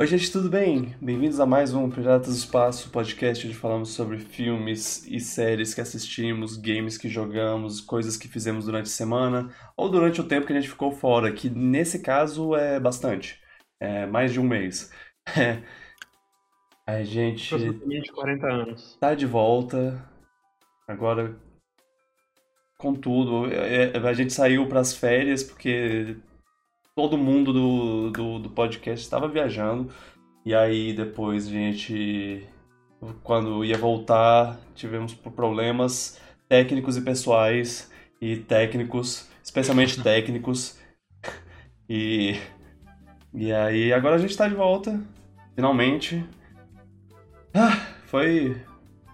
Oi, 0.00 0.06
gente, 0.06 0.32
tudo 0.32 0.48
bem? 0.48 0.96
Bem-vindos 0.98 1.38
a 1.40 1.44
mais 1.44 1.74
um 1.74 1.90
Piratas 1.90 2.28
do 2.28 2.38
Espaço, 2.38 2.88
podcast 2.88 3.46
onde 3.46 3.54
falamos 3.54 3.90
sobre 3.90 4.16
filmes 4.16 5.06
e 5.06 5.20
séries 5.20 5.74
que 5.74 5.80
assistimos, 5.82 6.56
games 6.56 6.96
que 6.96 7.06
jogamos, 7.06 7.82
coisas 7.82 8.16
que 8.16 8.26
fizemos 8.26 8.64
durante 8.64 8.86
a 8.86 8.88
semana 8.88 9.50
ou 9.76 9.90
durante 9.90 10.18
o 10.18 10.24
tempo 10.24 10.46
que 10.46 10.54
a 10.54 10.56
gente 10.58 10.70
ficou 10.70 10.90
fora, 10.90 11.30
que 11.30 11.50
nesse 11.50 11.98
caso 11.98 12.56
é 12.56 12.80
bastante, 12.80 13.38
é 13.78 14.06
mais 14.06 14.32
de 14.32 14.40
um 14.40 14.42
mês. 14.42 14.90
a 16.86 17.02
gente 17.02 17.54
Aproximadamente 17.54 18.10
40 18.10 18.46
anos. 18.46 18.96
tá 18.98 19.14
de 19.14 19.26
volta, 19.26 20.02
agora 20.88 21.36
com 22.78 22.94
tudo. 22.94 23.52
É, 23.52 23.92
é, 23.94 23.98
A 23.98 24.14
gente 24.14 24.32
saiu 24.32 24.66
para 24.66 24.80
as 24.80 24.94
férias 24.94 25.44
porque 25.44 26.16
todo 26.94 27.16
mundo 27.16 27.52
do, 27.52 28.10
do, 28.10 28.38
do 28.40 28.50
podcast 28.50 29.04
estava 29.04 29.28
viajando. 29.28 29.90
E 30.44 30.54
aí 30.54 30.92
depois 30.92 31.46
a 31.46 31.50
gente, 31.50 32.46
quando 33.22 33.64
ia 33.64 33.76
voltar, 33.76 34.58
tivemos 34.74 35.14
problemas 35.14 36.20
técnicos 36.48 36.96
e 36.96 37.02
pessoais. 37.02 37.90
E 38.20 38.36
técnicos, 38.36 39.28
especialmente 39.42 40.00
técnicos. 40.02 40.78
E, 41.88 42.36
e 43.32 43.52
aí 43.52 43.92
agora 43.92 44.16
a 44.16 44.18
gente 44.18 44.36
tá 44.36 44.46
de 44.46 44.54
volta, 44.54 45.00
finalmente. 45.54 46.24
Ah, 47.54 47.76
foi, 48.06 48.60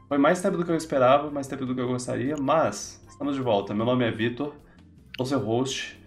foi 0.09 0.19
mais 0.19 0.43
tempo 0.43 0.57
do 0.57 0.65
que 0.65 0.71
eu 0.71 0.77
esperava, 0.77 1.31
mais 1.31 1.47
tempo 1.47 1.65
do 1.65 1.75
que 1.75 1.81
eu 1.81 1.89
gostaria, 1.89 2.37
mas 2.37 3.03
estamos 3.09 3.35
de 3.35 3.41
volta. 3.41 3.73
Meu 3.73 3.87
nome 3.87 4.05
é 4.05 4.11
Vitor, 4.11 4.55
sou 5.17 5.25
seu 5.25 5.39
host. 5.39 6.06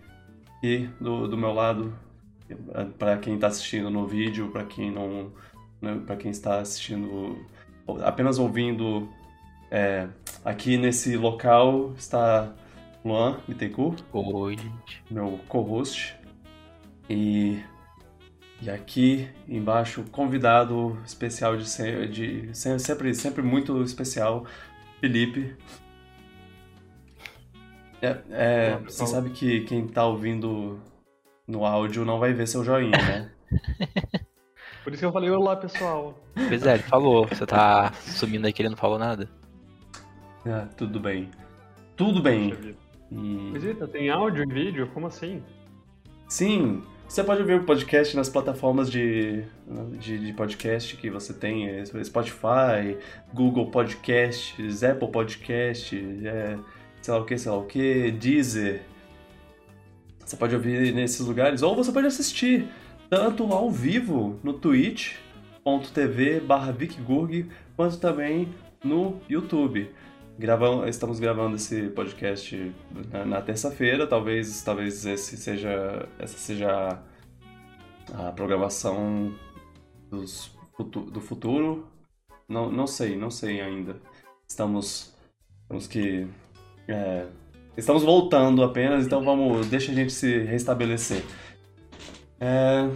E 0.61 0.89
do, 0.99 1.27
do 1.27 1.37
meu 1.37 1.53
lado, 1.53 1.93
para 2.97 3.17
quem 3.17 3.35
está 3.35 3.47
assistindo 3.47 3.89
no 3.89 4.05
vídeo, 4.05 4.49
para 4.49 4.65
quem 4.65 4.91
não, 4.91 5.31
para 6.05 6.15
quem 6.15 6.31
está 6.31 6.59
assistindo 6.59 7.37
apenas 8.03 8.37
ouvindo 8.37 9.09
é, 9.71 10.07
aqui 10.43 10.77
nesse 10.77 11.15
local 11.17 11.93
está 11.97 12.53
Luan 13.03 13.39
Bittencourt, 13.47 14.03
Oi, 14.11 14.57
gente. 14.57 15.03
meu 15.09 15.39
co-host. 15.47 16.15
E, 17.09 17.59
e 18.61 18.69
aqui 18.69 19.27
embaixo, 19.47 20.03
convidado 20.11 20.99
especial 21.05 21.55
de, 21.57 21.63
de 22.07 22.49
se- 22.55 22.79
sempre, 22.79 23.13
sempre 23.15 23.41
muito 23.41 23.81
especial, 23.83 24.45
Felipe. 24.99 25.55
É, 28.01 28.17
é, 28.31 28.77
você 28.77 29.05
sabe 29.05 29.29
que 29.31 29.61
quem 29.61 29.87
tá 29.87 30.05
ouvindo 30.05 30.79
no 31.47 31.65
áudio 31.65 32.05
não 32.05 32.19
vai 32.19 32.33
ver 32.33 32.47
seu 32.47 32.63
joinha, 32.63 32.97
né? 32.97 33.31
Por 34.83 34.93
isso 34.93 35.01
que 35.01 35.05
eu 35.05 35.11
falei, 35.11 35.29
olá 35.29 35.55
pessoal. 35.55 36.17
Pois 36.33 36.65
é, 36.65 36.75
ele 36.75 36.83
falou. 36.83 37.27
Você 37.27 37.45
tá 37.45 37.91
sumindo 37.93 38.47
aí 38.47 38.53
que 38.53 38.61
ele 38.61 38.69
não 38.69 38.77
falou 38.77 38.97
nada? 38.97 39.29
Ah, 40.45 40.67
tudo 40.77 40.99
bem. 40.99 41.29
Tudo 41.95 42.21
bem. 42.21 42.53
E... 43.11 43.51
Visita, 43.53 43.87
tem 43.87 44.09
áudio 44.09 44.43
e 44.43 44.53
vídeo? 44.53 44.89
Como 44.93 45.07
assim? 45.07 45.43
Sim, 46.27 46.81
você 47.09 47.23
pode 47.23 47.41
ouvir 47.41 47.55
o 47.55 47.63
podcast 47.63 48.15
nas 48.15 48.29
plataformas 48.29 48.89
de, 48.89 49.43
de, 49.97 50.19
de 50.19 50.31
podcast 50.31 50.95
que 50.95 51.09
você 51.09 51.33
tem, 51.33 51.67
é, 51.67 51.83
Spotify, 52.03 52.97
Google 53.33 53.71
Podcasts, 53.71 54.83
Apple 54.83 55.11
Podcasts, 55.11 56.23
é, 56.23 56.55
sei 57.01 57.13
lá 57.13 57.19
o 57.19 57.25
que, 57.25 57.37
sei 57.37 57.51
lá 57.51 57.57
o 57.57 57.65
que, 57.65 58.11
Deezer. 58.11 58.81
Você 60.25 60.35
pode 60.35 60.55
ouvir 60.55 60.93
nesses 60.93 61.25
lugares, 61.25 61.61
ou 61.61 61.75
você 61.75 61.91
pode 61.91 62.07
assistir 62.07 62.67
tanto 63.09 63.51
ao 63.51 63.71
vivo 63.71 64.39
no 64.43 64.53
twitch.tv 64.53 66.39
barra 66.41 66.75
quanto 67.75 67.97
também 67.97 68.53
no 68.83 69.19
YouTube. 69.27 69.89
Gravam, 70.37 70.87
estamos 70.87 71.19
gravando 71.19 71.57
esse 71.57 71.89
podcast 71.89 72.73
na, 73.11 73.25
na 73.25 73.41
terça-feira, 73.41 74.07
talvez, 74.07 74.61
talvez 74.63 75.05
esse 75.05 75.35
seja, 75.35 76.07
essa 76.17 76.37
seja 76.37 77.01
a, 78.13 78.31
programação 78.31 79.33
dos, 80.09 80.51
do 81.11 81.19
futuro. 81.19 81.87
Não, 82.47 82.71
não 82.71 82.87
sei, 82.87 83.17
não 83.17 83.29
sei 83.29 83.59
ainda. 83.59 83.99
Estamos, 84.47 85.13
temos 85.67 85.87
que, 85.87 86.27
é, 86.89 87.25
estamos 87.77 88.03
voltando 88.03 88.63
apenas, 88.63 89.05
então 89.05 89.23
vamos, 89.23 89.67
deixa 89.67 89.91
a 89.91 89.95
gente 89.95 90.11
se 90.11 90.39
restabelecer. 90.43 91.23
É, 92.39 92.89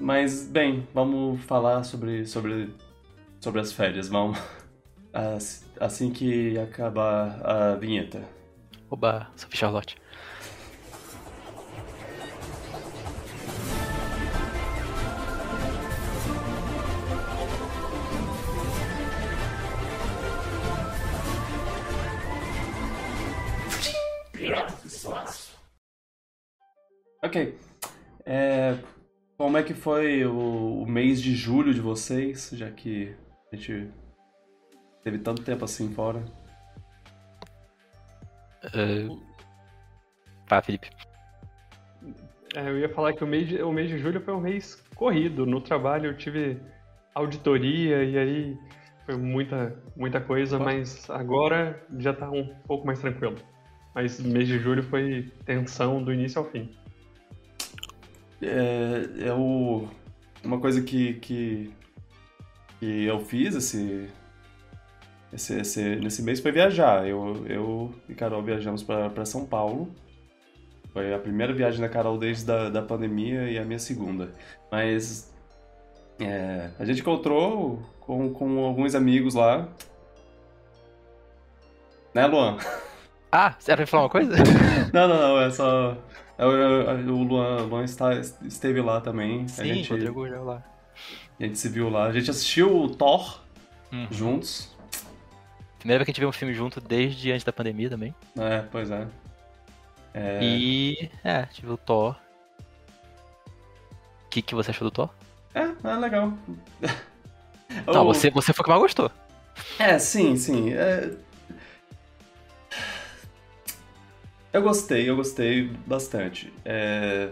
mas 0.00 0.46
bem, 0.48 0.86
vamos 0.94 1.40
falar 1.42 1.82
sobre, 1.84 2.26
sobre, 2.26 2.68
sobre 3.40 3.60
as 3.60 3.72
férias, 3.72 4.08
vamos. 4.08 4.38
As- 5.12 5.66
Assim 5.80 6.10
que 6.10 6.58
acabar 6.58 7.40
a 7.46 7.74
vinheta. 7.76 8.20
Oba, 8.90 9.28
Sophie 9.36 9.56
Charlotte. 9.56 9.96
Ok. 27.22 27.58
É, 28.24 28.76
como 29.36 29.56
é 29.56 29.62
que 29.62 29.74
foi 29.74 30.24
o, 30.24 30.82
o 30.82 30.86
mês 30.86 31.20
de 31.20 31.34
julho 31.34 31.74
de 31.74 31.80
vocês, 31.80 32.50
já 32.52 32.70
que 32.70 33.14
a 33.52 33.56
gente 33.56 33.90
teve 35.02 35.18
tanto 35.18 35.42
tempo 35.42 35.64
assim 35.64 35.92
fora? 35.92 36.24
Vai, 40.48 40.62
Felipe. 40.62 40.90
É, 42.54 42.68
eu 42.68 42.78
ia 42.78 42.88
falar 42.88 43.12
que 43.12 43.22
o 43.22 43.26
mês, 43.26 43.48
de, 43.48 43.62
o 43.62 43.72
mês 43.72 43.88
de 43.88 43.98
julho 43.98 44.20
foi 44.20 44.34
um 44.34 44.40
mês 44.40 44.82
corrido. 44.94 45.44
No 45.44 45.60
trabalho 45.60 46.06
eu 46.06 46.16
tive 46.16 46.60
auditoria 47.14 48.04
e 48.04 48.18
aí 48.18 48.58
foi 49.04 49.16
muita, 49.16 49.76
muita 49.96 50.20
coisa, 50.20 50.58
mas 50.58 51.08
agora 51.10 51.82
já 51.98 52.12
tá 52.12 52.30
um 52.30 52.54
pouco 52.66 52.86
mais 52.86 53.00
tranquilo. 53.00 53.36
Mas 53.94 54.20
mês 54.20 54.46
de 54.46 54.58
julho 54.58 54.82
foi 54.82 55.32
tensão 55.44 56.02
do 56.02 56.12
início 56.12 56.38
ao 56.38 56.50
fim. 56.50 56.70
É, 58.40 59.08
eu, 59.28 59.88
uma 60.44 60.60
coisa 60.60 60.80
que, 60.82 61.14
que, 61.14 61.70
que 62.78 63.04
eu 63.04 63.20
fiz 63.20 63.54
esse, 63.56 64.08
esse, 65.32 65.60
esse- 65.60 65.96
nesse 65.96 66.22
mês 66.22 66.40
foi 66.40 66.52
viajar. 66.52 67.06
Eu, 67.06 67.44
eu 67.46 67.94
e 68.08 68.14
Carol 68.14 68.42
viajamos 68.42 68.82
para 68.82 69.24
São 69.24 69.44
Paulo. 69.46 69.90
Foi 70.92 71.12
a 71.12 71.18
primeira 71.18 71.52
viagem 71.52 71.80
da 71.80 71.88
Carol 71.88 72.16
desde 72.18 72.44
da, 72.46 72.70
da 72.70 72.82
pandemia 72.82 73.50
e 73.50 73.58
a 73.58 73.64
minha 73.64 73.78
segunda. 73.78 74.32
Mas 74.70 75.32
é, 76.20 76.70
a 76.78 76.84
gente 76.84 77.00
encontrou 77.00 77.82
com, 78.00 78.32
com 78.32 78.64
alguns 78.64 78.94
amigos 78.94 79.34
lá. 79.34 79.68
Né, 82.14 82.26
Luan? 82.26 82.56
Ah, 83.30 83.54
você 83.58 83.76
pra 83.76 83.86
falar 83.86 84.04
uma 84.04 84.08
coisa? 84.08 84.34
Não, 84.92 85.06
não, 85.06 85.18
não, 85.18 85.40
é 85.42 85.50
só. 85.50 85.96
É 86.38 86.46
o- 86.46 86.90
é 86.90 86.94
o 86.94 87.22
Luan, 87.22 87.62
Luan 87.66 87.84
está, 87.84 88.14
esteve 88.14 88.80
lá 88.80 89.00
também. 89.00 89.44
a 89.44 89.48
Sim, 89.48 89.64
gente, 89.74 89.90
Rodrigo 89.90 90.28
já 90.28 90.40
lá. 90.40 90.62
a 91.38 91.42
gente 91.44 91.58
se 91.58 91.68
viu 91.68 91.88
lá. 91.90 92.04
A 92.06 92.12
gente 92.12 92.30
assistiu 92.30 92.74
o 92.82 92.88
Thor 92.94 93.40
Hum. 93.92 94.06
juntos. 94.10 94.74
Primeira 95.78 95.98
vez 96.00 96.06
que 96.06 96.10
a 96.10 96.12
gente 96.12 96.20
viu 96.20 96.28
um 96.28 96.32
filme 96.32 96.52
junto 96.54 96.80
desde 96.80 97.30
antes 97.32 97.44
da 97.44 97.52
pandemia 97.52 97.88
também. 97.90 98.14
É, 98.38 98.62
pois 98.70 98.90
é. 98.90 99.06
É, 100.14 100.40
E. 100.42 101.10
É, 101.24 101.46
a 101.50 101.62
viu 101.62 101.74
o 101.74 101.76
Thor. 101.76 102.16
O 104.26 104.28
que, 104.30 104.42
que 104.42 104.54
você 104.54 104.70
achou 104.70 104.86
do 104.88 104.90
Thor? 104.90 105.10
é, 105.54 105.60
é 105.88 105.94
legal. 105.96 106.32
Não, 107.86 108.02
O- 108.04 108.12
você, 108.12 108.30
você 108.30 108.52
foi 108.52 108.62
o 108.62 108.64
que 108.64 108.70
mais 108.70 108.82
gostou. 108.82 109.10
É, 109.78 109.98
sim, 109.98 110.36
sim. 110.36 110.72
é- 110.72 111.10
Eu 114.52 114.62
gostei, 114.62 115.08
eu 115.08 115.16
gostei 115.16 115.68
bastante. 115.86 116.52
É, 116.64 117.30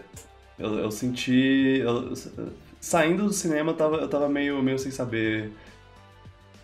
Eu, 0.59 0.79
eu 0.79 0.91
senti. 0.91 1.79
eu- 1.81 2.13
Saindo 2.81 3.25
do 3.25 3.33
cinema, 3.33 3.71
eu 3.71 3.75
tava, 3.77 3.97
eu 3.97 4.07
tava 4.09 4.29
meio, 4.29 4.61
meio 4.63 4.79
sem 4.79 4.91
saber 4.91 5.51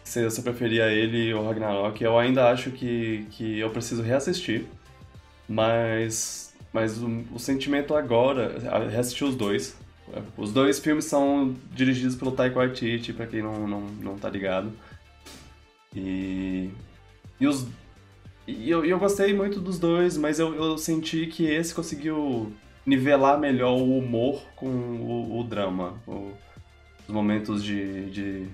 se, 0.03 0.21
eu 0.23 0.31
preferia 0.43 0.91
ele 0.91 1.33
ou 1.33 1.45
Ragnarok. 1.47 2.03
Eu 2.03 2.17
ainda 2.17 2.49
acho 2.51 2.71
que, 2.71 3.25
que 3.31 3.59
eu 3.59 3.69
preciso 3.71 4.01
reassistir. 4.01 4.65
Mas, 5.47 6.53
mas 6.71 6.97
o, 7.01 7.07
o 7.33 7.39
sentimento 7.39 7.95
agora. 7.95 8.57
Reassistir 8.89 9.27
os 9.27 9.35
dois. 9.35 9.75
Os 10.37 10.51
dois 10.53 10.79
filmes 10.79 11.05
são 11.05 11.55
dirigidos 11.71 12.15
pelo 12.15 12.31
Taika 12.31 12.55
Waititi, 12.57 13.13
pra 13.13 13.27
quem 13.27 13.41
não, 13.41 13.67
não, 13.67 13.81
não 13.81 14.17
tá 14.17 14.29
ligado. 14.29 14.71
E, 15.95 16.69
e 17.39 17.47
os 17.47 17.65
e 18.47 18.69
eu, 18.69 18.83
eu 18.85 18.99
gostei 18.99 19.33
muito 19.33 19.59
dos 19.59 19.79
dois, 19.79 20.17
mas 20.17 20.39
eu, 20.39 20.53
eu 20.55 20.77
senti 20.77 21.27
que 21.27 21.45
esse 21.45 21.73
conseguiu 21.73 22.51
nivelar 22.85 23.39
melhor 23.39 23.73
o 23.77 23.97
humor 23.97 24.41
com 24.55 24.67
o, 24.67 25.39
o 25.39 25.43
drama. 25.43 25.97
O- 26.07 26.33
os 27.05 27.13
momentos 27.13 27.61
de, 27.63 28.09
de, 28.11 28.47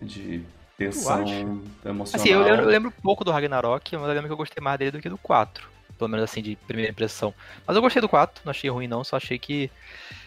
de 0.00 0.42
tensão 0.78 1.62
emocional. 1.84 2.04
Assim, 2.14 2.30
eu, 2.30 2.42
eu 2.42 2.64
lembro 2.66 2.90
pouco 3.02 3.22
do 3.24 3.30
Ragnarok, 3.30 3.94
mas 3.96 4.08
eu 4.08 4.14
lembro 4.14 4.26
que 4.28 4.32
eu 4.32 4.36
gostei 4.38 4.62
mais 4.62 4.78
dele 4.78 4.90
do 4.92 5.00
que 5.00 5.08
do 5.10 5.18
4. 5.18 5.68
Pelo 5.98 6.08
menos 6.08 6.24
assim, 6.24 6.40
de 6.42 6.56
primeira 6.56 6.90
impressão. 6.90 7.32
Mas 7.66 7.76
eu 7.76 7.82
gostei 7.82 8.00
do 8.00 8.08
4, 8.08 8.42
não 8.44 8.50
achei 8.50 8.70
ruim 8.70 8.88
não, 8.88 9.04
só 9.04 9.16
achei 9.16 9.38
que 9.38 9.70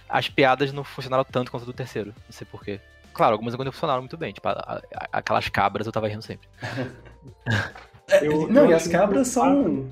as 0.07 0.29
piadas 0.29 0.71
não 0.71 0.83
funcionaram 0.83 1.23
tanto 1.23 1.49
quanto 1.51 1.65
do 1.65 1.73
terceiro. 1.73 2.13
Não 2.25 2.31
sei 2.31 2.45
porquê. 2.49 2.79
Claro, 3.11 3.33
algumas 3.33 3.55
ainda 3.55 3.71
funcionaram 3.71 4.01
muito 4.03 4.15
bem. 4.17 4.31
Tipo, 4.31 4.47
a, 4.49 4.51
a, 4.93 5.07
aquelas 5.13 5.49
cabras 5.49 5.87
eu 5.87 5.91
tava 5.91 6.07
rindo 6.07 6.21
sempre. 6.21 6.47
eu, 8.21 8.47
não, 8.47 8.63
eu 8.63 8.71
e 8.71 8.73
as 8.73 8.87
cabras 8.87 9.27
são. 9.27 9.85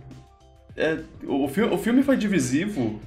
É, 0.75 0.99
o, 1.25 1.47
fi 1.47 1.61
o 1.61 1.77
filme 1.77 2.03
foi 2.03 2.17
divisivo 2.17 2.99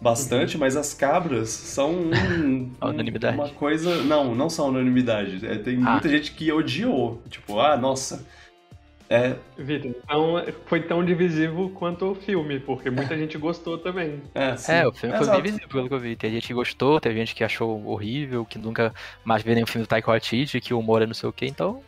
bastante, 0.00 0.58
mas 0.58 0.76
as 0.76 0.92
cabras 0.92 1.48
são 1.48 1.90
um, 1.90 2.70
unanimidade. 2.82 3.36
uma 3.36 3.48
coisa. 3.50 4.02
Não, 4.02 4.34
não 4.34 4.50
são 4.50 4.68
unanimidade. 4.68 5.46
É, 5.46 5.56
tem 5.56 5.76
ah. 5.78 5.92
muita 5.92 6.08
gente 6.08 6.32
que 6.32 6.52
odiou. 6.52 7.22
Tipo, 7.30 7.60
ah, 7.60 7.76
nossa. 7.76 8.26
É... 9.08 9.36
Vitor, 9.58 9.90
então 9.90 10.42
foi 10.64 10.80
tão 10.80 11.04
divisivo 11.04 11.68
quanto 11.70 12.12
o 12.12 12.14
filme, 12.14 12.58
porque 12.58 12.88
muita 12.90 13.16
gente 13.16 13.36
gostou 13.36 13.76
também. 13.76 14.22
É, 14.34 14.54
é 14.68 14.86
o 14.86 14.92
filme 14.92 15.14
é, 15.14 15.18
foi 15.18 15.26
exato. 15.26 15.42
divisivo 15.42 15.68
pelo 15.68 15.86
que 15.86 15.94
eu 15.94 16.00
vi. 16.00 16.16
Tem 16.16 16.30
gente 16.30 16.46
que 16.46 16.54
gostou, 16.54 16.98
teve 16.98 17.16
gente 17.16 17.34
que 17.34 17.44
achou 17.44 17.86
horrível, 17.86 18.44
que 18.46 18.58
nunca 18.58 18.94
mais 19.22 19.42
vê 19.42 19.54
nenhum 19.54 19.66
filme 19.66 19.84
do 19.84 19.88
Taika 19.88 20.10
Waititi, 20.10 20.62
que 20.62 20.72
o 20.72 20.78
humor 20.78 21.02
é 21.02 21.06
não 21.06 21.14
sei 21.14 21.28
o 21.28 21.32
que, 21.32 21.44
então... 21.46 21.82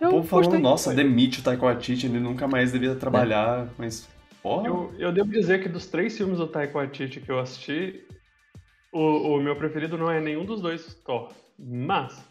Eu 0.00 0.08
o 0.08 0.12
povo 0.12 0.28
falando, 0.28 0.58
nossa, 0.58 0.94
demite 0.94 1.40
o 1.40 1.42
Taika 1.42 1.64
Waititi, 1.64 2.06
ele 2.06 2.20
nunca 2.20 2.46
mais 2.46 2.72
devia 2.72 2.94
trabalhar, 2.94 3.66
é. 3.66 3.68
mas 3.78 4.08
Porra. 4.46 4.68
Eu, 4.68 4.94
eu 4.96 5.12
devo 5.12 5.28
dizer 5.28 5.60
que 5.60 5.68
dos 5.68 5.88
três 5.88 6.16
filmes 6.16 6.38
do 6.38 6.46
Taika 6.46 6.74
Waititi 6.74 7.20
que 7.20 7.32
eu 7.32 7.40
assisti, 7.40 8.06
o, 8.92 9.34
o 9.34 9.40
meu 9.42 9.56
preferido 9.56 9.98
não 9.98 10.08
é 10.08 10.20
nenhum 10.20 10.44
dos 10.44 10.60
dois 10.60 10.94
Thor. 11.04 11.32
Mas. 11.58 12.24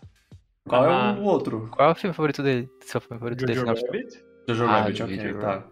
Qual 0.66 0.86
é 0.86 1.20
o 1.20 1.24
outro? 1.24 1.70
Qual 1.72 1.90
é 1.90 1.92
o 1.92 1.96
filme 1.96 2.16
favorito 2.16 2.42
dele? 2.42 2.70
Seu 2.80 3.02
filme 3.02 3.20
favorito 3.20 3.42
Jojo 3.42 3.66
dele? 3.66 3.82
Rabbit? 3.86 4.26
Jojo 4.48 4.64
ah, 4.64 4.68
Rabbit, 4.68 5.04
ok, 5.04 5.20
Jojo 5.20 5.40
tá. 5.40 5.68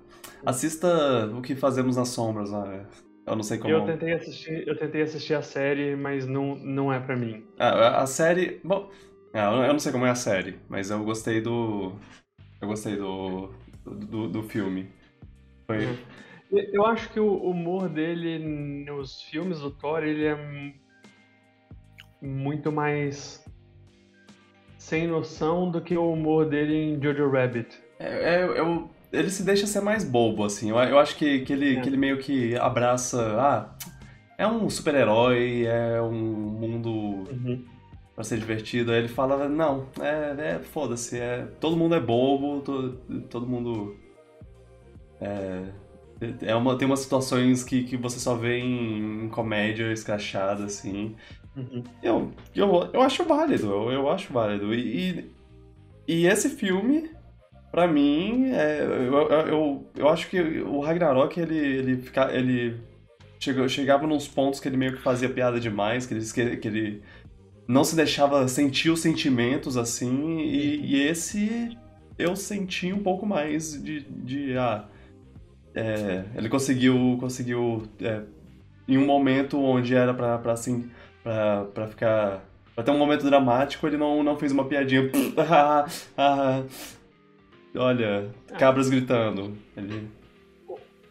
Assista 0.46 1.32
o 1.34 1.42
que 1.42 1.56
fazemos 1.56 1.96
nas 1.96 2.10
sombras, 2.10 2.52
né? 2.52 2.88
Eu 3.26 3.38
não 3.38 3.44
sei 3.44 3.58
como. 3.58 3.74
Eu 3.74 3.86
tentei 3.86 4.12
assistir, 4.12 4.68
eu 4.68 4.78
tentei 4.78 5.02
assistir 5.02 5.36
a 5.36 5.42
série, 5.42 5.96
mas 5.96 6.28
não, 6.28 6.58
não 6.58 6.92
é 6.92 7.00
para 7.00 7.16
mim. 7.16 7.46
Ah, 7.58 8.02
a 8.02 8.06
série. 8.06 8.60
Bom. 8.66 8.92
É, 9.34 9.44
eu 9.44 9.74
não 9.74 9.80
sei 9.80 9.92
como 9.92 10.06
é 10.06 10.12
a 10.12 10.16
série, 10.16 10.60
mas 10.70 10.92
eu 10.92 11.04
gostei 11.04 11.42
do. 11.42 11.94
Eu 12.62 12.68
gostei 12.68 12.96
do. 12.96 13.50
do, 13.84 14.28
do 14.28 14.44
filme. 14.44 14.88
Foi. 15.66 15.86
Uhum. 15.86 15.98
Eu 16.52 16.86
acho 16.86 17.10
que 17.10 17.20
o 17.20 17.36
humor 17.36 17.90
dele 17.90 18.38
nos 18.86 19.24
filmes 19.24 19.60
do 19.60 19.72
Thor, 19.72 20.04
ele 20.04 20.26
é 20.26 20.74
muito 22.22 22.72
mais 22.72 23.44
sem 24.78 25.08
noção 25.08 25.72
do 25.72 25.82
que 25.82 25.98
o 25.98 26.12
humor 26.12 26.46
dele 26.46 26.76
em 26.76 27.02
Jojo 27.02 27.28
Rabbit. 27.32 27.76
É, 27.98 28.36
é, 28.36 28.44
eu, 28.44 28.88
ele 29.12 29.32
se 29.32 29.44
deixa 29.44 29.66
ser 29.66 29.82
mais 29.82 30.04
bobo, 30.04 30.44
assim. 30.44 30.70
Eu, 30.70 30.78
eu 30.78 31.00
acho 31.00 31.16
que, 31.16 31.40
que, 31.40 31.54
ele, 31.54 31.78
é. 31.78 31.82
que 31.82 31.90
ele 31.90 31.98
meio 31.98 32.20
que 32.20 32.56
abraça. 32.58 33.36
Ah, 33.40 33.76
é 34.38 34.46
um 34.46 34.70
super-herói, 34.70 35.66
é 35.66 36.00
um 36.02 36.12
mundo 36.12 36.90
uhum. 36.92 37.66
Pra 38.24 38.30
ser 38.30 38.40
divertido. 38.40 38.92
Aí 38.92 39.00
ele 39.00 39.08
fala: 39.08 39.48
não, 39.48 39.88
é, 40.00 40.56
é 40.56 40.60
foda-se, 40.60 41.20
é, 41.20 41.46
todo 41.60 41.78
mundo 41.78 41.94
é 41.94 42.00
bobo, 42.00 42.62
todo, 42.62 42.94
todo 43.30 43.46
mundo. 43.46 43.96
É, 45.22 45.64
é 46.42 46.56
uma, 46.56 46.78
tem 46.78 46.88
umas 46.88 47.02
situações 47.02 47.64
que, 47.64 47.84
que 47.84 47.98
você 47.98 48.20
só 48.20 48.36
vê 48.36 48.60
em, 48.60 49.26
em 49.26 49.30
comédia 49.30 49.92
escrachada, 49.92 50.64
assim. 50.64 51.16
Uhum. 51.56 51.84
Eu, 52.02 52.32
eu, 52.56 52.90
eu 52.94 53.02
acho 53.02 53.24
válido, 53.26 53.70
eu, 53.70 53.92
eu 53.92 54.10
acho 54.10 54.32
válido. 54.32 54.74
E, 54.74 55.32
e 56.08 56.26
esse 56.26 56.50
filme, 56.50 57.12
pra 57.72 57.88
mim, 57.88 58.52
é, 58.52 58.82
eu, 58.82 59.30
eu, 59.30 59.88
eu 59.96 60.10
acho 60.10 60.30
que 60.30 60.40
o 60.62 60.80
Ragnarok, 60.80 61.40
ele, 61.40 61.58
ele, 61.58 61.98
fica, 61.98 62.34
ele 62.34 62.80
chegou, 63.38 63.68
chegava 63.68 64.08
nos 64.08 64.28
pontos 64.28 64.60
que 64.60 64.68
ele 64.68 64.78
meio 64.78 64.94
que 64.94 65.02
fazia 65.02 65.30
piada 65.30 65.60
demais, 65.60 66.06
que 66.06 66.14
ele, 66.14 66.58
que 66.58 66.68
ele 66.68 67.04
não 67.68 67.84
se 67.84 67.96
deixava 67.96 68.48
sentir 68.48 68.90
os 68.90 69.00
sentimentos, 69.00 69.78
assim, 69.78 70.40
e, 70.40 70.96
e 70.96 71.08
esse 71.08 71.78
eu 72.18 72.36
senti 72.36 72.92
um 72.92 73.02
pouco 73.02 73.26
mais 73.26 73.82
de, 73.82 74.02
de 74.02 74.58
ah, 74.58 74.86
é, 75.74 76.24
ele 76.36 76.50
conseguiu, 76.50 77.18
conseguiu 77.20 77.84
é, 78.02 78.22
em 78.88 78.98
um 78.98 79.06
momento 79.06 79.60
onde 79.60 79.96
era 79.96 80.14
pra, 80.14 80.38
pra 80.38 80.54
assim, 80.54 80.90
pra, 81.24 81.66
pra 81.66 81.88
ficar, 81.88 82.46
pra 82.76 82.84
ter 82.84 82.92
um 82.92 82.98
momento 82.98 83.26
dramático, 83.26 83.88
ele 83.88 83.98
não, 83.98 84.22
não 84.24 84.38
fez 84.38 84.52
uma 84.52 84.66
piadinha, 84.66 85.10
ah, 85.38 85.86
ah, 86.18 86.64
olha, 87.76 88.30
cabras 88.60 88.90
gritando. 88.90 89.58
Ele... 89.76 90.08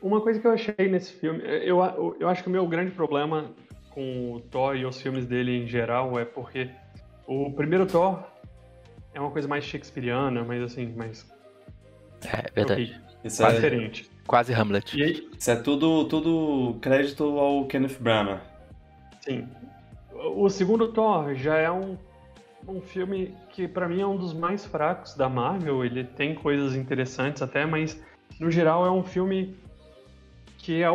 Uma 0.01 0.21
coisa 0.21 0.41
que 0.41 0.47
eu 0.47 0.53
achei 0.53 0.89
nesse 0.89 1.13
filme, 1.13 1.41
eu, 1.65 2.17
eu 2.19 2.29
acho 2.29 2.43
que 2.43 2.49
o 2.49 2.53
meu 2.53 2.67
grande 2.67 2.91
problema 2.91 3.51
com 3.95 4.35
o 4.35 4.41
Thor 4.41 4.77
e 4.77 4.85
os 4.85 5.01
filmes 5.01 5.27
dele 5.27 5.65
em 5.65 5.67
geral 5.67 6.19
é 6.19 6.25
porque 6.25 6.71
o 7.27 7.53
primeiro 7.53 7.87
Thor 7.87 8.23
é 9.15 9.21
uma 9.21 9.31
coisa 9.31 9.47
mais 9.47 9.65
shakespeariana, 9.65 10.43
mas 10.45 10.63
assim, 10.63 10.87
mais... 10.95 11.31
É, 12.25 12.51
verdade. 12.55 13.01
Isso 13.25 13.45
é 13.45 13.53
diferente. 13.53 14.11
Quase 14.27 14.53
Hamlet. 14.53 15.03
Aí, 15.03 15.29
Isso 15.39 15.51
é 15.51 15.57
tudo, 15.57 16.05
tudo 16.07 16.79
crédito 16.81 17.39
ao 17.39 17.67
Kenneth 17.67 17.99
Branagh. 18.01 18.41
Sim. 19.21 19.49
O 20.13 20.49
segundo 20.49 20.93
Thor 20.93 21.35
já 21.35 21.57
é 21.57 21.71
um, 21.71 21.97
um 22.67 22.81
filme 22.81 23.35
que 23.51 23.67
para 23.67 23.89
mim 23.89 24.01
é 24.01 24.07
um 24.07 24.17
dos 24.17 24.33
mais 24.33 24.65
fracos 24.65 25.15
da 25.15 25.29
Marvel. 25.29 25.85
Ele 25.85 26.05
tem 26.05 26.35
coisas 26.35 26.75
interessantes 26.75 27.43
até, 27.43 27.67
mas 27.67 28.01
no 28.41 28.51
geral 28.51 28.87
é 28.87 28.91
um 28.91 29.03
filme 29.03 29.57
que 30.63 30.83
é, 30.83 30.87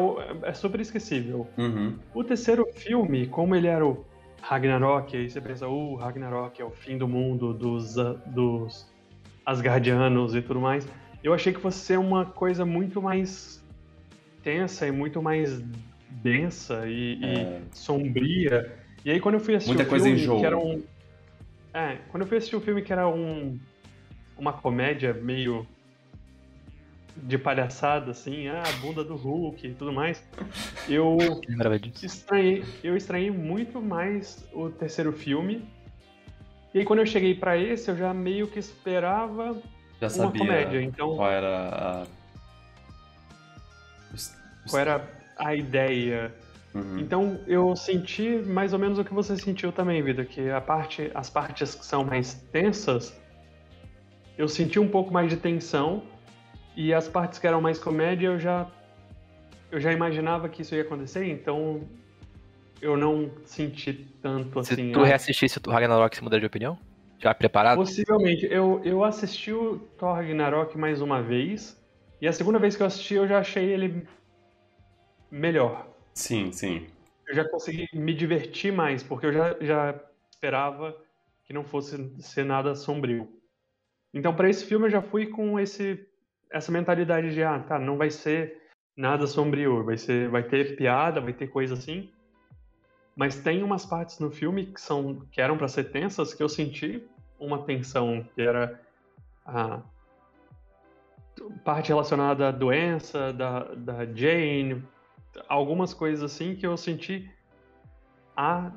é 0.44 0.54
super 0.54 0.80
esquecível. 0.80 1.48
Uhum. 1.58 1.96
O 2.14 2.24
terceiro 2.24 2.66
filme, 2.74 3.28
como 3.28 3.56
ele 3.56 3.68
era 3.68 3.86
o 3.86 4.04
Ragnarok, 4.42 5.16
aí 5.16 5.30
você 5.30 5.40
pensa, 5.40 5.68
o 5.68 5.94
uh, 5.94 5.96
Ragnarok 5.96 6.60
é 6.62 6.66
o 6.66 6.72
fim 6.72 6.98
do 6.98 7.08
mundo 7.08 7.54
dos, 7.54 7.96
dos 8.28 8.90
Asgardianos 9.46 10.34
e 10.34 10.42
tudo 10.42 10.60
mais 10.60 10.88
eu 11.24 11.34
achei 11.34 11.54
que 11.54 11.60
fosse 11.60 11.80
ser 11.80 12.00
uma 12.00 12.26
coisa 12.26 12.66
muito 12.66 13.02
mais 13.02 13.64
tensa 14.44 14.88
e 14.88 14.92
muito 14.92 15.22
mais 15.22 15.62
densa 16.10 16.88
e, 16.88 17.20
é. 17.24 17.62
e 17.74 17.78
sombria. 17.78 18.74
E 19.04 19.12
aí 19.12 19.20
quando 19.20 19.36
eu 19.36 19.42
fui 19.42 19.56
assistir 19.56 19.76
Muita 19.76 19.94
o 19.94 20.00
filme, 20.00 20.40
que 20.40 20.46
era 20.46 20.58
um. 20.58 20.84
É, 21.74 21.98
quando 22.10 22.22
eu 22.24 22.28
fui 22.28 22.38
assistir 22.38 22.56
o 22.56 22.62
filme 22.62 22.82
que 22.82 22.94
era 22.94 23.08
um. 23.08 23.60
uma 24.38 24.54
comédia 24.54 25.14
meio 25.14 25.68
de 27.24 27.38
palhaçada, 27.38 28.12
assim, 28.12 28.48
ah, 28.48 28.64
a 28.66 28.72
bunda 28.82 29.04
do 29.04 29.16
Hulk 29.16 29.68
e 29.68 29.74
tudo 29.74 29.92
mais, 29.92 30.24
eu 30.88 31.18
estranhei, 32.02 32.64
eu 32.84 32.96
estranhei 32.96 33.32
muito 33.32 33.82
mais 33.82 34.48
o 34.54 34.70
terceiro 34.70 35.12
filme. 35.12 35.68
E 36.74 36.80
aí 36.80 36.86
quando 36.86 37.00
eu 37.00 37.06
cheguei 37.06 37.34
para 37.34 37.58
esse, 37.58 37.90
eu 37.90 37.98
já 37.98 38.14
meio 38.14 38.48
que 38.48 38.60
esperava 38.60 39.62
já 40.00 40.10
sabia 40.10 40.42
uma 40.42 40.48
comédia, 40.48 40.82
então... 40.82 41.16
qual 41.16 41.32
era 41.32 41.70
a... 41.70 42.08
Qual 44.70 44.82
era 44.82 45.10
a 45.38 45.56
ideia. 45.56 46.34
Uhum. 46.74 47.00
Então 47.00 47.40
eu 47.48 47.76
senti 47.76 48.30
mais 48.46 48.74
ou 48.74 48.80
menos 48.80 49.00
o 49.00 49.04
que 49.04 49.14
você 49.14 49.36
sentiu 49.36 49.72
também, 49.72 50.02
Vida, 50.04 50.24
que 50.26 50.50
a 50.50 50.62
parte, 50.62 51.10
as 51.16 51.30
partes 51.30 51.74
que 51.74 51.86
são 51.86 52.04
mais 52.04 52.36
tensas, 52.52 53.20
eu 54.38 54.48
senti 54.48 54.80
um 54.80 54.88
pouco 54.88 55.12
mais 55.12 55.30
de 55.30 55.38
tensão 55.38 56.04
e 56.78 56.94
as 56.94 57.10
partes 57.10 57.40
que 57.40 57.48
eram 57.48 57.60
mais 57.60 57.80
comédia 57.80 58.28
eu 58.28 58.40
já 58.40 58.68
eu 59.72 59.80
já 59.80 59.92
imaginava 59.92 60.48
que 60.48 60.62
isso 60.62 60.76
ia 60.76 60.84
acontecer, 60.84 61.26
então 61.26 61.82
eu 62.82 62.96
não 62.96 63.32
senti 63.44 64.08
tanto 64.22 64.64
Se 64.64 64.74
assim. 64.74 64.88
Se 64.88 64.92
tu 64.94 65.04
reassistisse 65.04 65.60
o 65.66 65.70
Ragnarok, 65.70 66.16
você 66.16 66.22
mudaria 66.22 66.42
de 66.42 66.48
opinião? 66.48 66.78
Já 67.20 67.34
preparado? 67.34 67.78
Possivelmente. 67.78 68.46
Eu, 68.46 68.82
eu 68.86 69.04
assisti 69.04 69.52
o 69.52 69.80
Thor 69.98 70.16
Ragnarok 70.16 70.78
mais 70.78 71.02
uma 71.02 71.22
vez. 71.22 71.76
E 72.22 72.28
a 72.28 72.34
segunda 72.34 72.60
vez 72.60 72.76
que 72.76 72.84
eu 72.84 72.88
assisti, 72.88 73.16
eu 73.16 73.28
já 73.28 73.40
achei 73.40 73.66
ele 73.66 74.08
melhor. 75.30 75.88
Sim, 76.14 76.52
sim. 76.52 76.88
Eu 77.28 77.36
já 77.36 77.44
consegui 77.44 77.88
me 77.94 78.14
divertir 78.14 78.72
mais, 78.72 79.04
porque 79.04 79.26
eu 79.26 79.34
já, 79.34 79.56
já 79.60 80.00
esperava 80.32 80.96
que 81.44 81.54
não 81.54 81.64
fosse 81.64 82.12
ser 82.20 82.46
nada 82.46 82.76
sombrio. 82.76 83.28
Então, 84.14 84.34
para 84.34 84.50
esse 84.50 84.66
filme, 84.66 84.86
eu 84.86 84.90
já 84.90 85.02
fui 85.02 85.28
com 85.28 85.60
esse, 85.60 86.08
essa 86.52 86.72
mentalidade 86.72 87.34
de, 87.34 87.44
ah, 87.44 87.60
tá, 87.60 87.78
não 87.80 87.98
vai 87.98 88.10
ser 88.10 88.62
nada 88.96 89.28
sombrio, 89.28 89.84
vai, 89.84 89.98
ser, 89.98 90.30
vai 90.30 90.44
ter 90.44 90.76
piada, 90.76 91.22
vai 91.22 91.34
ter 91.34 91.48
coisa 91.48 91.76
assim. 91.76 92.12
Mas 93.16 93.40
tem 93.40 93.64
umas 93.64 93.86
partes 93.86 94.20
no 94.20 94.32
filme 94.32 94.68
que 94.68 94.80
são 94.80 95.26
que 95.32 95.42
eram 95.42 95.58
para 95.58 95.68
ser 95.68 95.86
tensas 95.86 96.34
que 96.34 96.42
eu 96.42 96.50
senti 96.50 97.04
uma 97.40 97.64
tensão 97.64 98.28
que 98.36 98.42
era 98.42 98.80
a 99.46 99.82
parte 101.64 101.90
relacionada 101.90 102.50
à 102.50 102.52
doença 102.52 103.32
da, 103.34 103.64
da 103.76 104.06
Jane, 104.06 104.84
algumas 105.48 105.94
coisas 105.94 106.24
assim 106.24 106.56
que 106.56 106.66
eu 106.66 106.76
senti 106.78 107.30
a 108.36 108.72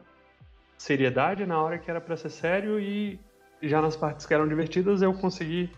seriedade 0.76 1.44
na 1.46 1.60
hora 1.62 1.78
que 1.78 1.90
era 1.90 2.00
para 2.00 2.16
ser 2.16 2.30
sério 2.30 2.78
e 2.80 3.20
já 3.62 3.80
nas 3.82 3.96
partes 3.96 4.24
que 4.24 4.32
eram 4.32 4.48
divertidas 4.48 5.02
eu 5.02 5.12
consegui 5.12 5.70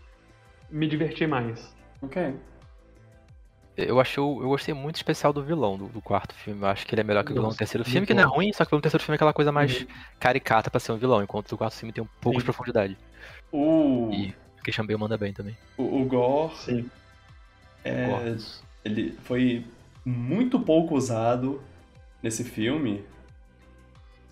me 0.70 0.86
divertir 0.86 1.26
mais. 1.26 1.74
Ok. 2.02 2.34
Eu 3.76 3.98
achei, 3.98 4.22
eu 4.22 4.36
gostei 4.48 4.74
muito 4.74 4.96
especial 4.96 5.32
do 5.32 5.42
vilão 5.42 5.78
do, 5.78 5.86
do 5.86 6.02
quarto 6.02 6.34
filme. 6.34 6.60
Eu 6.60 6.66
acho 6.68 6.86
que 6.86 6.94
ele 6.94 7.00
é 7.00 7.04
melhor 7.04 7.24
que 7.24 7.32
o 7.32 7.34
vilão 7.34 7.48
do 7.50 7.56
terceiro 7.56 7.84
filme, 7.84 8.06
que 8.06 8.12
não 8.12 8.22
é 8.22 8.26
ruim, 8.26 8.52
só 8.52 8.64
que 8.64 8.68
o 8.68 8.70
vilão 8.70 8.80
do 8.80 8.82
terceiro 8.82 9.02
filme 9.02 9.14
é 9.14 9.16
aquela 9.16 9.32
coisa 9.32 9.50
mais 9.50 9.80
Uhum. 9.80 9.86
caricata 10.20 10.70
pra 10.70 10.78
ser 10.78 10.92
um 10.92 10.98
vilão, 10.98 11.22
enquanto 11.22 11.52
o 11.52 11.56
quarto 11.58 11.76
filme 11.76 11.92
tem 11.92 12.04
um 12.04 12.08
pouco 12.20 12.38
de 12.38 12.42
Sim. 12.42 12.46
profundidade. 12.46 12.98
O, 13.50 14.10
E 14.12 14.34
o 14.58 14.62
Christian 14.62 14.84
Bale 14.84 14.98
manda 14.98 15.16
bem 15.16 15.32
também. 15.32 15.56
o, 15.78 16.02
o 16.02 16.04
Gore, 16.04 16.54
Sim. 16.56 16.90
é, 17.82 18.06
Gordos. 18.06 18.62
ele 18.84 19.12
foi 19.22 19.64
muito 20.04 20.60
pouco 20.60 20.94
usado 20.94 21.62
nesse 22.22 22.44
filme, 22.44 23.02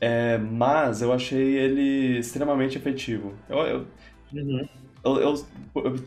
é, 0.02 0.36
mas 0.36 1.00
eu 1.00 1.12
achei 1.14 1.56
ele 1.56 2.18
extremamente 2.18 2.76
efetivo. 2.76 3.34
Eu, 3.48 3.58
eu, 3.66 3.86
Uhum. 4.34 4.68
eu, 5.02 5.16
eu, 5.20 6.04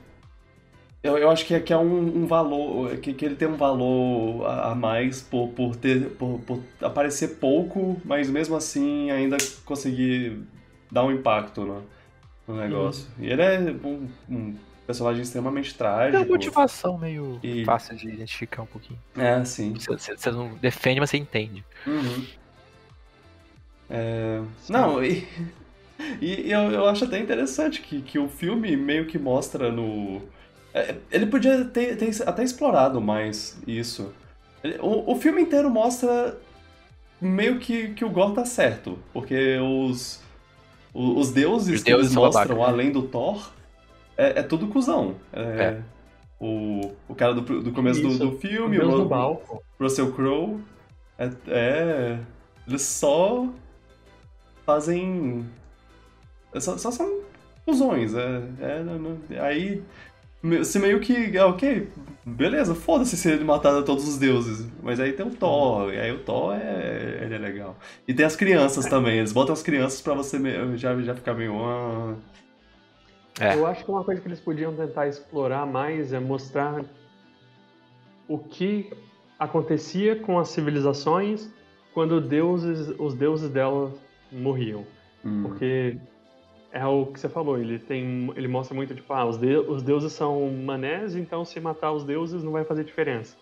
eu- 1.03 1.17
eu 1.17 1.29
acho 1.29 1.45
que 1.45 1.53
é, 1.53 1.59
que 1.59 1.73
é 1.73 1.77
um, 1.77 2.23
um 2.23 2.27
valor, 2.27 2.97
que, 2.97 3.13
que 3.13 3.25
ele 3.25 3.35
tem 3.35 3.47
um 3.47 3.57
valor 3.57 4.45
a, 4.45 4.71
a 4.71 4.75
mais 4.75 5.21
por, 5.21 5.49
por, 5.49 5.75
ter, 5.75 6.09
por, 6.17 6.39
por 6.41 6.63
aparecer 6.81 7.39
pouco, 7.39 8.01
mas 8.05 8.29
mesmo 8.29 8.55
assim 8.55 9.11
ainda 9.11 9.37
conseguir 9.65 10.39
dar 10.91 11.03
um 11.05 11.11
impacto 11.11 11.65
no, 11.65 11.83
no 12.47 12.55
negócio. 12.57 13.07
E 13.19 13.27
ele 13.27 13.41
é 13.41 13.59
um, 13.59 14.07
um 14.29 14.55
personagem 14.87 15.21
extremamente 15.23 15.73
Tem 16.09 16.19
uma 16.19 16.25
trágico. 16.25 16.33
motivação 16.33 16.97
meio 16.97 17.39
E- 17.43 17.65
fácil 17.65 17.95
de 17.97 18.07
identificar 18.09 18.61
um 18.63 18.65
pouquinho. 18.67 18.99
É, 19.17 19.43
sim. 19.45 19.73
Você, 19.73 19.91
você- 19.91 20.17
você 20.17 20.31
não 20.31 20.55
defende, 20.57 20.99
mas 20.99 21.09
você 21.09 21.17
entende. 21.17 21.63
Uhum. 21.85 22.25
É, 23.89 24.41
Não, 24.69 25.03
e, 25.03 25.27
e 26.21 26.51
eu, 26.51 26.71
eu 26.71 26.87
acho 26.87 27.05
até 27.05 27.19
interessante 27.19 27.81
que, 27.81 28.01
que 28.01 28.19
o 28.19 28.27
filme 28.27 28.75
meio 28.75 29.05
que 29.07 29.17
mostra 29.17 29.71
no. 29.71 30.21
É, 30.73 30.95
Ele 31.11 31.25
podia 31.27 31.65
ter, 31.65 31.95
ter 31.97 32.11
até 32.27 32.43
explorado 32.43 32.99
mais 33.01 33.57
isso. 33.67 34.13
O, 34.81 35.11
o 35.11 35.15
filme 35.15 35.41
inteiro 35.41 35.69
mostra 35.69 36.37
meio 37.21 37.59
que, 37.59 37.89
que 37.89 38.03
o 38.05 38.09
Gore 38.09 38.33
tá 38.33 38.45
certo, 38.45 38.97
porque 39.13 39.57
os, 39.59 40.21
o- 40.93 41.19
os 41.19 41.31
deuses 41.31 41.75
Os 41.79 41.83
que 41.83 41.91
deuses 41.91 42.05
eles 42.07 42.13
são 42.13 42.23
mostram 42.23 42.63
além 42.63 42.91
do 42.91 43.03
Thor 43.03 43.51
é, 44.17 44.39
é 44.39 44.43
tudo 44.43 44.67
cuzão. 44.67 45.15
É, 45.31 45.41
É. 45.41 45.81
O, 46.39 46.91
o 47.07 47.15
cara 47.15 47.33
do, 47.33 47.41
do 47.61 47.71
começo 47.71 48.01
do, 48.01 48.09
Isso. 48.09 48.19
do 48.19 48.29
O 48.35 48.37
filme, 48.37 48.77
Deus 48.77 48.93
o- 48.93 48.97
do 48.97 49.05
Balco. 49.05 49.63
Russell 49.79 50.11
Crowe 50.11 50.59
é, 51.17 51.29
é- 51.47 52.19
eles 52.67 52.81
só 52.81 53.47
fazem 54.65 55.45
só, 56.59 56.77
só 56.77 56.91
são 56.91 57.21
fusões 57.65 58.13
é, 58.13 58.41
é, 59.31 59.39
aí 59.39 59.81
você 60.43 60.77
meio 60.79 60.99
que 60.99 61.37
é, 61.37 61.43
ok 61.45 61.87
beleza 62.25 62.75
foda-se 62.75 63.15
se 63.17 63.29
ele 63.31 63.43
matar 63.43 63.81
todos 63.83 64.07
os 64.07 64.17
deuses 64.17 64.67
mas 64.81 64.99
aí 64.99 65.13
tem 65.13 65.25
o 65.25 65.29
Thor 65.31 65.93
e 65.93 65.97
aí 65.99 66.11
o 66.11 66.19
Thor 66.19 66.53
é 66.55 67.19
ele 67.23 67.35
é 67.35 67.37
legal 67.37 67.75
e 68.07 68.13
tem 68.13 68.25
as 68.25 68.35
crianças 68.35 68.85
também 68.85 69.17
eles 69.19 69.31
botam 69.33 69.53
as 69.53 69.61
crianças 69.63 70.01
pra 70.01 70.13
você 70.13 70.37
me- 70.39 70.77
já 70.77 70.99
já 71.01 71.15
ficar 71.15 71.33
meio 71.33 71.55
ah, 71.63 72.15
É. 73.39 73.55
Eu 73.55 73.65
acho 73.65 73.83
que 73.83 73.89
uma 73.89 74.03
coisa 74.03 74.21
que 74.21 74.27
eles 74.27 74.39
podiam 74.39 74.75
tentar 74.75 75.07
explorar 75.07 75.65
mais 75.65 76.13
é 76.13 76.19
mostrar 76.19 76.83
o 78.27 78.37
que 78.37 78.91
acontecia 79.39 80.15
com 80.15 80.37
as 80.39 80.49
civilizações 80.49 81.49
quando 81.93 82.21
deuses, 82.21 82.93
os 82.99 83.13
deuses 83.15 83.49
delas 83.49 83.91
morriam. 84.31 84.85
hum, 85.25 85.43
Porque 85.43 85.97
é 86.73 86.85
o 86.85 87.05
que 87.05 87.19
você 87.19 87.29
falou, 87.29 87.57
ele 87.59 87.77
tem, 87.77 88.33
ele 88.35 88.47
mostra 88.47 88.75
muito 88.75 88.93
tipo, 88.95 89.13
ah, 89.13 89.25
os, 89.25 89.37
de- 89.37 89.57
os 89.57 89.83
deuses 89.83 90.11
são 90.11 90.49
manés, 90.51 91.15
então 91.15 91.45
se 91.45 91.59
matar 91.59 91.91
os 91.91 92.03
deuses 92.03 92.43
não 92.43 92.51
vai 92.51 92.65
fazer 92.65 92.83
diferença. 92.83 93.35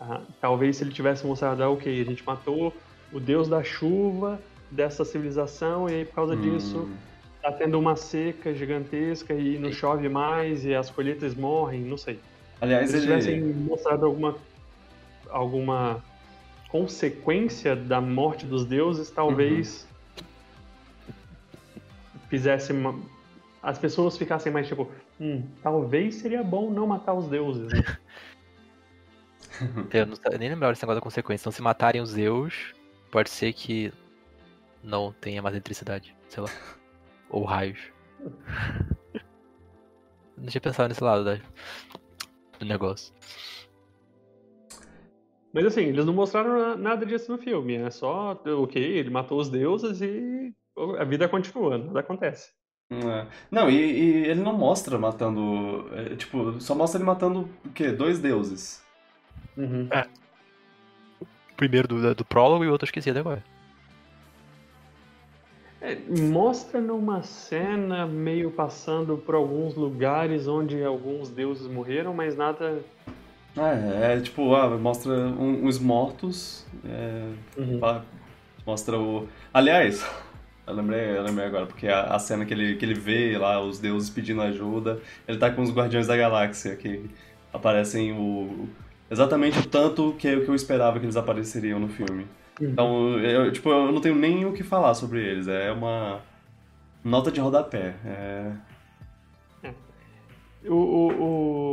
Ah, 0.00 0.22
talvez 0.40 0.78
se 0.78 0.84
ele 0.84 0.90
tivesse 0.90 1.26
mostrado, 1.26 1.62
ah, 1.62 1.68
ok, 1.70 2.00
a 2.00 2.04
gente 2.04 2.24
matou 2.24 2.74
o 3.12 3.20
deus 3.20 3.46
da 3.46 3.62
chuva 3.62 4.40
dessa 4.70 5.04
civilização 5.04 5.86
e 5.88 5.94
aí 5.96 6.04
por 6.06 6.14
causa 6.14 6.34
disso 6.34 6.78
hum, 6.78 6.96
tá 7.42 7.52
tendo 7.52 7.78
uma 7.78 7.94
seca 7.94 8.54
gigantesca 8.54 9.34
e 9.34 9.58
não 9.58 9.70
chove 9.72 10.08
mais 10.08 10.64
e 10.64 10.74
as 10.74 10.88
colheitas 10.90 11.34
morrem, 11.34 11.82
não 11.82 11.98
sei. 11.98 12.18
aliás 12.60 12.88
Se 12.88 12.96
eles 12.96 13.06
ele 13.06 13.20
tivessem 13.20 13.52
mostrado 13.68 14.06
alguma 14.06 14.36
alguma 15.28 16.02
consequência 16.68 17.76
da 17.76 18.00
morte 18.00 18.46
dos 18.46 18.64
deuses, 18.64 19.10
talvez 19.10 19.86
fizesse 22.30 22.72
uma... 22.72 22.98
as 23.62 23.78
pessoas 23.78 24.16
ficassem 24.16 24.50
mais 24.50 24.66
tipo, 24.66 24.90
hum, 25.20 25.46
talvez 25.62 26.14
seria 26.14 26.42
bom 26.42 26.70
não 26.70 26.86
matar 26.86 27.12
os 27.12 27.28
deuses. 27.28 27.70
né? 27.72 27.82
Eu, 29.92 30.06
não, 30.06 30.16
eu 30.32 30.38
nem 30.38 30.48
lembrava 30.48 30.72
desse 30.72 30.82
negócio 30.82 31.00
da 31.00 31.04
consequência. 31.04 31.42
Então, 31.42 31.52
se 31.52 31.60
matarem 31.60 32.00
os 32.00 32.10
Zeus, 32.10 32.72
pode 33.10 33.28
ser 33.28 33.52
que 33.52 33.92
não 34.82 35.12
tenha 35.12 35.42
mais 35.42 35.54
eletricidade, 35.54 36.16
sei 36.30 36.42
lá. 36.42 36.48
Ou 37.28 37.44
raios. 37.44 37.78
Não 40.38 40.46
tinha 40.46 40.60
pensado 40.62 40.88
nesse 40.88 41.04
lado 41.04 41.22
da- 41.22 41.38
do 42.58 42.64
negócio. 42.64 43.12
Mas 45.52 45.66
assim, 45.66 45.82
eles 45.82 46.06
não 46.06 46.14
mostraram 46.14 46.58
na- 46.58 46.76
nada 46.76 47.04
disso 47.04 47.30
no 47.30 47.36
filme, 47.36 47.74
é 47.74 47.90
só, 47.90 48.32
ok, 48.62 48.82
ele 48.82 49.10
matou 49.10 49.38
os 49.38 49.50
deuses 49.50 50.00
e 50.00 50.54
a 50.98 51.04
vida 51.04 51.28
continua, 51.28 51.78
nada 51.78 52.00
acontece. 52.00 52.50
É. 52.92 53.26
Não, 53.50 53.70
e, 53.70 53.74
e 53.76 54.26
ele 54.26 54.40
não 54.40 54.52
mostra 54.52 54.98
matando. 54.98 55.88
é, 55.92 56.16
tipo, 56.16 56.60
só 56.60 56.74
mostra 56.74 56.98
ele 56.98 57.06
matando 57.06 57.48
o 57.64 57.70
quê? 57.70 57.92
Dois 57.92 58.18
deuses. 58.18 58.84
Uhum. 59.56 59.88
O 61.20 61.26
primeiro 61.56 61.86
do, 61.86 62.14
do 62.14 62.24
prólogo 62.24 62.64
e 62.64 62.68
o 62.68 62.72
outro 62.72 62.84
eu 62.84 62.88
esqueci 62.88 63.10
até 63.10 63.20
agora. 63.20 63.44
É, 65.80 65.96
mostra 66.28 66.80
numa 66.80 67.22
cena 67.22 68.06
meio 68.06 68.50
passando 68.50 69.16
por 69.16 69.34
alguns 69.34 69.74
lugares 69.74 70.46
onde 70.46 70.82
alguns 70.84 71.30
deuses 71.30 71.66
morreram, 71.66 72.12
mas 72.12 72.36
nada. 72.36 72.82
É, 73.56 74.14
é 74.14 74.20
tipo, 74.20 74.54
ah, 74.54 74.68
mostra 74.76 75.12
um- 75.12 75.64
uns 75.64 75.78
mortos. 75.78 76.66
é, 76.84 77.32
pá, 77.78 78.04
mostra 78.66 78.98
o. 78.98 79.26
Aliás, 79.54 80.04
eu 80.70 80.76
lembrei, 80.76 81.16
eu 81.18 81.22
lembrei 81.22 81.46
agora, 81.46 81.66
porque 81.66 81.86
a, 81.88 82.14
a 82.14 82.18
cena 82.18 82.44
que 82.46 82.54
ele, 82.54 82.76
que 82.76 82.84
ele 82.84 82.94
vê 82.94 83.36
lá, 83.38 83.60
os 83.60 83.78
deuses 83.78 84.10
pedindo 84.10 84.40
ajuda, 84.42 85.00
ele 85.28 85.38
tá 85.38 85.50
com 85.50 85.62
os 85.62 85.70
Guardiões 85.72 86.06
da 86.06 86.16
Galáxia, 86.16 86.76
que 86.76 87.08
aparecem 87.52 88.12
o. 88.12 88.68
Exatamente 89.10 89.58
o 89.58 89.66
tanto 89.68 90.14
que, 90.18 90.28
eu- 90.28 90.44
que 90.44 90.48
eu 90.50 90.54
esperava 90.54 90.98
que 91.00 91.04
eles 91.04 91.16
apareceriam 91.16 91.80
no 91.80 91.88
filme. 91.88 92.26
Então, 92.60 93.18
eu, 93.18 93.50
tipo, 93.52 93.68
eu 93.70 93.90
não 93.90 94.00
tenho 94.00 94.14
nem 94.14 94.44
o 94.44 94.52
que 94.52 94.62
falar 94.62 94.94
sobre 94.94 95.20
eles. 95.20 95.48
É 95.48 95.72
uma 95.72 96.20
nota 97.04 97.30
de 97.32 97.40
rodapé. 97.40 97.94
É... 98.06 98.52
O, 100.66 100.74
o, 100.74 101.22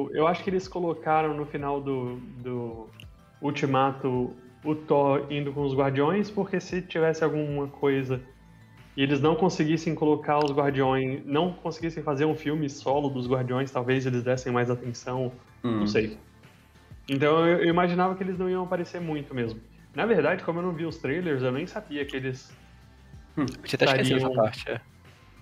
o- 0.05 0.09
eu 0.13 0.25
acho 0.27 0.43
que 0.43 0.49
eles 0.49 0.67
colocaram 0.67 1.35
no 1.35 1.45
final 1.45 1.81
do, 1.81 2.15
do 2.41 2.87
Ultimato 3.41 4.33
o 4.63 4.75
Thor 4.75 5.25
indo 5.29 5.51
com 5.51 5.61
os 5.65 5.75
Guardiões, 5.75 6.29
porque 6.31 6.59
se 6.59 6.81
tivesse 6.81 7.23
alguma 7.23 7.67
coisa 7.67 8.21
e 8.97 9.03
eles 9.03 9.21
não 9.21 9.35
conseguissem 9.35 9.93
colocar 9.95 10.39
os 10.43 10.51
Guardiões, 10.51 11.23
não 11.23 11.53
conseguissem 11.53 12.01
fazer 12.03 12.25
um 12.25 12.35
filme 12.35 12.67
solo 12.69 13.09
dos 13.09 13.27
Guardiões, 13.29 13.71
talvez 13.71 14.05
eles 14.07 14.23
dessem 14.23 14.51
mais 14.51 14.69
atenção 14.71 15.31
hum. 15.63 15.79
Não 15.81 15.87
sei. 15.87 16.17
Então 17.07 17.45
eu, 17.47 17.59
eu 17.59 17.69
imaginava 17.69 18.15
que 18.15 18.23
eles 18.23 18.37
não 18.37 18.49
iam 18.49 18.63
aparecer 18.63 18.99
muito 18.99 19.33
mesmo. 19.35 19.59
Na 19.95 20.05
verdade, 20.05 20.43
como 20.43 20.59
eu 20.59 20.63
não 20.63 20.73
vi 20.73 20.85
os 20.85 20.97
trailers, 20.97 21.41
eu 21.43 21.51
nem 21.51 21.65
sabia 21.67 22.03
que 22.05 22.15
eles. 22.15 22.51
Eu 23.37 23.45
tinha 23.45 23.75
até 23.75 23.85
essa 23.85 24.01
Estariam- 24.01 24.33
parte, 24.33 24.69
é. 24.69 24.81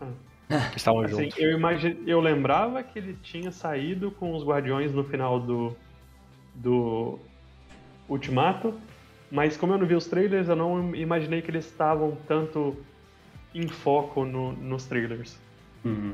Ah. 0.01 0.71
Estavam 0.75 1.01
Assim, 1.01 1.23
juntos. 1.23 1.39
eu, 1.39 1.51
imagi... 1.57 1.97
eu 2.05 2.19
lembrava 2.21 2.83
que 2.83 2.99
ele 2.99 3.17
tinha 3.23 3.51
saído 3.51 4.11
com 4.11 4.35
os 4.35 4.43
Guardiões 4.45 4.93
no 4.93 5.03
final 5.03 5.39
do. 5.39 5.75
do 6.53 7.17
Ultimato, 8.07 8.73
mas 9.31 9.57
como 9.57 9.73
eu 9.73 9.77
não 9.79 9.87
vi 9.87 9.95
os 9.95 10.05
trailers, 10.05 10.47
eu 10.47 10.55
não 10.55 10.93
imaginei 10.93 11.41
que 11.41 11.49
eles 11.49 11.65
estavam 11.65 12.15
tanto 12.27 12.77
em 13.55 13.67
foco 13.67 14.23
no- 14.25 14.51
nos 14.53 14.85
trailers. 14.85 15.37
Uhum. 15.83 16.13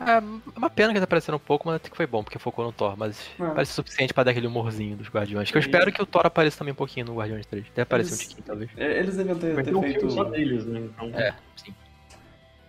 É 0.00 0.18
uma 0.56 0.70
pena 0.70 0.90
que 0.90 0.98
eles 0.98 1.02
apareceram 1.02 1.36
um 1.36 1.40
pouco, 1.40 1.66
mas 1.66 1.76
até 1.76 1.88
que 1.90 1.96
foi 1.96 2.06
bom, 2.06 2.22
porque 2.22 2.38
focou 2.38 2.64
no 2.64 2.70
Thor, 2.70 2.94
mas 2.96 3.20
É. 3.38 3.46
parece 3.50 3.72
suficiente 3.72 4.14
pra 4.14 4.22
dar 4.22 4.30
aquele 4.30 4.46
humorzinho 4.46 4.96
dos 4.96 5.08
Guardiões. 5.08 5.50
Que 5.50 5.56
eu 5.56 5.60
Isso. 5.60 5.68
espero 5.68 5.90
que 5.92 6.00
o 6.00 6.06
Thor 6.06 6.24
apareça 6.24 6.58
também 6.58 6.70
um 6.72 6.76
pouquinho 6.76 7.06
no 7.06 7.16
Guardiões 7.16 7.44
3. 7.46 7.64
Deve 7.70 7.82
aparecer 7.82 8.12
um 8.12 8.14
Eles- 8.14 8.28
tiquinho, 8.28 8.44
talvez. 8.46 8.70
É, 8.76 8.98
Eles 9.00 9.16
deviam 9.16 9.36
ter, 9.38 9.60
ter 9.64 9.74
um 9.74 9.80
feito. 9.82 9.98
filme 9.98 10.14
só 10.14 10.24
deles, 10.24 10.64
né? 10.66 10.80
Então, 10.80 11.08
É, 11.18 11.34
sim. 11.56 11.74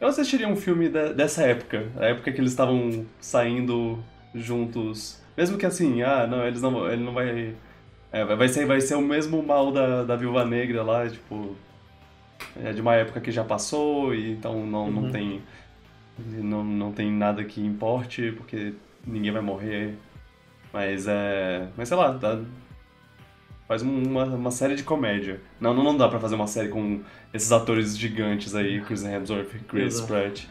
Eu 0.01 0.07
assistiria 0.07 0.47
um 0.47 0.55
filme 0.55 0.89
de- 0.89 1.13
dessa 1.13 1.43
época, 1.43 1.87
a 1.99 2.05
época 2.05 2.31
que 2.31 2.39
eles 2.41 2.51
estavam 2.51 3.05
saindo 3.19 3.99
juntos. 4.33 5.21
Mesmo 5.37 5.55
que 5.57 5.65
assim, 5.67 6.01
ah, 6.01 6.25
não, 6.25 6.47
eles 6.47 6.61
não, 6.61 6.89
ele 6.91 7.03
não 7.03 7.13
vai. 7.13 7.53
é, 8.11 8.25
vai- 8.25 8.35
vai, 8.37 8.47
ser, 8.47 8.65
vai 8.65 8.81
ser 8.81 8.95
o 8.95 9.01
mesmo 9.01 9.43
mal 9.43 9.71
da, 9.71 10.03
da 10.03 10.15
Viúva 10.15 10.43
Negra 10.45 10.81
lá, 10.81 11.07
tipo. 11.07 11.55
É 12.63 12.71
de 12.73 12.81
uma 12.81 12.95
época 12.95 13.19
que 13.21 13.31
já 13.31 13.43
passou, 13.43 14.13
e 14.13 14.31
então 14.31 14.65
não, 14.65 14.85
Uhum. 14.85 14.91
não 14.91 15.11
tem. 15.11 15.41
Não, 16.19 16.63
não 16.63 16.91
tem 16.91 17.09
nada 17.11 17.43
que 17.45 17.61
importe, 17.65 18.33
porque 18.35 18.73
ninguém 19.07 19.31
vai 19.31 19.41
morrer. 19.41 19.95
Mas 20.73 21.07
é. 21.07 21.67
Mas 21.77 21.87
sei 21.87 21.97
lá, 21.97 22.11
dá- 22.11 22.41
faz 23.67 23.81
um- 23.83 24.03
uma, 24.03 24.25
uma 24.25 24.51
série 24.51 24.75
de 24.75 24.83
comédia. 24.83 25.39
Não, 25.61 25.73
não, 25.73 25.83
não 25.83 25.95
dá 25.97 26.07
pra 26.09 26.19
fazer 26.19 26.35
uma 26.35 26.47
série 26.47 26.67
com 26.69 27.01
esses 27.33 27.51
atores 27.51 27.97
gigantes 27.97 28.53
aí, 28.55 28.81
Chris 28.81 29.03
Hemsworth 29.03 29.49
Chris 29.67 29.95
Exato. 29.95 30.07
Pratt. 30.07 30.45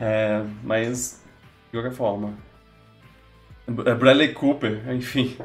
É, 0.00 0.44
mas, 0.62 1.22
de 1.72 1.78
qualquer 1.80 1.92
forma. 1.96 2.34
É 3.86 3.94
Bradley 3.94 4.32
Cooper, 4.34 4.82
enfim. 4.94 5.36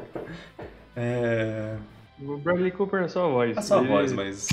É. 0.96 1.76
O 2.20 2.36
Bradley 2.38 2.70
Cooper 2.72 3.02
é 3.04 3.08
só 3.08 3.26
a 3.26 3.28
voz. 3.28 3.56
É 3.56 3.60
só 3.60 3.76
a 3.78 3.80
Ele- 3.80 3.88
voz, 3.88 4.12
mas. 4.12 4.48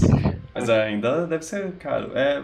Mas 0.54 0.70
ainda 0.70 1.26
deve 1.28 1.44
ser 1.44 1.72
caro. 1.74 2.12
É. 2.18 2.44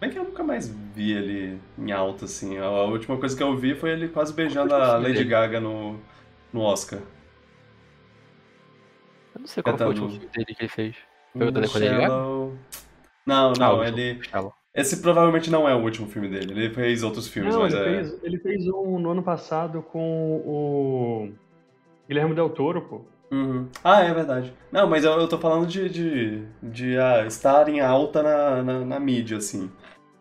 Bem 0.00 0.10
que 0.10 0.18
eu 0.18 0.24
nunca 0.24 0.42
mais 0.42 0.68
vi 0.94 1.12
ele 1.12 1.60
em 1.78 1.92
alta, 1.92 2.24
assim. 2.24 2.58
A, 2.58 2.64
a 2.64 2.84
última 2.84 3.16
coisa 3.16 3.36
que 3.36 3.42
eu 3.42 3.56
vi 3.56 3.74
foi 3.74 3.90
ele 3.90 4.08
quase 4.08 4.32
beijando 4.32 4.74
a 4.74 4.96
Lady 4.96 5.14
dele? 5.14 5.24
Gaga 5.24 5.60
no, 5.60 5.98
no 6.52 6.60
Oscar. 6.60 6.98
Eu 9.34 9.40
não 9.40 9.46
sei 9.46 9.62
qual 9.62 9.76
foi 9.76 9.86
o 9.86 9.88
último 9.90 10.06
Cantando. 10.08 10.20
filme 10.30 10.36
dele 10.44 10.54
que 10.56 10.62
ele 10.62 10.68
fez. 10.68 10.96
Foi 11.36 11.46
o 11.46 11.50
da 11.50 11.60
Lady 11.60 11.78
Gaga? 11.88 12.08
Não, 12.08 12.52
Ah, 13.28 13.52
não, 13.58 13.78
o 13.78 13.84
ele. 13.84 14.22
Shallow. 14.24 14.52
Esse 14.74 15.02
provavelmente 15.02 15.50
não 15.50 15.68
é 15.68 15.74
o 15.74 15.82
último 15.82 16.08
filme 16.08 16.28
dele. 16.28 16.50
Ele 16.52 16.70
fez 16.74 17.02
outros 17.02 17.28
filmes, 17.28 17.54
Não, 17.54 17.62
mas 17.62 17.74
ele, 17.74 17.82
é. 17.82 17.94
fez, 18.04 18.18
ele 18.22 18.38
fez 18.38 18.66
um 18.68 18.98
no 18.98 19.10
ano 19.10 19.22
passado 19.22 19.82
com 19.82 20.36
o 20.38 21.32
Guilherme 22.08 22.34
Del 22.34 22.48
Toro, 22.50 22.80
pô. 22.82 23.02
Uhum. 23.32 23.66
Ah, 23.82 24.02
é 24.02 24.12
verdade. 24.12 24.52
Não, 24.70 24.86
mas 24.86 25.04
eu, 25.04 25.12
eu 25.12 25.26
tô 25.26 25.38
falando 25.38 25.66
de, 25.66 25.88
de, 25.88 26.46
de 26.62 26.98
ah, 26.98 27.24
estar 27.26 27.66
em 27.68 27.80
alta 27.80 28.22
na, 28.22 28.62
na, 28.62 28.84
na 28.84 29.00
mídia, 29.00 29.38
assim. 29.38 29.70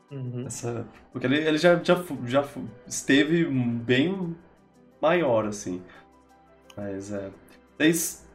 Uhum. 0.09 0.45
Essa- 0.47 0.85
porque 1.11 1.27
ele, 1.27 1.37
ele 1.37 1.57
já, 1.57 1.75
já, 1.83 2.01
já 2.25 2.45
esteve 2.87 3.43
bem 3.45 4.35
maior, 5.01 5.45
assim. 5.45 5.81
Mas 6.77 7.11
é. 7.11 7.29
Vocês 7.77 8.25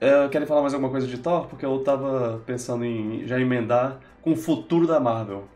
é, 0.00 0.28
querem 0.28 0.48
falar 0.48 0.62
mais 0.62 0.74
alguma 0.74 0.90
coisa 0.90 1.06
de 1.06 1.18
Thor? 1.18 1.46
Porque 1.46 1.64
eu 1.64 1.78
tava 1.84 2.42
pensando 2.44 2.84
em 2.84 3.26
já 3.26 3.40
emendar 3.40 4.00
com 4.20 4.32
o 4.32 4.36
futuro 4.36 4.86
da 4.86 4.98
Marvel. 4.98 5.46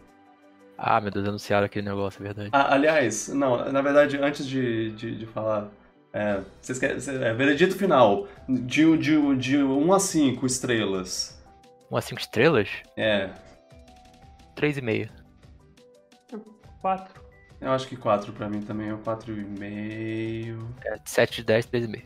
Ah, 0.79 1.01
meu 1.01 1.11
Deus, 1.11 1.27
anunciaram 1.27 1.67
aquele 1.67 1.89
negócio, 1.89 2.21
é 2.21 2.25
verdade. 2.25 2.51
Ah, 2.53 2.75
aliás, 2.75 3.29
não, 3.29 3.71
na 3.73 3.83
verdade, 3.83 4.17
antes 4.19 4.47
de, 4.47 4.93
de, 4.93 5.17
de 5.17 5.27
falar. 5.27 5.69
É, 6.13 6.41
vocês 6.61 6.79
querem. 6.79 6.97
É, 7.25 7.33
veredito 7.33 7.77
final. 7.77 8.29
De, 8.49 8.97
de, 8.99 9.37
de 9.37 9.59
1 9.63 9.93
a 9.93 9.99
5 10.01 10.47
estrelas. 10.47 11.41
Um 11.91 11.97
a 11.97 12.01
cinco 12.01 12.21
estrelas? 12.21 12.69
É. 12.97 13.29
Três 14.55 14.79
e 14.79 14.81
meio. 14.81 15.11
Quatro. 16.81 17.21
Eu 17.61 17.71
acho 17.71 17.87
que 17.87 17.97
4 17.97 18.33
pra 18.33 18.49
mim 18.49 18.61
também 18.63 18.89
é 18.89 18.93
4,5. 18.93 20.59
É, 20.85 20.97
sete 21.05 21.37
de 21.37 21.45
dez, 21.45 21.67
três 21.67 21.85
e 21.85 21.89
meio. 21.89 22.05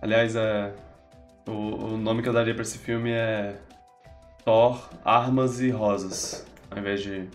Aliás, 0.00 0.36
é, 0.36 0.72
o, 1.46 1.50
o 1.52 1.96
nome 1.96 2.22
que 2.22 2.28
eu 2.28 2.32
daria 2.32 2.54
pra 2.54 2.62
esse 2.62 2.78
filme 2.78 3.10
é 3.10 3.56
Thor, 4.44 4.88
Armas 5.04 5.60
e 5.60 5.70
Rosas, 5.70 6.46
ao 6.70 6.78
invés 6.78 7.02
de 7.02 7.28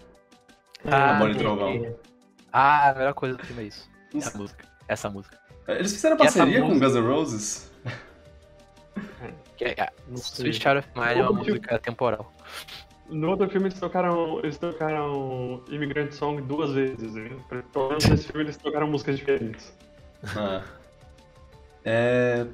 Ah, 0.85 1.15
Amor 1.15 1.31
e. 1.31 1.35
Trovão. 1.35 1.95
Ah, 2.51 2.89
a 2.89 2.93
melhor 2.95 3.13
coisa 3.13 3.37
do 3.37 3.45
filme 3.45 3.63
é 3.63 3.65
isso. 3.67 3.89
Essa 4.15 4.37
música. 4.37 4.65
Essa 4.87 5.09
música. 5.09 5.37
Eles 5.67 5.91
fizeram 5.93 6.17
parceria 6.17 6.61
com 6.61 6.67
música? 6.67 6.85
Guns 6.87 6.95
N' 6.95 7.07
Roses? 7.07 7.71
Que 9.57 9.65
é. 9.65 9.89
Sweet 10.13 10.61
Child 10.61 10.77
of 10.79 10.89
Mine 10.95 11.19
é 11.19 11.23
uma 11.23 11.33
música 11.43 11.79
temporal. 11.79 12.31
No 13.09 13.29
outro 13.31 13.49
filme 13.49 13.67
eles 13.67 13.79
tocaram, 13.79 14.39
eles 14.39 14.57
tocaram 14.57 15.63
Immigrant 15.69 16.11
Song 16.11 16.41
duas 16.41 16.71
vezes. 16.71 17.13
né? 17.13 17.29
Pelo 17.71 17.89
menos 17.89 18.05
nesse 18.05 18.27
filme 18.27 18.43
eles 18.43 18.57
tocaram 18.57 18.87
músicas 18.87 19.17
diferentes. 19.17 19.73
Ah. 20.35 20.63
É. 21.85 22.45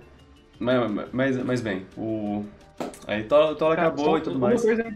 Mas, 0.60 1.12
mas, 1.12 1.44
mas 1.44 1.62
bem, 1.62 1.86
o. 1.98 2.46
Aí 3.08 3.24
Thor 3.24 3.58
Cara, 3.58 3.74
acabou 3.74 4.18
e 4.18 4.22
tudo 4.22 4.38
uma 4.38 4.48
mais. 4.50 4.62
Coisa 4.62 4.96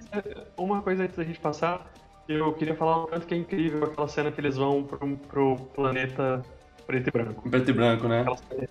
uma 0.56 0.82
coisa 0.82 1.04
antes 1.04 1.16
da 1.16 1.24
gente 1.24 1.40
passar, 1.40 1.92
eu 2.28 2.54
queria 2.54 2.76
falar 2.76 3.04
o 3.04 3.08
quanto 3.08 3.26
que 3.26 3.34
é 3.34 3.38
incrível 3.38 3.84
aquela 3.86 4.08
cena 4.08 4.32
que 4.32 4.40
eles 4.42 4.58
vão 4.58 4.84
pro, 4.84 5.18
pro 5.18 5.56
planeta 5.74 6.42
preto 6.86 7.08
e 7.08 7.12
branco. 7.12 7.50
Preto 7.50 7.70
e 7.70 7.74
branco, 7.74 8.08
né? 8.08 8.22
Aquela 8.22 8.38
cena 8.38 8.70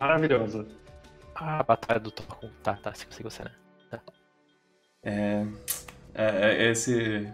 maravilhosa. 0.00 0.66
Ah, 1.34 1.60
a 1.60 1.62
batalha 1.62 2.00
do 2.00 2.10
Thor. 2.10 2.50
Tá, 2.62 2.74
tá, 2.74 2.92
se 2.94 3.06
consigo 3.06 3.30
você, 3.30 3.44
né? 3.44 3.50
É, 5.02 5.46
é, 6.14 6.24
é, 6.66 6.70
esse, 6.70 7.28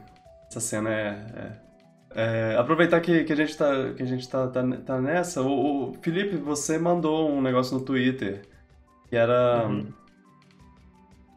essa 0.51 0.61
cena 0.61 0.91
é, 0.91 1.09
é- 1.37 1.65
é, 2.17 2.57
aproveitar 2.57 3.01
que, 3.01 3.25
que 3.25 3.33
a 3.33 3.37
gente 3.37 3.57
tá, 3.57 3.93
que 3.97 4.03
a 4.03 4.07
gente 4.07 4.29
tá, 4.29 4.47
tá, 4.47 4.63
tá 4.87 5.01
nessa. 5.01 5.43
O, 5.43 5.91
o 5.91 5.95
Felipe, 6.01 6.37
você 6.37 6.79
mandou 6.79 7.29
um 7.29 7.43
negócio 7.43 7.77
no 7.77 7.85
Twitter 7.85 8.43
que 9.09 9.17
era 9.17 9.67
Uhum. 9.67 9.93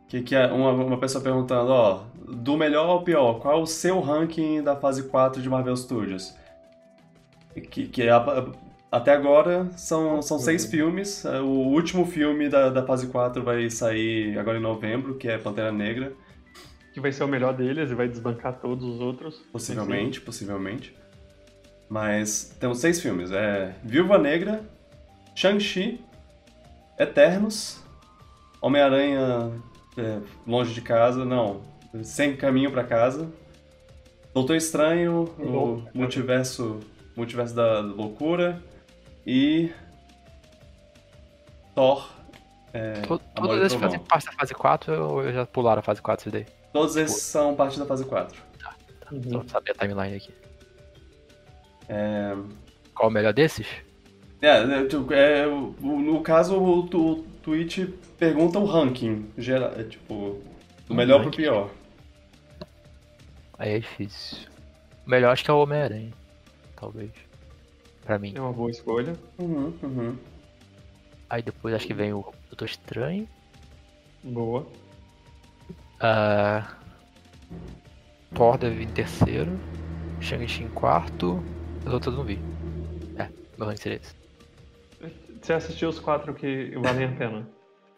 Que, 0.08 0.22
que 0.22 0.36
é 0.36 0.48
uma, 0.48 0.72
uma 0.72 0.98
pessoa 0.98 1.24
perguntando, 1.24 1.72
ó, 1.72 2.04
do 2.28 2.58
melhor 2.58 2.88
ao 2.90 3.04
pior, 3.04 3.40
qual 3.40 3.58
é 3.60 3.62
o 3.62 3.66
seu 3.66 4.00
ranking 4.00 4.62
da 4.62 4.76
fase 4.76 5.04
4 5.04 5.42
de 5.42 5.50
Marvel 5.50 5.76
Studios? 5.76 6.34
Que, 7.70 7.88
que 7.88 8.04
é 8.04 8.10
a- 8.12 8.46
até 8.92 9.12
agora 9.12 9.70
são, 9.78 10.22
são 10.22 10.40
seis 10.40 10.66
filmes. 10.66 11.26
O 11.26 11.46
último 11.74 12.06
filme 12.06 12.48
da, 12.50 12.70
da 12.70 12.86
fase 12.86 13.08
4 13.08 13.44
vai 13.44 13.70
sair 13.70 14.38
agora 14.38 14.58
em 14.58 14.62
novembro, 14.62 15.16
que 15.16 15.28
é 15.28 15.38
Pantera 15.38 15.72
Negra. 15.72 16.14
Que 16.94 17.00
vai 17.02 17.12
ser 17.12 17.24
o 17.24 17.28
melhor 17.28 17.54
deles 17.54 17.92
e 17.92 17.96
vai 17.96 18.08
desbancar 18.08 18.54
todos 18.60 18.84
os 18.86 19.00
outros. 19.02 19.36
Possivelmente, 19.52 20.22
possivelmente. 20.22 20.96
Mas 21.90 22.56
temos 22.60 22.80
seis 22.80 23.02
filmes. 23.02 23.32
É 23.32 23.76
Viúva 23.84 24.18
Negra, 24.18 24.62
Shang-Chi, 25.36 26.02
Eternos, 26.98 27.84
Homem-Aranha 28.62 29.52
é, 29.98 30.20
Longe 30.46 30.74
de 30.74 30.82
Casa, 30.82 31.26
não, 31.26 31.62
Sem 32.04 32.36
Caminho 32.36 32.72
pra 32.72 32.84
Casa, 32.84 33.30
Doutor 34.34 34.56
Estranho, 34.56 35.24
o. 35.40 35.84
Multiverso, 35.94 36.80
Multiverso 37.16 37.56
da 37.56 37.80
Loucura 37.80 38.62
e 39.26 39.72
Thor. 41.74 42.10
É, 42.74 42.94
Todos 43.02 43.58
esses 43.64 43.80
fazem 43.80 44.00
parte 44.00 44.26
da 44.26 44.32
fase 44.34 44.54
4 44.54 45.04
ou 45.04 45.24
eu 45.24 45.34
já 45.34 45.46
pularam 45.46 45.80
a 45.80 45.84
fase 45.84 46.02
4 46.02 46.24
isso 46.24 46.32
daí? 46.32 46.46
Todos 46.74 46.96
esses 46.96 47.22
são 47.24 47.56
parte 47.56 47.80
da 47.80 47.86
fase 47.86 48.06
4. 48.06 48.38
Uhum. 49.12 49.24
Só 49.32 49.40
pra 49.40 49.50
saber 49.50 49.72
a 49.72 49.74
timeline 49.74 50.18
aqui. 50.18 50.34
É, 51.90 52.36
Qual 52.94 53.10
o 53.10 53.12
melhor 53.12 53.34
desses? 53.34 53.66
É, 54.42 54.58
é, 54.58 55.48
o- 55.48 55.74
o- 55.82 56.00
no 56.00 56.22
caso, 56.22 56.62
o, 56.62 56.84
tu- 56.88 57.14
o 57.14 57.24
tweet 57.42 57.94
pergunta 58.18 58.60
o 58.60 58.66
ranking, 58.66 59.30
geral, 59.38 59.72
é, 59.78 59.84
tipo, 59.84 60.42
do 60.88 60.94
melhor 60.94 61.18
pro 61.18 61.26
ranking. 61.26 61.44
pior. 61.44 61.70
Aí 63.58 63.74
é 63.74 63.80
difícil. 63.80 64.48
O 65.06 65.10
melhor 65.10 65.32
acho 65.32 65.44
que 65.44 65.52
é 65.52 65.54
o 65.54 65.62
Homem-Aranha. 65.62 66.12
Talvez. 66.76 67.12
Pra 68.04 68.20
mim. 68.20 68.34
É 68.36 68.42
uma 68.42 68.54
boa 68.54 68.70
escolha. 68.70 69.16
Uhum, 69.40 69.74
uhum. 69.82 70.18
Aí 71.30 71.42
depois 71.42 71.74
acho 71.74 71.88
que 71.88 71.94
vem 71.94 72.14
o 72.14 72.24
Doutor 72.50 72.66
Estranho. 72.66 73.28
Boa. 74.24 74.66
Ah, 76.00 76.76
Thor 78.34 78.58
deve 78.58 78.76
vir 78.76 78.88
em 78.88 78.92
terceiro. 78.92 79.60
Shang-Chi 80.22 80.64
em 80.64 80.70
quarto. 80.70 81.44
Os 81.86 81.94
outros 81.94 82.14
eu 82.14 82.20
não 82.20 82.26
vi. 82.26 82.40
É, 83.18 83.30
meu 83.58 83.68
ranking 83.68 83.82
seria 83.82 83.98
esse. 83.98 84.16
Você 85.42 85.54
assistiu 85.54 85.90
os 85.90 86.00
quatro 86.00 86.34
que 86.34 86.72
valem 86.78 87.06
a 87.06 87.12
pena? 87.12 87.48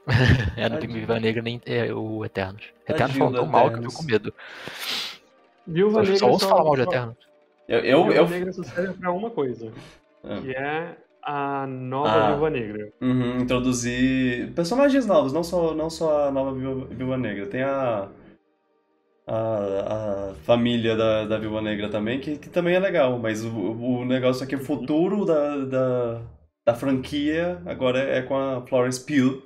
É, 0.58 0.68
não 0.70 0.76
vi 0.78 0.82
Tadinho. 0.82 1.00
Viva 1.00 1.20
Negra 1.20 1.42
nem 1.42 1.62
é, 1.66 1.94
o 1.94 2.26
Eternos. 2.26 2.64
Eternos 2.88 3.16
falou 3.18 3.34
tão 3.34 3.46
mal 3.46 3.70
que 3.70 3.78
eu 3.78 3.84
fico 3.84 3.94
com 3.96 4.04
medo. 4.04 4.34
Viúva 5.68 6.00
Só, 6.00 6.02
Negra 6.04 6.18
só 6.20 6.30
ouço 6.30 6.48
falar 6.48 6.64
mal 6.64 6.76
de 6.76 6.82
Eternos. 6.82 7.16
Eu, 7.68 7.80
eu, 7.80 8.04
Viúva 8.04 8.16
eu- 8.18 8.28
Negra 8.30 8.54
só 8.54 8.64
serve 8.64 8.94
pra 8.94 9.12
uma 9.12 9.30
coisa, 9.30 9.72
Ah, 10.24 10.40
que 10.42 10.52
é 10.52 10.96
a 11.24 11.68
nova 11.68 12.10
Ah. 12.10 12.32
Viúva 12.32 12.50
Negra. 12.50 12.92
uhum, 13.02 13.40
introduzir 13.42 14.52
personagens 14.54 15.06
novos, 15.06 15.32
não 15.32 15.44
só, 15.44 15.74
não 15.76 15.90
só 15.90 16.28
a 16.28 16.32
nova 16.32 16.54
Viúva, 16.54 16.88
Viúva 16.90 17.18
Negra, 17.18 17.46
tem 17.46 17.62
a, 17.62 18.08
a, 19.28 20.30
a 20.32 20.34
família 20.44 20.96
da, 20.96 21.26
da 21.26 21.38
Viúva 21.38 21.62
Negra 21.62 21.90
também, 21.90 22.20
que, 22.20 22.38
que 22.38 22.50
também 22.50 22.76
é 22.76 22.80
legal, 22.80 23.20
mas 23.20 23.46
o, 23.46 23.50
o 23.52 24.06
negócio 24.06 24.44
aqui, 24.44 24.56
o 24.56 24.64
futuro 24.64 25.26
da, 25.26 25.58
da, 25.66 26.22
da 26.66 26.74
franquia 26.74 27.62
agora 27.66 28.00
é 28.00 28.22
com 28.24 28.36
a 28.36 28.66
Florence 28.66 29.06
Pugh, 29.06 29.44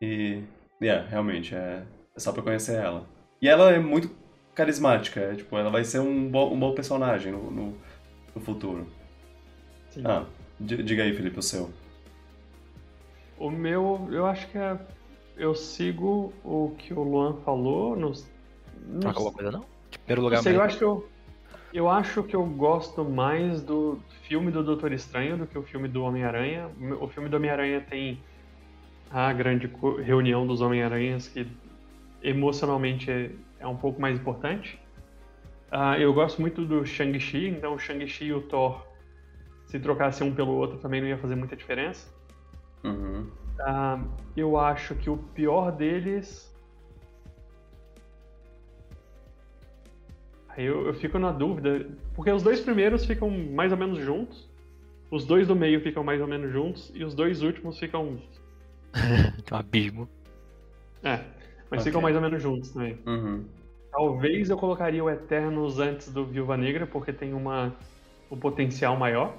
e, 0.00 0.42
yeah, 0.82 1.06
realmente, 1.08 1.54
é, 1.54 1.84
é 2.16 2.20
só 2.20 2.32
pra 2.32 2.42
conhecer 2.42 2.76
ela. 2.76 3.06
E 3.40 3.48
ela 3.48 3.70
é 3.72 3.78
muito 3.78 4.10
carismática, 4.54 5.20
é, 5.20 5.34
tipo, 5.36 5.56
ela 5.56 5.70
vai 5.70 5.84
ser 5.84 6.00
um 6.00 6.28
bom, 6.30 6.52
um 6.54 6.58
bom 6.60 6.74
personagem 6.74 7.32
no, 7.32 7.50
no, 7.50 7.78
no 8.34 8.40
futuro. 8.40 8.86
Sim. 9.90 10.02
Ah, 10.04 10.24
di- 10.58 10.82
diga 10.82 11.02
aí, 11.02 11.12
Felipe, 11.14 11.38
o 11.38 11.42
seu. 11.42 11.70
O 13.38 13.50
meu, 13.50 14.08
eu 14.12 14.26
acho 14.26 14.48
que 14.50 14.58
é. 14.58 14.78
eu 15.36 15.54
sigo 15.54 16.32
o 16.44 16.74
que 16.78 16.92
o 16.92 17.02
Luan 17.02 17.34
falou. 17.44 17.96
Nos, 17.96 18.30
nos, 18.86 19.00
Troca 19.00 19.18
alguma 19.18 19.32
coisa 19.34 19.50
não? 19.50 19.66
De 19.90 19.98
primeiro 19.98 20.22
lugar 20.22 20.42
não 20.42 20.42
sei, 20.42 20.54
eu 20.56 20.60
mesmo. 20.60 20.62
acho 20.62 20.78
que 20.78 20.84
eu, 20.84 21.08
eu 21.72 21.88
acho 21.88 22.22
que 22.24 22.36
eu 22.36 22.44
gosto 22.46 23.04
mais 23.04 23.62
do 23.62 24.00
filme 24.22 24.50
do 24.52 24.62
Doutor 24.62 24.92
Estranho 24.92 25.38
do 25.38 25.46
que 25.46 25.58
o 25.58 25.62
filme 25.62 25.88
do 25.88 26.02
Homem-Aranha. 26.04 26.70
O 27.00 27.08
filme 27.08 27.28
do 27.28 27.36
Homem-Aranha 27.36 27.80
tem 27.80 28.22
a 29.10 29.32
grande 29.32 29.70
reunião 30.02 30.46
dos 30.46 30.60
Homem-Aranhas 30.60 31.28
que 31.28 31.46
emocionalmente 32.22 33.10
é, 33.10 33.30
é 33.58 33.66
um 33.66 33.76
pouco 33.76 34.00
mais 34.00 34.18
importante. 34.18 34.80
Ah, 35.70 35.98
eu 35.98 36.12
gosto 36.12 36.40
muito 36.40 36.64
do 36.64 36.84
Shang-Chi, 36.84 37.48
então 37.48 37.74
o 37.74 37.78
Shang-Chi 37.78 38.26
e 38.26 38.32
o 38.32 38.42
Thor, 38.42 38.86
se 39.66 39.78
trocasse 39.78 40.22
um 40.22 40.34
pelo 40.34 40.52
outro, 40.52 40.78
também 40.78 41.00
não 41.00 41.08
ia 41.08 41.18
fazer 41.18 41.34
muita 41.34 41.56
diferença. 41.56 42.08
Uhum. 42.84 43.28
Ah, 43.60 44.00
eu 44.36 44.58
acho 44.58 44.94
que 44.94 45.10
o 45.10 45.16
pior 45.16 45.70
deles. 45.70 46.50
Aí 50.48 50.64
eu, 50.64 50.86
eu 50.86 50.94
fico 50.94 51.18
na 51.18 51.30
dúvida, 51.30 51.86
porque 52.14 52.30
os 52.30 52.42
dois 52.42 52.60
primeiros 52.60 53.04
ficam 53.04 53.30
mais 53.30 53.70
ou 53.70 53.78
menos 53.78 53.98
juntos, 53.98 54.48
os 55.10 55.24
dois 55.24 55.46
do 55.46 55.54
meio 55.54 55.80
ficam 55.80 56.02
mais 56.02 56.20
ou 56.20 56.26
menos 56.26 56.52
juntos, 56.52 56.90
e 56.94 57.04
os 57.04 57.14
dois 57.14 57.42
últimos 57.42 57.78
ficam. 57.78 58.20
Tem 59.44 59.56
um 59.56 59.56
abismo. 59.56 60.08
É, 61.02 61.20
mas 61.70 61.80
Ok. 61.80 61.84
ficam 61.84 62.00
mais 62.02 62.14
ou 62.16 62.22
menos 62.22 62.42
juntos 62.42 62.70
também. 62.70 62.98
Uhum. 63.06 63.44
Talvez 63.90 64.48
eu 64.50 64.56
colocaria 64.56 65.02
o 65.02 65.10
Eternos 65.10 65.78
antes 65.78 66.12
do 66.12 66.24
Viúva 66.24 66.56
Negra, 66.56 66.86
porque 66.86 67.12
tem 67.12 67.32
uma, 67.32 67.74
um 68.30 68.36
potencial 68.38 68.96
maior, 68.96 69.34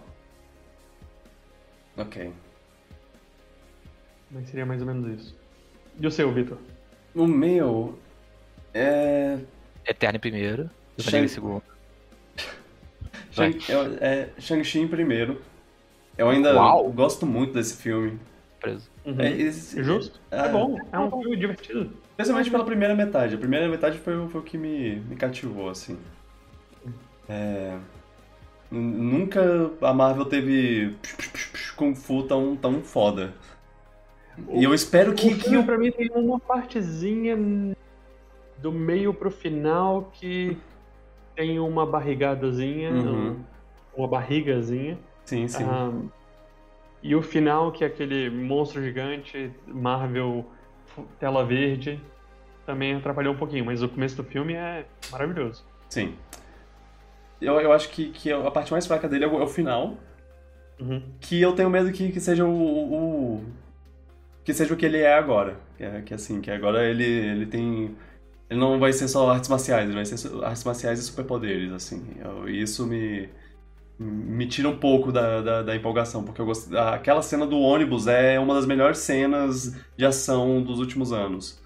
Ok. 1.98 2.32
mas 4.30 4.48
seria 4.50 4.66
mais 4.66 4.82
ou 4.82 4.88
menos 4.88 5.20
isso. 5.22 5.38
E 6.00 6.08
o 6.08 6.12
seu, 6.12 6.32
Vitor? 6.34 6.58
O 7.14 7.28
meu 7.28 7.98
é. 8.74 9.38
Eterno 9.86 10.18
em 10.18 10.20
primeiro. 10.20 10.64
Eu 10.98 11.04
Shang- 11.04 11.12
falei 11.12 11.26
em 11.26 11.28
segundo. 11.28 11.64
Shang- 13.32 13.58
eu- 13.70 13.98
é 14.02 14.30
Shang-Chi 14.40 14.80
em 14.80 14.88
primeiro. 14.88 15.42
Eu 16.18 16.30
ainda 16.30 16.54
Uau. 16.56 16.92
gosto 16.92 17.26
muito 17.26 17.54
desse 17.54 17.76
filme. 17.82 18.20
Preso. 18.62 18.90
Uhum. 19.06 19.20
É, 19.20 19.32
esse- 19.32 19.84
Justo? 19.84 20.20
É 20.30 20.40
Ah, 20.40 20.48
bom, 20.50 20.78
é 20.92 21.00
um 21.00 21.10
filme 21.10 21.36
divertido. 21.36 21.92
Especialmente 22.12 22.50
pela 22.52 22.64
primeira 22.64 22.96
metade. 22.96 23.34
A 23.36 23.38
primeira 23.38 23.68
metade 23.68 23.98
foi, 23.98 24.16
o- 24.16 24.30
foi 24.30 24.40
o 24.40 24.44
que 24.44 24.58
me, 24.58 24.98
me 25.02 25.16
cativou, 25.16 25.70
assim. 25.70 25.98
É, 27.28 27.78
Nunca 28.74 29.70
a 29.82 29.94
Marvel 29.94 30.24
teve 30.26 30.96
psh, 31.02 31.14
psh, 31.16 31.28
psh, 31.30 31.48
psh, 31.52 31.72
Kung 31.72 31.94
Fu 31.94 32.24
tão, 32.24 32.56
tão 32.56 32.82
foda. 32.82 33.34
E 34.54 34.64
eu 34.64 34.74
espero 34.74 35.14
que, 35.14 35.34
o 35.34 35.38
que 35.38 35.64
pra 35.64 35.78
mim, 35.78 35.92
tem 35.92 36.10
uma 36.16 36.40
partezinha 36.40 37.38
do 38.60 38.72
meio 38.72 39.14
pro 39.14 39.30
final 39.30 40.10
que 40.14 40.58
tem 41.36 41.60
uma 41.60 41.86
barrigadazinha, 41.86 42.92
Uhum. 42.92 43.40
uma 43.98 44.08
barrigazinha. 44.08 44.98
Sim, 45.26 45.48
sim. 45.50 45.66
Ah, 45.68 45.92
e 47.04 47.16
o 47.16 47.22
final, 47.22 47.72
que 47.72 47.84
é 47.84 47.88
aquele 47.88 48.30
monstro 48.30 48.82
gigante, 48.84 49.52
Marvel, 49.68 50.46
tela 51.20 51.44
verde, 51.46 52.00
também 52.66 52.94
atrapalhou 52.96 53.34
um 53.34 53.38
pouquinho, 53.38 53.66
mas 53.66 53.82
o 53.82 53.90
começo 53.90 54.16
do 54.16 54.24
filme 54.24 54.54
é 54.54 54.86
maravilhoso. 55.12 55.66
Sim. 55.90 56.16
Eu, 57.42 57.60
eu 57.60 57.72
acho 57.74 57.90
que, 57.90 58.10
que 58.12 58.32
a 58.32 58.52
parte 58.52 58.72
mais 58.72 58.86
fraca 58.86 59.08
dele 59.10 59.26
é 59.26 59.28
o, 59.28 59.40
é 59.40 59.44
o 59.44 59.48
final. 59.48 59.98
Uhum. 60.80 61.02
Que 61.20 61.42
eu 61.42 61.54
tenho 61.54 61.70
medo 61.70 61.92
que, 61.92 62.12
que 62.12 62.20
seja 62.20 62.46
o, 62.46 62.50
o- 63.38 63.46
Que 64.44 64.54
seja 64.54 64.74
o 64.74 64.78
que 64.78 64.86
ele 64.86 64.98
é 65.00 65.14
agora. 65.14 65.58
Que, 65.78 65.84
é, 65.84 66.02
que 66.02 66.14
assim, 66.14 66.40
que 66.42 66.52
agora 66.52 66.84
ele, 66.88 67.04
ele 67.04 67.46
tem. 67.46 67.96
Ele 68.50 68.60
não 68.60 68.80
vai 68.80 68.92
ser 68.94 69.08
só 69.08 69.30
artes 69.32 69.50
marciais, 69.50 69.86
ele 69.86 69.96
vai 69.96 70.06
ser 70.06 70.44
artes 70.44 70.64
marciais 70.64 71.00
e 71.00 71.04
superpoderes, 71.04 71.72
assim. 71.72 72.06
Eu- 72.20 72.48
isso 72.50 72.86
me. 72.86 73.30
Me 74.04 74.48
tira 74.48 74.68
um 74.68 74.78
pouco 74.78 75.12
da, 75.12 75.42
da, 75.42 75.62
da 75.62 75.76
empolgação, 75.76 76.24
porque 76.24 76.42
eu 76.42 76.46
gosto, 76.46 76.76
aquela 76.76 77.22
cena 77.22 77.46
do 77.46 77.60
ônibus 77.60 78.08
é 78.08 78.40
uma 78.40 78.56
das 78.56 78.66
melhores 78.66 78.98
cenas 79.00 79.76
de 79.96 80.06
ação 80.06 80.64
dos 80.64 80.80
últimos 80.80 81.12
anos. 81.14 81.62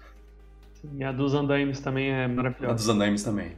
E 0.94 1.02
a 1.02 1.12
dos 1.12 1.32
andaimes 1.34 1.80
também 1.80 2.10
é 2.10 2.24
A 2.24 2.28
maravilhosa. 2.28 2.74
dos 2.74 2.88
animes 2.90 3.22
também. 3.24 3.52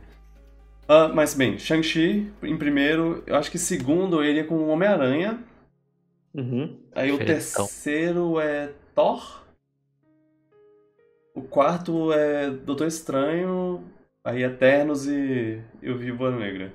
Ah, 0.86 1.08
mas 1.08 1.34
bem, 1.34 1.58
Shang-Chi 1.58 2.32
em 2.42 2.56
primeiro, 2.56 3.22
eu 3.26 3.34
acho 3.36 3.50
que 3.50 3.58
segundo 3.58 4.22
ele 4.22 4.40
é 4.40 4.44
com 4.44 4.54
o 4.54 4.68
Homem-Aranha. 4.68 5.42
Uhum. 6.34 6.78
Aí 6.94 7.10
o 7.10 7.18
terceiro 7.18 8.38
é 8.40 8.70
Thor. 8.94 9.44
O 11.34 11.42
quarto 11.42 12.12
é 12.12 12.50
Doutor 12.50 12.86
Estranho. 12.86 13.84
Aí 14.24 14.42
Eternos 14.42 15.06
e, 15.06 15.60
e 15.82 15.90
o 15.90 15.98
Viúva 15.98 16.30
Negra. 16.30 16.72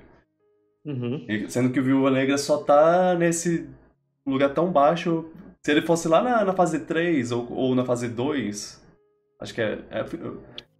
Uhum. 0.84 1.24
E 1.28 1.48
Sendo 1.50 1.72
que 1.72 1.80
o 1.80 1.82
Viúva 1.82 2.10
Negra 2.10 2.36
só 2.38 2.58
tá 2.58 3.14
nesse 3.14 3.68
lugar 4.26 4.52
tão 4.52 4.70
baixo. 4.70 5.24
Se 5.62 5.70
ele 5.70 5.82
fosse 5.82 6.08
lá 6.08 6.22
na, 6.22 6.44
na 6.44 6.52
fase 6.52 6.80
3 6.80 7.32
ou, 7.32 7.50
ou 7.52 7.74
na 7.74 7.84
fase 7.84 8.08
2, 8.08 8.84
acho 9.40 9.54
que 9.54 9.60
é, 9.62 9.78
é. 9.90 10.04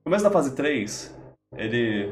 Começo 0.05 0.23
da 0.25 0.31
fase 0.31 0.55
3, 0.55 1.19
ele. 1.57 2.11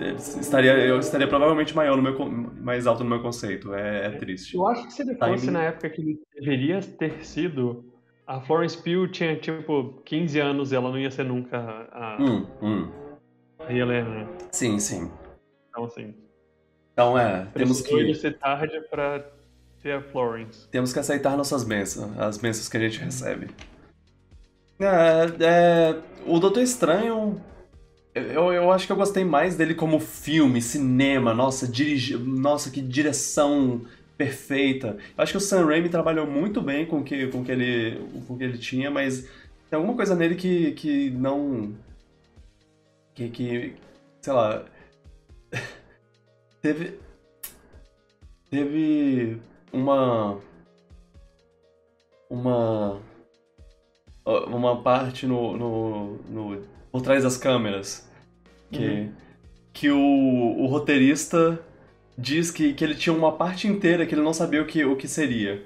é, 0.00 0.04
é, 0.04 0.12
estaria, 0.14 0.72
eu 0.78 0.98
estaria 0.98 1.28
provavelmente 1.28 1.74
maior 1.76 1.96
no 1.96 2.02
meu, 2.02 2.18
mais 2.60 2.86
alto 2.86 3.04
no 3.04 3.10
meu 3.10 3.22
conceito. 3.22 3.72
É, 3.74 4.06
é 4.06 4.10
triste. 4.10 4.54
Eu 4.56 4.66
acho 4.66 4.86
que 4.86 4.92
se 4.92 5.02
ele 5.02 5.14
Timing. 5.14 5.34
fosse 5.38 5.50
na 5.50 5.62
época 5.62 5.88
que 5.90 6.00
ele 6.00 6.20
deveria 6.34 6.80
ter 6.80 7.24
sido, 7.24 7.84
a 8.26 8.40
Florence 8.40 8.76
Pugh 8.76 9.06
tinha 9.08 9.36
tipo 9.36 10.02
15 10.04 10.40
anos 10.40 10.72
e 10.72 10.74
ela 10.76 10.90
não 10.90 10.98
ia 10.98 11.10
ser 11.12 11.24
nunca 11.24 11.58
a, 11.92 12.16
Hum, 12.20 12.46
hum. 12.60 12.88
a 13.60 13.72
Helena. 13.72 14.10
né? 14.10 14.28
Sim, 14.50 14.80
sim. 14.80 15.08
Então 15.68 15.84
assim, 15.84 16.12
Então 16.94 17.18
é, 17.18 17.46
temos 17.52 17.82
precisou 17.82 18.00
ele 18.00 18.14
que, 18.14 18.20
ser 18.20 18.38
tarde 18.38 18.80
pra 18.88 19.22
ter 19.82 19.92
a 19.92 20.00
Florence. 20.00 20.66
temos 20.68 20.92
que 20.92 20.98
aceitar 20.98 21.36
nossas 21.36 21.64
bênçãos, 21.64 22.16
as 22.18 22.38
bênçãos 22.38 22.68
que 22.68 22.76
a 22.76 22.80
gente 22.80 23.00
recebe. 23.00 23.48
É, 24.78 25.44
é, 25.44 25.96
o 26.24 26.38
Doutor 26.38 26.62
Estranho, 26.62 27.40
eu, 28.14 28.52
eu 28.52 28.72
acho 28.72 28.86
que 28.86 28.92
eu 28.92 28.96
gostei 28.96 29.24
mais 29.24 29.56
dele 29.56 29.74
como 29.74 29.98
filme, 29.98 30.62
cinema, 30.62 31.34
nossa, 31.34 31.66
dirigi, 31.66 32.16
nossa, 32.16 32.70
que 32.70 32.80
direção 32.80 33.82
perfeita. 34.16 34.96
Eu 35.16 35.22
acho 35.22 35.32
que 35.32 35.38
o 35.38 35.40
Sam 35.40 35.66
Raimi 35.66 35.88
trabalhou 35.88 36.26
muito 36.26 36.62
bem 36.62 36.86
com 36.86 36.98
o 37.00 37.04
que, 37.04 37.26
com 37.26 37.40
o 37.40 37.44
que, 37.44 37.50
ele, 37.50 38.00
com 38.26 38.38
que 38.38 38.44
ele 38.44 38.58
tinha, 38.58 38.88
mas 38.88 39.28
tem 39.68 39.76
alguma 39.76 39.96
coisa 39.96 40.14
nele 40.14 40.36
que, 40.36 40.72
que 40.72 41.10
não... 41.10 41.72
Que, 43.14 43.28
que, 43.28 43.74
sei 44.20 44.32
lá... 44.32 44.64
teve... 46.64 46.98
Teve 48.50 49.38
uma... 49.70 50.38
Uma... 52.30 53.00
Uma 54.24 54.82
parte 54.82 55.26
no, 55.26 55.54
no, 55.54 56.16
no 56.30 56.62
por 56.90 57.02
trás 57.02 57.22
das 57.22 57.36
câmeras 57.36 58.08
que, 58.72 58.86
Uhum. 58.86 59.12
que 59.74 59.90
o, 59.90 59.98
o 60.62 60.66
roteirista 60.66 61.60
diz 62.16 62.50
que, 62.50 62.72
que 62.72 62.82
ele 62.82 62.94
tinha 62.94 63.14
uma 63.14 63.32
parte 63.32 63.68
inteira 63.68 64.06
que 64.06 64.14
ele 64.14 64.22
não 64.22 64.32
sabia 64.32 64.62
o 64.62 64.66
que, 64.66 64.82
o 64.82 64.96
que 64.96 65.06
seria. 65.06 65.62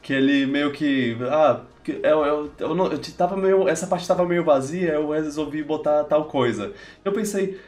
Que 0.00 0.12
ele 0.12 0.46
meio 0.46 0.70
que. 0.70 1.16
Ah, 1.22 1.62
eu, 1.88 2.24
eu, 2.24 2.52
eu, 2.60 2.74
não, 2.74 2.86
eu 2.92 3.00
tava 3.16 3.36
meio, 3.36 3.68
essa 3.68 3.88
parte 3.88 4.06
tava 4.06 4.24
meio 4.24 4.44
vazia, 4.44 4.92
eu 4.92 5.10
resolvi 5.10 5.64
botar 5.64 6.04
tal 6.04 6.26
coisa. 6.26 6.72
Eu 7.04 7.12
pensei. 7.12 7.58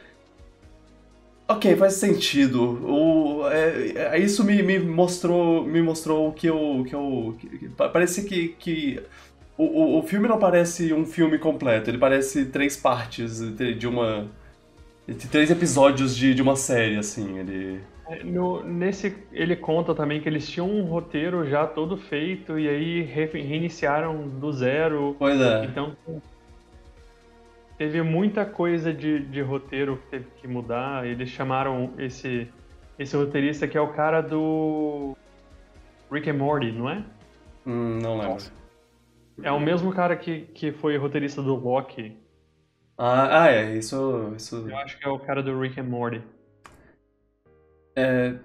Ok, 1.55 1.75
faz 1.75 1.93
sentido. 1.95 2.61
O, 2.87 3.47
é, 3.49 4.15
é, 4.15 4.19
isso 4.19 4.43
me, 4.45 4.61
me 4.63 4.79
mostrou 4.79 5.65
me 5.65 5.81
mostrou 5.81 6.29
o 6.29 6.33
que 6.33 6.47
eu. 6.47 6.83
Que 6.87 6.95
eu 6.95 7.35
que, 7.39 7.49
que- 7.59 7.69
pa- 7.69 7.89
parecia 7.89 8.23
que, 8.23 8.49
que 8.49 9.01
o, 9.57 9.65
o, 9.65 9.99
o 9.99 10.03
filme 10.03 10.27
não 10.27 10.39
parece 10.39 10.93
um 10.93 11.05
filme 11.05 11.39
completo, 11.39 11.89
ele 11.89 11.97
parece 11.99 12.45
três 12.47 12.77
partes 12.77 13.39
de 13.55 13.87
uma. 13.87 14.31
de 15.07 15.27
três 15.29 15.51
episódios 15.51 16.15
de, 16.15 16.33
de 16.35 16.41
uma 16.41 16.55
série, 16.57 16.97
assim. 16.97 17.39
Ele. 17.39 17.81
É, 18.07 18.23
No, 18.23 18.63
nesse, 18.63 19.27
ele 19.31 19.55
conta 19.55 19.93
também 19.95 20.21
que 20.21 20.27
eles 20.27 20.49
tinham 20.49 20.69
um 20.69 20.83
roteiro 20.85 21.47
já 21.47 21.67
todo 21.67 21.97
feito 21.97 22.57
e 22.59 22.67
aí 22.67 23.01
re- 23.01 23.25
reiniciaram 23.41 24.27
do 24.27 24.51
zero. 24.51 25.17
Pois 25.17 25.39
é. 25.39 25.65
Então, 25.65 25.95
teve 27.81 28.03
muita 28.03 28.45
coisa 28.45 28.93
de, 28.93 29.25
de 29.25 29.41
roteiro 29.41 29.97
que 29.97 30.07
teve 30.11 30.25
que 30.39 30.47
mudar. 30.47 31.03
Eles 31.07 31.29
chamaram 31.29 31.91
esse, 31.97 32.47
esse 32.99 33.15
roteirista 33.17 33.67
que 33.67 33.75
é 33.75 33.81
o 33.81 33.91
cara 33.91 34.21
do 34.21 35.17
Rick 36.11 36.29
and 36.29 36.35
Morty, 36.35 36.71
não 36.71 36.87
é? 36.87 37.03
Hum, 37.65 37.97
não 37.99 38.17
lembro. 38.19 38.33
Nossa. 38.33 38.53
É 39.41 39.51
o 39.51 39.59
mesmo 39.59 39.91
cara 39.91 40.15
que, 40.15 40.41
que 40.53 40.71
foi 40.71 40.95
roteirista 40.95 41.41
do 41.41 41.55
Loki. 41.55 42.15
Ah, 42.95 43.45
ah, 43.45 43.51
é, 43.51 43.75
isso. 43.75 44.31
isso 44.37 44.69
Eu 44.69 44.77
acho 44.77 44.99
que 44.99 45.03
é 45.07 45.09
o 45.09 45.17
cara 45.17 45.41
do 45.41 45.59
Rick 45.59 45.79
and 45.79 45.85
Morty. 45.85 46.21
é, 47.95 48.35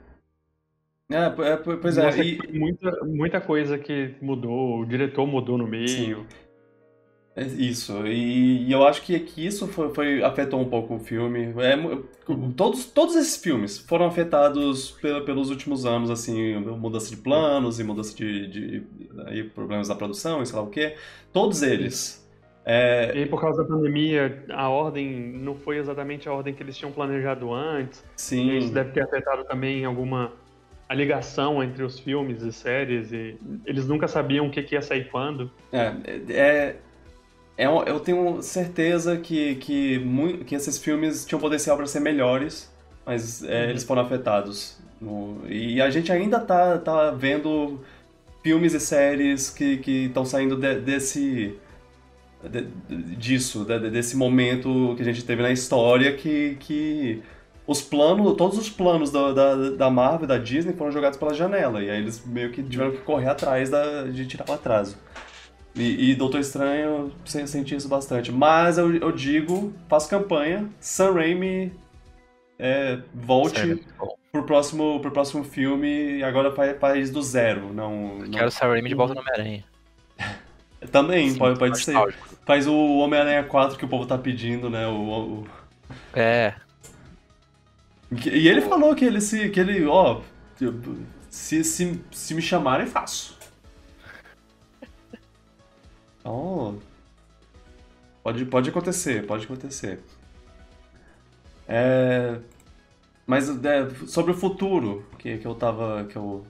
é, 1.10 1.24
é, 1.52 1.56
po- 1.58 1.76
pois 1.76 1.98
é. 1.98 2.08
E, 2.22 2.58
muita, 2.58 3.04
muita 3.04 3.38
coisa 3.38 3.76
que 3.76 4.14
mudou, 4.22 4.80
o 4.80 4.86
diretor 4.86 5.26
mudou 5.26 5.58
no 5.58 5.66
meio. 5.66 5.88
Sim. 5.88 6.26
É 7.36 7.44
Isso, 7.44 8.06
e, 8.06 8.66
e 8.66 8.72
eu 8.72 8.86
acho 8.86 9.02
que, 9.02 9.20
que 9.20 9.46
isso 9.46 9.68
foi, 9.68 9.92
foi- 9.94 10.22
afetou 10.24 10.58
um 10.58 10.70
pouco 10.70 10.94
o 10.94 10.98
filme. 10.98 11.52
É, 11.62 11.76
todos, 12.56 12.86
todos 12.86 13.14
esses 13.14 13.36
filmes 13.36 13.78
foram 13.78 14.06
afetados 14.06 14.92
pela- 14.92 15.22
pelos 15.22 15.50
últimos 15.50 15.84
anos, 15.84 16.10
assim, 16.10 16.56
mudança 16.56 17.10
de 17.10 17.18
planos 17.18 17.78
e 17.78 17.84
mudança 17.84 18.16
de, 18.16 18.46
de 18.48 18.86
aí, 19.26 19.44
problemas 19.44 19.88
da 19.88 19.94
produção 19.94 20.42
e 20.42 20.46
sei 20.46 20.56
lá 20.56 20.62
o 20.62 20.70
quê. 20.70 20.96
Todos 21.30 21.60
eles. 21.62 22.26
É, 22.64 23.14
E 23.14 23.18
aí, 23.20 23.26
por 23.26 23.40
causa 23.40 23.62
da 23.62 23.68
pandemia, 23.68 24.44
a 24.50 24.68
ordem 24.70 25.10
não 25.38 25.54
foi 25.54 25.76
exatamente 25.78 26.28
a 26.28 26.32
ordem 26.32 26.54
que 26.54 26.62
eles 26.62 26.76
tinham 26.76 26.90
planejado 26.92 27.52
antes. 27.52 28.02
E 28.38 28.56
isso 28.56 28.72
sim, 28.72 28.72
deve 28.72 28.92
ter 28.92 29.02
afetado 29.02 29.44
também 29.44 29.84
alguma 29.84 30.32
a 30.88 30.94
ligação 30.94 31.62
entre 31.62 31.82
os 31.84 31.98
filmes 31.98 32.42
e 32.42 32.52
séries. 32.52 33.12
E 33.12 33.38
eles 33.64 33.86
nunca 33.86 34.08
sabiam 34.08 34.46
o 34.46 34.50
que, 34.50 34.62
que 34.62 34.74
ia 34.74 34.82
sair 34.82 35.08
quando. 35.10 35.50
é, 35.72 35.92
é, 36.30 36.76
é 37.56 37.66
eu 37.66 38.00
tenho 38.00 38.42
certeza 38.42 39.16
que, 39.16 39.54
que, 39.56 40.00
que 40.46 40.54
esses 40.54 40.78
filmes 40.78 41.24
tinham 41.24 41.40
potencial 41.40 41.76
para 41.76 41.86
ser 41.86 42.00
melhores, 42.00 42.70
mas 43.04 43.42
é, 43.44 43.70
eles 43.70 43.82
foram 43.84 44.02
afetados. 44.02 44.76
No- 45.00 45.42
e 45.48 45.80
a 45.80 45.90
gente 45.90 46.10
ainda 46.12 46.38
tá, 46.40 46.78
tá 46.78 47.10
vendo 47.10 47.80
filmes 48.42 48.74
e 48.74 48.80
séries 48.80 49.50
que 49.50 49.80
estão 50.06 50.24
saindo 50.24 50.56
de- 50.56 50.80
desse 50.80 51.54
de- 52.50 52.66
disso, 53.16 53.64
de- 53.64 53.90
desse 53.90 54.16
momento 54.16 54.94
que 54.96 55.02
a 55.02 55.04
gente 55.04 55.24
teve 55.24 55.42
na 55.42 55.50
história 55.50 56.12
que, 56.14 56.56
que 56.60 57.22
os 57.66 57.82
planos, 57.82 58.34
todos 58.36 58.58
os 58.58 58.70
planos 58.70 59.10
da, 59.10 59.32
da, 59.32 59.70
da 59.70 59.90
Marvel 59.90 60.24
e 60.24 60.28
da 60.28 60.38
Disney 60.38 60.72
foram 60.74 60.92
jogados 60.92 61.18
pela 61.18 61.34
janela, 61.34 61.82
e 61.82 61.90
aí 61.90 61.98
eles 61.98 62.24
meio 62.24 62.50
que 62.52 62.62
tiveram 62.62 62.92
que 62.92 62.98
correr 62.98 63.28
atrás 63.28 63.70
da, 63.70 64.04
de 64.04 64.26
tirar 64.26 64.48
o 64.48 64.52
atraso. 64.52 64.96
E, 65.76 66.10
e 66.10 66.14
Doutor 66.14 66.40
Estranho, 66.40 67.12
se- 67.24 67.46
senti 67.46 67.74
isso 67.76 67.88
bastante. 67.88 68.32
Mas 68.32 68.78
eu, 68.78 68.94
eu 68.96 69.12
digo, 69.12 69.72
faço 69.88 70.08
campanha, 70.08 70.68
Sam 70.80 71.12
Raimi 71.12 71.72
é, 72.58 72.98
volte 73.14 73.58
Sério, 73.60 73.80
pro 74.32 74.44
próximo, 74.44 74.98
pro 75.00 75.10
próximo 75.10 75.44
filme 75.44 76.18
e 76.18 76.24
agora 76.24 76.50
faz, 76.78 77.10
do 77.10 77.22
zero. 77.22 77.72
Não, 77.72 78.18
não- 78.20 78.30
Quero 78.30 78.48
o 78.48 78.50
Sam 78.50 78.68
Raimi 78.68 78.88
de 78.88 78.94
volta 78.94 79.14
no 79.14 79.20
Homem-Aranha. 79.20 79.64
Também, 80.90 81.30
Sim, 81.30 81.38
pode, 81.38 81.58
pode 81.58 81.78
ser. 81.82 81.94
Faz 82.46 82.66
o 82.66 82.98
Homem-Aranha 82.98 83.42
4 83.44 83.76
que 83.76 83.84
o 83.84 83.88
povo 83.88 84.06
tá 84.06 84.16
pedindo, 84.16 84.70
né? 84.70 84.86
O, 84.86 84.92
o- 85.42 85.46
É, 86.14 86.54
E 88.24 88.48
ele 88.48 88.60
falou 88.62 88.94
que 88.94 89.04
ele 89.04 89.20
se. 89.20 89.48
que 89.50 89.58
ele, 89.60 89.84
ó. 89.86 90.20
Se, 91.28 91.62
se, 91.64 92.00
se 92.12 92.34
me 92.34 92.40
chamarem, 92.40 92.86
faço. 92.86 93.35
Então. 96.26 96.80
Pode, 98.22 98.44
pode 98.46 98.70
acontecer, 98.70 99.24
pode 99.24 99.44
acontecer. 99.44 100.00
É, 101.68 102.38
mas 103.26 103.48
é, 103.64 103.88
sobre 104.06 104.32
o 104.32 104.34
futuro 104.34 105.04
que, 105.18 105.38
que 105.38 105.46
eu 105.46 105.54
tava. 105.54 106.04
que 106.06 106.16
eu 106.16 106.44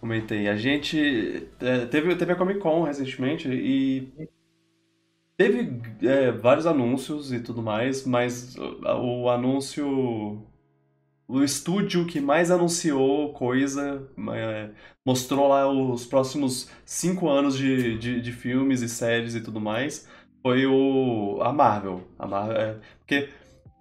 comentei. 0.00 0.48
A 0.48 0.56
gente. 0.56 1.48
é, 1.60 1.86
teve, 1.86 2.16
teve 2.16 2.32
a 2.32 2.36
Comic 2.36 2.58
Con 2.60 2.82
recentemente 2.82 3.48
e. 3.48 4.08
Teve 5.36 5.80
é, 6.02 6.30
vários 6.32 6.66
anúncios 6.66 7.32
e 7.32 7.40
tudo 7.40 7.62
mais, 7.62 8.04
mas 8.04 8.56
o, 8.56 9.22
o 9.22 9.30
anúncio. 9.30 10.44
O 11.30 11.42
estúdio 11.44 12.04
que 12.06 12.20
mais 12.20 12.50
anunciou 12.50 13.32
coisa, 13.32 14.02
é, 14.34 14.70
mostrou 15.06 15.48
lá 15.48 15.68
os 15.70 16.04
próximos 16.06 16.68
cinco 16.84 17.28
anos 17.28 17.56
de, 17.56 17.96
de, 17.98 18.20
de 18.20 18.32
filmes 18.32 18.82
e 18.82 18.88
séries 18.88 19.34
e 19.34 19.40
tudo 19.40 19.60
mais, 19.60 20.08
foi 20.42 20.66
o 20.66 21.38
a 21.42 21.52
Marvel. 21.52 22.02
A 22.18 22.26
Marvel 22.26 22.56
é, 22.56 22.76
porque 22.98 23.28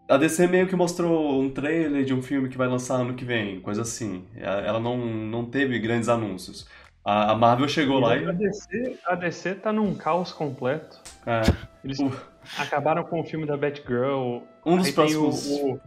a 0.07 0.17
DC 0.17 0.47
meio 0.47 0.67
que 0.67 0.75
mostrou 0.75 1.41
um 1.41 1.49
trailer 1.49 2.03
de 2.05 2.13
um 2.13 2.21
filme 2.21 2.49
que 2.49 2.57
vai 2.57 2.67
lançar 2.67 2.95
ano 2.95 3.13
que 3.15 3.25
vem, 3.25 3.59
coisa 3.61 3.81
assim. 3.83 4.25
Ela 4.35 4.61
ela 4.61 4.79
não, 4.79 4.97
não 4.97 5.45
teve 5.45 5.79
grandes 5.79 6.09
anúncios. 6.09 6.67
A, 7.03 7.31
a 7.31 7.35
Marvel 7.35 7.67
chegou 7.67 7.99
lá 7.99 8.15
e. 8.17 8.25
a, 8.27 8.31
DC, 8.31 8.99
a 9.05 9.15
DC 9.15 9.55
tá 9.55 9.71
num 9.73 9.95
caos 9.95 10.31
completo. 10.31 10.99
é, 11.25 11.41
Eles 11.83 11.99
o- 11.99 12.11
acabaram 12.57 13.03
com 13.03 13.21
o 13.21 13.23
filme 13.23 13.45
da 13.45 13.55
Batgirl. 13.57 14.41
um 14.65 14.77
dos 14.77 14.91
tem 14.91 15.15
o, 15.15 15.21
próximos. 15.21 15.47
o, 15.47 15.79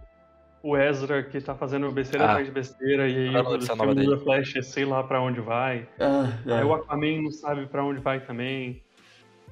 o 0.63 0.77
Ezra 0.77 1.23
que 1.23 1.41
tá 1.41 1.55
fazendo 1.55 1.91
besteira 1.91 2.25
Ah. 2.25 2.31
atrás 2.31 2.47
de 2.47 2.53
besteira. 2.53 3.09
E 3.09 3.29
aí 3.29 3.37
o 3.37 3.61
filme 3.61 4.07
do 4.07 4.19
Flash, 4.21 4.55
sei 4.63 4.85
lá 4.85 5.03
pra 5.03 5.21
onde 5.21 5.41
vai. 5.41 5.89
Ah, 5.99 6.33
é. 6.47 6.53
Aí 6.55 6.65
o 6.65 6.73
Aquaman 6.75 7.23
não 7.23 7.31
sabe 7.31 7.67
pra 7.67 7.85
onde 7.85 8.01
vai 8.01 8.21
também. 8.21 8.83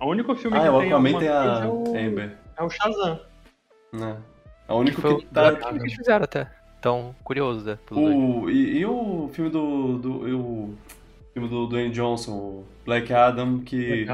O 0.01 0.07
único 0.07 0.35
filme 0.35 0.57
Ah, 0.57 0.63
que 0.63 0.69
o 0.69 0.79
tem 0.79 0.89
Aquaman 0.89 1.19
tem 1.19 1.29
a 1.29 1.33
é 1.65 1.67
o, 1.67 1.85
Amber. 1.89 2.37
é 2.57 2.63
o 2.63 2.71
Shazam. 2.71 3.21
Né? 3.93 4.17
É 4.69 4.73
o 4.73 4.77
único 4.77 5.01
que 5.03 5.07
o 5.09 5.23
tá. 5.23 5.57
filme 5.57 5.79
que 5.79 5.85
eles 5.85 5.95
fizeram 5.95 6.25
até. 6.25 6.49
Então, 6.79 7.15
curioso, 7.23 7.67
né? 7.67 7.79
O, 7.91 8.49
e, 8.49 8.79
e 8.79 8.87
o 8.87 9.29
filme 9.33 9.51
do. 9.51 9.99
do 9.99 10.29
e 10.29 10.33
o 10.33 10.75
filme 11.35 11.49
do 11.49 11.67
Dwayne 11.67 11.91
Johnson, 11.93 12.33
o 12.33 12.67
Black 12.87 13.13
Adam, 13.13 13.59
que, 13.61 14.07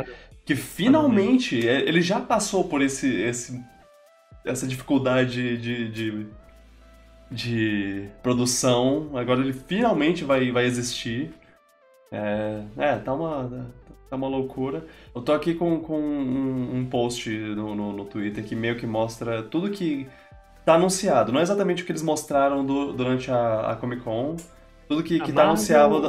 que 0.45 0.57
finalmente 0.57 1.67
é, 1.69 1.81
ele 1.89 2.01
já 2.03 2.21
passou 2.21 2.65
por 2.65 2.83
esse, 2.83 3.09
esse 3.23 3.63
essa 4.45 4.67
dificuldade 4.67 5.57
de, 5.59 5.89
de, 5.89 6.27
de 7.31 8.09
produção, 8.23 9.11
agora 9.15 9.41
ele 9.41 9.53
finalmente 9.53 10.25
vai, 10.25 10.51
vai 10.51 10.65
existir. 10.65 11.35
É, 12.13 12.63
é 12.77 12.97
tá, 12.99 13.13
uma, 13.13 13.67
tá 14.09 14.17
uma 14.17 14.29
loucura. 14.29 14.87
Eu 15.15 15.23
tô 15.23 15.33
aqui 15.33 15.55
com, 15.55 15.81
com 15.81 15.99
um, 16.01 16.77
um 16.79 16.87
post 16.87 17.29
no, 17.31 17.75
no, 17.75 17.93
no 17.93 18.05
Twitter 18.05 18.45
que 18.45 18.55
meio 18.55 18.77
que 18.77 18.87
mostra 18.87 19.43
tudo 19.43 19.71
que 19.71 20.07
tá 20.65 20.75
anunciado. 20.75 21.33
Não 21.33 21.41
é 21.41 21.43
exatamente 21.43 21.83
o 21.83 21.87
que 21.87 21.93
eles 21.93 22.03
mostraram 22.03 22.65
do- 22.65 22.93
durante 22.93 23.31
a, 23.31 23.73
a 23.73 23.77
Comic 23.77 24.03
Con, 24.03 24.37
tudo 24.89 25.03
que, 25.03 25.19
que 25.21 25.33
tá 25.33 25.43
anunciado 25.49 26.01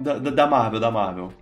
da, 0.00 0.18
da, 0.18 0.30
da- 0.30 0.46
Marvel, 0.46 0.80
da 0.80 0.90
Marvel. 0.90 1.32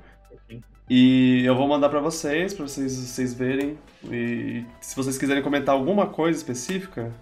E 0.88 1.42
eu 1.44 1.56
vou 1.56 1.66
mandar 1.66 1.88
pra 1.88 2.00
vocês, 2.00 2.52
pra 2.52 2.66
vocês, 2.66 2.92
vocês 2.96 3.32
verem. 3.34 3.78
E 4.04 4.64
se 4.80 4.94
vocês 4.94 5.16
quiserem 5.16 5.42
comentar 5.42 5.74
alguma 5.74 6.06
coisa 6.06 6.36
específica, 6.38 7.12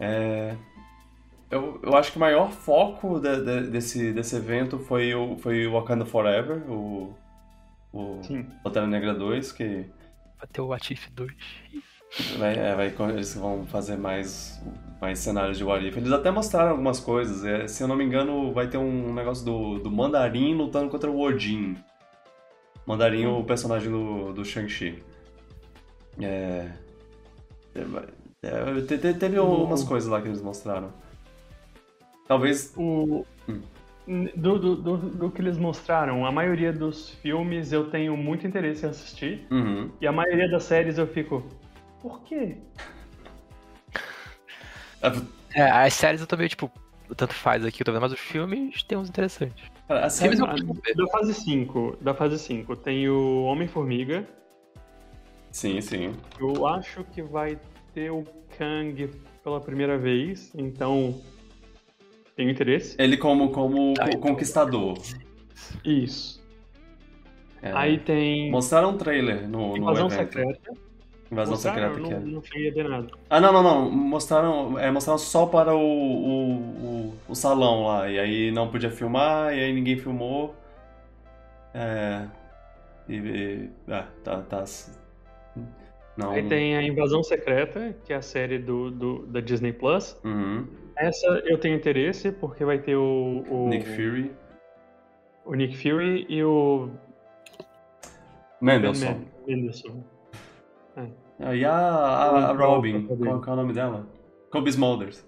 é, 0.00 0.56
eu, 1.50 1.78
eu 1.82 1.96
acho 1.96 2.10
que 2.12 2.16
o 2.16 2.20
maior 2.20 2.50
foco 2.50 3.20
de- 3.20 3.44
de- 3.44 3.70
desse, 3.70 4.12
desse 4.12 4.36
evento 4.36 4.78
foi 4.78 5.14
o, 5.14 5.36
foi 5.38 5.66
o 5.66 5.72
Wakanda 5.72 6.04
Forever, 6.06 6.62
o, 6.70 7.14
o 7.92 8.20
Sim. 8.22 8.44
Pantera 8.64 8.86
Negra 8.86 9.14
2, 9.14 9.52
que 9.52 9.84
Vai 10.38 10.48
ter 10.52 10.60
o 10.62 10.72
Atif 10.72 11.08
2. 11.10 11.32
vai, 12.38 12.54
é, 12.56 12.74
vai- 12.74 12.94
eles 13.10 13.34
vão 13.34 13.66
fazer 13.66 13.96
mais, 13.96 14.60
mais 15.00 15.18
cenários 15.18 15.58
de 15.58 15.64
What 15.64 15.86
If. 15.86 15.96
Eles 15.96 16.12
até 16.12 16.30
mostraram 16.30 16.70
algumas 16.70 16.98
coisas. 16.98 17.44
é, 17.44 17.68
se 17.68 17.82
eu 17.82 17.88
não 17.88 17.96
me 17.96 18.04
engano, 18.04 18.52
vai 18.54 18.68
ter 18.68 18.78
um 18.78 19.12
negócio 19.12 19.44
do, 19.44 19.78
do 19.80 19.90
Mandarim 19.90 20.54
lutando 20.54 20.88
contra 20.88 21.10
o 21.10 21.20
Odin. 21.20 21.76
Mandarim, 22.86 23.26
o 23.26 23.44
personagem 23.44 23.90
do, 23.90 24.32
do 24.32 24.44
Shang-Chi. 24.44 25.02
É, 26.20 26.70
é, 28.42 28.80
te- 28.82 28.98
te- 28.98 29.14
teve 29.14 29.36
algumas 29.36 29.84
coisas 29.84 30.08
lá 30.08 30.20
que 30.20 30.28
eles 30.28 30.40
mostraram. 30.40 30.92
Talvez. 32.26 32.72
O, 32.76 33.26
Hum. 33.48 33.60
do, 34.36 34.58
do, 34.58 34.76
do, 34.76 34.96
do 34.96 35.30
que 35.30 35.40
eles 35.42 35.58
mostraram, 35.58 36.24
a 36.24 36.32
maioria 36.32 36.72
dos 36.72 37.10
filmes 37.10 37.72
eu 37.72 37.90
tenho 37.90 38.16
muito 38.16 38.46
interesse 38.46 38.86
em 38.86 38.88
assistir. 38.88 39.46
Uhum. 39.50 39.90
E 40.00 40.06
a 40.06 40.12
maioria 40.12 40.48
das 40.50 40.64
séries 40.64 40.96
eu 40.98 41.06
fico. 41.06 41.44
Por 42.00 42.22
quê? 42.22 42.56
É, 45.54 45.62
as 45.62 45.94
séries 45.94 46.20
eu 46.20 46.26
tô 46.26 46.36
meio, 46.36 46.48
tipo, 46.50 46.70
tanto 47.16 47.32
faz 47.34 47.64
aqui, 47.64 47.80
eu 47.80 47.86
tô 47.86 47.90
vendo, 47.90 48.02
mas 48.02 48.12
os 48.12 48.20
filmes 48.20 48.82
tem 48.82 48.96
uns 48.98 49.08
interessantes. 49.08 49.64
Cara, 49.88 50.04
a 50.06 50.10
série, 50.10 50.36
Filmes 50.36 50.58
eu. 50.86 50.94
Da 50.94 51.10
fase 51.10 51.34
5, 51.34 51.96
da 52.02 52.14
fase 52.14 52.38
5, 52.38 52.76
tem 52.76 53.08
o 53.08 53.44
Homem-Formiga. 53.44 54.28
Sim, 55.50 55.80
sim. 55.80 56.14
Eu 56.38 56.66
acho 56.68 57.02
que 57.04 57.22
vai 57.22 57.58
ter 58.00 58.10
o 58.10 58.24
Kang 58.56 59.10
pela 59.44 59.60
primeira 59.60 59.98
vez, 59.98 60.50
então 60.54 61.20
tenho 62.34 62.50
interesse. 62.50 62.96
Ele 62.98 63.16
como, 63.18 63.50
como 63.50 63.92
Tá, 63.92 64.08
co- 64.08 64.18
conquistador. 64.18 64.96
Isso. 65.84 66.42
É. 67.62 67.72
Aí 67.72 67.98
tem 67.98 68.50
Mostraram 68.50 68.90
um 68.90 68.96
trailer 68.96 69.46
no, 69.46 69.72
no 69.72 69.76
Invasão 69.76 70.06
evento. 70.06 70.18
Secreta. 70.18 70.72
Invasão 71.30 71.52
Mostraram? 71.52 71.94
Secreta 71.94 72.08
que 72.08 72.14
não, 72.14 72.16
é. 72.16 72.32
não 72.34 72.42
cheguei 72.42 72.70
a 72.70 72.72
ver 72.72 72.88
nada. 72.88 73.08
Ah, 73.28 73.38
não, 73.38 73.52
não, 73.52 73.62
não. 73.62 73.90
Mostraram, 73.90 74.78
é, 74.78 74.90
mostraram 74.90 75.18
só 75.18 75.44
para 75.44 75.74
o, 75.74 75.78
o, 75.78 76.52
o, 76.52 77.14
o 77.28 77.34
salão 77.34 77.84
lá. 77.84 78.08
E 78.10 78.18
aí 78.18 78.50
não 78.50 78.70
podia 78.70 78.90
filmar, 78.90 79.54
e 79.54 79.60
aí 79.60 79.72
ninguém 79.74 79.98
filmou. 79.98 80.54
É. 81.74 82.26
E. 83.06 83.14
e 83.14 83.70
ah, 83.88 84.06
tá. 84.24 84.40
tá 84.40 84.64
não. 86.16 86.30
Aí 86.32 86.46
tem 86.48 86.76
a 86.76 86.82
Invasão 86.82 87.22
Secreta, 87.22 87.94
que 88.04 88.12
é 88.12 88.16
a 88.16 88.22
série 88.22 88.58
do, 88.58 88.90
do- 88.90 89.26
da 89.26 89.40
Disney 89.40 89.72
Plus. 89.72 90.18
Uhum. 90.24 90.66
Essa 90.96 91.26
eu 91.46 91.56
tenho 91.58 91.76
interesse, 91.76 92.30
porque 92.32 92.64
vai 92.64 92.78
ter 92.78 92.96
o, 92.96 93.42
o 93.48 93.68
Nick 93.68 93.86
Fury. 93.86 94.30
o 95.46 95.54
Nick 95.54 95.76
Fury 95.76 96.26
e 96.28 96.44
o. 96.44 96.90
Mendelssohn. 98.60 99.24
Mendelssohn. 99.46 100.02
Ah, 100.96 101.54
E 101.54 101.64
a, 101.64 101.72
a, 101.72 102.50
a 102.50 102.52
Robin. 102.52 103.06
qual, 103.06 103.40
qual 103.40 103.48
é 103.48 103.52
o 103.52 103.56
nome 103.62 103.72
dela? 103.72 104.06
Kobe 104.50 104.68
Smulders. 104.70 105.26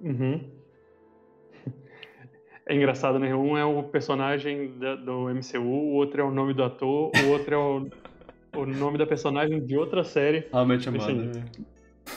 Uhum. 0.00 0.50
É 2.66 2.74
engraçado, 2.74 3.18
né? 3.18 3.34
Um 3.34 3.58
é 3.58 3.64
o 3.66 3.82
personagem 3.82 4.78
da- 4.78 4.94
do 4.94 5.28
MCU, 5.28 5.60
o 5.60 5.92
outro 5.96 6.22
é 6.22 6.24
o 6.24 6.30
nome 6.30 6.54
do 6.54 6.64
ator, 6.64 7.10
o 7.14 7.28
outro 7.30 7.54
é 7.54 7.58
o, 7.58 7.90
o 8.56 8.66
nome 8.66 8.98
da 8.98 9.06
personagem 9.06 9.64
de 9.64 9.76
outra 9.76 10.04
série. 10.04 10.46
Your 10.52 10.72
Esse 10.72 10.88
aí. 10.88 11.14
Mother. 11.14 11.44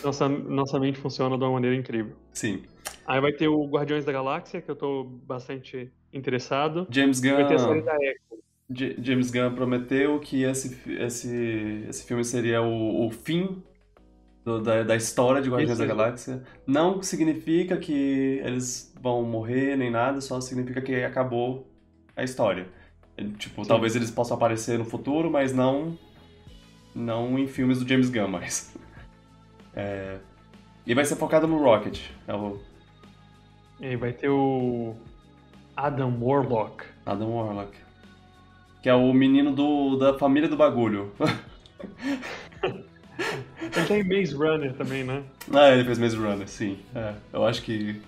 Nossa, 0.03 0.27
nossa 0.27 0.79
mente 0.79 0.99
funciona 0.99 1.37
de 1.37 1.43
uma 1.43 1.51
maneira 1.53 1.75
incrível. 1.75 2.13
Sim. 2.33 2.63
Aí 3.05 3.21
vai 3.21 3.31
ter 3.31 3.47
o 3.47 3.65
Guardiões 3.65 4.03
da 4.03 4.11
Galáxia, 4.11 4.61
que 4.61 4.69
eu 4.69 4.75
tô 4.75 5.03
bastante 5.03 5.91
interessado. 6.13 6.87
James 6.89 7.19
Gunn, 7.21 7.35
Vai 7.35 7.47
ter 7.47 7.55
a 7.55 7.59
série 7.59 7.81
da 7.81 7.95
Echo. 7.95 8.19
J- 8.69 8.97
James 9.01 9.31
Gunn 9.31 9.55
prometeu 9.55 10.19
que 10.19 10.43
esse, 10.43 10.77
esse, 10.99 11.85
esse 11.87 12.05
filme 12.05 12.23
seria 12.25 12.61
o, 12.61 13.05
o 13.07 13.09
fim 13.11 13.63
do- 14.43 14.61
da, 14.61 14.83
da 14.83 14.95
história 14.95 15.41
de 15.41 15.49
Guardiões 15.49 15.79
Isso, 15.79 15.87
da. 15.87 15.95
Galáxia. 15.95 16.43
Não 16.65 17.01
significa 17.01 17.77
que 17.77 18.41
eles 18.43 18.93
vão 19.01 19.23
morrer 19.23 19.77
nem 19.77 19.89
nada, 19.89 20.19
só 20.19 20.41
significa 20.41 20.81
que 20.81 20.95
acabou 21.03 21.65
a 22.13 22.23
história. 22.25 22.67
Tipo, 23.37 23.63
Sim. 23.63 23.69
talvez 23.69 23.95
eles 23.95 24.11
possam 24.11 24.35
aparecer 24.35 24.77
no 24.77 24.83
futuro, 24.85 25.31
mas 25.31 25.53
não 25.53 25.97
não 26.95 27.37
em 27.37 27.47
filmes 27.47 27.79
do 27.79 27.87
James 27.87 28.09
Gunn 28.09 28.27
mais. 28.27 28.75
É, 29.79 30.17
e 30.87 30.95
vai 30.95 31.05
ser 31.05 31.15
focado 31.17 31.45
no 31.45 31.61
Rocket. 31.61 31.99
É 32.27 32.33
o 32.33 32.59
E 33.79 33.95
vai 33.95 34.11
ter 34.11 34.27
o 34.27 34.95
Adam 35.75 36.17
Warlock. 36.19 36.83
Adam 37.05 37.29
Warlock. 37.29 37.77
Que 38.81 38.89
é 38.89 38.95
o 38.95 39.13
menino 39.13 39.51
do, 39.51 39.97
da 39.97 40.17
família 40.17 40.49
do 40.49 40.57
bagulho. 40.57 41.11
Ele 43.59 43.85
tem 43.87 44.03
Maze 44.03 44.33
Runner 44.33 44.73
também, 44.73 45.03
né? 45.03 45.23
Ah, 45.53 45.69
ele 45.71 45.83
fez 45.83 45.97
Maze 45.97 46.15
Runner, 46.15 46.47
sim. 46.47 46.79
É, 46.95 47.13
eu 47.33 47.45
acho 47.45 47.61
que. 47.61 48.01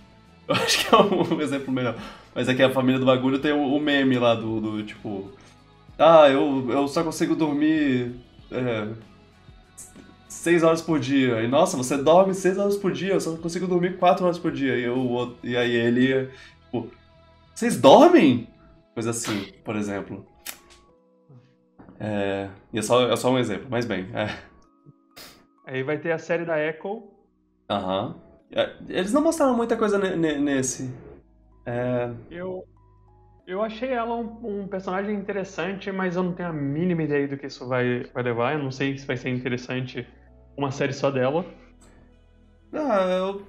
Eu 0.49 0.55
acho 0.55 0.79
que 0.79 0.95
é 0.95 0.97
um 0.97 1.39
exemplo 1.41 1.71
melhor. 1.71 1.95
Mas 2.33 2.49
é 2.49 2.55
que 2.55 2.63
a 2.63 2.71
família 2.71 2.99
do 2.99 3.05
bagulho 3.05 3.37
tem 3.37 3.51
o, 3.51 3.75
o 3.75 3.79
meme 3.79 4.17
lá 4.17 4.33
do, 4.33 4.59
do, 4.59 4.83
tipo. 4.83 5.31
Ah, 5.95 6.27
eu, 6.27 6.71
eu 6.71 6.87
só 6.87 7.03
consigo 7.03 7.35
dormir. 7.35 8.15
É, 8.51 8.87
seis 10.27 10.63
horas 10.63 10.81
por 10.81 10.99
dia. 10.99 11.41
E 11.41 11.47
nossa, 11.47 11.75
você 11.77 11.97
dorme 11.97 12.33
seis 12.33 12.57
horas 12.57 12.77
por 12.77 12.91
dia, 12.91 13.13
eu 13.13 13.21
só 13.21 13.35
consigo 13.37 13.67
dormir 13.67 13.97
quatro 13.97 14.25
horas 14.25 14.37
por 14.39 14.51
dia. 14.51 14.75
E, 14.77 14.83
eu, 14.83 15.35
e 15.43 15.55
aí 15.57 15.75
ele. 15.75 16.29
Tipo, 16.65 16.89
vocês 17.53 17.79
dormem? 17.79 18.47
Coisa 18.93 19.11
assim, 19.11 19.51
por 19.63 19.75
exemplo. 19.75 20.25
É, 21.99 22.49
e 22.71 22.79
é 22.79 22.81
só, 22.81 23.09
é 23.11 23.15
só 23.15 23.29
um 23.31 23.37
exemplo, 23.37 23.67
mas 23.69 23.85
bem. 23.85 24.07
É. 24.13 24.37
Aí 25.65 25.83
vai 25.83 25.97
ter 25.97 26.11
a 26.11 26.17
série 26.17 26.45
da 26.45 26.57
Echo. 26.59 27.03
Aham. 27.69 28.15
É, 28.51 28.73
Eles 28.87 29.13
não 29.13 29.21
mostraram 29.21 29.55
muita 29.55 29.77
coisa 29.77 29.97
ne- 29.99 30.15
ne- 30.15 30.39
nesse. 30.39 30.89
É, 31.65 32.09
Eu, 32.31 32.65
eu 33.49 33.61
achei 33.61 33.89
ela 33.89 34.15
um, 34.15 34.61
um 34.63 34.67
personagem 34.67 35.15
interessante, 35.15 35.91
mas 35.91 36.15
eu 36.15 36.23
não 36.23 36.33
tenho 36.33 36.49
a 36.49 36.53
mínima 36.53 37.03
ideia 37.03 37.27
do 37.27 37.37
que 37.37 37.47
isso 37.47 37.67
vai, 37.67 38.03
vai 38.13 38.23
levar. 38.23 38.53
Eu 38.53 38.59
não 38.63 38.71
sei 38.71 38.97
se 38.97 39.05
vai 39.07 39.17
ser 39.17 39.29
interessante 39.29 40.07
uma 40.57 40.71
série 40.71 40.93
só 40.93 41.09
dela. 41.11 41.45
ah, 42.73 43.05
eu, 43.09 43.41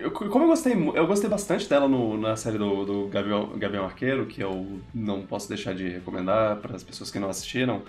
eu- 0.00 0.10
Como 0.10 0.44
eu 0.44 0.48
gostei, 0.48 0.72
eu 0.74 1.06
gostei 1.06 1.28
bastante 1.30 1.68
dela 1.68 1.88
no- 1.88 2.16
na 2.18 2.36
série 2.36 2.58
do, 2.58 2.84
do 2.84 3.08
Gavião, 3.08 3.56
Gavião 3.58 3.84
Arqueiro, 3.84 4.26
que 4.26 4.42
eu 4.42 4.80
não 4.94 5.24
posso 5.26 5.48
deixar 5.48 5.74
de 5.74 5.88
recomendar 5.88 6.56
para 6.56 6.74
as 6.76 6.82
pessoas 6.82 7.10
que 7.10 7.18
não 7.18 7.28
assistiram. 7.28 7.82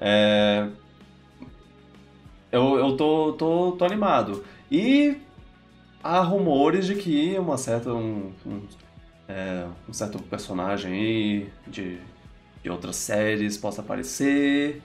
É, 0.00 0.68
eu 2.50 2.78
eu 2.78 2.96
tô, 2.96 3.32
tô, 3.34 3.72
tô 3.72 3.84
animado. 3.84 4.44
E 4.70 5.16
há 6.02 6.20
rumores 6.20 6.86
de 6.86 6.94
que 6.94 7.38
uma 7.38 7.58
certa, 7.58 7.92
um, 7.92 8.32
um, 8.46 8.62
é, 9.28 9.66
um 9.88 9.92
certo 9.92 10.20
personagem 10.22 10.92
aí 10.92 11.50
de, 11.66 11.98
de 12.62 12.70
outras 12.70 12.96
séries 12.96 13.56
possa 13.56 13.82
aparecer. 13.82 14.82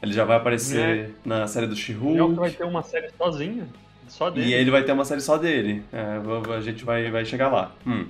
Ele 0.00 0.12
já 0.12 0.24
vai 0.24 0.36
aparecer 0.36 1.14
na 1.24 1.46
série 1.48 1.66
do 1.66 1.72
O 1.72 1.76
She-Hulk. 1.76 2.34
vai 2.34 2.50
ter 2.50 2.64
uma 2.64 2.82
série 2.82 3.10
sozinha, 3.10 3.68
só 4.06 4.30
dele. 4.30 4.48
E 4.48 4.54
ele 4.54 4.70
vai 4.70 4.84
ter 4.84 4.92
uma 4.92 5.04
série 5.04 5.20
só 5.20 5.36
dele. 5.36 5.82
É, 5.92 6.20
a 6.56 6.60
gente 6.60 6.84
vai, 6.84 7.10
vai 7.10 7.24
chegar 7.24 7.48
lá. 7.48 7.72
Hum. 7.84 8.06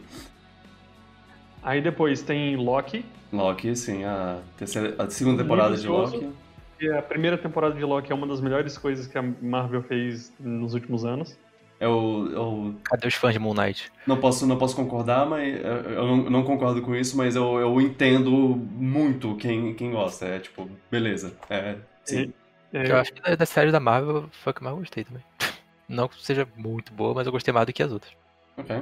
Aí 1.63 1.81
depois 1.81 2.21
tem 2.23 2.57
Loki, 2.57 3.05
Loki, 3.33 3.77
sim, 3.77 4.05
a, 4.05 4.41
terceira, 4.57 4.95
a 5.03 5.11
segunda 5.11 5.43
temporada 5.43 5.77
de. 5.77 5.87
Loki. 5.87 6.31
que 6.79 6.91
a 6.91 7.03
primeira 7.03 7.37
temporada 7.37 7.75
de 7.75 7.85
Loki 7.85 8.11
é 8.11 8.15
uma 8.15 8.27
das 8.27 8.41
melhores 8.41 8.79
coisas 8.79 9.07
que 9.07 9.19
a 9.19 9.23
Marvel 9.23 9.83
fez 9.83 10.33
nos 10.41 10.75
últimos 10.75 11.05
anos. 11.05 11.37
Eu, 11.81 12.29
eu 12.33 12.75
Cadê 12.85 13.07
os 13.07 13.15
fãs 13.15 13.33
de 13.33 13.39
Moon 13.39 13.55
Knight? 13.55 13.91
não, 14.07 14.17
posso, 14.19 14.47
não 14.47 14.59
posso 14.59 14.75
concordar, 14.75 15.25
mas 15.27 15.63
eu 15.65 16.07
não, 16.07 16.17
não 16.31 16.43
concordo 16.43 16.83
com 16.83 16.95
isso, 16.95 17.17
mas 17.17 17.37
eu, 17.37 17.59
eu 17.59 17.81
entendo 17.81 18.31
muito 18.33 19.37
quem, 19.37 19.75
quem 19.75 19.93
gosta. 19.93 20.27
É 20.27 20.39
tipo, 20.41 20.69
beleza. 20.91 21.37
É, 21.49 21.77
sim. 22.05 22.33
É, 22.73 22.91
Eu 22.91 22.97
acho 22.97 23.13
que 23.13 23.23
da, 23.23 23.37
da 23.37 23.47
série 23.47 23.71
da 23.71 23.79
Marvel 23.81 24.29
foi 24.43 24.51
a 24.51 24.55
que 24.55 24.61
eu 24.61 24.65
mais 24.65 24.77
gostei 24.79 25.05
também. 25.05 25.23
Não 25.89 26.09
que 26.09 26.21
seja 26.25 26.47
muito 26.57 26.93
boa, 26.93 27.15
mas 27.15 27.27
eu 27.27 27.33
gostei 27.33 27.55
mais 27.55 27.67
do 27.67 27.73
que 27.73 27.83
as 27.83 27.93
outras. 27.93 28.13
Ok. 28.57 28.77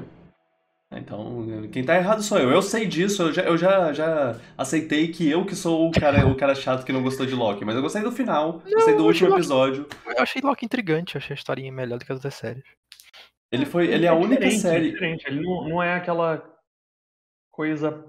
Então, 0.92 1.68
quem 1.72 1.84
tá 1.84 1.96
errado 1.96 2.22
sou 2.22 2.38
eu. 2.38 2.50
Eu 2.50 2.62
sei 2.62 2.86
disso, 2.86 3.24
eu 3.24 3.32
já, 3.32 3.42
eu 3.42 3.58
já, 3.58 3.92
já 3.92 4.36
aceitei 4.56 5.08
que 5.08 5.28
eu 5.28 5.44
que 5.44 5.54
sou 5.56 5.88
o 5.88 5.90
cara, 5.90 6.26
o 6.26 6.34
cara 6.36 6.54
chato 6.54 6.84
que 6.84 6.92
não 6.92 7.02
gostou 7.02 7.26
de 7.26 7.34
Loki, 7.34 7.64
mas 7.64 7.74
eu 7.74 7.82
gostei 7.82 8.02
do 8.02 8.12
final, 8.12 8.62
gostei 8.72 8.94
do 8.94 9.04
último 9.04 9.28
acho- 9.30 9.36
episódio. 9.38 9.86
Eu 10.06 10.22
achei 10.22 10.40
Loki 10.42 10.64
intrigante, 10.64 11.16
eu 11.16 11.18
achei 11.18 11.34
a 11.34 11.38
historinha 11.38 11.72
melhor 11.72 11.98
do 11.98 12.04
que 12.04 12.12
as 12.12 12.16
outras 12.16 12.34
séries. 12.34 12.62
Ele 13.52 13.64
foi, 13.64 13.86
ele 13.88 14.06
é 14.06 14.08
a 14.08 14.14
única 14.14 14.44
diferente, 14.46 14.56
é 14.56 14.60
série. 14.70 14.90
diferente. 14.90 15.24
Ele 15.26 15.40
não, 15.40 15.68
não 15.68 15.82
é 15.82 15.94
aquela 15.94 16.42
coisa 17.50 18.04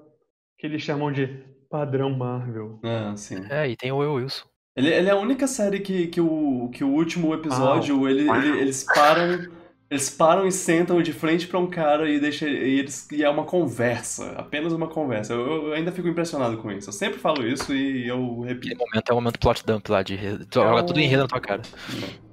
que 0.57 0.65
eles 0.67 0.81
chamam 0.81 1.11
de 1.11 1.27
padrão 1.69 2.09
Marvel. 2.09 2.79
Ah, 2.83 3.13
sim. 3.15 3.45
É, 3.49 3.67
e 3.69 3.75
tem 3.75 3.91
o 3.91 3.97
Will 3.97 4.13
Wilson. 4.15 4.45
Ele, 4.75 4.89
ele 4.93 5.09
é 5.09 5.11
a 5.11 5.15
única 5.17 5.47
série 5.47 5.79
que, 5.79 6.07
que, 6.07 6.21
o, 6.21 6.69
que 6.73 6.83
o 6.83 6.89
último 6.89 7.33
episódio, 7.33 8.07
ele, 8.07 8.29
ele- 8.29 8.59
eles 8.59 8.83
param. 8.83 9.57
Eles 9.89 10.09
param 10.09 10.45
e 10.45 10.51
sentam 10.51 11.01
de 11.01 11.13
frente 11.13 11.47
pra 11.47 11.57
um 11.57 11.65
cara 11.69 12.09
e 12.09 12.19
deixa 12.19 12.45
e 12.45 12.77
eles 12.79 13.09
e 13.09 13.23
é 13.23 13.29
uma 13.29 13.45
conversa, 13.45 14.31
apenas 14.33 14.73
uma 14.73 14.87
conversa. 14.89 15.31
Eu, 15.31 15.67
eu 15.67 15.73
ainda 15.73 15.93
fico 15.93 16.09
impressionado 16.09 16.57
com 16.57 16.69
isso. 16.69 16.89
Eu 16.89 16.93
sempre 16.93 17.17
falo 17.19 17.47
isso 17.47 17.73
e 17.73 18.05
eu 18.05 18.41
Aquele 18.43 18.47
repito. 18.49 18.77
momento 18.77 19.09
é 19.09 19.13
o 19.13 19.15
momento 19.15 19.39
plot 19.39 19.65
dump 19.65 19.87
lá, 19.89 20.03
de 20.03 20.17
joga 20.53 20.81
o- 20.81 20.85
tudo 20.85 20.99
em 20.99 21.05
rede 21.07 21.21
na 21.21 21.27
tua 21.27 21.39
cara. 21.39 21.61
É 21.61 22.26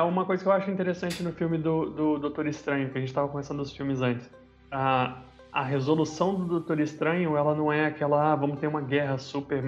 uma 0.00 0.24
coisa 0.24 0.42
que 0.42 0.48
eu 0.48 0.52
acho 0.52 0.70
interessante 0.70 1.22
no 1.22 1.32
filme 1.32 1.58
do, 1.58 1.90
do 1.90 2.18
Doutor 2.18 2.46
Estranho, 2.46 2.88
que 2.88 2.96
a 2.96 3.00
gente 3.00 3.10
estava 3.10 3.28
conversando 3.28 3.58
dos 3.62 3.76
filmes 3.76 4.00
antes. 4.00 4.30
A, 4.70 5.20
a 5.52 5.62
resolução 5.62 6.34
do 6.34 6.46
Doutor 6.46 6.80
Estranho, 6.80 7.36
ela 7.36 7.54
não 7.54 7.70
é 7.70 7.86
aquela, 7.86 8.32
ah, 8.32 8.36
vamos 8.36 8.58
ter 8.58 8.66
uma 8.66 8.80
guerra 8.80 9.18
super 9.18 9.62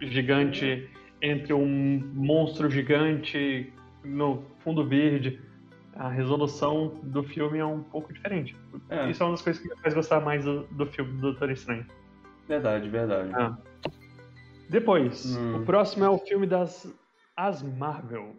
gigante 0.00 0.90
entre 1.22 1.52
um 1.54 2.02
monstro 2.14 2.70
gigante 2.70 3.72
no 4.04 4.42
fundo 4.58 4.86
verde. 4.86 5.40
A 5.96 6.08
resolução 6.08 7.00
do 7.02 7.24
filme 7.24 7.58
é 7.58 7.64
um 7.64 7.82
pouco 7.82 8.12
diferente. 8.12 8.54
É. 8.90 9.10
Isso 9.10 9.22
é 9.22 9.26
uma 9.26 9.32
das 9.32 9.42
coisas 9.42 9.60
que 9.62 9.68
me 9.68 9.76
faz 9.80 9.94
gostar 9.94 10.20
mais 10.20 10.44
do, 10.44 10.62
do 10.70 10.86
filme 10.86 11.12
do 11.14 11.20
Doutor 11.22 11.50
Estranho. 11.50 11.86
Verdade, 12.46 12.88
verdade. 12.88 13.30
Ah. 13.34 13.56
Depois, 14.68 15.36
Hum. 15.36 15.56
o 15.56 15.64
próximo 15.64 16.04
é 16.04 16.08
o 16.08 16.18
filme 16.18 16.46
das 16.46 16.86
As 17.36 17.62
Marvel. 17.62 18.36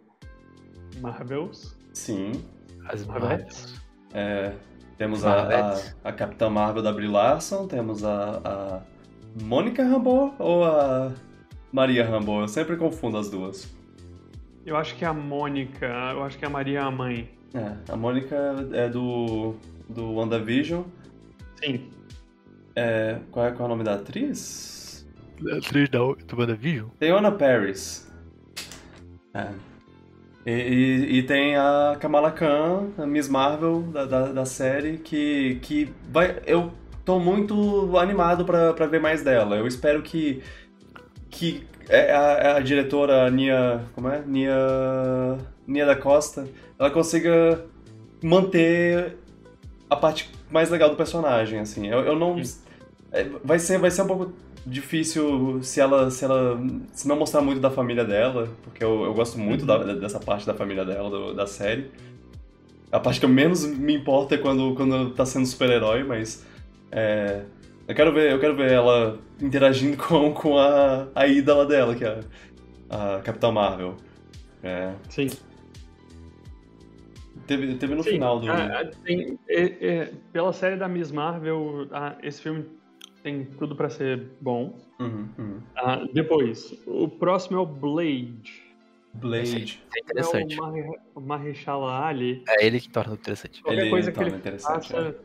Marvels. 1.00 1.76
Sim. 1.92 2.32
As? 2.88 3.06
Marvels. 3.06 3.80
É, 4.12 4.52
temos 4.98 5.24
a, 5.24 5.72
a, 5.72 5.80
a 6.04 6.12
Capitã 6.12 6.50
Marvel 6.50 6.82
da 6.82 6.92
Brie 6.92 7.08
Larson, 7.08 7.66
temos 7.66 8.04
a, 8.04 8.40
a 8.44 8.82
Mônica 9.42 9.82
Rambeau 9.82 10.34
ou 10.38 10.64
a 10.64 11.12
Maria 11.72 12.04
Rambeau? 12.04 12.40
Eu 12.40 12.48
sempre 12.48 12.76
confundo 12.76 13.16
as 13.16 13.30
duas. 13.30 13.72
Eu 14.66 14.76
acho 14.76 14.94
que 14.96 15.04
é 15.04 15.08
a 15.08 15.14
Mônica, 15.14 15.86
eu 15.86 16.22
acho 16.22 16.38
que 16.38 16.44
a 16.44 16.50
Maria 16.50 16.80
é 16.80 16.82
a 16.82 16.90
mãe. 16.90 17.30
É, 17.54 17.92
a 17.92 17.96
Mônica 17.96 18.36
é 18.72 18.88
do, 18.88 19.54
do 19.88 20.12
WandaVision. 20.12 20.82
Sim. 21.56 21.90
É, 22.76 23.18
qual, 23.30 23.46
é, 23.46 23.50
qual 23.52 23.62
é 23.62 23.66
o 23.66 23.68
nome 23.68 23.84
da 23.84 23.94
atriz? 23.94 25.08
Atriz 25.56 25.88
da 25.88 25.98
do 25.98 26.38
WandaVision? 26.38 26.88
Leona 27.00 27.32
Paris. 27.32 28.12
É. 29.34 29.48
E, 30.46 30.50
e, 30.50 31.18
e 31.18 31.22
tem 31.22 31.56
a 31.56 31.96
Kamala 32.00 32.30
Khan, 32.30 32.88
a 32.96 33.06
Miss 33.06 33.28
Marvel 33.28 33.82
da, 33.82 34.06
da, 34.06 34.32
da 34.32 34.44
série, 34.44 34.98
que, 34.98 35.58
que 35.62 35.92
vai. 36.10 36.40
Eu 36.46 36.72
tô 37.04 37.18
muito 37.18 37.96
animado 37.98 38.44
pra, 38.44 38.72
pra 38.72 38.86
ver 38.86 39.00
mais 39.00 39.22
dela. 39.22 39.56
Eu 39.56 39.66
espero 39.66 40.02
que. 40.02 40.42
que 41.28 41.66
é 41.88 42.12
a, 42.12 42.56
a 42.56 42.60
diretora 42.60 43.30
Nia. 43.30 43.82
Como 43.94 44.08
é? 44.08 44.22
Nia. 44.26 44.56
Nia 45.66 45.84
da 45.84 45.96
Costa. 45.96 46.46
Ela 46.78 46.90
consiga 46.90 47.64
manter 48.22 49.16
a 49.88 49.96
parte 49.96 50.30
mais 50.50 50.70
legal 50.70 50.88
do 50.88 50.96
personagem, 50.96 51.60
assim. 51.60 51.86
Eu, 51.86 52.00
eu 52.00 52.18
não. 52.18 52.40
é, 53.12 53.24
vai, 53.44 53.58
ser, 53.58 53.78
vai 53.78 53.90
ser 53.90 54.02
um 54.02 54.06
pouco 54.06 54.32
difícil 54.66 55.62
se 55.62 55.80
ela, 55.80 56.10
se 56.10 56.24
ela 56.24 56.58
se 56.92 57.08
não 57.08 57.16
mostrar 57.16 57.40
muito 57.40 57.60
da 57.60 57.70
família 57.70 58.04
dela, 58.04 58.48
porque 58.62 58.82
eu, 58.84 59.04
eu 59.04 59.14
gosto 59.14 59.38
muito 59.38 59.64
da- 59.66 59.78
dessa 59.94 60.20
parte 60.20 60.46
da 60.46 60.54
família 60.54 60.84
dela, 60.84 61.08
do- 61.10 61.34
da 61.34 61.46
série. 61.46 61.90
A 62.92 62.98
parte 62.98 63.20
que 63.20 63.24
eu 63.26 63.30
menos 63.30 63.64
me 63.64 63.94
importa 63.94 64.34
é 64.34 64.38
quando, 64.38 64.74
quando 64.74 65.10
tá 65.12 65.24
sendo 65.24 65.46
super-herói, 65.46 66.02
mas 66.04 66.44
é, 66.90 67.42
eu 67.86 67.94
quero 67.94 68.12
ver, 68.12 68.32
eu 68.32 68.40
quero 68.40 68.56
ver 68.56 68.70
ela 68.72 69.18
interagindo 69.40 69.96
com, 70.02 70.32
com 70.32 70.58
a, 70.58 71.06
a 71.14 71.26
ídola 71.26 71.66
dela, 71.66 71.94
que 71.94 72.04
é 72.04 72.20
a, 72.90 73.16
a 73.16 73.20
Capitã 73.20 73.50
Marvel. 73.52 73.96
É, 74.62 74.92
Sim. 75.08 75.28
teve, 77.46 77.74
teve 77.76 77.94
no 77.94 78.02
Sim, 78.02 78.10
final 78.10 78.40
do. 78.40 78.50
ah, 78.50 78.80
ah, 78.80 78.90
tem- 79.04 79.38
é- 79.48 79.86
é, 79.86 80.12
pela 80.32 80.52
série 80.52 80.76
da 80.76 80.88
Miss 80.88 81.10
Marvel, 81.10 81.88
esse 82.22 82.42
filme 82.42 82.64
tem 83.22 83.44
tudo 83.44 83.76
pra 83.76 83.90
ser 83.90 84.28
bom. 84.40 84.78
Uhum, 84.98 85.28
uhum. 85.38 85.60
Ah, 85.76 86.04
depois, 86.12 86.74
o 86.86 87.08
próximo 87.08 87.58
é 87.58 87.60
o 87.60 87.66
Blade. 87.66 88.70
Blade. 89.14 89.64
Isso 89.64 89.78
é 89.96 90.00
interessante. 90.00 90.56
É 90.58 90.98
o 91.14 91.20
Mahershala 91.20 92.06
Ali. 92.06 92.44
É 92.48 92.66
ele 92.66 92.80
que 92.80 92.88
torna 92.88 93.14
interessante. 93.14 93.62
Qualquer 93.62 93.82
Ele 93.82 93.90
coisa 93.90 94.10
que 94.10 94.14
torna 94.14 94.30
ele 94.30 94.38
interessante, 94.38 94.88
faça, 94.88 95.16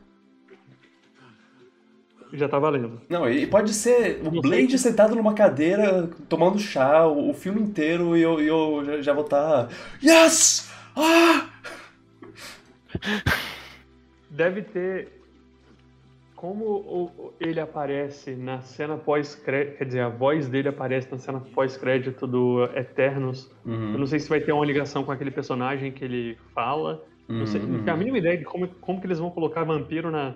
já 2.33 2.49
tá 2.49 2.59
valendo. 2.59 3.01
Não, 3.09 3.29
e 3.29 3.45
pode 3.45 3.73
ser 3.73 4.21
o 4.25 4.41
Blade 4.41 4.77
sentado 4.79 5.15
numa 5.15 5.33
cadeira, 5.33 6.07
tomando 6.27 6.59
chá, 6.59 7.05
o, 7.05 7.29
o 7.29 7.33
filme 7.33 7.61
inteiro, 7.61 8.17
e 8.17 8.21
eu, 8.21 8.41
e 8.41 8.47
eu 8.47 8.83
já, 8.85 9.01
já 9.01 9.13
vou 9.13 9.23
estar. 9.23 9.69
Yes! 10.03 10.71
Ah! 10.95 11.49
Deve 14.29 14.61
ter. 14.63 15.14
Como 16.49 17.33
ele 17.39 17.59
aparece 17.59 18.35
na 18.35 18.61
cena 18.61 18.95
pós-crédito, 18.97 19.77
quer 19.79 19.85
dizer, 19.85 20.01
a 20.01 20.09
voz 20.09 20.47
dele 20.47 20.69
aparece 20.69 21.11
na 21.11 21.17
cena 21.17 21.39
pós-crédito 21.39 22.27
do 22.27 22.65
Eternos. 22.75 23.51
Eu 23.65 23.71
Uhum, 23.73 23.97
não 23.97 24.05
sei 24.05 24.19
se 24.19 24.29
vai 24.29 24.39
ter 24.39 24.51
uma 24.51 24.63
ligação 24.63 25.03
com 25.03 25.11
aquele 25.11 25.31
personagem 25.31 25.91
que 25.91 26.05
ele 26.05 26.37
fala. 26.53 27.03
Não, 27.27 27.47
sei, 27.47 27.59
uhum, 27.61 27.67
não 27.69 27.79
tenho 27.79 27.95
a 27.95 27.97
mínima 27.97 28.19
ideia 28.19 28.37
de 28.37 28.43
como, 28.43 28.67
como 28.67 29.01
que 29.01 29.07
eles 29.07 29.17
vão 29.17 29.31
colocar 29.31 29.63
vampiro 29.63 30.11
na, 30.11 30.35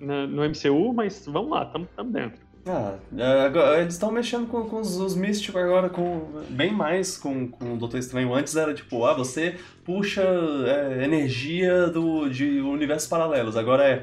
na- 0.00 0.26
no 0.26 0.42
MCU, 0.42 0.92
mas 0.92 1.24
vamos 1.24 1.52
lá, 1.52 1.62
estamos 1.62 2.12
dentro. 2.12 2.40
Ah, 2.66 2.96
é, 3.16 3.42
agora- 3.46 3.80
eles 3.80 3.94
estão 3.94 4.10
mexendo 4.10 4.48
com, 4.48 4.64
com 4.68 4.80
os, 4.80 4.96
os 4.96 5.14
místicos 5.14 5.60
agora, 5.62 5.88
com 5.88 6.22
bem 6.50 6.72
mais 6.72 7.16
com, 7.16 7.46
com 7.48 7.74
o 7.74 7.76
Doutor 7.76 7.98
Estranho. 7.98 8.34
Antes 8.34 8.56
era 8.56 8.74
tipo, 8.74 9.04
ah, 9.04 9.14
você 9.14 9.54
puxa 9.84 10.24
é, 10.66 11.04
energia 11.04 11.86
do, 11.86 12.28
de 12.28 12.60
universos 12.60 13.08
paralelos. 13.08 13.56
Agora 13.56 13.84
é, 13.84 14.02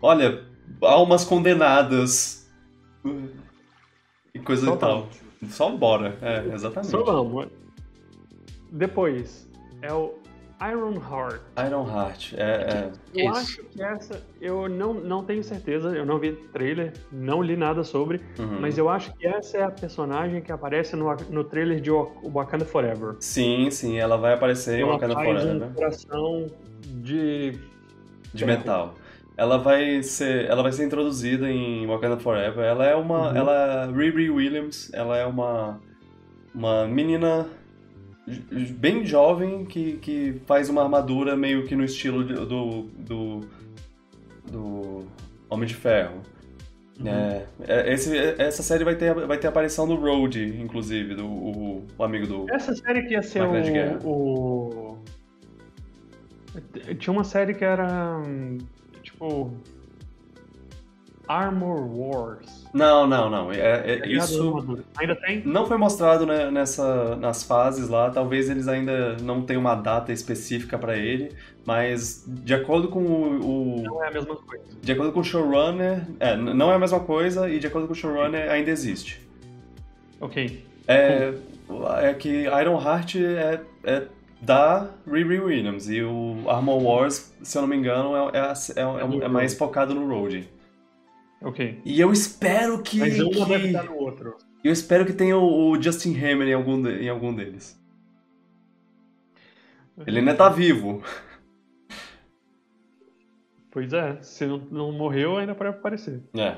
olha, 0.00 0.51
almas 0.80 1.24
condenadas. 1.24 2.50
E 4.34 4.38
coisa 4.38 4.66
Só 4.66 4.74
e 4.74 4.78
tal. 4.78 5.08
Só 5.48 5.70
bora, 5.70 6.16
é, 6.22 6.54
exatamente. 6.54 6.90
Só 6.90 7.02
vamos. 7.02 7.48
Depois, 8.70 9.48
é 9.82 9.92
o 9.92 10.14
Iron 10.70 10.94
Heart. 10.94 11.42
Iron 11.66 11.86
Heart, 11.88 12.34
é, 12.34 12.42
é, 12.42 12.92
Eu 13.12 13.30
Isso. 13.32 13.38
acho 13.40 13.64
que 13.64 13.82
essa, 13.82 14.22
eu 14.40 14.68
não, 14.68 14.94
não 14.94 15.24
tenho 15.24 15.42
certeza, 15.42 15.88
eu 15.88 16.06
não 16.06 16.18
vi 16.18 16.32
trailer, 16.52 16.92
não 17.10 17.42
li 17.42 17.56
nada 17.56 17.82
sobre, 17.82 18.20
uhum. 18.38 18.60
mas 18.60 18.78
eu 18.78 18.88
acho 18.88 19.12
que 19.14 19.26
essa 19.26 19.58
é 19.58 19.64
a 19.64 19.70
personagem 19.70 20.40
que 20.40 20.52
aparece 20.52 20.94
no, 20.94 21.12
no 21.28 21.42
trailer 21.42 21.80
de 21.80 21.90
Wak- 21.90 22.28
Wakanda 22.28 22.64
Forever. 22.64 23.16
Sim, 23.18 23.68
sim, 23.70 23.98
ela 23.98 24.16
vai 24.16 24.34
aparecer 24.34 24.78
em 24.78 24.82
Ela 24.82 24.92
Wakanda 24.92 25.14
faz 25.14 25.42
Forever, 25.42 25.68
um 25.68 25.72
coração 25.74 26.46
de... 27.02 27.58
de 28.32 28.44
metal. 28.46 28.94
Ela 29.42 29.58
vai 29.58 30.02
ser, 30.04 30.44
ela 30.44 30.62
vai 30.62 30.70
ser 30.70 30.84
introduzida 30.84 31.50
em 31.50 31.84
Wakanda 31.86 32.16
Forever. 32.16 32.64
Ela 32.64 32.86
é 32.86 32.94
uma, 32.94 33.30
Uhum. 33.30 33.36
ela 33.36 33.92
Riri 33.92 34.30
Williams, 34.30 34.88
ela 34.94 35.18
é 35.18 35.26
uma 35.26 35.80
uma 36.54 36.86
menina 36.86 37.48
bem 38.78 39.04
jovem 39.04 39.64
que, 39.64 39.94
que 39.94 40.40
faz 40.46 40.68
uma 40.68 40.82
armadura 40.82 41.34
meio 41.34 41.66
que 41.66 41.74
no 41.74 41.82
estilo 41.82 42.22
do 42.22 42.82
do, 43.10 43.40
do 44.48 45.06
Homem 45.50 45.66
de 45.66 45.74
Ferro. 45.74 46.20
Uhum. 47.00 47.08
É, 47.08 47.46
é, 47.66 47.92
esse, 47.92 48.16
essa 48.38 48.62
série 48.62 48.84
vai 48.84 48.94
ter, 48.94 49.12
vai 49.12 49.38
ter 49.38 49.48
a 49.48 49.50
aparição 49.50 49.88
do 49.88 49.96
Rhodey, 49.96 50.60
inclusive, 50.60 51.16
do 51.16 51.26
o, 51.26 51.86
o 51.98 52.04
amigo 52.04 52.28
do. 52.28 52.46
Essa 52.48 52.74
série 52.76 53.02
que 53.02 53.14
ia 53.14 53.22
ser 53.22 53.42
o, 53.42 54.08
o... 54.08 54.98
Tinha 56.98 57.12
uma 57.12 57.24
série 57.24 57.54
que 57.54 57.64
era, 57.64 58.18
hum, 58.18 58.58
tipo... 59.22 59.50
Armor 61.28 61.86
Wars. 61.96 62.66
Não, 62.74 63.06
não, 63.06 63.30
não. 63.30 63.52
É, 63.52 63.92
é- 63.92 63.96
Tá 64.00 64.06
isso. 64.06 64.78
Ainda 64.98 65.14
tem? 65.16 65.42
não 65.46 65.66
foi 65.66 65.76
mostrado 65.78 66.26
né, 66.26 66.50
nessa, 66.50 67.14
nas 67.16 67.42
fases 67.44 67.88
lá. 67.88 68.10
Talvez 68.10 68.50
eles 68.50 68.66
ainda 68.68 69.16
não 69.18 69.40
tenham 69.42 69.60
uma 69.60 69.74
data 69.74 70.12
específica 70.12 70.76
pra 70.76 70.96
ele, 70.96 71.32
mas 71.64 72.24
de 72.26 72.52
acordo 72.52 72.88
com 72.88 73.00
o, 73.00 73.76
o- 73.78 73.82
Não 73.82 74.04
é 74.04 74.08
a 74.08 74.10
mesma 74.10 74.36
coisa. 74.36 74.64
de 74.82 74.92
acordo 74.92 75.12
com 75.12 75.20
o 75.20 75.24
showrunner, 75.24 76.02
é, 76.18 76.36
não 76.36 76.70
é 76.70 76.74
a 76.74 76.78
mesma 76.78 77.00
coisa 77.00 77.48
e 77.48 77.58
de 77.58 77.66
acordo 77.68 77.86
com 77.86 77.92
o 77.92 77.96
showrunner 77.96 78.50
ainda 78.50 78.70
existe. 78.70 79.26
Ok. 80.20 80.66
É, 80.88 81.32
é 82.02 82.14
que 82.14 82.28
Iron 82.46 82.82
Heart 82.82 83.14
é, 83.16 83.60
é 83.84 84.02
da 84.42 84.90
Riri 85.06 85.38
Williams 85.40 85.88
e 85.88 86.02
o 86.02 86.48
Armor 86.50 86.82
Wars, 86.82 87.32
se 87.42 87.56
eu 87.56 87.62
não 87.62 87.68
me 87.68 87.76
engano, 87.76 88.14
é, 88.16 88.38
é, 88.38 88.40
é- 88.42 88.82
é- 88.82 89.24
é 89.24 89.28
mais 89.28 89.54
focado 89.54 89.94
no 89.94 90.06
Rhodey. 90.08 90.48
Ok. 91.40 91.80
E 91.84 92.00
eu 92.00 92.12
espero 92.12 92.82
que, 92.82 92.98
Mas 92.98 93.18
um 93.20 93.30
que- 93.30 93.44
deve 93.46 93.66
estar 93.68 93.84
no 93.84 93.96
outro. 93.96 94.36
eu 94.64 94.72
espero 94.72 95.06
que 95.06 95.12
tenha 95.12 95.36
o, 95.38 95.70
o 95.70 95.80
Justin 95.82 96.16
Hammer 96.18 96.48
em 96.48 96.54
algum, 96.54 96.80
de- 96.82 97.02
em 97.04 97.08
algum 97.08 97.32
deles. 97.34 97.80
Ele 100.06 100.18
ainda 100.18 100.34
tá 100.34 100.48
vivo. 100.48 101.02
Pois 103.70 103.92
é, 103.92 104.20
se 104.22 104.46
não, 104.46 104.58
não 104.58 104.92
morreu, 104.92 105.36
ainda 105.38 105.54
pode 105.54 105.70
aparecer. 105.70 106.22
É. 106.36 106.56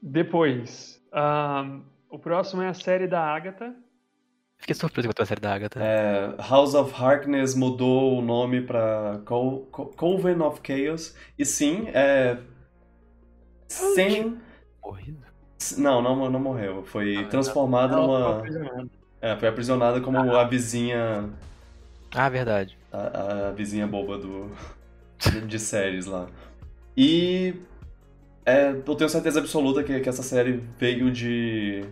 Depois, 0.00 1.02
ahn, 1.12 1.80
o 2.08 2.18
próximo 2.18 2.62
é 2.62 2.68
a 2.68 2.74
série 2.74 3.06
da 3.06 3.20
Agatha. 3.20 3.74
Fiquei 4.58 4.74
surpreso 4.74 5.08
com 5.14 5.22
a 5.22 5.26
série 5.26 5.40
da 5.40 5.54
Agatha. 5.54 5.80
É, 5.82 6.34
House 6.42 6.74
of 6.74 6.92
Harkness 7.00 7.54
mudou 7.54 8.18
o 8.18 8.22
nome 8.22 8.62
pra 8.62 9.20
Co- 9.24 9.66
Co- 9.70 9.86
Coven 9.86 10.40
of 10.42 10.60
Chaos. 10.66 11.14
E 11.38 11.44
sim, 11.44 11.86
é. 11.88 12.38
Sem. 13.68 14.38
Morrido. 14.82 15.18
Não, 15.78 16.02
não, 16.02 16.30
não 16.30 16.40
morreu. 16.40 16.82
Foi 16.84 17.16
Ah, 17.16 17.28
transformada 17.28 17.94
Ela 17.94 18.06
foi 18.06 18.18
numa. 18.18 18.38
aprisionada. 18.38 18.88
É, 19.20 19.36
foi 19.36 19.48
aprisionada 19.48 20.00
como 20.00 20.18
a 20.18 20.44
vizinha. 20.44 21.30
Ah, 22.14 22.28
verdade. 22.28 22.76
A, 22.92 23.48
a 23.48 23.52
vizinha 23.52 23.86
boba 23.86 24.18
do. 24.18 24.50
de 25.46 25.58
séries 25.58 26.06
lá. 26.06 26.26
E. 26.96 27.54
é, 28.44 28.70
eu 28.70 28.94
tenho 28.96 29.08
certeza 29.10 29.38
absoluta 29.40 29.82
que, 29.84 30.00
que 30.00 30.08
essa 30.08 30.22
série 30.22 30.62
veio 30.78 31.10
de. 31.10 31.84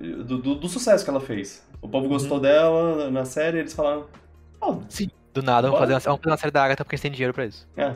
Do, 0.00 0.38
do- 0.38 0.54
do 0.54 0.68
sucesso 0.68 1.02
que 1.04 1.10
ela 1.10 1.20
fez. 1.20 1.66
O 1.82 1.88
povo 1.88 2.08
gostou 2.08 2.38
dela 2.38 3.10
na 3.10 3.24
série, 3.24 3.58
eles 3.58 3.72
falaram. 3.74 4.06
"Oh, 4.60 4.74
Do 5.34 5.42
nada, 5.42 5.68
vamos 5.68 5.78
fazer, 5.80 5.92
uma, 5.94 6.00
vamos 6.00 6.20
fazer 6.20 6.30
uma 6.30 6.36
série 6.36 6.50
da 6.52 6.64
Agatha 6.64 6.84
porque 6.84 6.96
gente 6.96 7.02
tem 7.02 7.10
dinheiro 7.12 7.34
pra 7.34 7.46
isso. 7.46 7.66
é. 7.76 7.94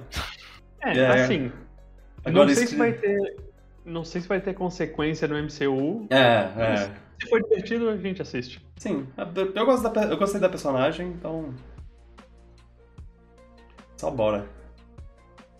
É, 0.80 0.98
É. 0.98 1.22
assim, 1.22 1.52
Agora 2.24 2.46
não 2.46 2.54
sei 2.54 2.66
se 2.66 2.76
vai 2.76 2.92
ter. 2.92 3.36
Não 3.84 4.04
sei 4.04 4.20
se 4.20 4.28
vai 4.28 4.40
ter 4.40 4.54
consequência 4.54 5.26
no 5.28 5.36
MCU. 5.36 6.06
É, 6.10 6.16
é. 6.60 6.90
Se 7.20 7.28
for 7.28 7.40
divertido, 7.42 7.88
a 7.88 7.96
gente 7.96 8.20
assiste. 8.22 8.64
Sim, 8.76 9.06
eu, 9.56 9.64
gosto 9.66 9.88
da, 9.88 10.02
eu 10.04 10.16
gostei 10.16 10.40
da 10.40 10.48
personagem, 10.48 11.08
então. 11.08 11.52
Só 13.96 14.10
bora. 14.10 14.46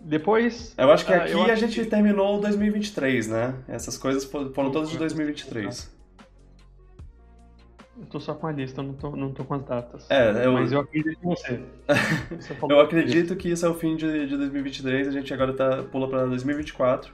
Depois. 0.01 0.73
Eu 0.77 0.91
acho 0.91 1.05
que 1.05 1.13
Ah, 1.13 1.23
aqui 1.23 1.51
a 1.51 1.55
gente 1.55 1.79
que- 1.81 1.85
terminou 1.89 2.39
2023, 2.41 3.27
né? 3.29 3.55
Essas 3.67 3.97
coisas 3.97 4.25
fo- 4.25 4.49
foram 4.53 4.71
todas 4.71 4.89
de 4.89 4.97
2023. 4.97 5.89
Eu 7.99 8.05
tô 8.07 8.19
só 8.19 8.33
com 8.33 8.47
a 8.47 8.51
lista, 8.51 8.81
eu 8.81 8.85
não 8.85 8.93
tô, 8.93 9.15
não 9.15 9.31
tô 9.31 9.43
com 9.45 9.53
as 9.53 9.63
datas. 9.63 10.09
É, 10.09 10.45
eu, 10.47 10.53
Mas 10.53 10.71
eu 10.71 10.79
acredito 10.79 11.19
em 11.23 11.27
você. 11.27 11.61
Você 12.39 12.55
eu 12.69 12.79
acredito 12.79 13.35
que 13.35 13.49
isso 13.49 13.65
é 13.65 13.69
o 13.69 13.75
fim 13.75 13.95
de, 13.95 14.25
de 14.27 14.35
2023, 14.35 15.07
a 15.07 15.11
gente 15.11 15.31
agora 15.33 15.53
tá, 15.53 15.83
pula 15.83 16.09
pra 16.09 16.25
2024. 16.25 17.13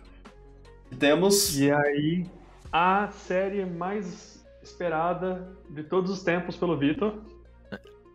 E 0.92 0.96
temos. 0.96 1.60
E 1.60 1.70
aí, 1.70 2.26
a 2.72 3.10
série 3.12 3.66
mais 3.66 4.42
esperada 4.64 5.52
de 5.70 5.84
todos 5.84 6.10
os 6.12 6.24
tempos 6.24 6.56
pelo 6.56 6.78
Vitor. 6.78 7.16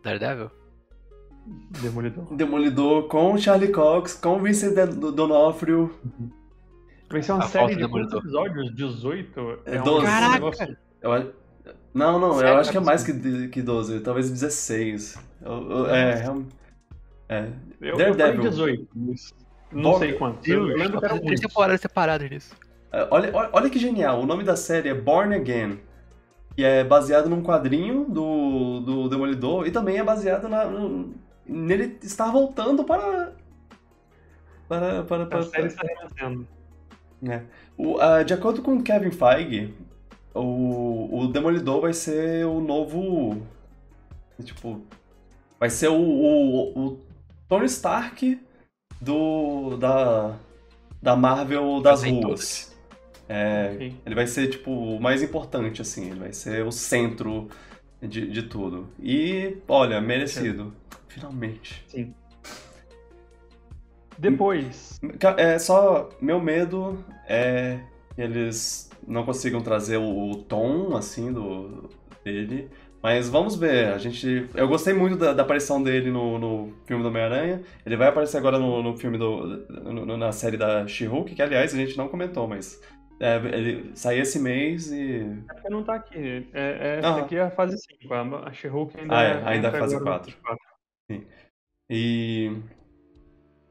Daredevil? 0.03 0.49
Demolidor. 1.81 2.33
Demolidor 2.35 3.07
com 3.07 3.37
Charlie 3.37 3.71
Cox, 3.71 4.15
com 4.15 4.39
Vincent 4.39 4.73
D'Onofrio. 4.95 5.93
Vai 7.09 7.21
ser 7.21 7.33
uma 7.33 7.43
A 7.43 7.47
série 7.47 7.75
de 7.75 7.87
quantos 7.87 8.13
episódios? 8.13 8.73
18? 8.75 9.59
É 9.65 9.79
um 9.79 9.83
12. 9.83 10.05
Caraca! 10.05 10.33
negócio- 10.33 10.77
Eu 11.01 11.13
não, 11.95 12.19
não, 12.19 12.27
eu 12.29 12.35
Sério? 12.39 12.59
acho 12.59 12.71
que 12.71 12.77
é 12.77 12.79
mais 12.81 13.03
que, 13.03 13.47
que 13.49 13.61
12, 13.61 14.01
talvez 14.01 14.29
16. 14.29 15.17
Eu- 15.41 15.71
eu- 15.71 15.87
é, 15.89 16.15
real- 16.15 16.43
é. 17.29 17.49
Eu, 17.81 17.97
eu 17.99 18.15
Daredevil. 18.15 18.35
falei 18.35 18.49
18, 18.49 18.87
mas 18.95 19.33
não 19.71 19.81
Bom, 19.93 19.99
sei 19.99 20.13
quantos. 20.13 20.47
Eu, 20.47 20.69
eu 20.69 20.77
lembro 20.77 20.99
que 20.99 21.05
era 21.05 21.15
Três 21.15 21.23
muitos. 21.23 21.41
temporadas 21.41 21.81
separadas 21.81 22.29
disso. 22.29 22.55
Olha, 23.11 23.29
olha, 23.35 23.49
olha 23.51 23.69
que 23.69 23.79
genial, 23.79 24.21
o 24.21 24.25
nome 24.25 24.43
da 24.43 24.55
série 24.55 24.89
é 24.89 24.93
Born 24.93 25.35
Again. 25.35 25.79
E 26.57 26.63
é 26.63 26.83
baseado 26.85 27.29
num 27.29 27.43
quadrinho 27.43 28.05
do, 28.05 28.79
do 28.79 29.09
Demolidor 29.09 29.67
e 29.67 29.71
também 29.71 29.97
é 29.97 30.03
baseado 30.03 30.47
na, 30.47 30.65
no, 30.65 31.13
nele 31.45 31.97
estar 32.01 32.31
voltando 32.31 32.83
para. 32.85 33.33
Para. 34.67 35.03
para, 35.03 35.25
para, 35.25 35.39
A 35.39 35.43
série 35.43 35.67
está 35.67 35.83
renascendo. 35.85 36.47
É. 37.27 37.41
O, 37.77 37.95
uh, 37.97 38.23
de 38.23 38.33
acordo 38.33 38.61
com 38.61 38.81
Kevin 38.81 39.11
Feige, 39.11 39.73
o, 40.35 41.19
o 41.21 41.27
Demolidor 41.27 41.81
vai 41.81 41.93
ser 41.93 42.45
o 42.45 42.59
novo. 42.59 43.41
Tipo. 44.43 44.81
Vai 45.59 45.69
ser 45.69 45.87
o, 45.87 45.95
o, 45.95 46.79
o 46.79 46.99
Tony 47.47 47.65
Stark 47.65 48.39
do. 48.99 49.77
da. 49.77 50.35
da 51.01 51.15
Marvel 51.15 51.81
das 51.81 52.01
Fazer 52.01 52.09
em 52.09 52.23
ruas. 52.23 52.75
É, 53.27 53.71
Ok. 53.73 53.95
ele 54.05 54.15
vai 54.15 54.27
ser, 54.27 54.49
tipo, 54.49 54.69
o 54.71 55.01
mais 55.01 55.23
importante, 55.23 55.81
assim. 55.81 56.11
Ele 56.11 56.19
vai 56.19 56.33
ser 56.33 56.63
o 56.63 56.71
centro 56.71 57.49
de, 58.01 58.27
de 58.29 58.43
tudo. 58.43 58.87
E, 59.01 59.57
olha, 59.67 59.99
merecido. 60.01 60.73
Finalmente. 61.07 61.83
Sim. 61.87 62.13
Depois, 64.17 64.99
É 65.37 65.57
só. 65.59 66.09
Meu 66.21 66.39
medo 66.39 67.03
é 67.27 67.79
que 68.15 68.21
eles 68.21 68.89
não 69.07 69.25
consigam 69.25 69.61
trazer 69.61 69.97
o, 69.97 70.31
o 70.31 70.43
tom, 70.43 70.95
assim, 70.95 71.31
do, 71.33 71.89
dele. 72.23 72.69
Mas 73.01 73.29
vamos 73.29 73.55
ver. 73.55 73.89
A 73.93 73.97
gente. 73.97 74.49
Eu 74.55 74.67
gostei 74.67 74.93
muito 74.93 75.15
da, 75.17 75.33
da 75.33 75.43
aparição 75.43 75.81
dele 75.81 76.09
no, 76.11 76.39
no 76.39 76.73
filme 76.85 77.03
do 77.03 77.09
Homem-Aranha. 77.09 77.61
Ele 77.85 77.95
vai 77.97 78.07
aparecer 78.07 78.37
agora 78.37 78.57
no, 78.57 78.81
no 78.81 78.97
filme 78.97 79.17
do. 79.17 79.45
no- 79.69 80.17
na 80.17 80.31
série 80.31 80.57
da 80.57 80.87
She-Hulk, 80.87 81.35
que 81.35 81.41
aliás 81.41 81.73
a 81.73 81.77
gente 81.77 81.97
não 81.97 82.07
comentou, 82.09 82.47
mas. 82.47 82.81
é, 83.19 83.35
ele 83.37 83.91
sai 83.95 84.19
esse 84.19 84.39
mês 84.39 84.91
e. 84.91 85.23
Porque 85.47 85.69
não 85.69 85.83
tá 85.83 85.95
aqui. 85.95 86.17
É, 86.53 86.59
é, 86.61 86.99
essa 86.99 87.19
aqui 87.19 87.35
é 87.35 87.41
a 87.41 87.51
fase 87.51 87.77
5. 87.77 88.13
A, 88.13 88.47
a 88.49 88.53
She-Hulk 88.53 88.99
ainda 88.99 89.15
Ah, 89.15 89.23
é, 89.23 89.41
é, 89.53 89.55
ainda 89.55 89.67
é 89.69 89.71
entra 89.71 89.79
fase 89.79 89.95
agora 89.95 90.05
no 90.05 90.19
quatro. 90.19 90.35
quatro. 90.41 90.65
E. 91.89 92.51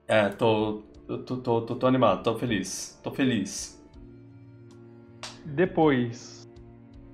É, 0.07 0.28
tô. 0.30 0.82
Tô, 1.07 1.18
tô, 1.37 1.61
tô, 1.62 1.76
tô 1.76 1.87
animado, 1.87 2.22
tô 2.22 2.39
feliz. 2.39 2.99
Tô 3.03 3.11
feliz. 3.11 3.74
Depois, 5.45 6.49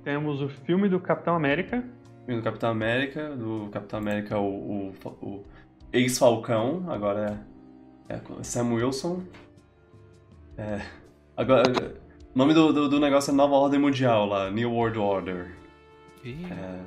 temos 0.05 0.41
o 0.41 0.49
filme 0.49 0.89
do 0.89 1.01
Capitão 1.01 1.35
América. 1.35 1.85
Filme 2.25 2.41
do 2.41 2.45
Capitão 2.45 2.71
América, 2.71 3.37
do 3.37 3.69
Capitão 3.73 3.99
América, 3.99 4.39
o, 4.39 4.89
o, 4.89 4.95
o 5.21 5.45
ex-Falcão, 5.93 6.85
agora 6.89 7.45
é, 8.09 8.15
é 8.15 8.43
Sam 8.43 8.75
Wilson. 8.75 9.23
É, 10.57 10.81
agora, 11.37 11.65
o 12.35 12.39
nome 12.39 12.55
do, 12.55 12.73
do, 12.73 12.89
do 12.89 13.01
negócio 13.01 13.33
é 13.33 13.35
Nova 13.35 13.55
Ordem 13.55 13.81
Mundial 13.81 14.27
lá, 14.27 14.51
New 14.51 14.73
World 14.73 14.99
Order. 14.99 15.57
É, 16.25 16.81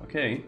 ok, 0.00 0.44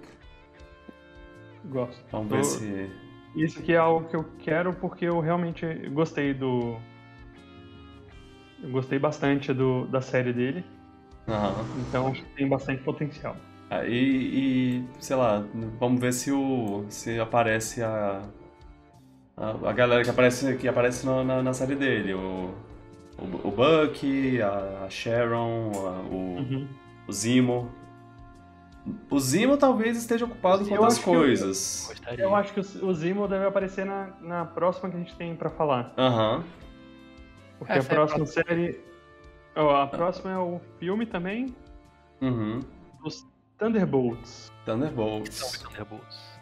Gosto. 1.65 2.05
vamos 2.11 2.31
ver 2.31 2.45
se... 2.45 2.91
Isso 3.35 3.61
aqui 3.61 3.73
é 3.73 3.77
algo 3.77 4.09
que 4.09 4.17
eu 4.17 4.25
quero 4.39 4.73
porque 4.75 5.05
eu 5.05 5.21
realmente 5.21 5.65
gostei 5.91 6.35
do. 6.35 6.77
Eu 8.63 8.71
gostei 8.71 8.99
bastante 8.99 9.53
do, 9.53 9.87
da 9.87 10.01
série 10.01 10.33
dele, 10.33 10.65
Aham. 11.29 11.65
então 11.89 12.09
acho 12.09 12.23
que 12.23 12.35
tem 12.35 12.49
bastante 12.49 12.83
potencial. 12.83 13.37
Ah, 13.71 13.85
e, 13.87 13.95
e, 14.81 14.85
sei 14.99 15.17
lá, 15.17 15.45
vamos 15.79 16.01
ver 16.01 16.13
se 16.13 16.31
o 16.33 16.85
se 16.89 17.19
aparece 17.21 17.83
a 17.83 18.23
a, 19.37 19.51
a 19.71 19.73
galera 19.73 20.03
que 20.05 20.11
aparece 20.11 20.57
que 20.57 20.69
aparece 20.69 21.07
na, 21.07 21.25
na, 21.25 21.43
na 21.43 21.53
série 21.55 21.75
dele, 21.77 22.13
o, 22.13 22.53
o, 23.19 23.49
o 23.49 23.51
Bucky, 23.51 24.43
a, 24.43 24.85
a 24.87 24.91
Sharon, 24.91 25.71
a- 25.75 26.01
o, 26.13 26.37
Uhum. 26.41 26.69
o 27.09 27.13
Zimo. 27.13 27.71
O 29.11 29.19
Zimo 29.21 29.57
talvez 29.57 29.97
esteja 29.97 30.25
ocupado 30.25 30.65
com 30.67 30.75
Eu 30.75 30.81
outras 30.83 30.99
eu- 30.99 31.05
coisas. 31.05 31.85
gostaria. 31.89 32.25
Eu 32.25 32.35
acho 32.35 32.53
que 32.53 32.61
o, 32.61 32.87
o 32.87 32.93
Zimo 32.95 33.29
deve 33.29 33.47
aparecer 33.47 33.87
na, 33.87 34.09
na 34.21 34.45
próxima 34.45 34.91
que 34.91 34.97
a 34.97 34.99
gente 34.99 35.15
tem 35.17 35.35
pra 35.37 35.49
falar. 35.49 35.93
Aham. 35.97 36.43
Porque 37.61 37.73
Essa 37.75 37.93
a 37.93 37.95
é 37.95 37.97
a 37.97 38.07
próxima 38.07 38.27
série. 38.27 38.81
Ó, 39.55 39.77
a 39.83 39.87
próxima 39.87 40.33
é 40.33 40.39
o 40.39 40.61
filme 40.81 41.07
também 41.07 41.55
Uhum. 42.21 42.61
dos 43.03 43.25
Thunderbolts. 43.59 44.51
Thunderbolts. 44.65 45.35
São 45.37 45.49
os 45.49 45.59
Thunderbolts. 45.59 46.41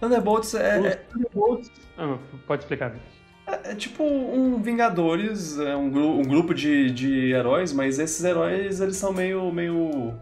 Thunderbolts 0.00 0.54
é, 0.54 0.78
Os 0.80 0.86
é, 0.86 0.90
Thunderbolts. 0.96 1.72
Ah, 1.98 2.18
pode 2.46 2.62
explicar, 2.62 2.90
Vitor. 2.90 3.06
é 3.64 3.74
tipo 3.74 4.02
um 4.04 4.60
Vingadores, 4.60 5.58
é 5.58 5.74
um, 5.76 5.90
gru- 5.90 6.18
um 6.18 6.22
grupo 6.22 6.52
de, 6.54 6.90
de 6.90 7.32
heróis, 7.32 7.72
mas 7.72 7.98
esses 7.98 8.22
heróis 8.24 8.80
eles 8.80 8.96
são 8.96 9.12
meio. 9.12 9.50
meio 9.50 10.14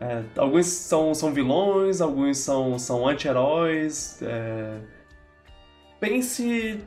é, 0.00 0.22
alguns 0.36 0.66
são, 0.66 1.14
são 1.14 1.32
vilões, 1.32 2.00
alguns 2.00 2.38
são, 2.38 2.78
são 2.78 3.06
anti-heróis. 3.08 4.20
é. 4.22 4.80
Pense. 6.00 6.84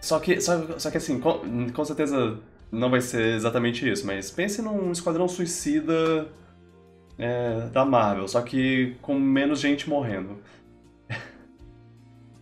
Só 0.00 0.18
que, 0.20 0.40
só, 0.40 0.78
só 0.78 0.90
que 0.90 0.96
assim, 0.96 1.20
com, 1.20 1.70
com 1.72 1.84
certeza 1.84 2.38
não 2.70 2.90
vai 2.90 3.00
ser 3.00 3.34
exatamente 3.34 3.88
isso, 3.88 4.06
mas 4.06 4.30
pense 4.30 4.62
num 4.62 4.92
esquadrão 4.92 5.26
suicida 5.26 6.28
é, 7.18 7.68
da 7.72 7.84
Marvel, 7.84 8.28
só 8.28 8.40
que 8.42 8.96
com 9.02 9.18
menos 9.18 9.60
gente 9.60 9.88
morrendo. 9.88 10.38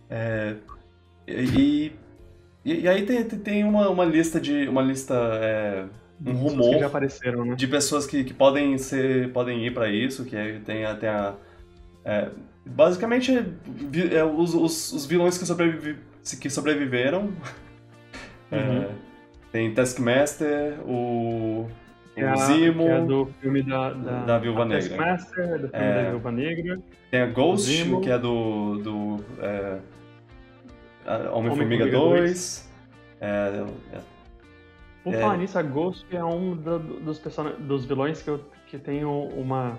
É, 0.09 0.55
e, 1.27 1.91
e, 2.63 2.73
e 2.79 2.87
aí 2.87 3.05
tem, 3.05 3.25
tem 3.25 3.63
uma, 3.65 3.89
uma 3.89 4.05
lista 4.05 4.39
de. 4.39 4.65
uma 4.69 4.81
lista. 4.81 5.15
é, 5.41 5.85
um 6.25 6.31
rumor 6.31 6.79
né? 6.79 7.55
de 7.55 7.67
pessoas 7.67 8.07
que, 8.07 8.23
que 8.23 8.33
podem 8.33 8.77
ser 8.77 9.33
podem 9.33 9.67
ir 9.67 9.73
pra 9.73 9.89
isso 9.89 10.23
que 10.23 10.61
tem 10.65 10.85
a, 10.85 10.95
tem 10.95 11.09
a 11.09 11.35
é, 12.05 12.29
basicamente 12.65 13.31
é, 14.11 14.23
os, 14.23 14.53
os, 14.53 14.93
os 14.93 15.05
vilões 15.05 15.37
que, 15.37 15.45
sobrevivi, 15.45 15.97
que 16.35 16.49
sobreviveram 16.49 17.31
É, 18.51 18.57
Uhum. 18.57 18.87
tem 19.51 19.73
Taskmaster 19.73 20.79
o, 20.85 21.67
Que 22.15 22.21
é, 22.21 22.33
o 22.33 22.37
Zimo 22.37 22.83
que 22.85 22.89
é 22.89 23.01
do 23.01 23.25
filme 23.41 23.61
da, 23.63 23.91
da, 23.91 24.23
Da 24.25 24.39
Viúva 24.39 24.65
Negra. 24.65 24.81
Taskmaster, 24.89 25.45
do 25.61 25.67
filme 25.69 25.85
É. 25.85 26.03
da 26.03 26.09
Viúva 26.11 26.31
Negra. 26.31 26.79
tem 27.11 27.21
a 27.21 27.25
Ghost 27.27 27.65
Zimo. 27.69 28.01
que 28.01 28.09
é 28.09 28.17
do 28.17 28.77
do 28.79 29.23
é, 29.41 29.79
Homem-Formiga 31.31 31.85
Homem-Formiga 31.85 31.85
2 31.91 32.69
é, 33.21 33.63
é, 33.93 33.99
Por 35.03 35.13
É. 35.13 35.21
falar 35.21 35.37
nisso, 35.37 35.57
a 35.57 35.61
Ghost 35.61 36.05
é 36.11 36.23
um 36.23 36.53
do- 36.55 36.79
dos, 36.79 37.17
person... 37.19 37.51
dos 37.59 37.85
vilões 37.85 38.21
que, 38.21 38.29
eu, 38.29 38.41
que 38.67 38.77
tem 38.77 39.05
um- 39.05 39.27
uma, 39.39 39.77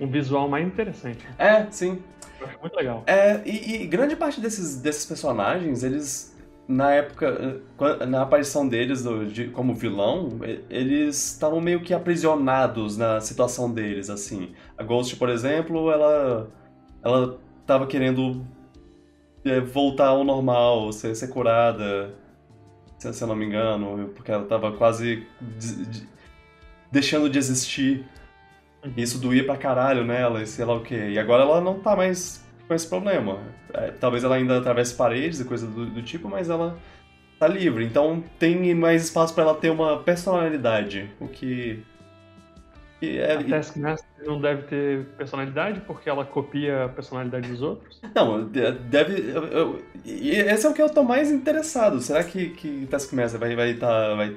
um 0.00 0.06
visual 0.08 0.48
mais 0.48 0.66
interessante. 0.66 1.26
é, 1.38 1.66
sim 1.70 2.02
Eu 2.40 2.46
acho 2.46 2.60
muito 2.60 2.74
legal. 2.76 3.02
É, 3.06 3.40
e, 3.46 3.82
e 3.82 3.86
grande 3.86 4.16
parte 4.16 4.40
desses, 4.40 4.80
desses 4.80 5.06
personagens, 5.06 5.82
eles, 5.84 6.36
na 6.66 6.90
época, 6.92 7.60
na 8.06 8.22
aparição 8.22 8.66
deles 8.66 9.02
do- 9.04 9.24
de- 9.26 9.48
como 9.48 9.74
vilão, 9.74 10.30
eles 10.68 11.32
estavam 11.32 11.60
meio 11.60 11.80
que 11.80 11.94
aprisionados 11.94 12.96
na 12.96 13.20
situação 13.20 13.70
deles, 13.70 14.10
assim. 14.10 14.52
A 14.76 14.82
Ghost, 14.82 15.16
por 15.16 15.28
exemplo, 15.28 15.90
ela, 15.90 16.50
ela 17.02 17.38
tava 17.66 17.86
querendo 17.86 18.44
eh, 19.44 19.60
voltar 19.60 20.08
ao 20.08 20.24
normal, 20.24 20.90
ser, 20.92 21.14
ser 21.14 21.28
curada, 21.28 22.14
se, 22.98 23.12
se 23.12 23.22
eu 23.22 23.28
não 23.28 23.36
me 23.36 23.44
engano, 23.44 24.08
porque 24.14 24.30
ela 24.32 24.44
tava 24.44 24.72
quase 24.72 25.26
de- 25.58 25.84
de- 25.84 26.08
deixando 26.90 27.28
de 27.30 27.38
existir. 27.38 28.06
E 28.96 29.02
isso 29.02 29.18
doía 29.18 29.44
pra 29.44 29.56
caralho 29.56 30.04
nela, 30.04 30.42
e 30.42 30.46
sei 30.46 30.64
lá 30.64 30.74
o 30.74 30.82
quê. 30.82 31.10
E 31.10 31.18
agora 31.18 31.42
ela 31.42 31.60
não 31.60 31.78
tá 31.80 31.96
mais 31.96 32.44
com 32.68 32.74
esse 32.74 32.86
problema. 32.86 33.38
É, 33.72 33.90
talvez 33.92 34.24
ela 34.24 34.36
ainda 34.36 34.58
atravesse 34.58 34.94
paredes 34.94 35.40
e 35.40 35.44
coisas 35.44 35.68
do, 35.70 35.86
do 35.86 36.02
tipo, 36.02 36.28
mas 36.28 36.50
ela 36.50 36.76
tá 37.38 37.48
livre. 37.48 37.84
Então 37.84 38.22
tem 38.38 38.74
mais 38.74 39.04
espaço 39.04 39.34
pra 39.34 39.44
ela 39.44 39.54
ter 39.54 39.70
uma 39.70 39.98
personalidade. 40.02 41.10
O 41.20 41.28
que. 41.28 41.82
que 43.00 43.18
é, 43.18 43.34
A 43.36 43.42
Taskmaster 43.44 44.06
não 44.26 44.40
deve 44.40 44.62
ter 44.62 45.04
personalidade 45.16 45.80
porque 45.80 46.08
ela 46.08 46.24
copia 46.24 46.84
a 46.84 46.88
personalidade 46.88 47.48
dos 47.48 47.62
outros. 47.62 48.00
Não, 48.14 48.46
de- 48.48 48.72
deve. 48.72 49.30
eu- 49.30 49.44
eu- 49.46 49.82
esse 50.04 50.66
é 50.66 50.68
o 50.70 50.74
que 50.74 50.82
eu 50.82 50.90
tô 50.90 51.02
mais 51.02 51.30
interessado. 51.30 52.00
Será 52.00 52.22
que, 52.22 52.50
que 52.50 52.86
Taskmaster 52.90 53.38
vai 53.40 53.50
estar 53.52 53.56
vai 53.56 53.74
tá, 53.74 54.14
vai, 54.14 54.36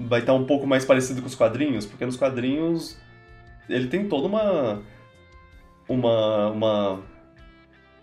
vai 0.00 0.22
tá 0.22 0.32
um 0.32 0.44
pouco 0.44 0.66
mais 0.66 0.84
parecido 0.84 1.20
com 1.20 1.26
os 1.28 1.34
quadrinhos? 1.34 1.84
Porque 1.86 2.06
nos 2.06 2.16
quadrinhos 2.16 2.96
ele 3.68 3.88
tem 3.88 4.08
toda 4.08 4.26
uma. 4.26 4.82
Uma. 5.88 6.50
uma 6.50 7.02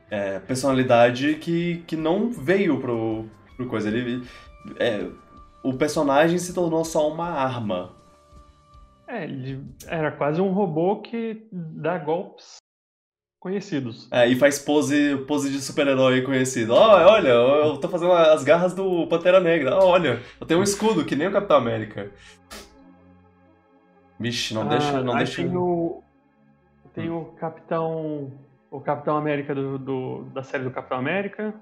é, 0.10 0.40
personalidade 0.40 1.36
que, 1.36 1.84
que 1.88 1.96
não 1.96 2.32
veio 2.32 2.80
pro, 2.80 3.26
pro 3.56 3.68
coisa. 3.68 3.90
Ele. 3.90 4.24
é, 4.80 5.08
o 5.64 5.74
personagem 5.74 6.38
se 6.38 6.54
tornou 6.54 6.86
só 6.86 7.12
uma 7.12 7.30
arma. 7.30 7.94
É, 9.08 9.24
ele 9.24 9.64
era 9.88 10.12
quase 10.12 10.42
um 10.42 10.52
robô 10.52 11.02
que 11.02 11.48
dá 11.52 11.98
golpes 11.98 12.58
conhecidos. 13.40 14.08
É, 14.10 14.28
e 14.28 14.36
faz 14.36 14.58
pose, 14.58 15.18
pose 15.28 15.52
de 15.52 15.62
super-herói 15.62 16.24
conhecido. 16.24 16.74
Ó, 16.74 17.12
olha, 17.12 17.30
eu 17.30 17.78
tô 17.78 17.88
fazendo 17.88 18.12
as 18.12 18.44
garras 18.44 18.74
do 18.74 19.06
Pantera 19.06 19.40
Negra. 19.40 19.76
Ó, 19.76 19.86
olha, 19.86 20.20
eu 20.42 20.48
tenho 20.48 20.60
um 20.60 20.64
escudo, 20.64 21.06
que 21.06 21.16
nem 21.16 21.28
o 21.28 21.32
Capitão 21.32 21.58
América. 21.58 22.12
Vixe, 24.20 24.54
não 24.54 24.62
Ah, 24.64 24.66
deixa. 24.66 25.04
Não 25.04 25.16
deixa... 25.18 25.42
Tem 25.44 25.56
o, 25.58 26.04
tem 26.94 27.10
o 27.10 27.26
Capitão. 27.38 28.32
O 28.72 28.82
Capitão 28.82 29.16
América 29.18 29.54
do, 29.56 29.78
do- 29.78 30.24
da 30.34 30.44
série 30.44 30.64
do 30.64 30.72
Capitão 30.72 30.98
América. 30.98 31.54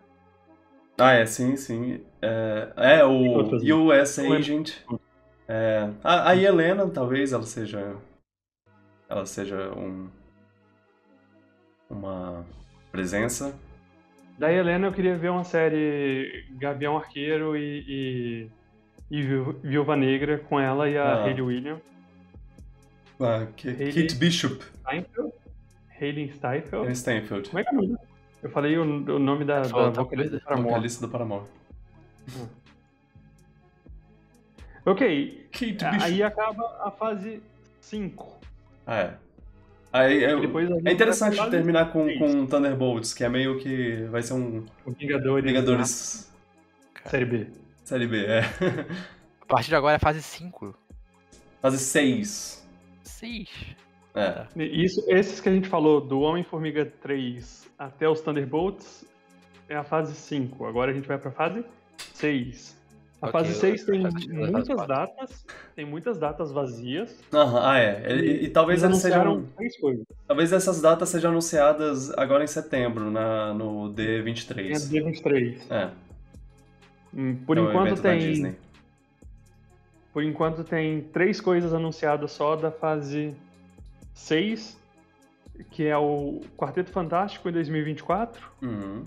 Ah, 0.97 1.13
é, 1.13 1.25
sim, 1.25 1.55
sim. 1.55 2.03
É, 2.21 2.73
é 2.99 3.05
o 3.05 3.11
outras, 3.31 3.63
né? 3.63 3.73
US 3.73 4.17
lembro. 4.17 4.37
Agent. 4.37 4.71
É, 5.47 5.89
a, 6.03 6.29
a 6.31 6.35
Helena, 6.35 6.87
talvez 6.89 7.33
ela 7.33 7.43
seja. 7.43 7.95
Ela 9.09 9.25
seja 9.25 9.71
um. 9.75 10.09
Uma 11.89 12.45
presença. 12.91 13.55
Da 14.37 14.51
Helena 14.51 14.87
eu 14.87 14.91
queria 14.93 15.15
ver 15.15 15.29
uma 15.29 15.43
série 15.43 16.45
Gavião 16.51 16.97
Arqueiro 16.97 17.55
e, 17.55 17.83
e, 17.87 18.51
e 19.11 19.21
Viú- 19.21 19.59
Viúva 19.61 19.95
Negra 19.95 20.39
com 20.39 20.59
ela 20.59 20.89
e 20.89 20.97
a 20.97 21.03
Ah. 21.03 21.23
Hayley 21.25 21.41
Williams. 21.41 21.81
Ah, 23.23 23.47
Kate 23.55 24.15
Bishop. 24.15 24.63
Steinfeld? 24.81 25.33
Hayley 25.99 26.31
Steinfeld? 26.33 26.89
Em 26.89 26.91
Stanfield. 26.91 27.49
Como 27.49 27.59
é 27.59 27.63
que 27.63 27.69
é 27.69 27.77
o 27.77 27.81
nome? 27.81 27.97
Eu 28.41 28.49
falei 28.49 28.77
o, 28.77 28.81
o 28.81 29.19
nome 29.19 29.45
da, 29.45 29.63
Falou 29.63 29.91
da 29.91 30.01
vocalista 30.01 30.37
do 30.37 30.41
Paramore. 30.43 30.69
Vocalista 30.69 31.07
do 31.07 31.11
Paramore. 31.11 31.45
Ok, 34.85 35.47
Kate 35.51 35.73
Bishop. 35.73 36.03
aí 36.03 36.21
acaba 36.21 36.81
a 36.83 36.91
fase 36.91 37.41
5. 37.79 38.39
Ah, 38.85 38.97
é. 38.97 39.17
Aí, 39.93 40.23
é, 40.23 40.31
é 40.31 40.91
interessante 40.91 41.37
terminar 41.51 41.91
com, 41.91 42.05
seis. 42.05 42.17
com 42.17 42.47
Thunderbolts, 42.47 43.13
que 43.13 43.23
é 43.23 43.29
meio 43.29 43.59
que. 43.59 44.03
Vai 44.09 44.23
ser 44.23 44.33
um 44.33 44.65
O 44.85 44.91
Vingadores. 44.91 45.45
Vingadores 45.45 46.29
na 47.03 47.09
Série 47.09 47.25
B. 47.25 47.47
Série 47.83 48.07
B, 48.07 48.25
é. 48.25 48.39
A 49.39 49.45
partir 49.45 49.69
de 49.69 49.75
agora 49.75 49.95
é 49.95 49.99
fase 49.99 50.21
5. 50.21 50.75
Fase 51.61 51.77
6. 51.77 52.62
6. 53.23 53.49
É. 54.15 54.45
Isso, 54.61 55.03
esses 55.07 55.39
que 55.39 55.49
a 55.49 55.51
gente 55.51 55.67
falou, 55.69 56.01
do 56.01 56.19
Homem-Formiga 56.21 56.85
3 57.01 57.67
até 57.79 58.07
os 58.07 58.21
Thunderbolts, 58.21 59.05
é 59.69 59.75
a 59.75 59.83
fase 59.83 60.13
5. 60.13 60.65
Agora 60.65 60.91
a 60.91 60.93
gente 60.93 61.07
vai 61.07 61.17
pra 61.17 61.31
fase 61.31 61.63
6. 62.13 62.77
A 63.21 63.27
Ok, 63.29 63.31
fase 63.31 63.53
eu- 63.53 63.55
6 63.55 63.85
tem 63.85 64.01
muitas 64.01 64.87
datas, 64.87 65.45
tem 65.75 65.85
muitas 65.85 66.17
datas 66.17 66.51
vazias. 66.51 67.17
Aham, 67.33 67.61
ah, 67.63 67.79
é. 67.79 68.13
E, 68.13 68.19
e- 68.19 68.43
e 68.45 68.49
talvez 68.49 68.83
Eles 68.83 68.97
sejam. 68.97 69.45
três 69.55 69.79
coisas. 69.79 70.05
Talvez 70.27 70.51
essas 70.51 70.81
datas 70.81 71.07
sejam 71.09 71.31
anunciadas 71.31 72.11
agora 72.17 72.43
em 72.43 72.47
setembro, 72.47 73.09
na, 73.09 73.53
no 73.53 73.93
Tem 73.93 74.17
a 74.19 74.23
D23. 74.23 74.89
D23. 74.89 75.71
É. 75.71 75.89
Hum, 77.15 77.37
Por 77.45 77.57
é 77.57 77.61
enquanto 77.61 78.01
tem. 78.01 78.55
Por 80.13 80.23
enquanto 80.23 80.63
tem 80.63 81.01
três 81.01 81.41
coisas 81.41 81.73
anunciadas 81.73 82.31
só 82.31 82.55
da 82.55 82.71
fase 82.71 83.35
6, 84.13 84.79
que 85.71 85.87
é 85.87 85.97
o 85.97 86.39
Quarteto 86.55 86.91
Fantástico 86.91 87.49
em 87.49 87.51
2024, 87.51 88.47
Uhum. 88.61 89.03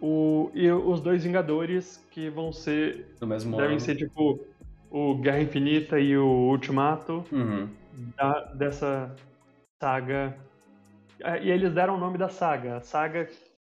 o, 0.00 0.50
e 0.54 0.70
os 0.70 1.00
dois 1.00 1.24
Vingadores, 1.24 2.02
que 2.10 2.28
vão 2.30 2.52
ser. 2.52 3.14
Do 3.20 3.26
mesmo 3.26 3.54
devem 3.56 3.72
ano. 3.72 3.80
ser 3.80 3.96
tipo 3.96 4.40
o 4.90 5.14
Guerra 5.16 5.42
Infinita 5.42 5.98
e 6.00 6.16
o 6.16 6.26
Ultimato 6.50 7.24
Uhum. 7.30 7.68
da- 8.16 8.44
dessa 8.54 9.14
saga. 9.82 10.36
Ah, 11.22 11.38
E 11.38 11.50
eles 11.50 11.72
deram 11.72 11.96
o 11.96 12.00
nome 12.00 12.16
da 12.18 12.28
saga, 12.28 12.76
a 12.76 12.80
saga 12.80 13.28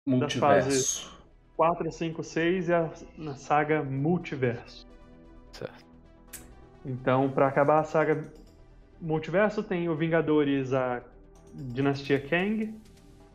Multiverso. 0.05 1.11
4, 1.57 1.91
5, 1.91 2.23
6 2.23 2.69
e 2.69 2.73
a 2.73 2.89
saga 3.35 3.81
Multiverso. 3.81 4.85
Certo. 5.57 5.85
Então, 6.85 7.29
pra 7.29 7.47
acabar 7.47 7.79
a 7.79 7.83
saga 7.83 8.23
Multiverso, 9.01 9.63
tem 9.63 9.89
o 9.89 9.95
Vingadores, 9.95 10.73
a 10.73 11.01
Dinastia 11.53 12.19
Kang. 12.19 12.73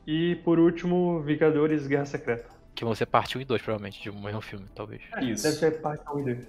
E, 0.07 0.37
por 0.37 0.59
último, 0.59 1.21
Vingadores 1.23 1.87
Guerra 1.87 2.07
Secreta. 2.07 2.49
Que 2.75 2.85
vão 2.85 2.95
ser 2.95 3.07
parte 3.07 3.37
1 3.39 3.41
e 3.41 3.45
2, 3.45 3.63
provavelmente, 3.63 4.03
de 4.03 4.11
um 4.11 4.21
mesmo 4.21 4.41
filme, 4.41 4.67
talvez. 4.75 5.03
Isso. 5.23 5.43
Deve 5.45 5.57
ser 5.57 5.81
parte 5.81 6.03
1 6.13 6.21
e 6.21 6.25
2. 6.35 6.49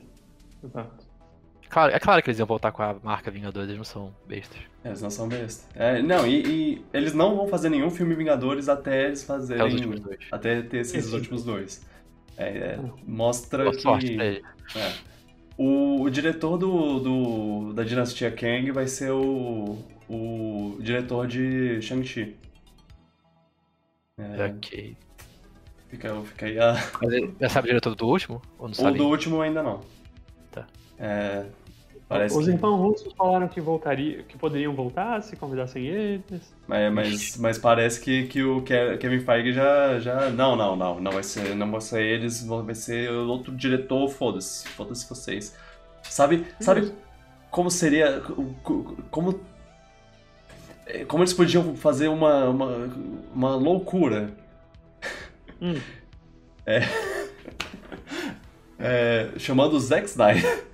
Exato. 0.64 1.12
Claro, 1.70 1.94
é 1.94 2.00
claro 2.00 2.22
que 2.22 2.30
eles 2.30 2.40
iam 2.40 2.46
voltar 2.46 2.72
com 2.74 2.84
a 2.84 2.96
marca 3.02 3.32
Vingadores, 3.32 3.70
eles 3.70 3.78
não 3.78 3.86
são 3.86 4.14
bestas. 4.28 4.58
É, 4.84 4.90
eles 4.90 5.02
não 5.02 5.10
são 5.10 5.28
besta. 5.30 5.68
É, 5.74 6.02
não, 6.02 6.28
e, 6.28 6.46
e 6.46 6.86
eles 6.94 7.14
não 7.14 7.36
vão 7.38 7.48
fazer 7.48 7.70
nenhum 7.70 7.90
filme 7.90 8.14
Vingadores 8.14 8.68
até 8.68 9.06
eles 9.06 9.24
fazerem. 9.24 9.62
Até 9.62 9.70
os 9.70 9.76
últimos 9.76 10.00
dois. 10.02 10.20
até 10.32 10.62
ter 10.62 10.78
esses 10.80 11.06
Esse. 11.06 11.16
últimos 11.16 11.44
dois. 11.46 11.86
É, 12.38 12.48
é, 12.50 12.80
mostra 13.08 13.64
Boa 13.64 13.76
que. 13.76 13.82
sorte 13.82 14.16
pra 14.16 14.26
ele. 14.26 14.44
É. 14.76 15.11
O, 15.64 16.02
o 16.02 16.10
diretor 16.10 16.58
do, 16.58 17.00
do- 17.00 17.74
da 17.74 17.84
dinastia 17.84 18.32
Kang 18.32 18.72
vai 18.72 18.88
ser 18.88 19.12
o, 19.12 19.78
o 20.10 20.78
diretor 20.82 21.28
de 21.28 21.80
Shang-Chi. 21.82 22.36
É, 24.18 24.46
Ok. 24.46 24.98
fica, 25.90 26.22
fica 26.24 26.46
aí 26.48 26.60
a... 26.60 26.74
Mas 27.02 27.12
ele 27.14 27.36
já 27.40 27.50
sabe 27.50 27.68
o 27.68 27.70
diretor 27.70 27.94
do 27.96 28.08
último? 28.08 28.42
Ou 28.58 28.68
não 28.68 28.74
O 28.74 28.76
sabe? 28.76 28.98
do 28.98 29.08
último 29.08 29.40
ainda 29.42 29.62
não. 29.62 29.82
Tá. 30.52 30.66
É, 30.98 31.46
parece 32.12 32.38
Os 32.38 32.46
que... 32.46 32.52
irmãos 32.52 32.78
russos 32.78 33.14
falaram 33.14 33.48
que 33.48 33.62
voltaria, 33.62 34.24
que 34.24 34.38
poderiam 34.38 34.74
voltar 34.76 35.22
se 35.24 35.36
convidassem 35.36 35.86
eles. 35.88 36.54
Mas, 36.68 36.94
mas, 36.94 37.38
mas 37.38 37.58
parece 37.58 38.00
que, 38.02 38.28
que 38.28 38.44
o 38.44 38.62
Ke- 38.64 38.98
Kevin 38.98 39.20
Feige 39.20 39.54
já, 39.54 40.00
já. 40.00 40.30
Não, 40.30 40.56
não, 40.56 40.76
não. 40.76 41.00
Não 41.00 41.12
vai 41.12 41.24
ser, 41.24 41.56
não 41.56 41.72
vai 41.72 41.82
ser 41.82 42.02
eles, 42.04 42.44
vai 42.46 42.76
ser 42.76 43.10
outro 43.12 43.56
diretor, 43.56 44.08
foda-se. 44.10 44.68
Foda-se 44.70 45.08
vocês. 45.10 45.56
Sabe, 46.04 46.46
sabe 46.60 46.92
como 47.50 47.70
seria. 47.72 48.22
co- 48.22 48.96
Como. 49.10 49.40
é, 50.86 51.06
Como 51.06 51.24
eles 51.24 51.34
podiam 51.34 51.76
fazer 51.76 52.08
uma, 52.08 52.50
uma, 52.50 52.90
uma 53.34 53.56
loucura? 53.56 54.32
Hum. 55.62 55.80
É, 56.66 56.82
chamando 59.38 59.74
o 59.74 59.80
Zack 59.80 60.08
Snyder. 60.08 60.66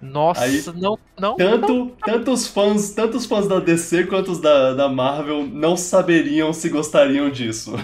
Nossa, 0.00 0.42
Aí- 0.44 0.62
não, 0.74 0.98
não. 1.18 1.36
Tanto, 1.36 1.92
tanto 2.04 2.32
os 2.32 2.46
fãs, 2.46 2.90
tanto 2.90 3.16
os 3.16 3.24
fãs 3.24 3.48
da 3.48 3.58
DC 3.58 4.04
quanto 4.06 4.30
os 4.30 4.40
da, 4.40 4.74
da 4.74 4.88
Marvel 4.88 5.46
não 5.46 5.76
saberiam 5.76 6.52
se 6.52 6.68
gostariam 6.68 7.30
disso. 7.30 7.74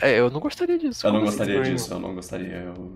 É, 0.00 0.18
eu 0.20 0.30
não 0.30 0.38
gostaria 0.38 0.78
disso. 0.78 1.06
Eu 1.06 1.12
não 1.12 1.20
assim? 1.20 1.26
gostaria 1.28 1.54
estranho. 1.54 1.76
disso, 1.76 1.92
eu 1.94 1.98
não 1.98 2.14
gostaria. 2.14 2.56
Eu... 2.56 2.92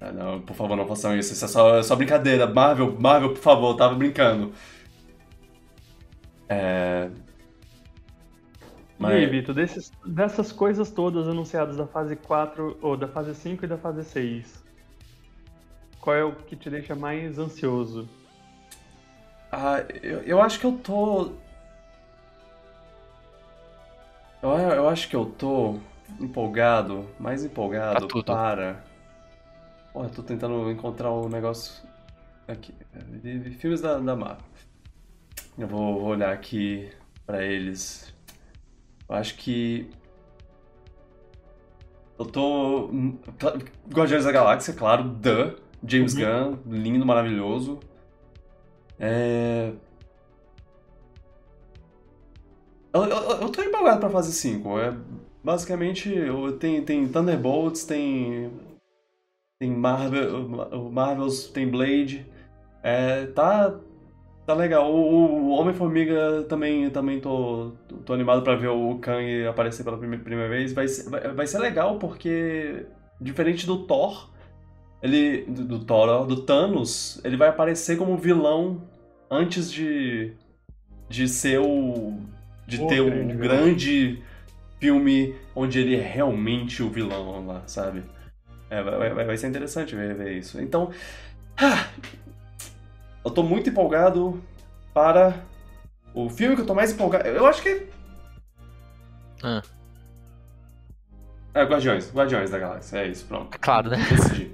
Ah, 0.00 0.12
não, 0.12 0.40
por 0.40 0.54
favor, 0.54 0.76
não 0.76 0.86
façam 0.86 1.16
isso. 1.16 1.32
Isso 1.32 1.44
é 1.44 1.48
só, 1.48 1.78
é 1.78 1.82
só 1.82 1.96
brincadeira. 1.96 2.46
Marvel, 2.46 2.94
Marvel, 3.00 3.30
por 3.30 3.40
favor, 3.40 3.70
eu 3.70 3.76
tava 3.76 3.94
brincando. 3.94 4.52
É. 6.48 7.08
E 9.00 9.04
aí, 9.10 9.22
Mas. 9.22 9.30
Vitor, 9.30 9.54
desses, 9.54 9.90
dessas 10.04 10.52
coisas 10.52 10.90
todas 10.90 11.26
anunciadas 11.26 11.76
da 11.76 11.86
fase 11.86 12.14
4, 12.14 12.78
ou 12.80 12.96
da 12.96 13.08
fase 13.08 13.34
5 13.34 13.64
e 13.64 13.68
da 13.68 13.76
fase 13.76 14.04
6, 14.04 14.62
qual 16.02 16.14
é 16.16 16.22
o 16.24 16.32
que 16.34 16.54
te 16.56 16.68
deixa 16.68 16.94
mais 16.94 17.38
ansioso? 17.38 18.06
Ah, 19.50 19.84
eu, 20.02 20.18
eu 20.24 20.42
acho 20.42 20.58
que 20.60 20.66
eu 20.66 20.72
tô. 20.72 21.32
Eu, 24.42 24.50
eu 24.50 24.88
acho 24.88 25.08
que 25.08 25.16
eu 25.16 25.24
tô 25.26 25.78
empolgado, 26.20 27.08
mais 27.18 27.44
empolgado 27.44 28.06
tudo. 28.08 28.24
para. 28.26 28.84
Pô, 29.92 30.02
eu 30.04 30.10
tô 30.10 30.22
tentando 30.22 30.70
encontrar 30.70 31.10
o 31.10 31.28
negócio 31.28 31.82
aqui. 32.48 32.74
Filmes 33.58 33.80
da, 33.80 33.98
da 33.98 34.16
Marvel. 34.16 34.44
Eu 35.56 35.68
vou, 35.68 36.00
vou 36.00 36.08
olhar 36.10 36.32
aqui 36.32 36.90
pra 37.24 37.42
eles. 37.44 38.12
Eu 39.08 39.14
acho 39.14 39.36
que. 39.36 39.88
Eu 42.18 42.24
tô. 42.26 42.88
cla- 43.38 43.58
Guardiões 43.90 44.24
da 44.24 44.32
Galáxia, 44.32 44.74
claro, 44.74 45.14
The. 45.20 45.54
James 45.86 46.14
Gunn, 46.14 46.58
lindo, 46.66 47.04
maravilhoso. 47.04 47.78
É. 48.98 49.72
Eu, 52.92 53.04
eu, 53.04 53.30
eu 53.42 53.48
tô 53.48 53.62
empolgado 53.62 54.00
pra 54.00 54.10
fase 54.10 54.32
5. 54.32 54.78
É, 54.78 54.94
basicamente, 55.42 56.12
tem, 56.60 56.82
tem 56.84 57.08
Thunderbolts, 57.08 57.84
tem. 57.84 58.50
Tem 59.58 59.70
Marvel, 59.70 60.48
Marvels, 60.90 61.46
tem 61.48 61.68
Blade. 61.68 62.26
É, 62.82 63.26
tá. 63.26 63.78
Tá 64.44 64.54
legal. 64.54 64.92
O, 64.92 65.44
o 65.46 65.48
Homem-Formiga 65.50 66.42
também, 66.48 66.90
também 66.90 67.20
tô, 67.20 67.70
tô 68.04 68.12
animado 68.12 68.42
pra 68.42 68.56
ver 68.56 68.68
o 68.68 68.98
Kang 68.98 69.46
aparecer 69.46 69.84
pela 69.84 69.96
prime- 69.96 70.18
primeira 70.18 70.50
vez. 70.50 70.72
Vai 70.72 70.88
ser, 70.88 71.08
vai, 71.08 71.32
vai 71.32 71.46
ser 71.46 71.58
legal 71.60 71.96
porque, 71.98 72.84
diferente 73.20 73.64
do 73.66 73.86
Thor, 73.86 74.31
ele. 75.02 75.42
Do, 75.44 75.64
do 75.64 75.78
Thor, 75.84 76.08
ó, 76.08 76.24
do 76.24 76.42
Thanos, 76.42 77.20
ele 77.24 77.36
vai 77.36 77.48
aparecer 77.48 77.96
como 77.98 78.16
vilão 78.16 78.82
antes 79.30 79.70
de. 79.70 80.32
de 81.08 81.28
ser 81.28 81.58
o. 81.60 82.18
de 82.66 82.78
ter 82.86 83.00
um 83.00 83.06
grande 83.10 83.34
vilão. 83.36 83.56
grande 83.56 84.22
filme 84.80 85.34
onde 85.54 85.78
ele 85.78 85.96
é 85.96 86.02
realmente 86.02 86.82
o 86.82 86.88
vilão 86.90 87.46
lá, 87.46 87.62
sabe? 87.66 88.02
É, 88.70 88.82
vai, 88.82 89.10
vai- 89.14 89.24
vai 89.26 89.36
ser 89.36 89.48
interessante 89.48 89.94
ver, 89.94 90.14
ver 90.14 90.32
isso. 90.38 90.60
Então, 90.60 90.90
ah, 91.58 91.86
eu 93.24 93.30
tô 93.30 93.42
muito 93.42 93.68
empolgado 93.70 94.42
para 94.94 95.34
o 96.14 96.28
filme 96.28 96.54
que 96.56 96.62
eu 96.62 96.66
tô 96.66 96.74
mais 96.74 96.92
empolgado. 96.92 97.28
Eu 97.28 97.46
acho 97.46 97.62
que. 97.62 97.86
Ah. 99.42 99.62
É, 101.54 101.64
Guardiões, 101.64 102.10
Guardiões 102.14 102.50
da 102.50 102.58
Galáxia, 102.58 102.98
é 102.98 103.08
isso, 103.08 103.26
pronto. 103.26 103.54
É 103.54 103.58
claro, 103.58 103.90
né? 103.90 103.98
Decidi. 104.08 104.50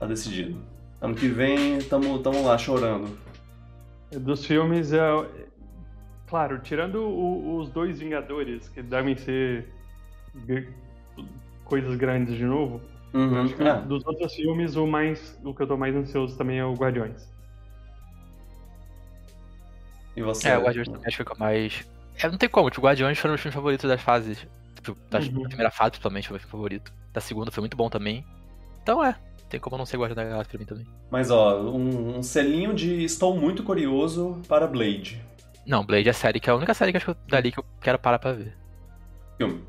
Tá 0.00 0.06
decidido. 0.06 0.58
Ano 1.00 1.14
que 1.14 1.28
vem, 1.28 1.78
tamo, 1.82 2.18
tamo 2.20 2.42
lá 2.42 2.58
chorando. 2.58 3.16
Dos 4.10 4.44
filmes, 4.44 4.92
é... 4.92 4.98
claro, 6.26 6.58
tirando 6.60 7.02
o- 7.02 7.58
os 7.58 7.70
dois 7.70 8.00
Vingadores, 8.00 8.68
que 8.68 8.82
devem 8.82 9.16
ser 9.16 9.72
coisas 11.64 11.94
grandes 11.96 12.34
de 12.36 12.44
novo, 12.44 12.80
Uhum. 13.14 13.42
acho 13.42 13.54
que 13.56 13.62
É, 13.62 13.80
dos 13.82 14.04
outros 14.06 14.34
filmes, 14.34 14.74
o, 14.76 14.86
mais, 14.86 15.38
o 15.44 15.54
que 15.54 15.62
eu 15.62 15.66
tô 15.66 15.76
mais 15.76 15.94
ansioso 15.94 16.36
também 16.36 16.58
é 16.58 16.64
o 16.64 16.74
Guardiões. 16.74 17.28
e 20.16 20.22
você? 20.22 20.48
É, 20.48 20.58
o 20.58 20.62
Guardiões 20.62 20.88
também 20.88 21.06
acho 21.06 21.16
que 21.16 21.22
foi 21.24 21.24
o 21.24 21.26
que 21.26 21.32
eu 21.42 21.46
mais. 21.46 21.88
É, 22.22 22.28
não 22.28 22.36
tem 22.38 22.48
como, 22.48 22.68
tipo, 22.70 22.80
o 22.80 22.84
Guardiões 22.84 23.18
foram 23.18 23.34
os 23.34 23.40
filmes 23.40 23.54
favoritos 23.54 23.88
das 23.88 24.00
fases. 24.00 24.46
Tipo, 24.74 24.96
da 25.10 25.18
Uhum. 25.18 25.42
primeira 25.44 25.70
fase, 25.70 25.90
principalmente, 25.92 26.26
foi 26.28 26.34
o 26.34 26.36
meu 26.36 26.40
filme 26.40 26.50
favorito. 26.52 26.92
Da 27.12 27.20
segunda 27.20 27.50
foi 27.50 27.60
muito 27.62 27.76
bom 27.76 27.88
também. 27.88 28.24
Então 28.82 29.04
é, 29.04 29.14
tem 29.50 29.60
como 29.60 29.76
não 29.76 29.84
ser 29.84 29.98
Guardião 29.98 30.16
da 30.16 30.24
Galáxia 30.24 30.50
pra 30.50 30.58
mim 30.58 30.64
também. 30.64 30.86
Mas 31.10 31.30
ó, 31.30 31.60
um, 31.60 32.18
um 32.18 32.22
selinho 32.22 32.72
de 32.72 33.04
estou 33.04 33.36
muito 33.36 33.62
curioso 33.62 34.40
para 34.48 34.66
Blade. 34.66 35.22
Não, 35.66 35.84
Blade 35.84 36.08
é 36.08 36.10
a 36.10 36.14
série 36.14 36.40
que 36.40 36.48
é 36.48 36.52
a 36.52 36.56
única 36.56 36.72
série 36.72 36.90
que 36.92 36.96
acho 36.96 37.14
que 37.14 37.20
dali 37.28 37.52
que 37.52 37.58
eu 37.58 37.64
quero 37.80 37.98
parar 37.98 38.18
pra 38.18 38.32
ver. 38.32 38.56
Filme. 39.36 39.62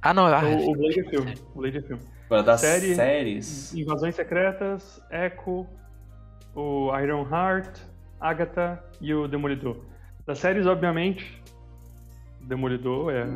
Ah, 0.00 0.12
não, 0.14 0.26
ah, 0.26 0.44
o, 0.44 0.70
o 0.70 0.76
Blade 0.76 1.00
é 1.00 1.04
filme. 1.04 1.34
O 1.54 1.58
Blade 1.60 1.78
é 1.78 1.82
filme. 1.82 2.02
Agora 2.26 2.42
das 2.42 2.60
Série- 2.60 2.94
séries. 2.94 3.74
Invasões 3.74 4.14
Secretas, 4.14 5.00
Echo, 5.10 5.66
o 6.54 6.90
Iron 6.98 7.26
Heart, 7.30 7.78
Agatha 8.20 8.82
e 9.00 9.12
o 9.14 9.26
Demolidor. 9.28 9.78
Das 10.26 10.38
séries, 10.38 10.66
obviamente, 10.66 11.42
Demolidor 12.40 13.12
é. 13.12 13.26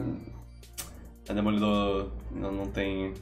A 1.28 1.32
Demolidor 1.32 2.10
não, 2.30 2.52
não 2.52 2.66
tem. 2.66 3.12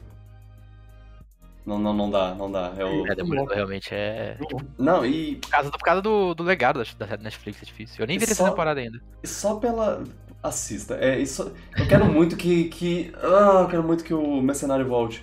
Não, 1.67 1.77
não, 1.77 1.93
não 1.93 2.09
dá, 2.09 2.33
não 2.33 2.49
dá. 2.49 2.73
É 2.77 2.85
o... 2.85 3.05
é, 3.05 3.13
Demolidor 3.13 3.53
realmente 3.53 3.89
é. 3.93 4.37
Não, 4.79 5.05
e 5.05 5.35
Por 5.35 5.49
causa, 5.49 5.69
por 5.69 5.79
causa 5.79 6.01
do, 6.01 6.33
do 6.33 6.41
legado 6.41 6.81
da, 6.97 7.05
da 7.05 7.17
Netflix, 7.17 7.61
é 7.61 7.65
difícil. 7.65 7.97
Eu 7.99 8.07
nem 8.07 8.17
vi 8.17 8.23
essa 8.23 8.35
Só- 8.35 8.49
temporada 8.49 8.79
ainda. 8.79 9.01
e 9.21 9.27
só 9.27 9.55
pela. 9.55 10.01
Assista. 10.41 10.95
É, 10.95 11.19
isso... 11.19 11.51
Eu 11.77 11.85
quero 11.87 12.05
muito 12.05 12.37
que. 12.37 12.65
que... 12.69 13.11
Ah, 13.21 13.61
eu 13.63 13.67
quero 13.67 13.83
muito 13.83 14.03
que 14.03 14.13
o 14.13 14.41
Mercenário 14.41 14.87
volte. 14.87 15.21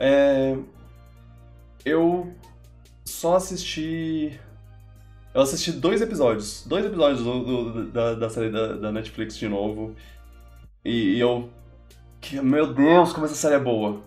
É... 0.00 0.56
Eu 1.84 2.32
só 3.04 3.36
assisti. 3.36 4.38
Eu 5.34 5.42
assisti 5.42 5.70
dois 5.72 6.00
episódios. 6.00 6.64
Dois 6.66 6.86
episódios 6.86 7.22
do, 7.22 7.44
do- 7.72 7.86
da, 7.88 8.14
da 8.14 8.30
série 8.30 8.48
da, 8.50 8.74
da 8.74 8.90
Netflix 8.92 9.36
de 9.36 9.48
novo. 9.48 9.94
E, 10.84 11.16
e 11.16 11.20
eu. 11.20 11.50
que- 12.20 12.40
Meu 12.40 12.72
Deus, 12.72 13.12
como 13.12 13.26
essa 13.26 13.34
série 13.34 13.56
é 13.56 13.58
boa. 13.60 14.00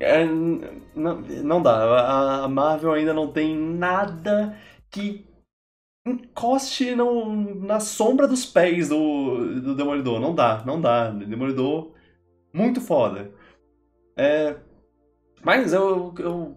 É, 0.00 0.24
não, 0.24 1.20
não 1.44 1.62
dá. 1.62 1.72
A- 1.84 2.44
A 2.44 2.48
Marvel 2.48 2.92
ainda 2.92 3.12
não 3.12 3.32
tem 3.32 3.56
nada 3.56 4.56
que 4.90 5.26
encoste 6.06 6.94
no- 6.96 7.54
na 7.56 7.80
sombra 7.80 8.28
dos 8.28 8.46
pés 8.46 8.88
do, 8.90 9.60
do 9.62 9.74
Demolidor. 9.76 10.20
Não 10.20 10.34
dá, 10.34 10.64
não 10.66 10.80
dá. 10.80 11.10
Demolidor, 11.10 11.94
muito 12.54 12.80
foda. 12.80 13.32
É, 14.16 14.56
mas 15.44 15.72
eu, 15.72 16.14
eu 16.18 16.56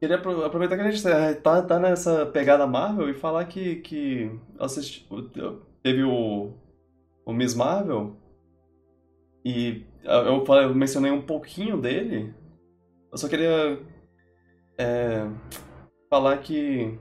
queria 0.00 0.16
apro- 0.16 0.44
aproveitar 0.44 0.76
que 0.76 0.82
a 0.82 0.90
gente 0.90 1.06
eh, 1.08 1.34
tá, 1.34 1.62
tá 1.62 1.78
nessa 1.80 2.26
pegada 2.26 2.66
Marvel 2.66 3.10
e 3.10 3.14
falar 3.14 3.46
que, 3.46 3.76
que 3.76 4.30
assisti, 4.58 5.06
teve 5.82 6.04
o, 6.04 6.52
o 7.26 7.32
Miss 7.32 7.54
Marvel 7.54 8.16
e 9.44 9.84
eu, 10.04 10.44
falei- 10.44 10.64
eu 10.66 10.74
mencionei 10.74 11.10
um 11.10 11.22
pouquinho 11.22 11.80
dele. 11.80 12.34
Eu 13.12 13.18
só 13.18 13.28
queria 13.28 13.78
é, 14.78 15.26
falar 16.08 16.38
que 16.38 16.98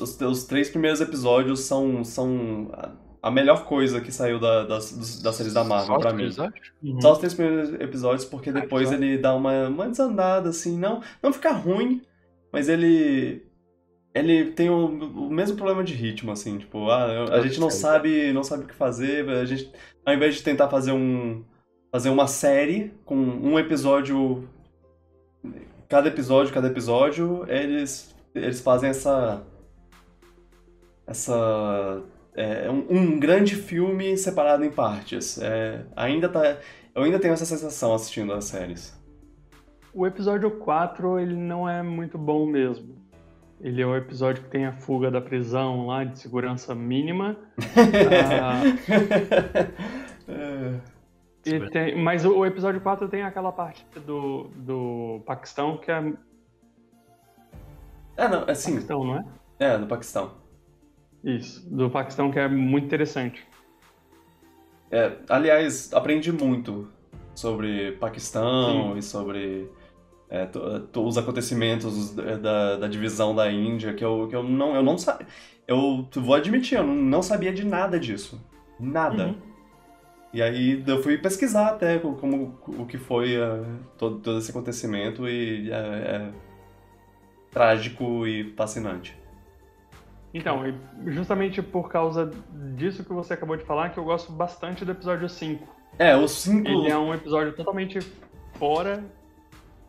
os, 0.00 0.20
os 0.20 0.44
três 0.44 0.68
primeiros 0.68 1.00
episódios 1.00 1.60
são, 1.60 2.04
são 2.04 2.68
a- 2.72 2.92
a 3.22 3.30
melhor 3.30 3.64
coisa 3.64 4.00
que 4.00 4.12
saiu 4.12 4.38
da, 4.38 4.64
das, 4.64 4.92
dos- 4.92 5.22
das 5.22 5.34
séries 5.36 5.54
da 5.54 5.64
Marvel 5.64 5.86
Só 5.86 5.96
os 5.96 6.02
pra 6.02 6.12
mim. 6.12 6.24
episódios? 6.24 6.72
Uhum. 6.82 7.00
Só 7.00 7.12
os 7.12 7.18
três 7.18 7.34
primeiros 7.34 7.72
episódios, 7.80 8.24
porque 8.24 8.52
depois 8.52 8.90
ele 8.92 9.18
dá 9.18 9.34
uma, 9.34 9.68
uma 9.68 9.88
desandada, 9.88 10.48
assim, 10.50 10.76
não, 10.78 11.02
não 11.22 11.32
fica 11.32 11.52
ruim, 11.52 12.02
mas 12.52 12.68
ele. 12.68 13.44
Ele 14.14 14.50
tem 14.52 14.70
o, 14.70 14.86
o 14.86 15.30
mesmo 15.30 15.56
problema 15.58 15.84
de 15.84 15.92
ritmo, 15.92 16.32
assim, 16.32 16.56
tipo, 16.56 16.88
ah, 16.90 17.24
a 17.34 17.40
gente 17.42 17.60
não 17.60 17.68
sabe, 17.70 18.32
não 18.32 18.42
sabe 18.42 18.64
o 18.64 18.66
que 18.66 18.74
fazer, 18.74 19.28
a 19.28 19.44
gente, 19.44 19.70
ao 20.06 20.14
invés 20.14 20.34
de 20.36 20.42
tentar 20.42 20.68
fazer 20.70 20.92
um. 20.92 21.44
Fazer 21.90 22.10
uma 22.10 22.26
série 22.26 22.92
com 23.04 23.16
um 23.16 23.58
episódio. 23.58 24.48
Cada 25.88 26.08
episódio, 26.08 26.52
cada 26.52 26.66
episódio, 26.66 27.44
eles, 27.48 28.14
eles 28.34 28.60
fazem 28.60 28.90
essa. 28.90 29.42
Essa. 31.06 32.02
É 32.34 32.70
um, 32.70 32.86
um 32.90 33.18
grande 33.18 33.54
filme 33.54 34.16
separado 34.16 34.64
em 34.64 34.70
partes. 34.70 35.38
É, 35.40 35.84
ainda 35.94 36.28
tá. 36.28 36.58
Eu 36.94 37.02
ainda 37.02 37.18
tenho 37.18 37.34
essa 37.34 37.44
sensação 37.46 37.94
assistindo 37.94 38.32
as 38.32 38.44
séries. 38.46 38.94
O 39.92 40.06
episódio 40.06 40.50
4, 40.50 41.18
ele 41.18 41.34
não 41.34 41.68
é 41.68 41.82
muito 41.82 42.18
bom 42.18 42.44
mesmo. 42.44 42.94
Ele 43.60 43.80
é 43.80 43.86
o 43.86 43.96
episódio 43.96 44.42
que 44.42 44.50
tem 44.50 44.66
a 44.66 44.72
fuga 44.72 45.10
da 45.10 45.20
prisão 45.20 45.86
lá, 45.86 46.04
de 46.04 46.18
segurança 46.18 46.74
mínima. 46.74 47.36
Ah, 48.42 48.62
É, 50.28 50.80
tem- 51.70 51.96
mas 52.02 52.24
o, 52.24 52.38
o 52.38 52.46
episódio 52.46 52.80
4 52.80 53.08
tem 53.08 53.22
aquela 53.22 53.52
parte 53.52 53.86
do, 54.06 54.50
do 54.56 55.22
Paquistão, 55.26 55.76
que 55.78 55.90
é 55.90 56.12
é, 58.16 58.28
não, 58.28 58.44
assim, 58.48 58.72
Paquistão, 58.72 59.04
não 59.04 59.16
é? 59.18 59.24
é, 59.58 59.78
do 59.78 59.86
Paquistão. 59.86 60.34
Isso, 61.22 61.68
do 61.68 61.90
Paquistão, 61.90 62.30
que 62.30 62.38
é 62.38 62.48
muito 62.48 62.86
interessante. 62.86 63.46
É, 64.90 65.12
aliás, 65.28 65.92
aprendi 65.92 66.32
muito 66.32 66.88
sobre 67.34 67.92
Paquistão 67.92 68.96
e 68.96 69.02
sobre 69.02 69.70
é, 70.30 70.48
os 70.96 71.18
acontecimentos 71.18 72.14
da, 72.14 72.76
da 72.76 72.88
divisão 72.88 73.34
da 73.34 73.50
Índia, 73.50 73.92
que 73.92 74.04
eu, 74.04 74.26
que 74.28 74.36
eu 74.36 74.42
não, 74.42 74.74
eu 74.74 74.82
não 74.82 74.96
sabia. 74.96 75.26
Eu 75.66 76.08
vou 76.14 76.34
admitir, 76.34 76.78
eu 76.78 76.84
não, 76.86 76.94
não 76.94 77.22
sabia 77.22 77.52
de 77.52 77.64
nada 77.64 77.98
disso. 77.98 78.40
Nada. 78.78 79.26
Uhum. 79.26 79.34
E 80.36 80.42
aí 80.42 80.84
eu 80.86 81.02
fui 81.02 81.16
pesquisar 81.16 81.68
até 81.68 81.98
co- 81.98 82.12
como 82.12 82.58
o 82.66 82.84
que 82.84 82.98
foi 82.98 83.36
é, 83.36 83.64
todo, 83.96 84.18
todo 84.18 84.36
esse 84.36 84.50
acontecimento 84.50 85.26
e 85.26 85.72
é, 85.72 85.76
é 85.76 86.30
trágico 87.50 88.26
e 88.26 88.52
fascinante. 88.54 89.18
Então, 90.34 90.62
justamente 91.06 91.62
por 91.62 91.88
causa 91.88 92.30
disso 92.74 93.02
que 93.02 93.14
você 93.14 93.32
acabou 93.32 93.56
de 93.56 93.64
falar, 93.64 93.88
que 93.88 93.98
eu 93.98 94.04
gosto 94.04 94.30
bastante 94.30 94.84
do 94.84 94.92
episódio 94.92 95.26
5. 95.26 95.66
É, 95.98 96.14
os 96.14 96.32
cinco. 96.32 96.68
Ele 96.68 96.90
é 96.90 96.98
um 96.98 97.14
episódio 97.14 97.54
totalmente 97.54 98.00
fora, 98.58 99.02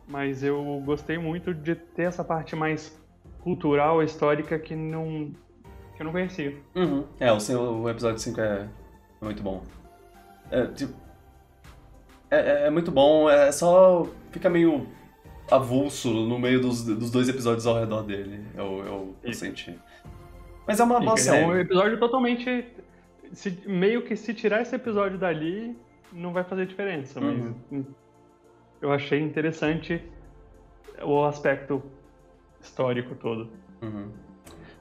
mas 0.08 0.42
eu 0.42 0.82
gostei 0.82 1.18
muito 1.18 1.52
de 1.52 1.74
ter 1.74 2.04
essa 2.04 2.24
parte 2.24 2.56
mais 2.56 2.98
cultural, 3.42 4.02
histórica, 4.02 4.58
que 4.58 4.74
não 4.74 5.30
que 5.94 6.00
eu 6.00 6.06
não 6.06 6.12
conhecia. 6.12 6.56
Uhum. 6.74 7.04
É, 7.20 7.30
o, 7.30 7.36
o 7.82 7.90
episódio 7.90 8.18
5 8.18 8.40
é 8.40 8.66
muito 9.20 9.42
bom. 9.42 9.62
É, 10.50 10.66
tipo, 10.68 10.94
é, 12.30 12.36
é- 12.38 12.66
é 12.66 12.70
muito 12.70 12.90
bom, 12.90 13.28
é 13.28 13.50
só 13.52 14.06
fica 14.30 14.48
meio 14.50 14.86
avulso 15.50 16.10
no 16.12 16.38
meio 16.38 16.60
dos, 16.60 16.84
dos 16.84 17.10
dois 17.10 17.28
episódios 17.28 17.66
ao 17.66 17.78
redor 17.78 18.02
dele, 18.02 18.44
eu, 18.54 18.64
eu, 18.64 19.14
eu 19.22 19.30
Isso. 19.30 19.40
senti. 19.40 19.78
Mas 20.66 20.78
é 20.80 20.84
uma 20.84 21.00
boa 21.00 21.16
Fica- 21.16 21.34
é 21.36 21.44
um 21.46 21.48
série. 21.48 21.60
episódio 21.62 21.98
totalmente. 21.98 22.66
se- 23.32 23.58
meio 23.66 24.02
que 24.02 24.16
se 24.16 24.32
tirar 24.34 24.62
esse 24.62 24.74
episódio 24.74 25.18
dali, 25.18 25.76
não 26.12 26.32
vai 26.32 26.44
fazer 26.44 26.66
diferença, 26.66 27.20
mas 27.20 27.38
Uhum. 27.38 27.54
hum, 27.72 27.84
eu 28.80 28.90
achei 28.92 29.20
interessante 29.20 30.02
o 31.02 31.24
aspecto 31.24 31.82
histórico 32.60 33.14
todo. 33.14 33.50
Uhum. 33.82 34.08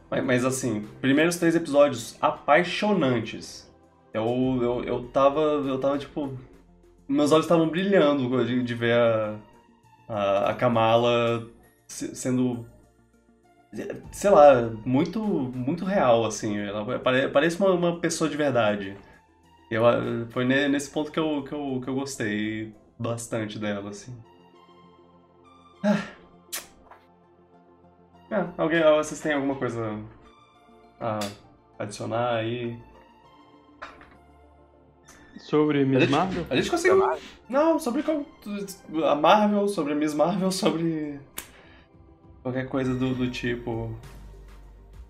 Mas, 0.10 0.24
mas, 0.24 0.46
assim, 0.46 0.88
primeiros 1.02 1.36
três 1.36 1.56
episódios 1.56 2.18
apaixonantes. 2.22 3.67
Eu, 4.14 4.60
eu, 4.62 4.84
eu 4.84 5.04
tava. 5.10 5.40
Eu 5.42 5.80
tava 5.80 5.98
tipo. 5.98 6.38
Meus 7.08 7.32
olhos 7.32 7.46
estavam 7.46 7.70
brilhando 7.70 8.46
de, 8.46 8.64
de 8.64 8.76
ver 8.76 8.94
a, 8.94 9.40
a, 10.10 10.50
a 10.52 10.56
Kamala 10.56 11.48
se- 11.88 12.16
sendo 12.16 12.66
sei 14.12 14.30
lá, 14.30 14.62
muito, 14.86 15.20
muito 15.22 15.86
real, 15.86 16.26
assim. 16.26 16.58
Ela 16.58 17.00
pare- 17.00 17.30
parece 17.30 17.58
uma, 17.60 17.72
uma 17.72 18.00
pessoa 18.00 18.30
de 18.30 18.38
verdade. 18.38 18.98
Eu, 19.72 19.84
foi 20.30 20.46
ne- 20.46 20.68
nesse 20.70 20.90
ponto 20.90 21.12
que 21.12 21.20
eu, 21.20 21.44
que, 21.44 21.54
eu, 21.54 21.82
que 21.84 21.90
eu 21.90 21.96
gostei 21.96 22.74
bastante 22.98 23.60
dela, 23.60 23.90
assim. 23.90 24.16
Ah. 25.84 25.98
Ah, 28.30 28.52
alguém, 28.58 28.84
vocês 28.84 29.22
têm 29.22 29.34
alguma 29.34 29.56
coisa 29.56 30.00
a 31.00 31.20
adicionar 31.80 32.36
aí? 32.36 32.78
Sobre 35.40 35.82
A 35.82 35.86
Miss 35.86 36.00
gente, 36.02 36.12
Marvel? 36.12 36.46
a 36.50 36.56
gente 36.56 36.70
conseguiu. 36.70 37.04
Não, 37.50 37.80
sobre 37.80 38.04
a 39.06 39.16
Marvel, 39.16 39.68
sobre 39.68 39.94
a 39.94 39.96
Miss 39.96 40.14
Marvel, 40.14 40.52
sobre 40.52 41.20
qualquer 42.44 42.68
coisa 42.68 42.94
do, 42.96 43.14
do 43.14 43.30
tipo. 43.30 43.96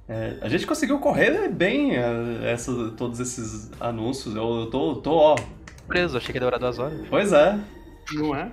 É, 0.09 0.37
a 0.41 0.47
gente 0.47 0.65
conseguiu 0.65 0.99
correr 0.99 1.49
bem 1.49 1.95
é, 1.97 2.51
essa, 2.51 2.71
todos 2.97 3.19
esses 3.19 3.69
anúncios. 3.79 4.35
Eu, 4.35 4.61
eu 4.61 4.65
tô, 4.69 4.95
tô, 4.97 5.11
ó. 5.15 5.35
Surpreso, 5.79 6.17
achei 6.17 6.31
que 6.31 6.37
ia 6.37 6.39
demorar 6.41 6.57
duas 6.57 6.79
horas. 6.79 6.99
Pois 7.09 7.31
é. 7.33 7.59
Não 8.13 8.33
é? 8.35 8.49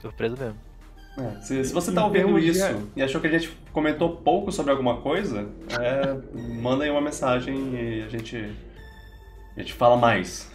Surpreso 0.00 0.36
mesmo. 0.38 0.56
É, 1.18 1.40
se, 1.42 1.64
se 1.64 1.72
você 1.74 1.92
tá 1.92 2.04
ouvindo 2.04 2.40
de- 2.40 2.48
isso 2.48 2.88
e 2.96 3.02
achou 3.02 3.20
que 3.20 3.26
a 3.26 3.30
gente 3.30 3.50
comentou 3.72 4.16
pouco 4.16 4.50
sobre 4.52 4.70
alguma 4.70 4.98
coisa, 4.98 5.48
é, 5.78 6.16
manda 6.62 6.84
aí 6.84 6.90
uma 6.90 7.00
mensagem 7.00 7.74
e 7.74 8.02
a 8.04 8.08
gente, 8.08 8.52
a 9.56 9.60
gente 9.60 9.72
fala 9.72 9.96
mais. 9.96 10.50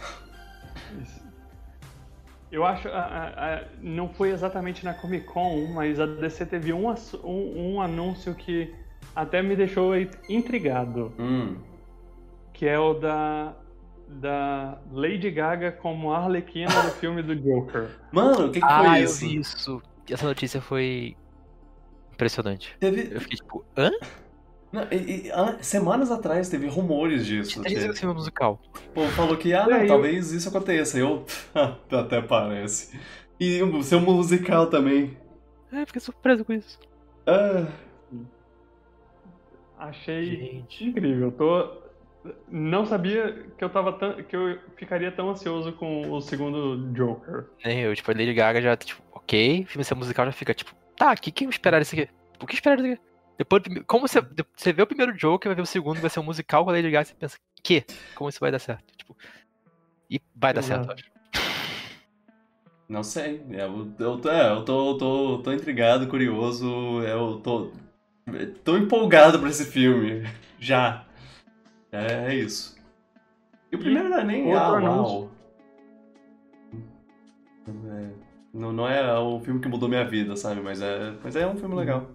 Eu 2.50 2.64
acho, 2.64 2.88
a- 2.88 2.92
a- 2.92 3.54
a- 3.56 3.64
não 3.80 4.08
foi 4.08 4.30
exatamente 4.30 4.84
na 4.84 4.94
Comic 4.94 5.26
Con, 5.26 5.66
mas 5.74 5.98
a 5.98 6.06
DC 6.06 6.46
teve 6.46 6.72
um, 6.72 6.88
um, 7.24 7.74
um 7.74 7.80
anúncio 7.80 8.34
que 8.34 8.72
até 9.14 9.42
me 9.42 9.56
deixou 9.56 9.92
intrigado, 10.28 11.12
Hum. 11.18 11.56
que 12.52 12.66
é 12.66 12.78
o 12.78 12.94
da, 12.94 13.54
da 14.08 14.78
Lady 14.92 15.30
Gaga 15.30 15.72
como 15.72 16.12
Arlequina 16.12 16.70
do 16.70 16.90
filme 16.92 17.20
do 17.22 17.34
Joker. 17.34 17.88
Mano, 18.12 18.46
o 18.46 18.50
que, 18.52 18.60
que 18.60 18.66
ah, 18.66 18.84
foi 18.84 19.00
eu 19.00 19.04
isso? 19.04 19.20
vi 19.26 19.36
isso. 19.38 19.82
Essa 20.08 20.26
notícia 20.26 20.60
foi 20.60 21.16
impressionante. 22.12 22.76
Teve, 22.78 23.12
Eu 23.12 23.20
fiquei 23.20 23.36
tipo, 23.38 23.64
hã? 23.76 23.90
Não, 24.76 24.86
e- 24.92 25.26
e, 25.26 25.30
ah, 25.32 25.56
semanas 25.60 26.10
atrás 26.10 26.48
teve 26.48 26.66
rumores 26.68 27.24
disso. 27.24 27.62
Tem 27.62 27.74
que 27.74 27.92
filme 27.94 28.14
musical. 28.14 28.60
o 28.74 28.92
povo 28.92 29.10
falou 29.12 29.36
que, 29.36 29.54
ah, 29.54 29.66
É, 29.70 29.78
não, 29.80 29.86
talvez 29.86 30.32
isso 30.32 30.48
aconteça. 30.48 30.98
Eu, 30.98 31.24
até 31.90 32.20
parece. 32.20 32.98
E 33.40 33.62
o 33.62 33.82
seu 33.82 34.00
musical 34.00 34.66
também. 34.68 35.16
É, 35.72 35.84
fiquei 35.86 36.00
surpreso 36.00 36.44
com 36.44 36.52
isso. 36.52 36.78
Ah, 37.26 37.66
Achei 39.78 40.24
Gente. 40.24 40.84
incrível. 40.84 41.30
Tô, 41.32 41.82
não 42.48 42.86
sabia 42.86 43.44
que 43.58 43.62
eu 43.62 43.68
tava 43.68 43.92
tão, 43.92 44.22
que 44.22 44.34
eu 44.34 44.58
ficaria 44.76 45.12
tão 45.12 45.28
ansioso 45.30 45.72
com 45.72 46.10
o 46.10 46.20
segundo 46.20 46.92
Joker. 46.92 47.44
Nem 47.64 47.80
eu, 47.80 47.94
tipo, 47.94 48.10
a 48.10 48.14
Lady 48.14 48.32
Gaga 48.32 48.60
já, 48.62 48.76
tipo, 48.76 49.02
ok, 49.12 49.64
filme 49.68 49.84
ser 49.84 49.94
musical 49.94 50.24
já 50.26 50.32
fica, 50.32 50.54
tipo, 50.54 50.74
tá, 50.96 51.12
o 51.12 51.16
que, 51.16 51.30
que 51.30 51.44
esperar 51.44 51.80
disso 51.80 51.94
aqui? 51.94 52.08
O 52.42 52.46
que 52.46 52.54
esperar 52.54 52.76
disso 52.76 52.92
aqui? 52.92 53.00
Depois, 53.38 53.62
como 53.86 54.08
você, 54.08 54.20
você 54.56 54.72
vê 54.72 54.82
o 54.82 54.86
primeiro 54.86 55.12
Joker, 55.14 55.50
vai 55.50 55.56
ver 55.56 55.62
o 55.62 55.66
segundo, 55.66 56.00
vai 56.00 56.08
ser 56.08 56.20
um 56.20 56.24
musical 56.24 56.64
com 56.64 56.70
a 56.70 56.72
Lady 56.72 56.90
Gaga, 56.90 57.04
você 57.04 57.14
pensa, 57.14 57.38
que? 57.62 57.84
Como 58.14 58.30
isso 58.30 58.40
vai 58.40 58.50
dar 58.50 58.58
certo? 58.58 58.84
Tipo, 58.96 59.16
e 60.10 60.20
vai 60.34 60.54
dar 60.54 60.62
certo, 60.62 60.88
eu 60.88 60.94
acho. 60.94 61.04
não 62.88 63.02
sei. 63.02 63.44
Eu, 63.50 63.92
eu, 63.98 64.18
tô- 64.18 64.30
é, 64.30 64.50
eu 64.52 64.64
tô, 64.64 64.90
eu 64.92 64.98
tô, 64.98 65.38
tô 65.42 65.52
intrigado, 65.52 66.06
curioso. 66.08 67.02
Eu 67.02 67.40
tô, 67.40 67.72
tô 68.64 68.76
empolgado 68.78 69.38
pra 69.38 69.48
esse 69.50 69.66
filme. 69.66 70.22
Já. 70.58 71.04
É, 71.92 72.28
é 72.30 72.34
isso. 72.34 72.74
E 73.70 73.76
o 73.76 73.78
primeiro 73.78 74.08
não 74.08 74.18
é 74.18 74.24
nem. 74.24 74.46
outro 74.46 74.58
Ah, 74.76 74.80
uau. 74.80 75.30
É, 77.68 78.10
não, 78.54 78.72
não 78.72 78.88
é 78.88 79.18
o 79.18 79.40
filme 79.40 79.60
que 79.60 79.68
mudou 79.68 79.88
minha 79.88 80.04
vida, 80.04 80.36
sabe? 80.36 80.60
Mas 80.60 80.80
é, 80.80 81.12
mas 81.22 81.36
é 81.36 81.46
um 81.46 81.56
filme 81.56 81.74
legal. 81.74 82.10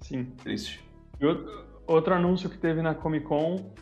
Sim. 0.00 0.24
Triste. 0.42 0.82
E 1.20 1.26
outro, 1.26 1.64
outro 1.86 2.14
anúncio 2.14 2.48
que 2.48 2.58
teve 2.58 2.82
na 2.82 2.94
Comic 2.94 3.26
Con, 3.26 3.72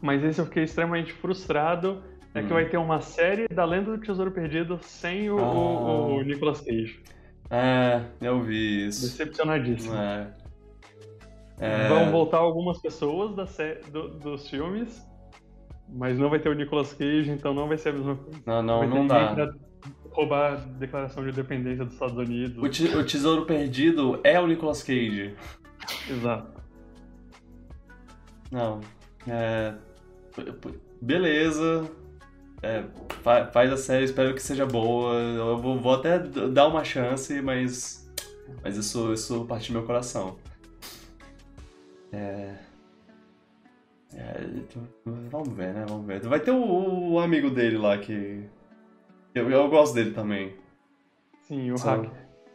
mas 0.00 0.22
esse 0.24 0.40
eu 0.40 0.46
fiquei 0.46 0.64
extremamente 0.64 1.12
frustrado, 1.12 2.02
é 2.34 2.40
que 2.40 2.46
Hum. 2.46 2.54
vai 2.54 2.68
ter 2.68 2.76
uma 2.78 3.00
série 3.00 3.46
da 3.48 3.64
Lenda 3.64 3.96
do 3.96 3.98
Tesouro 4.02 4.30
Perdido 4.30 4.78
sem 4.82 5.30
o, 5.30 5.36
o- 5.36 6.16
o 6.16 6.20
Ah. 6.20 6.24
Nicolas 6.24 6.60
Cage. 6.60 7.00
É, 7.50 8.00
eu 8.20 8.40
vi 8.42 8.86
isso. 8.88 9.02
Decepcionadíssimo. 9.02 9.94
É. 9.94 10.34
É, 11.60 11.88
Vão 11.88 12.10
voltar 12.10 12.38
algumas 12.38 12.80
pessoas 12.80 13.36
da 13.36 13.46
sé- 13.46 13.80
do- 13.92 14.08
dos 14.18 14.48
filmes, 14.50 15.06
mas 15.88 16.18
não 16.18 16.28
vai 16.28 16.40
ter 16.40 16.48
o 16.48 16.54
Nicolas 16.54 16.92
Cage, 16.92 17.30
então 17.30 17.54
não 17.54 17.68
vai 17.68 17.78
ser 17.78 17.90
a 17.90 17.92
mesma 17.92 18.16
coisa. 18.16 18.40
Não, 18.44 18.62
não, 18.62 18.86
não 18.88 19.06
dá. 19.06 19.54
Roubar 20.10 20.52
a 20.52 20.56
declaração 20.56 21.22
de 21.24 21.30
independência 21.30 21.84
dos 21.84 21.94
Estados 21.94 22.16
Unidos. 22.16 22.62
O, 22.62 22.68
te- 22.68 22.94
o 22.96 23.04
Tesouro 23.04 23.44
Perdido 23.46 24.20
é 24.24 24.38
o 24.40 24.46
Nicolas 24.46 24.82
Cage. 24.82 25.34
Exato. 26.08 26.60
Não. 28.50 28.80
É. 29.26 29.74
Beleza. 31.00 31.90
É, 32.62 32.84
fa- 33.22 33.46
faz 33.48 33.70
a 33.72 33.76
série, 33.76 34.04
espero 34.04 34.34
que 34.34 34.42
seja 34.42 34.64
boa. 34.64 35.14
Eu 35.14 35.58
vou, 35.58 35.78
vou 35.78 35.94
até 35.94 36.18
dar 36.18 36.66
uma 36.68 36.82
chance, 36.84 37.40
mas. 37.42 38.10
Mas 38.62 38.76
isso, 38.76 39.12
isso 39.12 39.44
parte 39.46 39.68
do 39.70 39.78
meu 39.78 39.86
coração. 39.86 40.36
É. 42.12 42.54
É, 44.16 44.40
vamos 45.04 45.52
ver, 45.54 45.74
né? 45.74 45.84
Vamos 45.88 46.06
ver. 46.06 46.20
Vai 46.20 46.38
ter 46.40 46.52
o, 46.52 47.12
o 47.12 47.18
amigo 47.18 47.50
dele 47.50 47.76
lá 47.76 47.98
que. 47.98 48.44
Eu, 49.34 49.50
eu 49.50 49.68
gosto 49.68 49.94
dele 49.94 50.12
também. 50.12 50.54
Sim, 51.42 51.72
o 51.72 51.78
Só- 51.78 51.96
hacker. 51.96 52.10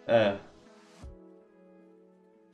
É. 0.08 0.38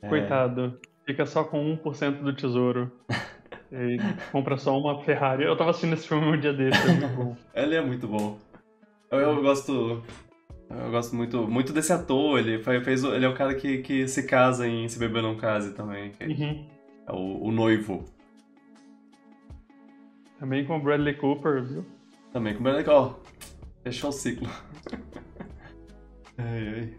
É. 0.02 0.08
Coitado. 0.08 0.78
Fica 1.04 1.24
só 1.24 1.44
com 1.44 1.76
1% 1.76 2.22
do 2.22 2.34
tesouro. 2.34 2.90
e 3.72 3.96
compra 4.32 4.56
só 4.56 4.78
uma 4.78 5.00
Ferrari. 5.02 5.44
Eu 5.44 5.56
tava 5.56 5.70
assistindo 5.70 5.94
esse 5.94 6.06
filme 6.08 6.26
um 6.26 6.38
dia 6.40 6.52
desse, 6.52 6.78
é 6.80 6.92
muito 6.92 7.16
bom. 7.16 7.36
Ele 7.54 7.74
é 7.74 7.80
muito 7.80 8.06
bom. 8.08 8.38
Eu, 9.10 9.18
eu 9.20 9.42
gosto. 9.42 10.02
Eu 10.68 10.90
gosto 10.90 11.14
muito, 11.14 11.46
muito 11.46 11.72
desse 11.72 11.92
ator. 11.92 12.40
Ele 12.40 12.58
fez, 12.82 13.04
o- 13.04 13.14
ele 13.14 13.24
é 13.24 13.28
o 13.28 13.34
cara 13.34 13.54
que, 13.54 13.78
que 13.78 14.08
se 14.08 14.26
casa 14.26 14.66
em 14.66 14.88
Se 14.88 14.98
Beber 14.98 15.22
Não 15.22 15.36
Case 15.36 15.72
também. 15.74 16.12
Uhum. 16.20 16.66
É 17.06 17.12
o, 17.12 17.44
o 17.44 17.52
noivo. 17.52 18.04
Também 20.40 20.66
com 20.66 20.76
o 20.76 20.80
Bradley 20.82 21.14
Cooper, 21.14 21.62
viu? 21.62 21.84
Também, 22.32 22.54
como 22.54 22.68
é 22.68 22.72
legal. 22.72 23.20
Fechou 23.86 24.10
o 24.10 24.12
ciclo. 24.12 24.48
ai, 26.38 26.92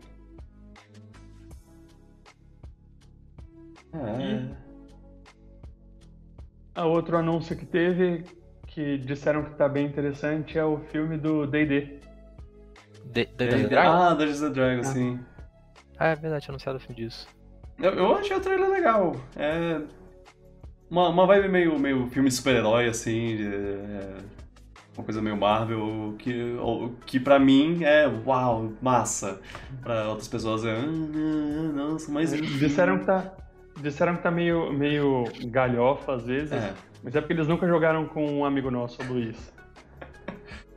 ai. 3.93 3.99
É. 3.99 4.47
A 6.75 6.85
outro 6.85 7.17
anúncio 7.17 7.57
que 7.57 7.65
teve, 7.65 8.23
que 8.67 8.97
disseram 8.99 9.43
que 9.43 9.55
tá 9.55 9.67
bem 9.67 9.85
interessante, 9.85 10.57
é 10.57 10.63
o 10.63 10.77
filme 10.79 11.17
do 11.17 11.45
D&D. 11.45 11.99
Dungeons 13.35 13.67
Dragons? 13.69 14.01
Ah, 14.01 14.13
Dungeons 14.13 14.41
and 14.43 14.51
Dragons, 14.53 14.87
Ah. 14.87 14.93
sim. 14.93 15.19
Ah, 15.99 16.07
é 16.07 16.15
verdade, 16.15 16.45
anunciado 16.47 16.77
o 16.77 16.79
filme 16.79 16.95
disso. 17.03 17.27
Eu, 17.79 17.91
eu 17.95 18.15
achei 18.15 18.37
o 18.37 18.39
trailer 18.39 18.69
legal. 18.69 19.13
É. 19.35 19.81
Uma, 20.89 21.09
uma 21.09 21.25
vibe 21.27 21.49
meio, 21.49 21.77
meio 21.77 22.07
filme 22.07 22.29
de 22.29 22.35
super-herói, 22.35 22.87
assim. 22.87 23.35
de- 23.35 23.45
é, 23.45 24.17
uma 24.97 25.03
coisa 25.05 25.21
meio 25.21 25.37
Marvel, 25.37 26.15
que, 26.17 26.55
que 27.05 27.19
pra 27.19 27.37
mim 27.39 27.83
é 27.83 28.07
uau, 28.25 28.73
massa. 28.81 29.39
Pra 29.81 30.09
outras 30.09 30.27
pessoas 30.27 30.65
é. 30.65 30.75
"Ah, 30.75 30.85
não, 30.85 31.91
Nossa, 31.93 32.11
mas. 32.11 32.33
enfim." 32.33 32.57
Disseram 32.57 32.99
que 32.99 33.05
tá, 33.05 33.33
disseram 33.81 34.15
que 34.15 34.23
tá 34.23 34.31
meio, 34.31 34.73
meio 34.73 35.25
galhofa 35.45 36.13
às 36.15 36.25
vezes, 36.25 36.51
É. 36.51 36.73
mas 37.03 37.15
é 37.15 37.21
porque 37.21 37.33
eles 37.33 37.47
nunca 37.47 37.67
jogaram 37.67 38.05
com 38.07 38.39
um 38.39 38.45
amigo 38.45 38.71
nosso, 38.71 39.01
o 39.03 39.05
Luiz. 39.13 39.53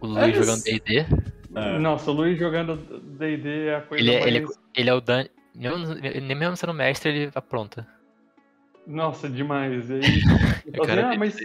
O 0.00 0.06
É, 0.06 0.08
Luiz 0.26 0.36
mas- 0.38 0.46
jogando 0.46 0.62
D&D. 0.64 1.06
É. 1.54 1.78
Nossa, 1.78 2.10
o 2.10 2.14
Luiz 2.14 2.38
jogando 2.38 2.76
D&D 3.18 3.66
é 3.66 3.76
a 3.76 3.80
coisa 3.80 4.02
Ele, 4.04 4.12
é- 4.14 4.20
mais... 4.20 4.34
ele, 4.34 4.46
ele 4.76 4.90
é 4.90 4.94
o 4.94 5.00
Dan... 5.00 5.24
Nem 5.52 6.20
nem 6.22 6.36
mesmo 6.36 6.56
sendo 6.56 6.72
mestre, 6.72 7.10
ele 7.10 7.30
apronta. 7.34 7.86
Nossa, 8.86 9.28
demais. 9.28 9.88
E 9.90 9.94
aí, 9.94 10.00
eu 10.72 10.82
assim, 10.84 11.00
ah, 11.00 11.18
mas 11.18 11.36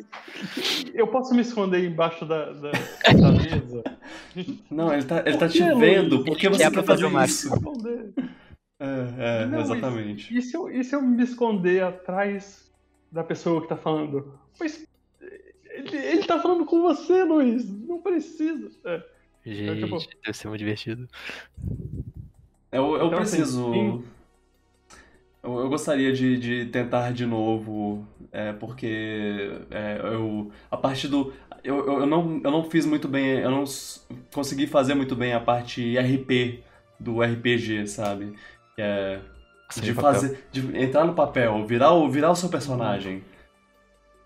eu 0.93 1.07
posso 1.07 1.33
me 1.36 1.41
esconder 1.41 1.83
embaixo 1.83 2.25
da, 2.25 2.51
da, 2.51 2.71
da 2.71 3.31
mesa? 3.43 3.83
Não, 4.71 4.93
ele 4.93 5.03
tá, 5.03 5.19
ele 5.25 5.38
tá 5.38 5.45
Por 5.47 5.51
te 5.53 5.59
que, 5.59 5.75
vendo, 5.75 6.23
por 6.23 6.38
que 6.38 6.49
você 6.49 6.63
quer 6.63 6.69
quer 6.71 6.75
fazer 6.75 6.88
fazer 6.88 7.05
o 7.05 7.11
máximo. 7.11 7.55
isso? 7.55 7.63
Esconder. 7.63 8.13
É, 8.79 9.43
é, 9.43 9.45
Não, 9.45 9.61
exatamente. 9.61 10.36
E 10.38 10.41
se, 10.41 10.55
eu, 10.57 10.69
e 10.69 10.83
se 10.83 10.95
eu 10.95 11.01
me 11.01 11.23
esconder 11.23 11.83
atrás 11.83 12.69
da 13.11 13.23
pessoa 13.23 13.61
que 13.61 13.67
tá 13.69 13.77
falando? 13.77 14.38
Mas 14.59 14.86
ele, 15.69 15.95
ele 15.97 16.23
tá 16.25 16.39
falando 16.41 16.65
com 16.65 16.81
você, 16.81 17.23
Luiz. 17.23 17.69
Não 17.69 18.01
precisa. 18.01 18.69
É. 18.86 19.03
Gente, 19.45 19.83
tipo- 19.83 19.97
deve 20.25 20.38
ser 20.38 20.47
muito 20.47 20.59
divertido. 20.59 21.07
Eu, 22.71 22.95
eu 22.97 23.07
Então, 23.07 23.19
assim, 23.19 23.38
preciso. 23.38 23.73
em- 23.73 24.03
eu, 25.46 25.60
eu 25.60 25.70
gostaria 25.70 26.12
de, 26.12 26.38
de 26.38 26.66
tentar 26.66 27.14
de 27.14 27.26
novo, 27.26 28.06
é, 28.32 28.52
porque 28.54 29.52
é, 29.70 30.00
eu, 30.04 30.52
a 30.70 30.76
parte 30.76 31.08
do. 31.08 31.32
Eu, 31.64 32.02
eu, 32.02 32.06
não, 32.06 32.41
eu 32.43 32.52
não 32.52 32.64
fiz 32.64 32.86
muito 32.86 33.08
bem, 33.08 33.39
eu 33.39 33.52
não 33.52 33.64
consegui 34.34 34.68
fazer 34.68 34.93
muito 34.93 35.16
bem 35.16 35.34
a 35.34 35.39
parte 35.39 35.98
RP 35.98 36.64
do 37.00 37.22
RPG, 37.22 37.88
sabe? 37.88 38.34
Que 38.76 38.82
é 38.82 39.22
de 39.78 39.93
papel. 39.93 40.14
fazer, 40.14 40.48
de 40.52 40.78
entrar 40.78 41.06
no 41.06 41.14
papel, 41.14 41.66
virar 41.66 41.91
o, 41.91 42.10
virar 42.10 42.32
o 42.32 42.36
seu 42.36 42.50
personagem. 42.50 43.24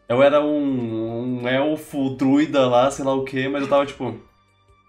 Eu 0.07 0.23
era 0.23 0.43
um, 0.43 1.41
um 1.41 1.47
elfo 1.47 2.09
druida 2.09 2.67
lá, 2.67 2.89
sei 2.89 3.05
lá 3.05 3.13
o 3.13 3.23
que, 3.23 3.47
mas 3.47 3.61
eu 3.61 3.69
tava 3.69 3.85
tipo, 3.85 4.19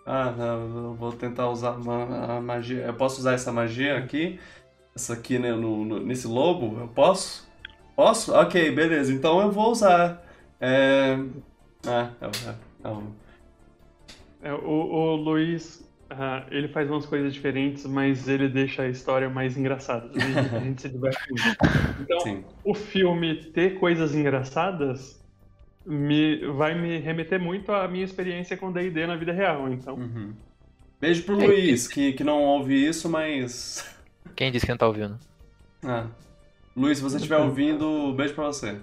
ah, 0.07 0.35
eu 0.37 0.95
vou 0.95 1.13
tentar 1.13 1.49
usar 1.51 1.75
a 1.75 2.41
magia. 2.41 2.85
Eu 2.87 2.95
posso 2.95 3.21
usar 3.21 3.35
essa 3.35 3.53
magia 3.53 3.99
aqui, 3.99 4.41
essa 4.95 5.15
aqui 5.15 5.39
né, 5.39 5.53
no, 5.53 5.85
no- 5.85 6.01
nesse 6.01 6.27
lobo? 6.27 6.79
Eu 6.81 6.89
posso? 6.89 7.49
Posso? 7.97 8.33
Ok, 8.35 8.71
beleza. 8.73 9.13
Então 9.13 9.41
eu 9.41 9.51
vou 9.53 9.71
usar. 9.73 10.23
É... 10.61 11.17
Ah, 11.87 12.11
é, 12.21 12.27
é, 12.27 12.55
é 12.85 12.89
um- 12.89 13.15
É, 14.43 14.53
o, 14.53 14.59
o 14.59 15.17
Luiz, 15.17 15.83
ah, 16.09 16.47
ele 16.51 16.69
faz 16.69 16.89
umas 16.91 17.07
coisas 17.07 17.33
diferentes, 17.35 17.85
mas 17.87 18.29
ele 18.29 18.49
deixa 18.49 18.83
a 18.83 18.89
história 18.89 19.29
mais 19.29 19.57
engraçada. 19.57 20.11
A 20.15 20.19
gente, 20.19 20.55
a 20.55 20.61
gente 20.61 20.83
se 20.83 20.89
diverte 20.89 21.19
muito. 21.31 21.57
Então, 22.01 22.21
sim. 22.21 22.45
o 22.65 22.75
filme 22.75 23.37
ter 23.53 23.79
coisas 23.79 24.15
engraçadas 24.15 25.21
me, 25.87 26.47
vai 26.53 26.75
me 26.81 26.99
remeter 26.99 27.41
muito 27.41 27.73
à 27.73 27.89
minha 27.89 28.05
experiência 28.05 28.57
com 28.57 28.73
D&D 28.73 29.07
na 29.07 29.17
vida 29.17 29.33
real. 29.33 29.69
Então, 29.73 29.97
Uhum. 29.97 30.35
Beijo 31.01 31.25
pro 31.25 31.35
Luiz, 31.37 31.89
que, 31.89 32.13
que 32.13 32.25
não 32.25 32.43
ouve 32.43 32.75
isso, 32.89 33.09
mas. 33.09 33.85
Quem 34.37 34.51
disse 34.53 34.67
que 34.67 34.73
não 34.73 34.79
tá 34.79 34.87
ouvindo? 34.87 35.19
Ah. 35.85 36.07
Luiz, 36.77 36.99
se 36.99 37.05
você 37.05 37.17
estiver 37.17 37.37
ouvindo, 37.39 38.13
beijo 38.15 38.35
pra 38.35 38.45
você. 38.47 38.81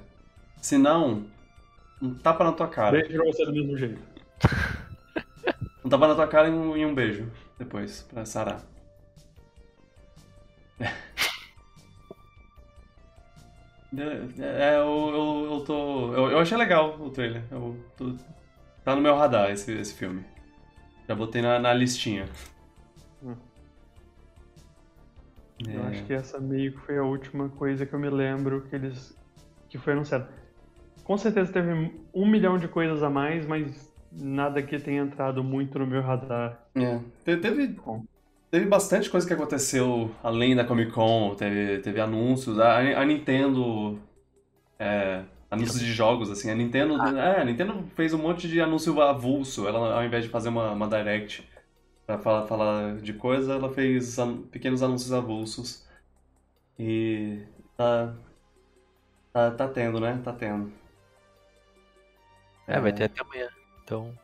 Se 0.62 0.78
não, 0.78 1.26
um 2.02 2.14
tapa 2.16 2.44
na 2.44 2.52
tua 2.52 2.68
cara. 2.68 2.92
beijo 3.00 3.18
pra 3.18 3.26
você 3.26 3.46
do 3.46 3.54
mesmo 3.54 3.78
jeito. 3.78 4.00
Um 5.86 5.90
tapa 5.90 6.06
na 6.06 6.16
tua 6.16 6.28
cara 6.28 6.50
e 6.50 6.52
um, 6.52 6.76
e 6.76 6.86
um 6.86 6.94
beijo 6.94 7.32
depois, 7.58 8.02
pra 8.12 8.26
sarar. 8.26 8.62
É, 13.98 14.74
é, 14.74 14.76
eu, 14.76 15.10
eu, 15.48 15.54
eu 15.54 15.62
tô. 15.66 16.14
Eu, 16.14 16.32
eu 16.32 16.40
achei 16.40 16.58
legal 16.58 17.00
o 17.00 17.10
trailer. 17.10 17.42
Eu 17.50 17.78
tô- 17.96 18.16
tá 18.84 18.94
no 18.94 19.02
meu 19.02 19.16
radar 19.16 19.50
esse, 19.50 19.72
esse 19.72 19.94
filme. 19.94 20.26
Já 21.08 21.16
botei 21.16 21.42
na, 21.42 21.58
na 21.58 21.74
listinha. 21.74 22.28
Eu 25.66 25.84
É. 25.84 25.88
acho 25.88 26.04
que 26.06 26.14
essa 26.14 26.40
meio 26.40 26.72
que 26.74 26.80
foi 26.80 26.98
a 26.98 27.04
última 27.04 27.50
coisa 27.50 27.86
que 27.86 27.94
eu 27.94 28.00
me 28.00 28.10
lembro 28.10 28.62
que 28.70 28.76
eles 28.76 29.18
que 29.70 29.78
foi 29.78 29.94
anunciado. 29.94 30.28
Com 31.04 31.18
certeza 31.18 31.52
teve 31.52 31.92
um 32.14 32.28
milhão 32.28 32.58
de 32.58 32.68
coisas 32.68 33.02
a 33.04 33.10
mais, 33.10 33.46
mas 33.46 33.92
nada 34.12 34.62
que 34.62 34.78
tenha 34.80 35.02
entrado 35.02 35.44
muito 35.44 35.78
no 35.80 35.88
meu 35.88 36.02
radar. 36.02 36.60
É. 36.76 37.00
Te- 37.26 37.38
Teve, 37.38 37.68
Bom. 37.68 38.04
teve 38.52 38.66
bastante 38.66 39.10
coisa 39.10 39.26
que 39.28 39.34
aconteceu 39.34 40.12
além 40.24 40.56
da 40.56 40.64
Comic 40.64 40.92
Con, 40.92 41.36
teve, 41.36 41.80
teve 41.80 42.00
anúncios, 42.00 42.60
a, 42.60 42.78
a 42.80 43.06
Nintendo. 43.06 44.00
É, 44.80 45.24
anúncios 45.50 45.80
de 45.80 45.92
jogos, 45.92 46.30
assim, 46.30 46.50
a 46.52 46.56
Nintendo. 46.56 47.02
É, 47.18 47.42
a 47.42 47.46
Nintendo 47.46 47.84
fez 47.96 48.14
um 48.14 48.18
monte 48.20 48.48
de 48.48 48.62
anúncio 48.62 49.02
avulso. 49.02 49.68
Ela, 49.68 49.96
ao 49.96 50.04
invés 50.06 50.24
de 50.24 50.30
fazer 50.30 50.50
uma, 50.50 50.72
uma 50.72 50.88
direct 50.88 51.44
pra 52.08 52.20
falar, 52.20 52.48
falar 52.48 52.98
de 53.02 53.14
coisa, 53.16 53.56
ela 53.56 53.74
fez 53.74 54.20
an- 54.20 54.44
pequenos 54.48 54.84
anúncios 54.84 55.14
avulsos. 55.14 55.88
E 56.80 57.46
tá. 57.78 58.16
Tá, 59.34 59.52
tá 59.56 59.70
tendo, 59.70 60.00
né? 60.02 60.22
Tá 60.24 60.34
tendo. 60.34 60.74
É, 62.68 62.80
vai 62.80 62.94
ter 62.94 63.06
até 63.06 63.22
amanhã. 63.22 63.50
Então, 63.84 64.18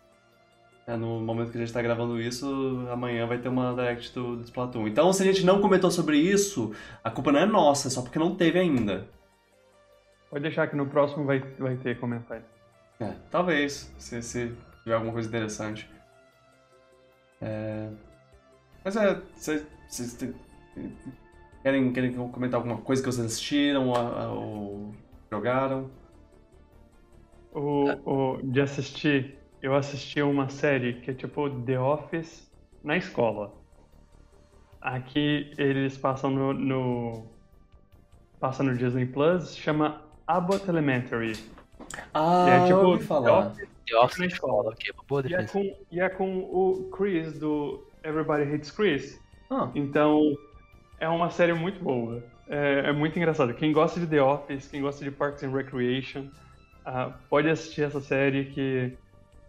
É, 0.86 0.98
no 0.98 1.22
momento 1.22 1.52
que 1.52 1.58
a 1.58 1.62
gente 1.62 1.72
tá 1.74 1.82
gravando 1.82 2.20
isso, 2.22 2.46
amanhã 2.92 3.26
vai 3.26 3.38
ter 3.40 3.48
uma 3.48 3.74
direct 3.74 4.14
do, 4.14 4.36
do 4.38 4.44
Splatoon. 4.44 4.88
Então, 4.88 5.14
se 5.14 5.24
a 5.24 5.26
gente 5.26 5.46
não 5.46 5.62
comentou 5.62 5.90
sobre 5.90 6.18
isso, 6.18 6.74
a 7.04 7.10
culpa 7.10 7.32
não 7.32 7.40
é 7.40 7.46
nossa, 7.46 7.88
é 7.88 7.92
só 7.92 8.02
porque 8.02 8.20
não 8.20 8.36
teve 8.36 8.60
ainda. 8.60 9.08
Pode 10.30 10.42
deixar 10.44 10.68
que 10.70 10.76
no 10.76 10.90
próximo 10.90 11.26
vai, 11.26 11.40
vai 11.40 11.78
ter 11.78 11.98
comentário. 12.00 12.46
É, 13.00 13.14
talvez, 13.30 13.94
se, 13.98 14.22
se 14.22 14.56
tiver 14.84 14.96
alguma 14.96 15.14
coisa 15.14 15.28
interessante. 15.30 15.90
É... 17.44 17.89
Mas 18.84 18.96
é, 18.96 19.22
vocês 19.36 20.18
querem, 21.62 21.91
querem 21.91 22.14
comentar 22.30 22.60
alguma 22.60 22.78
coisa 22.78 23.02
que 23.02 23.12
vocês 23.12 23.26
assistiram 23.26 23.89
ou, 23.89 24.38
ou 24.38 24.96
jogaram? 25.30 25.89
O, 27.54 27.86
o, 28.06 28.39
de 28.44 28.62
assistir, 28.62 29.38
eu 29.62 29.76
assisti 29.76 30.22
uma 30.22 30.50
série 30.50 30.94
que 30.94 31.12
é 31.12 31.14
tipo 31.14 31.50
The 31.50 31.80
Office 31.80 32.50
na 32.84 32.98
escola. 32.98 33.54
Aqui 34.82 35.54
eles 35.58 35.98
passam 35.98 36.32
no, 36.32 36.54
no 36.54 37.26
passa 38.39 38.64
no 38.64 38.76
Disney 38.76 39.06
Plus, 39.06 39.56
chama 39.56 40.02
Abbott 40.28 40.68
Elementary. 40.68 41.34
Ah, 42.14 42.46
é 42.50 42.68
tipo 42.68 42.80
eu 42.80 42.88
ouvi 42.88 43.00
The 43.00 43.06
falar. 43.06 43.48
Office 43.48 43.73
The 43.88 43.98
Office 43.98 44.20
na 44.20 44.26
escola. 44.28 44.72
ok, 44.72 44.92
uma 44.94 45.04
boa 45.08 45.24
E 45.28 45.34
é, 45.34 45.44
com, 45.46 45.78
e 45.92 46.00
é 46.00 46.10
com 46.10 46.38
o 46.40 46.90
Chris 46.96 47.38
do 47.40 47.86
Everybody 48.04 48.44
Hates 48.54 48.72
Chris. 48.72 49.20
Ah, 49.50 49.70
Então 49.76 50.36
é 51.00 51.08
uma 51.10 51.30
série 51.30 51.54
muito 51.54 51.84
boa. 51.84 52.24
É, 52.48 52.90
é 52.90 52.92
muito 52.92 53.18
engraçado. 53.18 53.54
Quem 53.54 53.72
gosta 53.72 54.00
de 54.00 54.08
The 54.08 54.22
Office, 54.22 54.68
quem 54.68 54.82
gosta 54.82 55.04
de 55.04 55.12
Parks 55.12 55.44
and 55.44 55.52
Recreation, 55.52 56.28
ah, 56.86 57.14
pode 57.30 57.50
assistir 57.50 57.84
essa 57.84 58.02
série 58.02 58.46
que 58.46 58.98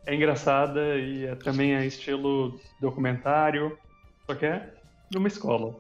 é 0.07 0.15
engraçada 0.15 0.97
e 0.97 1.27
é- 1.27 1.35
também 1.37 1.75
é 1.75 1.85
estilo 1.87 2.61
documentário, 2.81 3.77
só 4.27 4.35
que 4.35 4.47
é 4.47 4.73
numa 5.13 5.29
escola. 5.29 5.75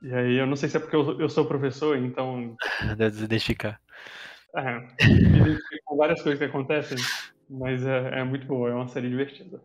E 0.00 0.12
aí 0.12 0.36
eu 0.36 0.46
não 0.46 0.56
sei 0.56 0.68
se 0.68 0.76
é 0.76 0.80
porque 0.80 0.96
eu, 0.96 1.20
eu 1.20 1.28
sou 1.28 1.44
professor, 1.46 1.96
então 1.96 2.56
Deve 2.96 3.24
identificar. 3.24 3.80
É, 4.56 4.86
com 5.84 5.96
várias 5.96 6.20
coisas 6.22 6.38
que 6.38 6.44
acontecem, 6.44 6.98
mas 7.48 7.84
é, 7.86 8.20
é 8.20 8.24
muito 8.24 8.46
boa, 8.46 8.70
é 8.70 8.74
uma 8.74 8.88
série 8.88 9.08
divertida. 9.08 9.60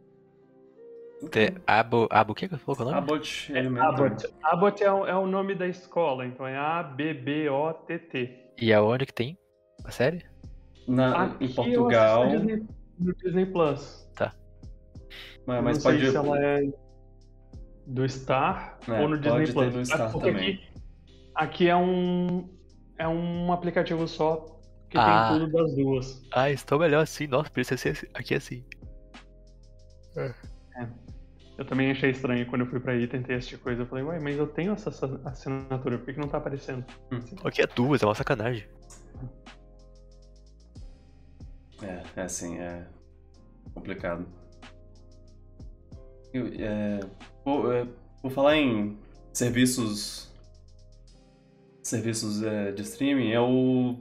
Tem 1.32 1.50
Abo, 1.66 2.08
Abo, 2.12 2.34
o 2.34 2.36
que 2.36 2.48
que 2.48 2.54
eu 2.54 2.60
falou 2.60 2.76
que 2.76 2.82
é 2.84 2.86
o 2.86 2.90
nome? 2.90 2.98
Abbott 3.00 3.52
Elementary. 3.52 3.88
Abbott. 3.96 4.28
Abbott 4.44 4.84
é, 4.84 4.92
o- 4.92 5.06
é 5.08 5.16
o 5.16 5.26
nome 5.26 5.56
da 5.56 5.68
escola, 5.68 6.26
então 6.26 6.46
é 6.46 6.56
A-B-B-O-T-T. 6.58 8.38
E 8.62 8.72
aonde 8.74 9.06
que 9.08 9.14
tem 9.14 9.38
a 9.84 9.90
série? 9.92 10.24
Na, 10.88 11.26
Aqui 11.26 11.46
em 11.46 11.48
eu 11.50 11.56
Portugal, 11.56 12.26
no 12.30 12.32
Disney, 12.38 12.66
no 13.00 13.14
Disney 13.16 13.46
Plus. 13.48 14.08
mas, 15.46 15.58
Eu 15.58 15.64
mas 15.64 15.64
não 15.64 15.74
sei 15.74 15.92
pode... 16.00 16.12
se 16.12 16.18
ela 16.18 16.40
é 16.40 16.62
do 17.88 18.08
Star 18.10 18.78
É, 18.88 19.02
ou 19.02 19.10
no 19.10 19.18
Disney 19.20 19.52
Plus. 19.52 19.74
no 19.76 19.86
Star 19.86 20.12
porque 20.12 20.32
também. 20.32 20.54
Aqui, 20.54 20.70
aqui 21.36 21.68
é 21.70 21.76
um 21.76 22.48
é 23.00 23.08
um 23.08 23.52
aplicativo 23.52 24.08
só 24.08 24.57
que 24.98 25.10
Ah. 25.10 25.30
tem 25.30 25.40
tudo 25.40 25.52
das 25.52 25.76
duas. 25.76 26.22
Ah, 26.32 26.50
estou 26.52 26.80
melhor 26.80 27.02
assim. 27.04 27.28
Nossa, 27.28 27.50
precisa 27.50 27.78
ser 27.78 27.90
assim- 27.90 28.08
aqui 28.14 28.34
assim. 28.36 28.64
Eu 31.58 31.66
também 31.66 31.90
achei 31.92 32.12
estranho 32.12 32.46
quando 32.48 32.62
eu 32.62 32.68
fui 32.68 32.80
pra 32.80 32.94
aí 32.94 33.04
e 33.04 33.08
tentei 33.08 33.36
assistir 33.36 33.58
coisa. 33.58 33.82
Eu 33.82 33.88
falei, 33.88 34.04
ué, 34.04 34.20
mas 34.20 34.38
eu 34.38 34.46
tenho 34.48 34.74
essa 34.74 34.90
assinatura, 35.26 35.98
por 35.98 36.06
que, 36.06 36.14
que 36.14 36.20
não 36.20 36.28
tá 36.28 36.38
aparecendo? 36.38 36.86
Aqui 37.44 37.62
é 37.62 37.68
duas, 37.68 38.02
é 38.04 38.06
uma 38.06 38.14
sacanagem. 38.16 38.66
É, 41.82 42.04
é 42.16 42.22
assim, 42.22 42.58
é 42.60 42.86
complicado. 43.74 44.26
Eu, 46.34 46.48
é, 46.60 47.00
vou, 47.44 47.72
é, 47.72 47.88
vou 48.22 48.32
falar 48.32 48.56
em 48.58 48.98
serviços 49.34 50.28
serviços 51.82 52.44
é, 52.44 52.72
de 52.72 52.82
streaming. 52.82 53.30
Eu 53.30 53.98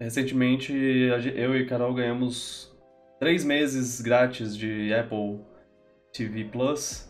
recentemente 0.00 0.72
eu 0.72 1.56
e 1.56 1.66
Carol 1.66 1.94
ganhamos 1.94 2.76
três 3.18 3.44
meses 3.44 4.00
grátis 4.00 4.56
de 4.56 4.92
Apple 4.94 5.40
TV 6.12 6.44
Plus 6.44 7.08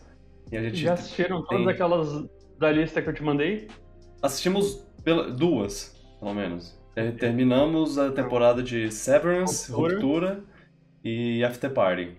e 0.51 0.57
a 0.57 0.61
gente 0.63 0.77
Já 0.77 0.93
assistiram 0.93 1.43
todas 1.43 1.63
tem- 1.65 1.69
aquelas 1.73 2.29
da 2.57 2.71
lista 2.71 3.01
que 3.01 3.09
eu 3.09 3.13
te 3.13 3.23
mandei? 3.23 3.67
assistimos 4.21 4.85
pela- 5.03 5.29
duas, 5.29 5.95
pelo 6.19 6.33
menos. 6.33 6.77
Terminamos 7.17 7.97
a 7.97 8.11
temporada 8.11 8.61
de 8.61 8.91
Severance, 8.91 9.71
Ruptura. 9.71 9.93
Ruptura 9.95 10.43
e 11.03 11.41
After 11.43 11.71
Party. 11.71 12.17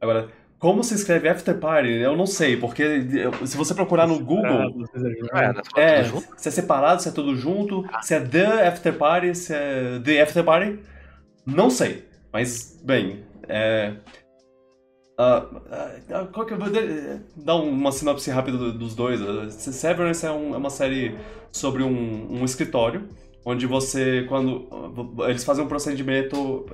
Agora, 0.00 0.28
como 0.64 0.82
se 0.82 0.94
escreve 0.94 1.28
After 1.28 1.58
Party, 1.58 1.90
eu 1.90 2.16
não 2.16 2.24
sei, 2.24 2.56
porque 2.56 3.06
se 3.44 3.54
você 3.54 3.74
procurar 3.74 4.06
no 4.06 4.18
Google, 4.18 4.88
É, 5.76 5.98
é, 6.00 6.04
falamos 6.04 6.22
tudo 6.22 6.22
junto? 6.22 6.40
se 6.40 6.48
é 6.48 6.50
separado, 6.50 7.02
se 7.02 7.08
é 7.10 7.12
tudo 7.12 7.36
junto, 7.36 7.84
se 8.00 8.14
é 8.14 8.20
The 8.20 8.68
After 8.68 8.96
Party, 8.96 9.34
se 9.34 9.52
é 9.54 10.00
The 10.02 10.22
After 10.22 10.42
Party, 10.42 10.78
não 11.44 11.68
sei. 11.68 12.08
Mas, 12.32 12.80
bem, 12.82 13.24
é, 13.46 13.92
Uh, 15.16 15.58
uh, 15.58 16.26
qual 16.32 16.44
que 16.44 16.54
eu 16.54 16.58
vou 16.58 16.68
dar 17.36 17.54
uma 17.54 17.92
sinopse 17.92 18.28
rápida 18.32 18.72
dos 18.72 18.96
dois. 18.96 19.20
Severance 19.54 20.26
é, 20.26 20.32
um, 20.32 20.54
é 20.54 20.56
uma 20.56 20.70
série 20.70 21.16
sobre 21.52 21.84
um, 21.84 22.40
um, 22.40 22.44
escritório 22.44 23.08
onde 23.44 23.64
você, 23.64 24.24
quando 24.28 24.66
eles 25.28 25.44
fazem 25.44 25.64
um 25.64 25.68
procedimento, 25.68 26.66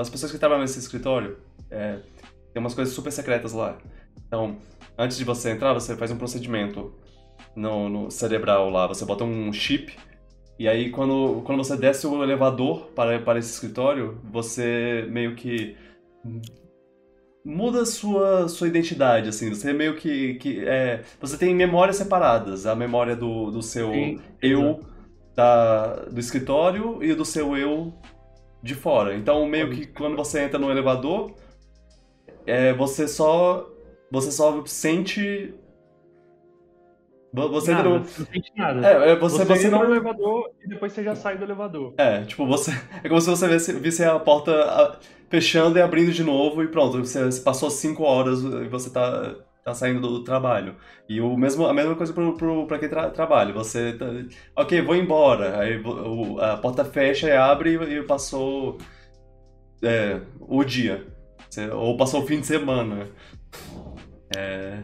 as 0.00 0.08
pessoas 0.08 0.30
que 0.30 0.38
trabalham 0.38 0.62
nesse 0.62 0.78
escritório 0.78 1.38
é, 1.72 1.98
tem 2.52 2.60
umas 2.60 2.74
coisas 2.74 2.94
super 2.94 3.10
secretas 3.10 3.52
lá. 3.52 3.78
Então, 4.26 4.56
antes 4.98 5.16
de 5.16 5.24
você 5.24 5.50
entrar, 5.50 5.72
você 5.72 5.96
faz 5.96 6.10
um 6.10 6.18
procedimento 6.18 6.94
no, 7.56 7.88
no 7.88 8.10
cerebral 8.10 8.70
lá, 8.70 8.86
você 8.86 9.04
bota 9.04 9.24
um 9.24 9.52
chip 9.52 9.96
e 10.58 10.68
aí 10.68 10.90
quando, 10.90 11.42
quando 11.44 11.64
você 11.64 11.76
desce 11.76 12.06
o 12.06 12.22
elevador 12.22 12.86
para, 12.94 13.18
para 13.18 13.38
esse 13.38 13.50
escritório, 13.50 14.20
você 14.30 15.06
meio 15.10 15.34
que 15.34 15.76
muda 17.44 17.84
sua 17.84 18.48
sua 18.48 18.68
identidade, 18.68 19.28
assim. 19.28 19.48
Você 19.48 19.72
meio 19.72 19.96
que. 19.96 20.34
que 20.34 20.64
é, 20.64 21.02
você 21.20 21.36
tem 21.36 21.54
memórias 21.54 21.96
separadas. 21.96 22.66
A 22.66 22.74
memória 22.74 23.16
do, 23.16 23.50
do 23.50 23.62
seu 23.62 23.90
Sim, 23.90 24.20
eu 24.40 24.80
da, 25.34 26.04
do 26.04 26.20
escritório 26.20 27.02
e 27.02 27.14
do 27.14 27.24
seu 27.24 27.56
eu 27.56 27.92
de 28.62 28.74
fora. 28.76 29.16
Então, 29.16 29.44
meio 29.46 29.70
que 29.70 29.86
quando 29.86 30.16
você 30.16 30.44
entra 30.44 30.58
no 30.58 30.70
elevador, 30.70 31.34
é, 32.46 32.72
você 32.72 33.06
só. 33.08 33.68
Você 34.10 34.30
só 34.30 34.62
sente 34.66 35.54
você 37.32 37.72
nada, 37.72 37.88
não... 37.88 37.98
não 37.98 38.04
sente 38.04 38.52
nada. 38.54 38.86
É, 38.86 39.12
é 39.12 39.16
você, 39.16 39.38
você, 39.38 39.44
você 39.44 39.66
entra 39.66 39.78
não... 39.78 39.88
no 39.88 39.94
elevador 39.94 40.50
e 40.62 40.68
depois 40.68 40.92
você 40.92 41.02
já 41.02 41.14
sai 41.14 41.38
do 41.38 41.44
elevador. 41.44 41.94
É, 41.96 42.22
tipo, 42.24 42.46
você. 42.46 42.70
É 43.02 43.08
como 43.08 43.20
se 43.20 43.30
você 43.30 43.48
visse, 43.48 43.72
visse 43.72 44.04
a 44.04 44.18
porta 44.18 44.98
fechando 45.30 45.78
e 45.78 45.82
abrindo 45.82 46.12
de 46.12 46.22
novo 46.22 46.62
e 46.62 46.68
pronto. 46.68 46.98
Você, 46.98 47.40
passou 47.40 47.70
cinco 47.70 48.02
horas 48.02 48.42
e 48.42 48.68
você 48.68 48.90
tá, 48.90 49.34
tá 49.64 49.72
saindo 49.72 50.00
do 50.00 50.22
trabalho. 50.22 50.76
E 51.08 51.22
o 51.22 51.34
mesmo, 51.34 51.66
a 51.66 51.72
mesma 51.72 51.94
coisa 51.94 52.12
pro, 52.12 52.36
pro, 52.36 52.66
pra 52.66 52.78
quem 52.78 52.90
tra, 52.90 53.08
trabalha. 53.08 53.54
Você 53.54 53.94
tá. 53.94 54.06
Ok, 54.54 54.82
vou 54.82 54.94
embora. 54.94 55.58
Aí 55.58 55.80
o, 55.82 56.38
a 56.38 56.58
porta 56.58 56.84
fecha 56.84 57.28
e 57.28 57.32
abre 57.32 57.76
e 57.76 58.02
passou 58.02 58.76
é, 59.82 60.20
o 60.38 60.62
dia. 60.64 61.06
Ou 61.72 61.96
passou 61.96 62.22
o 62.22 62.26
fim 62.26 62.40
de 62.40 62.46
semana. 62.46 63.08
É. 64.36 64.78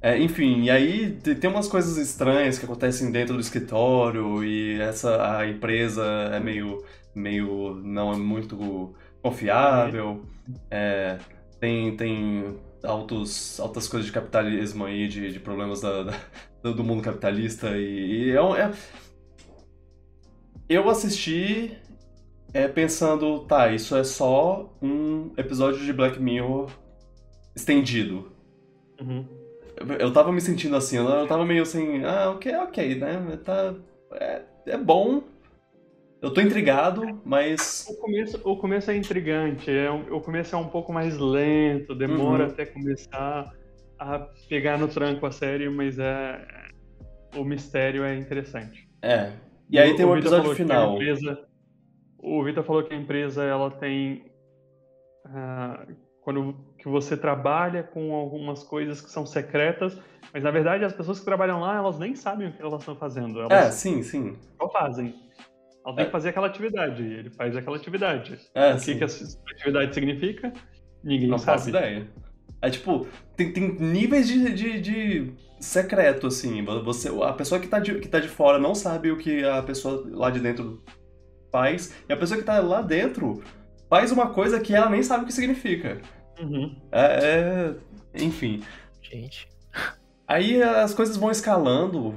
É, 0.00 0.18
enfim, 0.18 0.64
e 0.64 0.70
aí 0.70 1.12
tem 1.12 1.48
umas 1.48 1.66
coisas 1.66 1.96
estranhas 1.96 2.58
que 2.58 2.66
acontecem 2.66 3.10
dentro 3.10 3.34
do 3.36 3.40
escritório 3.40 4.44
e 4.44 4.78
essa 4.78 5.38
a 5.38 5.48
empresa 5.48 6.04
é 6.30 6.38
meio, 6.38 6.84
meio 7.14 7.74
não 7.82 8.12
é 8.12 8.16
muito 8.16 8.94
confiável. 9.22 10.22
É, 10.70 11.18
tem 11.58 11.96
tem 11.96 12.54
altos, 12.82 13.58
altas 13.58 13.88
coisas 13.88 14.06
de 14.06 14.12
capitalismo 14.12 14.84
aí, 14.84 15.08
de, 15.08 15.32
de 15.32 15.40
problemas 15.40 15.80
da, 15.80 16.02
da 16.02 16.14
do 16.62 16.84
mundo 16.84 17.02
capitalista 17.02 17.76
e, 17.78 18.28
e 18.28 18.30
é, 18.32 18.60
é, 18.60 18.72
eu 20.68 20.88
assisti 20.88 21.78
é, 22.54 22.66
pensando, 22.68 23.40
tá, 23.40 23.70
isso 23.70 23.94
é 23.94 24.04
só 24.04 24.72
um 24.80 25.32
episódio 25.36 25.84
de 25.84 25.92
Black 25.92 26.18
Mirror 26.18 26.70
estendido. 27.54 28.32
Uhum 29.00 29.44
eu 29.98 30.12
tava 30.12 30.32
me 30.32 30.40
sentindo 30.40 30.76
assim, 30.76 30.96
eu 30.96 31.26
tava 31.26 31.44
meio 31.44 31.62
assim, 31.62 32.04
ah, 32.04 32.30
ok, 32.30 32.54
ok, 32.56 32.94
né? 32.96 33.38
Tá, 33.44 33.74
é, 34.12 34.42
é 34.66 34.76
bom. 34.76 35.22
Eu 36.22 36.32
tô 36.32 36.40
intrigado, 36.40 37.20
mas. 37.24 37.86
O 37.88 37.96
começo, 37.96 38.40
o 38.44 38.56
começo 38.56 38.90
é 38.90 38.96
intrigante, 38.96 39.70
é, 39.70 39.90
o 39.90 40.20
começo 40.20 40.54
é 40.54 40.58
um 40.58 40.68
pouco 40.68 40.92
mais 40.92 41.18
lento, 41.18 41.94
demora 41.94 42.44
uhum. 42.44 42.50
até 42.50 42.64
começar 42.64 43.52
a 43.98 44.18
pegar 44.48 44.78
no 44.78 44.88
tranco 44.88 45.26
a 45.26 45.30
série, 45.30 45.68
mas 45.68 45.98
é. 45.98 46.40
O 47.36 47.42
mistério 47.42 48.04
é 48.04 48.16
interessante. 48.16 48.88
É. 49.02 49.32
E 49.68 49.76
aí 49.76 49.92
o, 49.92 49.96
tem 49.96 50.06
um 50.06 50.16
episódio 50.16 50.54
final. 50.54 50.94
Empresa, 50.94 51.36
o 52.24 52.42
Vitor 52.42 52.64
falou 52.64 52.82
que 52.82 52.94
a 52.94 52.96
empresa 52.96 53.44
ela 53.44 53.70
tem. 53.70 54.24
Uh, 55.26 55.94
quando 56.22 56.54
que 56.78 56.88
você 56.88 57.16
trabalha 57.16 57.82
com 57.82 58.14
algumas 58.14 58.62
coisas 58.62 59.00
que 59.00 59.10
são 59.10 59.26
secretas, 59.26 59.98
mas 60.32 60.42
na 60.42 60.50
verdade 60.50 60.84
as 60.84 60.94
pessoas 60.94 61.18
que 61.18 61.24
trabalham 61.24 61.60
lá, 61.60 61.76
elas 61.76 61.98
nem 61.98 62.14
sabem 62.14 62.48
o 62.48 62.52
que 62.52 62.62
elas 62.62 62.80
estão 62.80 62.96
fazendo. 62.96 63.40
Elas 63.40 63.52
é, 63.52 63.70
sim, 63.70 64.02
sim. 64.02 64.36
Só 64.58 64.68
fazem. 64.70 65.14
Elas 65.84 65.96
têm 65.96 66.02
é. 66.02 66.06
que 66.06 66.12
fazer 66.12 66.30
aquela 66.30 66.46
atividade, 66.46 67.02
ele 67.02 67.30
faz 67.30 67.54
aquela 67.54 67.76
atividade. 67.76 68.40
É, 68.54 68.72
o 68.72 68.80
que, 68.80 68.94
que 68.96 69.04
essa 69.04 69.38
atividade 69.52 69.94
significa? 69.94 70.50
Ninguém 71.02 71.28
Não 71.28 71.36
sabe. 71.36 71.50
Não 71.50 71.58
faço 71.58 71.68
ideia. 71.68 72.08
É 72.62 72.70
tipo, 72.70 73.06
tem, 73.36 73.52
tem 73.52 73.78
níveis 73.78 74.26
de, 74.26 74.50
de, 74.54 74.80
de, 74.80 75.34
secreto, 75.60 76.28
assim. 76.28 76.64
Você, 76.64 77.10
a 77.22 77.32
pessoa 77.34 77.60
que 77.60 77.68
tá, 77.68 77.78
de, 77.78 77.98
que 77.98 78.08
tá 78.08 78.18
de 78.18 78.28
fora 78.28 78.58
não 78.58 78.74
sabe 78.74 79.10
o 79.10 79.18
que 79.18 79.44
a 79.44 79.62
pessoa 79.62 80.02
lá 80.10 80.30
de 80.30 80.40
dentro 80.40 80.82
faz, 81.54 81.94
e 82.08 82.12
a 82.12 82.16
pessoa 82.16 82.36
que 82.36 82.44
tá 82.44 82.58
lá 82.58 82.82
dentro 82.82 83.40
faz 83.88 84.10
uma 84.10 84.26
coisa 84.30 84.58
que 84.58 84.74
ela 84.74 84.90
nem 84.90 85.04
sabe 85.04 85.22
o 85.22 85.26
que 85.28 85.32
significa. 85.32 85.98
Uhum. 86.40 86.74
É, 86.90 87.76
é, 88.16 88.24
enfim. 88.24 88.60
Gente. 89.00 89.46
Aí 90.26 90.60
as 90.60 90.92
coisas 90.92 91.16
vão 91.16 91.30
escalando 91.30 92.12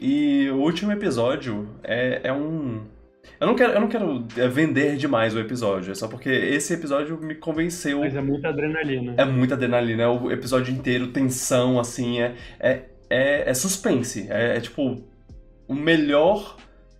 e 0.00 0.48
o 0.50 0.58
último 0.58 0.92
episódio 0.92 1.68
é, 1.82 2.20
é 2.22 2.32
um. 2.32 2.84
Eu 3.40 3.48
não 3.48 3.56
quero, 3.56 3.72
eu 3.72 3.80
não 3.80 3.88
quero 3.88 4.24
é, 4.36 4.46
vender 4.46 4.96
demais 4.96 5.34
o 5.34 5.40
episódio, 5.40 5.90
é 5.90 5.94
só 5.96 6.06
porque 6.06 6.30
esse 6.30 6.72
episódio 6.72 7.20
me 7.20 7.34
convenceu. 7.34 8.00
Mas 8.00 8.14
é 8.14 8.20
muita 8.20 8.50
adrenalina. 8.50 9.14
É 9.18 9.24
muita 9.24 9.54
adrenalina, 9.54 10.04
é 10.04 10.08
o 10.08 10.30
episódio 10.30 10.72
inteiro, 10.72 11.08
tensão, 11.08 11.80
assim, 11.80 12.20
é, 12.20 12.36
é, 12.60 12.84
é, 13.10 13.50
é 13.50 13.54
suspense. 13.54 14.28
É, 14.30 14.58
é, 14.58 14.60
tipo 14.60 15.04
o 15.66 15.74
melhor 15.74 16.56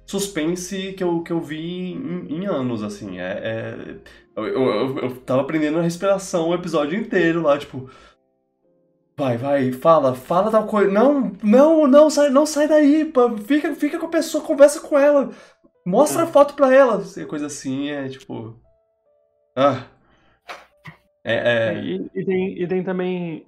suspense 0.06 0.92
que 0.92 1.02
eu, 1.02 1.22
que 1.22 1.32
eu 1.32 1.40
vi 1.40 1.92
em, 1.92 2.26
em 2.28 2.46
anos, 2.46 2.82
assim. 2.82 3.18
É, 3.18 3.32
é 3.42 3.96
eu, 4.36 4.46
eu, 4.46 4.98
eu 4.98 5.16
tava 5.16 5.42
aprendendo 5.42 5.78
a 5.78 5.82
respiração 5.82 6.48
o 6.48 6.54
episódio 6.54 6.98
inteiro 6.98 7.42
lá, 7.42 7.58
tipo. 7.58 7.90
Vai, 9.18 9.38
vai, 9.38 9.72
fala, 9.72 10.14
fala 10.14 10.50
tal 10.50 10.66
coisa. 10.66 10.90
Não, 10.92 11.32
não, 11.42 11.86
não, 11.86 12.10
sai, 12.10 12.28
não 12.28 12.44
sai 12.44 12.68
daí. 12.68 13.12
Fica, 13.46 13.74
fica 13.74 13.98
com 13.98 14.06
a 14.06 14.10
pessoa, 14.10 14.44
conversa 14.44 14.80
com 14.80 14.98
ela. 14.98 15.30
Mostra 15.86 16.24
a 16.24 16.26
é. 16.26 16.30
foto 16.30 16.54
pra 16.54 16.72
ela. 16.72 17.02
Coisa 17.26 17.46
assim, 17.46 17.88
é 17.88 18.08
tipo. 18.08 18.60
Ah. 19.56 19.86
É. 21.24 21.34
é... 21.34 21.74
é 21.74 21.82
e, 21.82 22.10
e, 22.14 22.24
tem, 22.24 22.62
e 22.62 22.66
tem 22.66 22.84
também. 22.84 23.46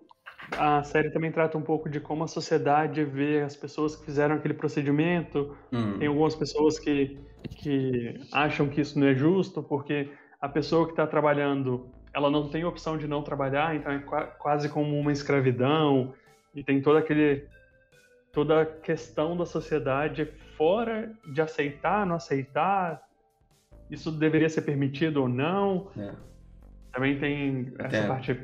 A 0.57 0.83
série 0.83 1.11
também 1.11 1.31
trata 1.31 1.59
um 1.59 1.63
pouco 1.63 1.89
de 1.89 2.01
como 2.01 2.25
a 2.25 2.29
sociedade 2.29 3.05
vê 3.05 3.43
as 3.43 3.55
pessoas 3.55 3.97
que 3.97 4.05
fizeram 4.05 4.37
aquele 4.37 4.55
procedimento. 4.55 5.57
Hum. 5.73 5.99
Tem 5.99 6.09
algumas 6.09 6.35
pessoas 6.35 6.79
que, 6.79 7.19
que 7.51 8.21
acham 8.33 8.69
que 8.69 8.81
isso 8.81 8.99
não 8.99 9.09
é 9.09 9.15
justo, 9.15 9.63
porque 9.63 10.11
a 10.41 10.49
pessoa 10.49 10.87
que 10.87 10.93
está 10.93 11.07
trabalhando, 11.07 11.89
ela 12.15 12.31
não 12.31 12.49
tem 12.49 12.65
opção 12.65 12.97
de 12.97 13.07
não 13.07 13.23
trabalhar, 13.23 13.75
então 13.77 13.93
é 13.93 13.99
quase 14.39 14.69
como 14.69 14.99
uma 14.99 15.13
escravidão 15.13 16.15
e 16.55 16.65
tem 16.65 16.81
toda 16.81 16.99
aquele 17.01 17.47
toda 18.33 18.63
a 18.63 18.67
questão 18.67 19.37
da 19.37 19.45
sociedade 19.45 20.27
fora 20.57 21.13
de 21.33 21.41
aceitar, 21.41 22.07
não 22.07 22.17
aceitar, 22.17 23.03
isso 23.91 24.13
deveria 24.13 24.49
ser 24.49 24.63
permitido 24.63 25.23
ou 25.23 25.29
não. 25.29 25.91
É. 25.97 26.13
Também 26.93 27.19
tem 27.19 27.73
essa 27.79 28.07
parte 28.07 28.39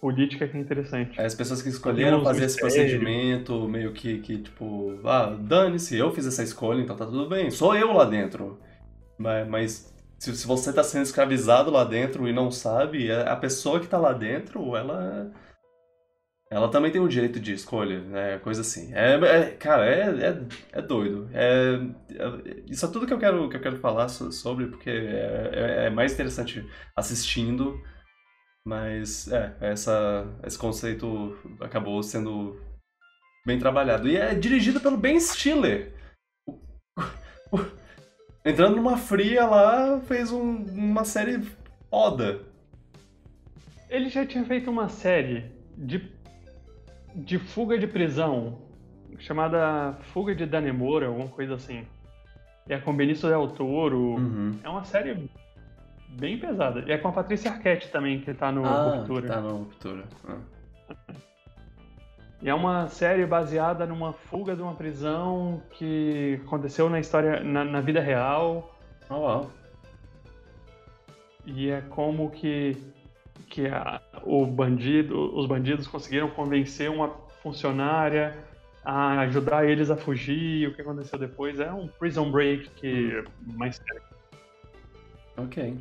política 0.00 0.46
que 0.46 0.56
é 0.56 0.60
interessante. 0.60 1.20
As 1.20 1.34
pessoas 1.34 1.62
que 1.62 1.68
escolheram 1.68 2.22
fazer 2.22 2.44
esse 2.44 2.58
procedimento, 2.58 3.68
meio 3.68 3.92
que, 3.92 4.18
que 4.20 4.38
tipo, 4.38 4.98
ah, 5.04 5.36
dane-se, 5.38 5.96
eu 5.96 6.12
fiz 6.12 6.26
essa 6.26 6.42
escolha, 6.42 6.80
então 6.80 6.96
tá 6.96 7.04
tudo 7.04 7.28
bem, 7.28 7.50
sou 7.50 7.74
eu 7.74 7.92
lá 7.92 8.04
dentro. 8.04 8.58
Mas, 9.18 9.48
mas 9.48 9.94
se, 10.18 10.36
se 10.36 10.46
você 10.46 10.70
está 10.70 10.82
sendo 10.82 11.04
escravizado 11.04 11.70
lá 11.70 11.84
dentro 11.84 12.28
e 12.28 12.32
não 12.32 12.50
sabe, 12.50 13.10
a 13.10 13.36
pessoa 13.36 13.78
que 13.78 13.86
está 13.86 13.98
lá 13.98 14.12
dentro, 14.12 14.76
ela 14.76 15.32
ela 16.50 16.70
também 16.70 16.90
tem 16.90 17.00
o 17.00 17.08
direito 17.08 17.38
de 17.38 17.52
escolha, 17.52 18.00
né? 18.00 18.38
Coisa 18.38 18.62
assim. 18.62 18.90
É, 18.94 19.14
é 19.16 19.50
cara, 19.50 19.86
é, 19.86 20.28
é, 20.28 20.42
é 20.72 20.82
doido. 20.82 21.28
É, 21.34 21.78
é, 22.10 22.62
isso 22.66 22.86
é 22.86 22.88
tudo 22.88 23.06
que 23.06 23.12
eu 23.12 23.18
quero, 23.18 23.48
que 23.50 23.56
eu 23.56 23.60
quero 23.60 23.76
falar 23.76 24.08
sobre, 24.08 24.66
porque 24.66 24.88
é, 24.88 25.50
é, 25.52 25.86
é 25.86 25.90
mais 25.90 26.14
interessante 26.14 26.66
assistindo. 26.96 27.78
Mas, 28.68 29.32
é, 29.32 29.56
essa, 29.62 30.26
esse 30.44 30.58
conceito 30.58 31.38
acabou 31.58 32.02
sendo 32.02 32.60
bem 33.46 33.58
trabalhado. 33.58 34.06
E 34.06 34.14
é 34.14 34.34
dirigido 34.34 34.78
pelo 34.78 34.98
Ben 34.98 35.18
Stiller 35.18 35.94
entrando 38.44 38.76
numa 38.76 38.98
fria 38.98 39.46
lá, 39.46 40.00
fez 40.00 40.30
um, 40.30 40.64
uma 40.66 41.02
série 41.02 41.42
foda. 41.88 42.42
Ele 43.88 44.10
já 44.10 44.26
tinha 44.26 44.44
feito 44.44 44.70
uma 44.70 44.90
série 44.90 45.50
de, 45.74 46.10
de 47.14 47.38
fuga 47.38 47.78
de 47.78 47.86
prisão, 47.86 48.58
chamada 49.18 49.98
Fuga 50.12 50.34
de 50.34 50.44
Danemora, 50.44 51.06
alguma 51.06 51.28
coisa 51.28 51.54
assim. 51.54 51.86
É 52.68 52.78
com 52.78 52.94
Benício 52.94 53.30
Del 53.30 53.48
Toro. 53.48 54.16
Uhum. 54.16 54.58
É 54.62 54.68
uma 54.68 54.84
série 54.84 55.30
bem 56.08 56.38
pesada. 56.38 56.84
E 56.86 56.92
é 56.92 56.98
com 56.98 57.08
a 57.08 57.12
Patrícia 57.12 57.50
Arquette 57.50 57.90
também, 57.90 58.20
que 58.20 58.32
tá 58.34 58.50
no 58.50 58.64
ah, 58.64 58.96
Ruptura. 58.96 59.26
Tá 59.26 59.40
no 59.40 59.56
Ruptura. 59.58 60.04
Ah. 60.28 60.38
E 62.40 62.48
é 62.48 62.54
uma 62.54 62.86
série 62.88 63.26
baseada 63.26 63.84
numa 63.84 64.12
fuga 64.12 64.54
de 64.54 64.62
uma 64.62 64.74
prisão 64.74 65.60
que 65.70 66.40
aconteceu 66.46 66.88
na 66.88 67.00
história, 67.00 67.42
na, 67.42 67.64
na 67.64 67.80
vida 67.80 68.00
real. 68.00 68.76
Oh, 69.10 69.14
uau. 69.14 69.50
E 71.44 71.70
é 71.70 71.80
como 71.88 72.30
que, 72.30 72.76
que 73.48 73.66
a, 73.66 74.00
o 74.22 74.46
bandido, 74.46 75.36
os 75.36 75.46
bandidos 75.46 75.88
conseguiram 75.88 76.30
convencer 76.30 76.88
uma 76.88 77.08
funcionária 77.42 78.36
a 78.84 79.20
ajudar 79.20 79.68
eles 79.68 79.90
a 79.90 79.96
fugir. 79.96 80.68
O 80.68 80.74
que 80.74 80.82
aconteceu 80.82 81.18
depois 81.18 81.58
é 81.58 81.72
um 81.72 81.88
Prison 81.88 82.30
Break 82.30 82.70
que 82.70 83.16
é 83.16 83.24
mais 83.56 83.76
sério. 83.76 84.02
Ok. 85.36 85.76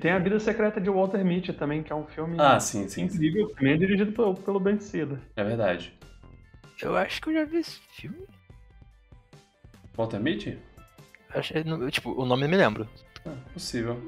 E 0.00 0.02
tem 0.02 0.12
a 0.12 0.18
Vida 0.18 0.40
Secreta 0.40 0.80
de 0.80 0.88
Walter 0.88 1.22
Mitty 1.22 1.52
também, 1.52 1.82
que 1.82 1.92
é 1.92 1.94
um 1.94 2.06
filme 2.06 2.34
Ah, 2.38 2.58
sim, 2.58 2.88
sim. 2.88 3.06
sim. 3.06 3.14
incrível, 3.16 3.50
também 3.50 3.74
é 3.74 3.76
dirigido 3.76 4.12
pelo, 4.12 4.34
pelo 4.34 4.58
Ben 4.58 4.80
Stiller. 4.80 5.18
É 5.36 5.44
verdade. 5.44 5.92
Eu 6.80 6.96
acho 6.96 7.20
que 7.20 7.28
eu 7.28 7.34
já 7.34 7.44
vi 7.44 7.58
esse 7.58 7.78
filme. 7.90 8.16
Walter 9.94 10.18
Mitty? 10.18 10.58
Acho, 11.34 11.52
tipo, 11.90 12.12
o 12.18 12.24
nome 12.24 12.44
eu 12.44 12.48
me 12.48 12.56
lembro. 12.56 12.88
Ah, 13.26 13.34
possível. 13.52 14.00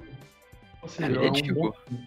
Ele 0.99 1.19
é 1.19 1.19
é 1.19 1.21
um 1.21 1.29
antigo. 1.29 1.75
filme. 1.85 2.07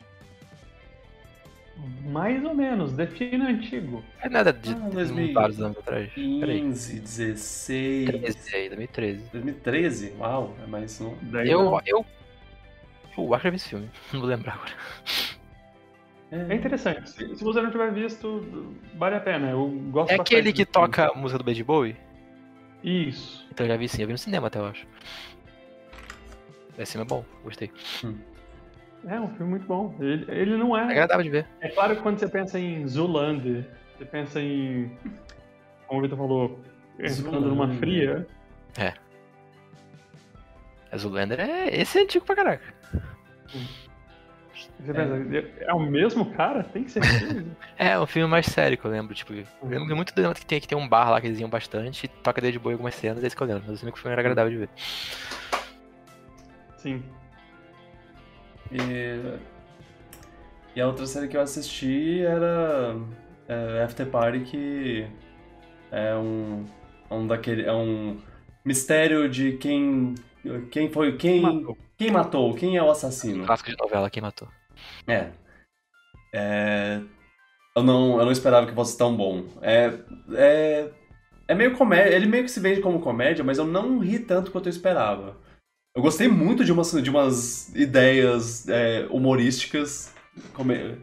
Mais 2.05 2.43
ou 2.43 2.55
menos, 2.55 2.91
defina 2.93 3.49
antigo. 3.49 4.03
É 4.19 4.27
nada 4.29 4.51
de 4.51 4.71
Ah, 4.71 4.89
2000. 4.89 5.31
vários 5.31 5.61
anos 5.61 5.77
atrás. 5.77 6.11
Peraí. 6.11 6.59
15, 6.61 6.99
16. 7.01 8.05
13 8.09 8.55
aí, 8.55 8.67
2013. 8.69 9.29
2013? 9.31 10.13
Uau, 10.17 10.55
é 10.63 10.65
mais 10.65 10.99
um. 10.99 11.13
Eu, 11.45 11.79
eu. 11.85 12.03
Eu 13.17 13.33
acho 13.33 13.41
que 13.41 13.47
eu 13.47 13.51
vi 13.51 13.55
esse 13.57 13.69
filme. 13.69 13.89
Não 14.13 14.19
vou 14.21 14.29
lembrar 14.29 14.53
agora. 14.53 14.71
É 16.31 16.55
interessante. 16.55 17.09
Se, 17.09 17.43
você 17.43 17.61
não 17.61 17.69
tiver 17.71 17.93
visto, 17.93 18.43
vale 18.95 19.15
a 19.15 19.19
pena. 19.19 19.51
Eu 19.51 19.69
gosto 19.91 20.11
É 20.11 20.15
aquele 20.15 20.51
que 20.51 20.65
filme. 20.65 20.71
toca 20.71 21.09
a 21.11 21.13
música 21.15 21.37
do 21.37 21.43
Bad 21.45 21.63
Bowie? 21.63 21.95
Isso. 22.83 23.47
Então 23.51 23.65
eu 23.65 23.71
já 23.71 23.77
vi 23.77 23.87
sim, 23.87 24.01
eu 24.01 24.07
vi 24.07 24.13
no 24.13 24.17
cinema 24.17 24.47
até, 24.47 24.59
eu 24.59 24.65
acho. 24.65 24.85
Esse 26.77 26.93
filme 26.93 27.05
é 27.05 27.07
bom, 27.07 27.23
gostei. 27.43 27.71
É 29.07 29.19
um 29.19 29.29
filme 29.35 29.51
muito 29.51 29.65
bom. 29.65 29.95
Ele, 29.99 30.25
ele 30.29 30.57
não 30.57 30.75
É 30.75 30.81
é. 30.81 30.83
agradável 30.91 31.23
de 31.23 31.29
ver. 31.29 31.47
É 31.61 31.69
claro 31.69 31.95
que 31.95 32.01
quando 32.01 32.17
você 32.19 32.27
pensa 32.27 32.59
em 32.59 32.85
Zoolander, 32.87 33.65
você 33.97 34.03
pensa 34.05 34.41
em. 34.41 34.91
Como 35.87 35.99
o 35.99 36.03
Vitor 36.03 36.17
falou, 36.17 36.59
entrando 36.99 37.47
numa 37.47 37.69
fria. 37.75 38.27
A 40.91 40.97
Zoolander 40.97 41.39
é. 41.39 41.69
Esse 41.79 41.99
é 41.99 42.01
antigo 42.01 42.25
pra 42.25 42.35
caraca. 42.35 42.73
Você 44.79 44.93
pensa, 44.93 45.63
é. 45.65 45.73
o 45.73 45.79
mesmo 45.79 46.31
cara? 46.33 46.63
Tem 46.63 46.87
certeza? 46.87 47.45
É, 47.77 47.99
um 47.99 48.05
filme 48.05 48.29
mais 48.29 48.45
sério 48.45 48.77
que 48.77 48.85
eu 48.85 48.91
lembro. 48.91 49.13
Tipo, 49.13 49.33
eu 49.33 49.45
lembro 49.63 49.95
muito 49.95 50.13
do 50.13 50.33
que 50.33 50.45
tem 50.45 50.61
que 50.61 50.67
tem 50.67 50.77
um 50.77 50.87
bar 50.87 51.09
lá 51.09 51.19
que 51.19 51.27
eles 51.27 51.39
iam 51.39 51.49
bastante, 51.49 52.05
e 52.05 52.07
toca 52.07 52.41
Bowie 52.41 52.69
em 52.69 52.71
algumas 52.71 52.95
cenas, 52.95 53.23
é 53.23 53.27
isso 53.27 53.35
que 53.35 53.43
eu 53.43 53.47
lembro. 53.47 53.63
Mas 53.67 53.81
o 53.81 53.85
filme 53.85 54.11
era 54.11 54.21
agradável 54.21 54.51
de 54.51 54.57
ver. 54.57 54.69
Sim. 56.77 57.03
E, 58.71 59.37
e 60.75 60.81
a 60.81 60.87
outra 60.87 61.05
série 61.05 61.27
que 61.27 61.35
eu 61.35 61.41
assisti 61.41 62.21
era 62.21 62.95
é, 63.47 63.83
After 63.83 64.05
Party, 64.07 64.39
que 64.39 65.07
é 65.91 66.15
um, 66.15 66.65
é 67.09 67.13
um 67.13 67.27
daquele. 67.27 67.63
É 67.63 67.73
um 67.73 68.19
mistério 68.63 69.29
de 69.29 69.53
quem. 69.53 70.15
Quem 70.71 70.89
foi. 70.91 71.17
Quem 71.17 71.41
Matou. 71.41 71.77
quem 71.97 72.11
matou? 72.11 72.53
Quem 72.55 72.77
é 72.77 72.83
o 72.83 72.91
assassino? 72.91 73.45
Clássico 73.45 73.71
de 73.71 73.77
novela, 73.77 74.09
quem 74.09 74.21
matou. 74.21 74.47
É. 75.07 75.29
É. 76.33 77.01
Eu 77.75 77.83
não, 77.83 78.19
eu 78.19 78.25
não 78.25 78.31
esperava 78.31 78.67
que 78.67 78.73
fosse 78.73 78.97
tão 78.97 79.15
bom. 79.15 79.45
É. 79.61 79.93
É, 80.33 80.89
é 81.47 81.55
meio 81.55 81.75
comédia. 81.77 82.15
Ele 82.15 82.25
meio 82.25 82.43
que 82.43 82.51
se 82.51 82.59
vende 82.59 82.81
como 82.81 83.01
comédia, 83.01 83.43
mas 83.43 83.57
eu 83.57 83.65
não 83.65 83.99
ri 83.99 84.19
tanto 84.19 84.51
quanto 84.51 84.67
eu 84.67 84.71
esperava. 84.71 85.37
Eu 85.95 86.01
gostei 86.01 86.27
muito 86.27 86.65
de 86.65 86.71
umas, 86.71 86.91
de 86.91 87.09
umas 87.09 87.73
ideias 87.75 88.67
é, 88.67 89.07
humorísticas. 89.09 90.13
come- 90.53 90.97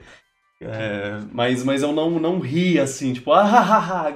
é, 0.60 1.18
mas, 1.32 1.64
mas 1.64 1.82
eu 1.82 1.92
não, 1.92 2.20
não 2.20 2.38
ri 2.38 2.78
assim, 2.78 3.12
tipo, 3.14 3.32
ah, 3.32 3.42
ah, 3.50 4.06
ah, 4.06 4.10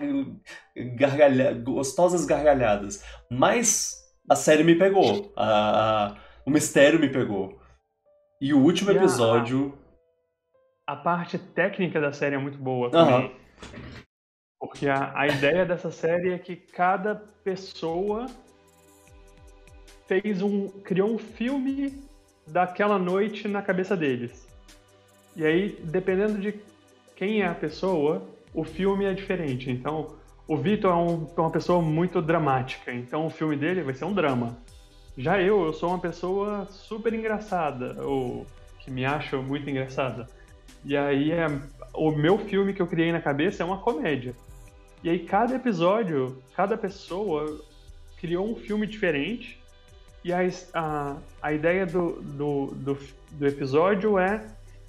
gargalha, 0.96 1.52
gostosas 1.54 2.24
gargalhadas. 2.24 3.02
Mas 3.30 3.95
a 4.28 4.36
série 4.36 4.64
me 4.64 4.74
pegou. 4.74 5.32
A, 5.36 6.06
a- 6.12 6.16
o 6.44 6.50
mistério 6.50 6.98
me 7.00 7.08
pegou. 7.08 7.58
E 8.40 8.52
o 8.54 8.58
último 8.62 8.90
E 8.90 8.94
a- 8.94 8.96
episódio. 8.98 9.76
A 10.86 10.94
parte 10.94 11.36
técnica 11.38 12.00
da 12.00 12.12
série 12.12 12.36
é 12.36 12.38
muito 12.38 12.58
boa 12.58 12.90
também. 12.90 13.34
Porque 14.60 14.88
a, 14.88 15.12
a 15.18 15.26
ideia 15.26 15.64
dessa 15.66 15.90
série 15.90 16.32
é 16.32 16.38
que 16.38 16.54
cada 16.56 17.14
pessoa 17.42 18.26
fez 20.06 20.42
um. 20.42 20.68
criou 20.82 21.10
um 21.14 21.18
filme 21.18 22.02
daquela 22.46 22.98
noite 22.98 23.48
na 23.48 23.62
cabeça 23.62 23.96
deles. 23.96 24.46
E 25.34 25.44
aí, 25.44 25.78
dependendo 25.82 26.38
de 26.38 26.54
quem 27.16 27.42
é 27.42 27.46
a 27.48 27.54
pessoa, 27.54 28.22
o 28.54 28.64
filme 28.64 29.04
é 29.04 29.12
diferente. 29.12 29.70
Então, 29.70 30.14
o 30.48 30.56
Vitor 30.56 30.90
é, 30.90 30.94
um- 30.94 31.28
é 31.36 31.40
uma 31.40 31.50
pessoa 31.50 31.82
muito 31.82 32.22
dramática, 32.22 32.92
então 32.92 33.26
o 33.26 33.30
filme 33.30 33.56
dele 33.56 33.82
vai 33.82 33.94
ser 33.94 34.04
um 34.04 34.12
drama. 34.12 34.56
Já 35.18 35.40
eu, 35.40 35.64
eu 35.66 35.72
sou 35.72 35.88
uma 35.90 35.98
pessoa 35.98 36.66
super 36.70 37.12
engraçada, 37.14 37.96
ou 38.04 38.46
que 38.80 38.90
me 38.90 39.04
acho 39.04 39.42
muito 39.42 39.68
engraçada. 39.68 40.28
E 40.84 40.96
aí 40.96 41.32
é, 41.32 41.46
o 41.94 42.10
meu 42.12 42.38
filme 42.38 42.72
que 42.72 42.80
eu 42.80 42.86
criei 42.86 43.10
na 43.10 43.20
cabeça 43.20 43.62
é 43.62 43.66
uma 43.66 43.78
comédia. 43.78 44.34
E 45.02 45.08
aí 45.08 45.18
cada 45.18 45.54
episódio, 45.54 46.40
cada 46.54 46.76
pessoa 46.76 47.60
criou 48.20 48.50
um 48.50 48.54
filme 48.56 48.86
diferente. 48.86 49.58
E 50.22 50.32
a, 50.32 50.40
a, 50.74 51.16
a 51.42 51.52
ideia 51.52 51.86
do, 51.86 52.20
do, 52.20 52.66
do, 52.74 52.98
do 53.32 53.46
episódio 53.46 54.18
é 54.18 54.44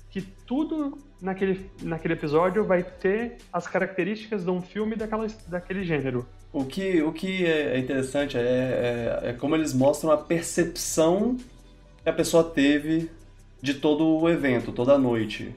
que 0.10 0.22
tudo 0.22 0.98
naquele, 1.22 1.70
naquele 1.82 2.14
episódio 2.14 2.64
vai 2.64 2.84
ter 2.84 3.38
as 3.52 3.68
características 3.68 4.44
de 4.44 4.50
um 4.52 4.62
filme 4.62 4.96
daquela, 4.96 5.28
daquele 5.48 5.84
gênero. 5.84 6.26
O 6.54 6.64
que, 6.66 7.02
o 7.02 7.12
que 7.12 7.46
é 7.46 7.78
interessante 7.78 8.38
é, 8.38 9.20
é, 9.24 9.30
é 9.30 9.34
como 9.34 9.56
eles 9.56 9.74
mostram 9.74 10.12
a 10.12 10.18
percepção 10.18 11.38
que 12.04 12.10
a 12.10 12.14
pessoa 12.14 12.44
teve 12.44 13.10
de 13.62 13.74
todo 13.74 14.06
o 14.06 14.30
evento, 14.30 14.72
toda 14.72 14.94
a 14.94 14.98
noite. 14.98 15.54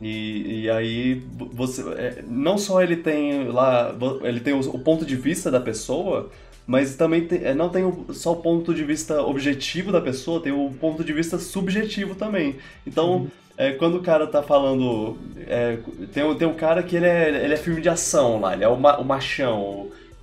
E, 0.00 0.62
e 0.62 0.70
aí 0.70 1.22
você 1.36 1.82
é, 1.92 2.24
não 2.26 2.56
só 2.56 2.82
ele 2.82 2.96
tem 2.96 3.48
lá 3.48 3.94
ele 4.22 4.40
tem 4.40 4.54
o, 4.54 4.60
o 4.60 4.78
ponto 4.78 5.04
de 5.04 5.14
vista 5.14 5.50
da 5.50 5.60
pessoa, 5.60 6.30
mas 6.66 6.96
também 6.96 7.26
tem- 7.26 7.44
é, 7.44 7.52
não 7.54 7.68
tem 7.68 7.84
o- 7.84 8.06
só 8.14 8.32
o 8.32 8.36
ponto 8.36 8.72
de 8.74 8.82
vista 8.82 9.20
objetivo 9.22 9.92
da 9.92 10.00
pessoa, 10.00 10.40
tem 10.42 10.52
o 10.52 10.70
ponto 10.80 11.04
de 11.04 11.12
vista 11.12 11.38
subjetivo 11.38 12.14
também. 12.14 12.56
Então 12.86 13.30
é, 13.62 13.72
quando 13.72 13.96
o 13.98 14.02
cara 14.02 14.26
tá 14.26 14.42
falando. 14.42 15.16
é, 15.46 15.78
tem, 16.12 16.24
um- 16.24 16.34
tem 16.34 16.48
um 16.48 16.54
cara 16.54 16.82
que 16.82 16.96
ele 16.96 17.06
é, 17.06 17.44
ele 17.44 17.54
é 17.54 17.56
filme 17.56 17.80
de 17.80 17.88
ação 17.88 18.40
lá, 18.40 18.54
ele 18.54 18.64
é 18.64 18.68
o, 18.68 18.76
ma- 18.76 18.98
o 18.98 19.04
machão, 19.04 19.60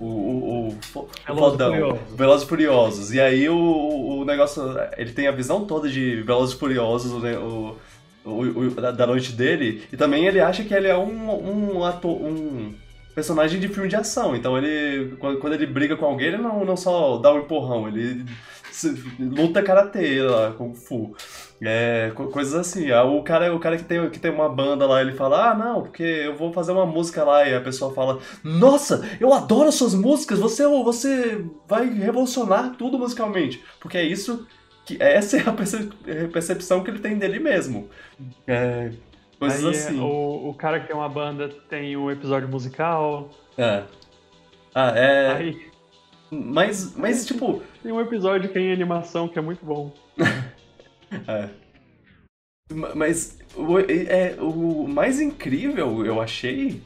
o, 0.00 0.04
o, 0.04 0.06
o, 0.06 0.68
o, 0.68 1.08
e 1.28 1.34
fodão, 1.34 1.70
Furiosos. 1.72 2.16
Velozes 2.16 2.44
e 2.44 2.48
Furiosos. 2.48 3.14
E 3.14 3.20
aí 3.20 3.48
o, 3.48 3.56
o, 3.56 4.20
o 4.20 4.24
negócio. 4.24 4.62
Ele 4.96 5.12
tem 5.12 5.26
a 5.28 5.32
visão 5.32 5.64
toda 5.64 5.88
de 5.88 6.22
Velozes 6.22 6.54
e 6.54 6.58
Furiosos, 6.58 7.12
o, 7.12 7.76
o, 8.24 8.70
da, 8.92 9.06
noite 9.06 9.32
dele, 9.32 9.82
e 9.92 9.96
também 9.96 10.26
ele 10.26 10.40
acha 10.40 10.64
que 10.64 10.74
ele 10.74 10.86
é 10.88 10.96
um, 10.96 11.76
um 11.78 11.84
ator. 11.84 12.12
Um, 12.20 12.74
personagem 13.14 13.58
de 13.58 13.68
filme 13.68 13.88
de 13.88 13.96
ação. 13.96 14.36
Então 14.36 14.56
ele. 14.56 15.16
Quando, 15.18 15.38
quando 15.40 15.54
ele 15.54 15.66
briga 15.66 15.96
com 15.96 16.06
alguém, 16.06 16.28
ele 16.28 16.36
não, 16.38 16.64
não 16.64 16.76
só 16.76 17.16
dá 17.18 17.32
um 17.34 17.40
empurrão, 17.40 17.88
ele 17.88 18.24
se- 18.70 18.94
luta 19.18 19.62
karatê 19.62 20.22
lá, 20.22 20.52
kung 20.52 20.74
fu. 20.74 21.16
É, 21.60 22.12
co- 22.14 22.28
coisas 22.28 22.54
assim. 22.54 22.90
O 22.92 23.22
cara, 23.22 23.54
o 23.54 23.58
cara 23.58 23.76
que, 23.76 23.84
tem, 23.84 24.08
que 24.10 24.18
tem 24.20 24.30
uma 24.30 24.48
banda 24.48 24.86
lá, 24.86 25.00
ele 25.00 25.12
fala, 25.12 25.50
ah, 25.50 25.54
não, 25.54 25.82
porque 25.82 26.02
eu 26.02 26.36
vou 26.36 26.52
fazer 26.52 26.72
uma 26.72 26.86
música 26.86 27.24
lá, 27.24 27.46
e 27.48 27.54
a 27.54 27.60
pessoa 27.60 27.92
fala, 27.92 28.20
nossa, 28.44 29.04
eu 29.20 29.32
adoro 29.34 29.68
as 29.68 29.74
suas 29.74 29.94
músicas, 29.94 30.38
você, 30.38 30.64
você 30.66 31.44
vai 31.66 31.88
revolucionar 31.88 32.74
tudo 32.76 32.98
musicalmente. 32.98 33.62
Porque 33.80 33.98
é 33.98 34.04
isso 34.04 34.46
que. 34.86 34.96
Essa 35.02 35.38
é 35.38 35.48
a 35.48 35.52
perce- 35.52 35.88
percepção 36.32 36.82
que 36.84 36.90
ele 36.90 37.00
tem 37.00 37.18
dele 37.18 37.38
mesmo. 37.40 37.88
É, 38.46 38.92
coisas 39.38 39.64
aí 39.64 39.70
assim. 39.70 40.00
o, 40.00 40.50
o 40.50 40.54
cara 40.54 40.78
que 40.80 40.86
tem 40.86 40.96
uma 40.96 41.08
banda 41.08 41.48
tem 41.68 41.96
um 41.96 42.10
episódio 42.10 42.48
musical. 42.48 43.30
É. 43.56 43.82
Ah, 44.74 44.92
é. 44.96 45.32
Aí 45.32 45.66
Mas, 46.30 46.94
mas 46.96 47.26
tipo, 47.26 47.62
tem 47.82 47.90
um 47.90 48.00
episódio 48.00 48.48
que 48.50 48.58
é 48.58 48.62
em 48.62 48.72
animação 48.72 49.26
que 49.28 49.38
é 49.38 49.42
muito 49.42 49.64
bom. 49.64 49.92
É. 51.28 51.50
Ma- 52.72 52.94
Mas 52.94 53.38
o, 53.56 53.78
é, 53.78 54.36
o 54.40 54.86
mais 54.86 55.20
incrível, 55.20 56.04
eu 56.04 56.20
achei, 56.20 56.82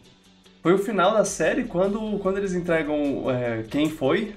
foi 0.62 0.74
o 0.74 0.78
final 0.78 1.12
da 1.14 1.24
série, 1.24 1.64
quando, 1.64 2.18
quando 2.20 2.38
eles 2.38 2.54
entregam 2.54 3.30
é, 3.30 3.64
quem 3.64 3.90
foi, 3.90 4.34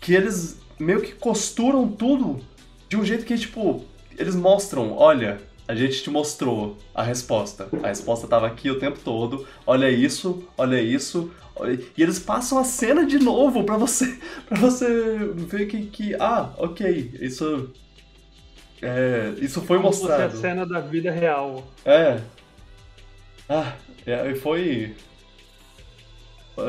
que 0.00 0.14
eles 0.14 0.58
meio 0.78 1.02
que 1.02 1.14
costuram 1.14 1.88
tudo 1.90 2.40
de 2.88 2.96
um 2.96 3.04
jeito 3.04 3.24
que, 3.24 3.36
tipo, 3.38 3.84
eles 4.18 4.34
mostram, 4.36 4.92
olha, 4.96 5.40
a 5.68 5.74
gente 5.74 6.02
te 6.02 6.10
mostrou 6.10 6.78
a 6.94 7.02
resposta. 7.02 7.68
A 7.82 7.88
resposta 7.88 8.28
tava 8.28 8.46
aqui 8.46 8.70
o 8.70 8.78
tempo 8.78 8.98
todo. 9.04 9.46
Olha 9.66 9.90
isso, 9.90 10.44
olha 10.58 10.80
isso. 10.80 11.30
E 11.96 12.02
eles 12.02 12.18
passam 12.18 12.58
a 12.58 12.64
cena 12.64 13.06
de 13.06 13.18
novo 13.18 13.64
para 13.64 13.76
você 13.76 14.18
para 14.48 14.58
você 14.60 14.86
ver 15.34 15.66
que, 15.66 15.86
que 15.86 16.14
ah, 16.16 16.52
ok, 16.58 17.12
isso 17.20 17.70
é, 18.82 19.34
isso 19.38 19.60
foi 19.62 19.78
Como 19.78 19.88
mostrado. 19.88 20.30
Se 20.32 20.38
a 20.38 20.40
cena 20.40 20.66
da 20.66 20.80
vida 20.80 21.10
real. 21.10 21.66
É. 21.84 22.20
Ah, 23.48 23.74
é, 24.06 24.34
foi 24.34 24.94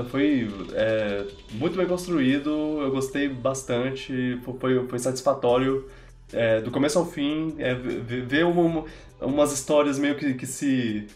foi 0.09 0.49
é, 0.73 1.25
muito 1.51 1.77
bem 1.77 1.88
construído, 1.88 2.49
eu 2.81 2.91
gostei 2.91 3.29
bastante, 3.29 4.38
foi, 4.59 4.85
foi 4.85 4.99
satisfatório 4.99 5.88
é, 6.34 6.59
do 6.59 6.71
começo 6.71 6.99
ao 6.99 7.05
fim, 7.05 7.55
é, 7.57 7.73
ver 7.73 8.43
uma, 8.45 8.84
umas 9.21 9.53
histórias 9.53 9.97
meio 9.97 10.15
que, 10.15 10.34
que 10.34 10.45
se, 10.45 11.07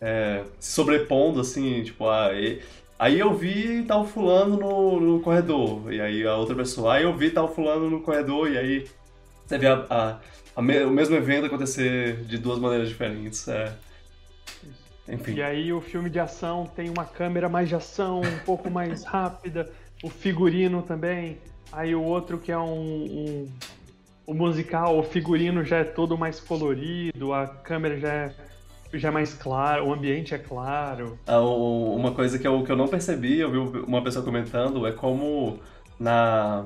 é, 0.00 0.44
se 0.58 0.72
sobrepondo, 0.72 1.40
assim, 1.40 1.82
tipo, 1.82 2.06
ah, 2.06 2.30
e, 2.34 2.60
aí 2.98 3.18
eu 3.18 3.32
vi 3.32 3.82
tal 3.84 4.06
fulano 4.06 4.58
no, 4.58 5.00
no 5.00 5.20
corredor, 5.20 5.90
e 5.90 5.98
aí 5.98 6.26
a 6.26 6.36
outra 6.36 6.54
pessoa, 6.54 6.94
aí 6.94 7.04
eu 7.04 7.16
vi 7.16 7.30
tal 7.30 7.48
fulano 7.54 7.88
no 7.88 8.02
corredor, 8.02 8.50
e 8.50 8.58
aí 8.58 8.86
você 9.46 9.58
vê 9.58 9.66
a, 9.66 9.86
a, 9.90 10.18
a 10.56 10.62
me, 10.62 10.82
o 10.84 10.90
mesmo 10.90 11.14
evento 11.16 11.46
acontecer 11.46 12.16
de 12.24 12.38
duas 12.38 12.58
maneiras 12.58 12.88
diferentes. 12.88 13.46
É. 13.48 13.72
Enfim. 15.08 15.34
E 15.34 15.42
aí 15.42 15.72
o 15.72 15.80
filme 15.80 16.08
de 16.08 16.18
ação 16.18 16.70
tem 16.74 16.88
uma 16.88 17.04
câmera 17.04 17.48
mais 17.48 17.68
de 17.68 17.74
ação, 17.74 18.20
um 18.20 18.38
pouco 18.44 18.70
mais 18.70 19.04
rápida, 19.04 19.70
o 20.02 20.08
figurino 20.08 20.82
também. 20.82 21.38
Aí 21.70 21.94
o 21.94 22.02
outro 22.02 22.38
que 22.38 22.50
é 22.50 22.58
um, 22.58 22.62
um 22.64 23.48
o 24.26 24.32
musical, 24.32 24.98
o 24.98 25.02
figurino 25.02 25.64
já 25.64 25.78
é 25.78 25.84
todo 25.84 26.16
mais 26.16 26.40
colorido, 26.40 27.32
a 27.32 27.46
câmera 27.46 27.98
já 27.98 28.12
é, 28.12 28.34
já 28.94 29.08
é 29.08 29.10
mais 29.10 29.34
claro, 29.34 29.86
o 29.86 29.92
ambiente 29.92 30.34
é 30.34 30.38
claro. 30.38 31.18
Ah, 31.26 31.40
uma 31.40 32.12
coisa 32.12 32.38
que 32.38 32.46
eu, 32.46 32.62
que 32.64 32.72
eu 32.72 32.76
não 32.76 32.88
percebi, 32.88 33.40
eu 33.40 33.50
vi 33.50 33.78
uma 33.80 34.02
pessoa 34.02 34.24
comentando, 34.24 34.86
é 34.86 34.92
como 34.92 35.58
na, 35.98 36.64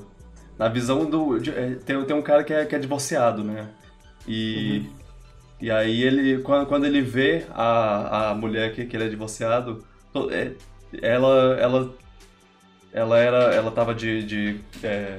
na 0.59 0.69
visão 0.69 1.05
do. 1.05 1.39
De, 1.39 1.51
é, 1.51 1.77
tem, 1.85 2.03
tem 2.05 2.17
um 2.17 2.23
cara 2.23 2.43
que 2.43 2.53
é, 2.53 2.65
que 2.65 2.75
é 2.75 2.79
divorciado, 2.79 3.45
né? 3.45 3.69
E. 4.27 4.85
Uhum. 4.85 4.99
E 5.61 5.73
aí 5.73 6.03
ele, 6.03 6.41
quando, 6.43 6.67
quando 6.67 6.85
ele 6.87 7.01
vê 7.01 7.45
a, 7.51 8.31
a 8.31 8.35
mulher 8.35 8.73
que, 8.73 8.87
que 8.87 8.97
ele 8.97 9.07
é 9.07 9.09
divorciado, 9.09 9.85
é, 10.31 10.53
ela, 11.03 11.57
ela, 11.59 11.95
ela 12.93 13.19
era, 13.19 13.55
ela 13.55 13.71
tava 13.73 13.93
de, 13.93 14.23
de, 14.23 14.61
é, 14.85 15.19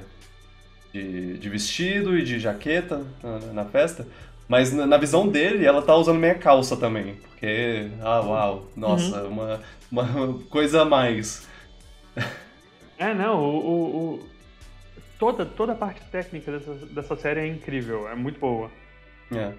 de, 0.93 1.37
de, 1.37 1.49
vestido 1.49 2.17
e 2.17 2.23
de 2.23 2.39
jaqueta 2.39 3.03
na, 3.21 3.39
na 3.51 3.65
festa, 3.65 4.07
mas 4.47 4.71
na, 4.71 4.87
na, 4.87 4.97
visão 4.97 5.27
dele 5.27 5.65
ela 5.65 5.81
tá 5.81 5.93
usando 5.93 6.17
meia 6.19 6.35
calça 6.35 6.77
também, 6.77 7.15
porque, 7.15 7.89
ah, 8.01 8.21
uau, 8.21 8.65
nossa, 8.77 9.23
uhum. 9.23 9.29
uma, 9.29 9.59
uma 9.91 10.39
coisa 10.49 10.83
a 10.83 10.85
mais. 10.85 11.49
É, 12.97 13.13
não, 13.13 13.41
o, 13.41 13.57
o, 13.57 14.15
o, 14.15 14.27
toda, 15.19 15.45
toda 15.45 15.73
a 15.73 15.75
parte 15.75 16.01
técnica 16.09 16.51
dessa, 16.51 16.73
dessa 16.87 17.15
série 17.15 17.41
é 17.41 17.47
incrível, 17.47 18.07
é 18.09 18.15
muito 18.15 18.39
boa. 18.39 18.71
É. 19.31 19.53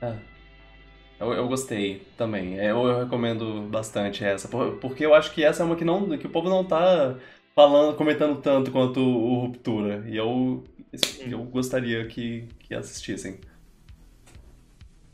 É. 0.00 0.16
Eu, 1.18 1.34
eu 1.34 1.48
gostei 1.48 2.06
também. 2.16 2.58
É, 2.58 2.70
eu, 2.70 2.86
eu, 2.86 3.00
recomendo 3.00 3.62
bastante 3.68 4.24
essa. 4.24 4.48
Porque 4.48 5.04
eu 5.04 5.12
acho 5.12 5.32
que 5.32 5.44
essa 5.44 5.62
é 5.62 5.66
uma 5.66 5.76
que, 5.76 5.84
não, 5.84 6.16
que 6.16 6.26
o 6.26 6.30
povo 6.30 6.48
não 6.48 6.64
tá 6.64 7.16
falando, 7.54 7.94
comentando 7.94 8.40
tanto 8.40 8.70
quanto 8.70 9.00
o, 9.00 9.32
o 9.32 9.40
Ruptura. 9.40 10.04
E 10.06 10.16
eu, 10.16 10.64
eu 11.20 11.42
gostaria 11.44 12.06
que, 12.06 12.48
que 12.60 12.74
assistissem. 12.74 13.38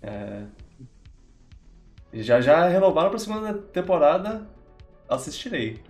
É... 0.00 0.44
Já 2.12 2.40
já 2.40 2.68
renovaram 2.68 3.10
pra 3.10 3.18
segunda 3.18 3.52
temporada. 3.54 4.46
Assistirei. 5.08 5.80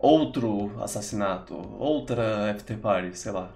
Outro 0.00 0.72
assassinato, 0.82 1.54
outra 1.78 2.50
after 2.50 2.78
party, 2.78 3.18
sei 3.18 3.32
lá. 3.32 3.52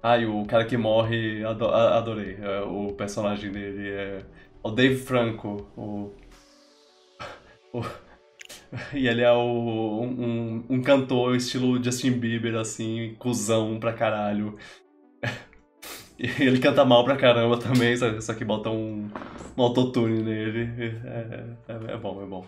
Ah, 0.00 0.16
e 0.18 0.24
o 0.24 0.44
cara 0.44 0.64
que 0.64 0.76
morre, 0.76 1.44
adorei. 1.44 2.38
É, 2.40 2.60
o 2.60 2.92
personagem 2.92 3.50
dele 3.50 3.90
é 3.90 4.22
o 4.62 4.70
Dave 4.70 4.96
Franco. 4.96 5.66
O, 5.76 6.12
o... 7.74 7.82
E 8.92 9.08
ele 9.08 9.22
é 9.22 9.32
o, 9.32 10.02
um, 10.02 10.64
um 10.68 10.82
cantor 10.82 11.34
estilo 11.34 11.82
Justin 11.82 12.12
Bieber, 12.12 12.54
assim, 12.54 13.16
cuzão 13.18 13.80
pra 13.80 13.92
caralho. 13.92 14.56
E 16.16 16.26
ele 16.40 16.60
canta 16.60 16.84
mal 16.84 17.04
pra 17.04 17.16
caramba 17.16 17.58
também, 17.58 17.96
só 17.96 18.34
que 18.34 18.44
bota 18.44 18.70
um, 18.70 19.10
um 19.58 19.62
autotune 19.62 20.22
nele. 20.22 20.70
É, 21.04 21.44
é, 21.66 21.92
é 21.94 21.96
bom, 21.96 22.22
é 22.22 22.24
bom. 22.24 22.46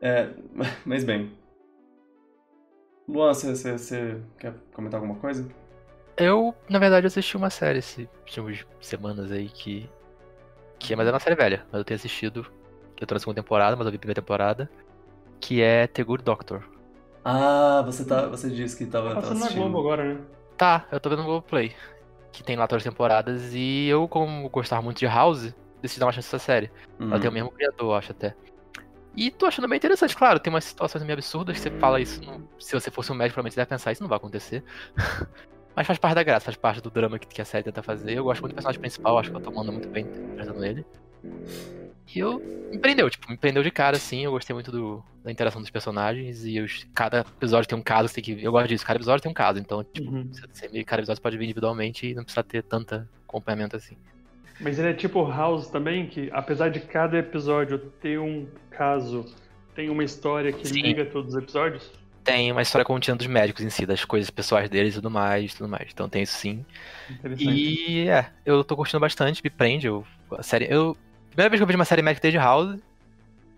É, 0.00 0.30
mas 0.84 1.04
bem, 1.04 1.32
Luan, 3.08 3.34
você 3.34 4.20
quer 4.38 4.54
comentar 4.72 4.98
alguma 4.98 5.18
coisa? 5.20 5.46
Eu, 6.16 6.54
na 6.68 6.78
verdade, 6.78 7.06
assisti 7.06 7.36
uma 7.36 7.50
série 7.50 7.80
esses 7.80 8.08
últimas 8.38 8.64
semanas 8.80 9.30
aí 9.30 9.48
que. 9.48 9.88
que 10.78 10.94
mas 10.96 11.06
é 11.06 11.10
uma 11.10 11.20
série 11.20 11.36
velha, 11.36 11.66
mas 11.70 11.78
eu 11.78 11.84
tenho 11.84 11.96
assistido. 11.96 12.46
Que 12.96 13.02
eu 13.02 13.06
tô 13.06 13.14
na 13.14 13.18
segunda 13.18 13.42
temporada, 13.42 13.76
mas 13.76 13.84
eu 13.86 13.90
vi 13.90 13.96
a 13.96 14.00
primeira 14.00 14.20
temporada. 14.20 14.70
Que 15.40 15.60
é 15.60 15.86
The 15.86 16.02
Good 16.04 16.22
Doctor. 16.22 16.62
Ah, 17.24 17.82
você, 17.84 18.04
tá, 18.04 18.26
você 18.26 18.48
disse 18.48 18.76
que 18.76 18.86
tava, 18.86 19.14
tá 19.14 19.14
passando 19.16 19.40
na 19.40 19.50
Globo 19.50 19.78
agora, 19.80 20.14
né? 20.14 20.20
Tá, 20.56 20.86
eu 20.92 21.00
tô 21.00 21.10
vendo 21.10 21.20
no 21.20 21.24
Globo 21.24 21.46
Play. 21.46 21.74
Que 22.30 22.42
tem 22.42 22.56
lá 22.56 22.66
todas 22.68 22.86
as 22.86 22.90
temporadas. 22.90 23.52
E 23.52 23.88
eu, 23.88 24.06
como 24.06 24.48
gostava 24.48 24.80
muito 24.80 24.98
de 24.98 25.06
House, 25.06 25.52
decidi 25.82 26.00
dar 26.00 26.06
uma 26.06 26.12
chance 26.12 26.28
nessa 26.28 26.38
série. 26.38 26.70
Uhum. 27.00 27.10
Ela 27.10 27.20
tem 27.20 27.28
o 27.28 27.32
mesmo 27.32 27.50
criador, 27.50 27.98
acho 27.98 28.12
até. 28.12 28.36
E 29.16 29.30
tô 29.30 29.46
achando 29.46 29.68
bem 29.68 29.76
interessante, 29.76 30.16
claro, 30.16 30.40
tem 30.40 30.52
umas 30.52 30.64
situações 30.64 31.02
meio 31.04 31.14
absurdas 31.14 31.56
que 31.56 31.62
você 31.62 31.70
fala 31.78 32.00
isso. 32.00 32.22
Não, 32.24 32.48
se 32.58 32.72
você 32.72 32.90
fosse 32.90 33.12
um 33.12 33.14
médico, 33.14 33.34
provavelmente 33.34 33.54
você 33.54 33.60
deve 33.60 33.68
pensar, 33.68 33.92
isso 33.92 34.02
não 34.02 34.08
vai 34.08 34.16
acontecer. 34.16 34.64
Mas 35.76 35.86
faz 35.86 35.98
parte 35.98 36.14
da 36.14 36.22
graça, 36.22 36.44
faz 36.44 36.56
parte 36.56 36.80
do 36.80 36.90
drama 36.90 37.18
que, 37.18 37.40
a 37.40 37.44
série 37.44 37.64
tenta 37.64 37.82
fazer. 37.82 38.12
Eu 38.12 38.24
gosto 38.24 38.40
muito 38.40 38.52
do 38.52 38.56
personagem 38.56 38.80
principal, 38.80 39.18
acho 39.18 39.30
que 39.30 39.36
eu 39.36 39.40
tô 39.40 39.50
mandando 39.50 39.72
muito 39.72 39.88
bem 39.88 40.04
interpretando 40.04 40.64
ele. 40.64 40.86
E 42.14 42.18
eu 42.18 42.38
me 42.70 42.78
prendeu, 42.78 43.10
tipo, 43.10 43.28
me 43.28 43.36
prendeu 43.36 43.62
de 43.62 43.72
cara, 43.72 43.96
assim. 43.96 44.24
Eu 44.24 44.30
gostei 44.30 44.54
muito 44.54 44.70
do, 44.70 45.02
da 45.24 45.32
interação 45.32 45.60
dos 45.60 45.70
personagens. 45.70 46.44
E 46.44 46.60
os, 46.60 46.86
cada 46.94 47.20
episódio 47.20 47.68
tem 47.68 47.76
um 47.76 47.82
caso 47.82 48.08
que 48.08 48.14
tem 48.14 48.36
que. 48.36 48.44
Eu 48.44 48.52
gosto 48.52 48.68
disso, 48.68 48.86
cada 48.86 48.98
episódio 48.98 49.22
tem 49.22 49.30
um 49.30 49.34
caso. 49.34 49.58
Então, 49.58 49.82
tipo, 49.82 50.12
uhum. 50.12 50.30
você, 50.30 50.84
cada 50.84 51.02
episódio 51.02 51.20
pode 51.20 51.36
vir 51.36 51.44
individualmente 51.44 52.06
e 52.06 52.14
não 52.14 52.22
precisa 52.22 52.44
ter 52.44 52.62
tanta 52.62 53.08
acompanhamento 53.26 53.74
assim. 53.74 53.96
Mas 54.60 54.78
ele 54.78 54.90
é 54.90 54.94
tipo 54.94 55.28
House 55.28 55.68
também, 55.68 56.06
que 56.06 56.30
apesar 56.32 56.68
de 56.68 56.80
cada 56.80 57.18
episódio 57.18 57.78
ter 58.00 58.18
um 58.18 58.46
caso, 58.70 59.24
tem 59.74 59.90
uma 59.90 60.04
história 60.04 60.52
que 60.52 60.66
Sim. 60.66 60.82
liga 60.82 61.04
todos 61.04 61.34
os 61.34 61.42
episódios? 61.42 61.90
Tem 62.22 62.50
uma 62.50 62.62
história 62.62 62.84
contínua 62.84 63.18
dos 63.18 63.26
médicos 63.26 63.62
em 63.62 63.68
si, 63.68 63.84
das 63.84 64.04
coisas 64.04 64.30
pessoais 64.30 64.70
deles 64.70 64.94
e 64.94 64.96
tudo 64.96 65.10
mais, 65.10 65.52
tudo 65.54 65.68
mais. 65.68 65.90
Então 65.92 66.08
tem 66.08 66.22
isso 66.22 66.36
sim. 66.38 66.64
E 67.38 68.08
é, 68.08 68.30
eu 68.46 68.64
tô 68.64 68.74
curtindo 68.74 69.00
bastante, 69.00 69.42
me 69.44 69.50
prende. 69.50 69.86
Eu, 69.86 70.06
a 70.30 70.42
série, 70.42 70.66
eu, 70.70 70.96
primeira 71.28 71.50
vez 71.50 71.58
que 71.58 71.62
eu 71.62 71.66
vejo 71.66 71.78
uma 71.78 71.84
série 71.84 72.00
médica 72.00 72.22
desde 72.22 72.38
House. 72.38 72.78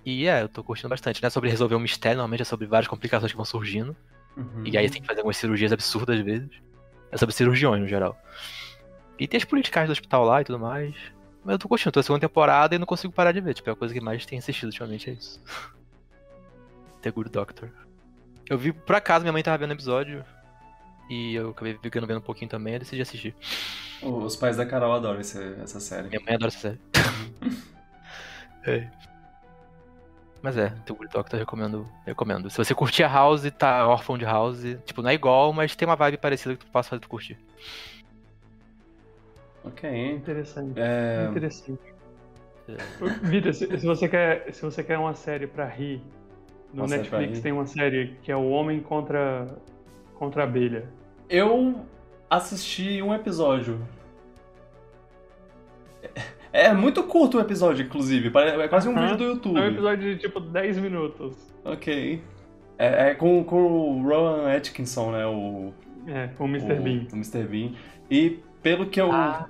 E 0.05 0.27
é, 0.27 0.43
eu 0.43 0.49
tô 0.49 0.65
curtindo 0.65 0.89
bastante. 0.89 1.23
Não 1.23 1.29
é 1.29 1.31
sobre 1.31 1.49
resolver 1.49 1.77
um 1.77 1.81
mistério, 1.81 2.17
normalmente 2.17 2.43
é 2.43 2.45
sobre 2.45 2.67
várias 2.67 2.89
complicações 2.89 3.31
que 3.31 3.37
vão 3.37 3.45
surgindo. 3.45 3.95
Uhum. 4.37 4.63
E 4.65 4.77
aí 4.77 4.91
tem 4.91 5.01
que 5.01 5.07
fazer 5.07 5.21
algumas 5.21 5.37
cirurgias 5.37 5.73
absurdas 5.73 6.19
às 6.19 6.25
vezes. 6.25 6.51
É 7.13 7.17
sobre 7.17 7.35
cirurgiões 7.35 7.81
no 7.81 7.87
geral. 7.87 8.19
E 9.19 9.27
tem 9.27 9.39
as 9.39 9.45
políticas 9.45 9.87
do 9.87 9.93
hospital 9.93 10.25
lá 10.25 10.41
e 10.41 10.45
tudo 10.45 10.59
mais. 10.59 10.95
Mas 11.45 11.55
eu 11.55 11.59
tô 11.59 11.69
curtindo, 11.69 11.93
tô 11.93 12.01
na 12.01 12.05
segunda 12.05 12.21
temporada 12.21 12.75
e 12.75 12.79
não 12.79 12.87
consigo 12.87 13.13
parar 13.13 13.33
de 13.33 13.41
ver. 13.41 13.55
Tipo, 13.55 13.71
é 13.71 13.73
a 13.73 13.77
coisa 13.77 13.95
que 13.95 14.01
mais 14.01 14.27
tem 14.27 14.39
assistido 14.39 14.67
ultimamente, 14.67 15.11
é 15.11 15.13
isso. 15.13 15.41
The 17.03 17.11
Good 17.11 17.31
Doctor. 17.31 17.71
Eu 18.49 18.59
vi, 18.59 18.73
por 18.73 18.97
acaso, 18.97 19.23
minha 19.23 19.33
mãe 19.33 19.43
tava 19.43 19.59
vendo 19.59 19.71
o 19.71 19.75
episódio. 19.75 20.25
E 21.09 21.35
eu 21.35 21.51
acabei 21.51 21.79
ficando 21.81 22.07
vendo 22.07 22.19
um 22.19 22.23
pouquinho 22.23 22.51
também 22.51 22.75
e 22.75 22.79
decidi 22.81 23.01
assistir. 23.01 23.35
Os 24.03 24.37
pais 24.37 24.57
da 24.57 24.67
Carol 24.67 24.93
adoram 24.93 25.21
esse, 25.21 25.41
essa 25.63 25.79
série. 25.81 26.09
Minha 26.09 26.21
mãe 26.21 26.35
adora 26.35 26.49
essa 26.49 26.59
série. 26.59 26.81
é. 28.67 28.91
Mas 30.43 30.57
é, 30.57 30.71
The 30.85 30.93
Good 30.93 31.13
Doctor 31.13 31.39
eu 31.39 31.41
recomendo, 31.41 31.89
recomendo. 32.05 32.51
Se 32.51 32.59
você 32.59 32.75
curtir 32.75 33.05
a 33.05 33.09
House 33.09 33.43
tá 33.57 33.87
órfão 33.87 34.19
de 34.19 34.25
House, 34.25 34.63
tipo, 34.85 35.01
não 35.01 35.11
é 35.11 35.15
igual, 35.15 35.53
mas 35.53 35.75
tem 35.75 35.89
uma 35.89 35.97
vibe 35.97 36.19
parecida 36.19 36.55
que 36.55 36.65
tu 36.65 36.71
possa 36.71 36.91
fazer 36.91 37.01
tu 37.01 37.09
curtir. 37.09 37.39
Ok. 39.67 40.13
Interessante. 40.15 40.79
É... 40.81 41.27
Interessante. 41.31 41.97
Vitor, 43.23 43.55
se, 43.55 43.67
se, 43.79 43.87
você 43.87 44.09
quer, 44.09 44.53
se 44.53 44.63
você 44.63 44.83
quer 44.83 44.99
uma 44.99 45.15
série 45.15 45.47
pra 45.47 45.67
rir, 45.67 46.03
no 46.73 46.85
uma 46.85 46.97
Netflix 46.97 47.41
tem 47.41 47.53
uma 47.53 47.67
série 47.67 48.17
que 48.23 48.33
é 48.33 48.37
O 48.37 48.49
Homem 48.49 48.81
contra, 48.81 49.47
contra 50.15 50.43
a 50.43 50.45
Abelha. 50.47 50.89
Eu 51.29 51.87
assisti 52.29 53.01
um 53.03 53.15
episódio. 53.15 53.81
É, 56.53 56.67
é 56.67 56.73
muito 56.73 57.03
curto 57.05 57.39
o 57.39 57.41
episódio, 57.41 57.85
inclusive. 57.85 58.33
É 58.37 58.69
quase 58.69 58.89
um 58.89 58.93
uh 58.93 58.97
-huh. 58.97 59.03
vídeo 59.03 59.17
do 59.17 59.25
YouTube. 59.25 59.59
É 59.59 59.63
um 59.63 59.69
episódio 59.69 60.15
de 60.15 60.21
tipo 60.21 60.41
10 60.41 60.79
minutos. 60.79 61.37
Ok. 61.65 62.23
É, 62.79 63.11
é 63.11 63.15
com, 63.15 63.43
com 63.45 63.63
o 63.63 64.03
Rowan 64.03 64.55
Atkinson, 64.55 65.13
né? 65.13 65.27
O 65.27 65.73
É, 66.07 66.29
com 66.37 66.45
o 66.45 66.49
Mr. 66.49 66.75
o, 66.75 66.83
Bean. 66.83 67.07
o 67.13 67.17
Mr. 67.17 67.45
Bean. 67.45 67.73
E 68.11 68.41
pelo 68.63 68.87
que 68.87 69.01
eu. 69.01 69.11
Ah. 69.13 69.49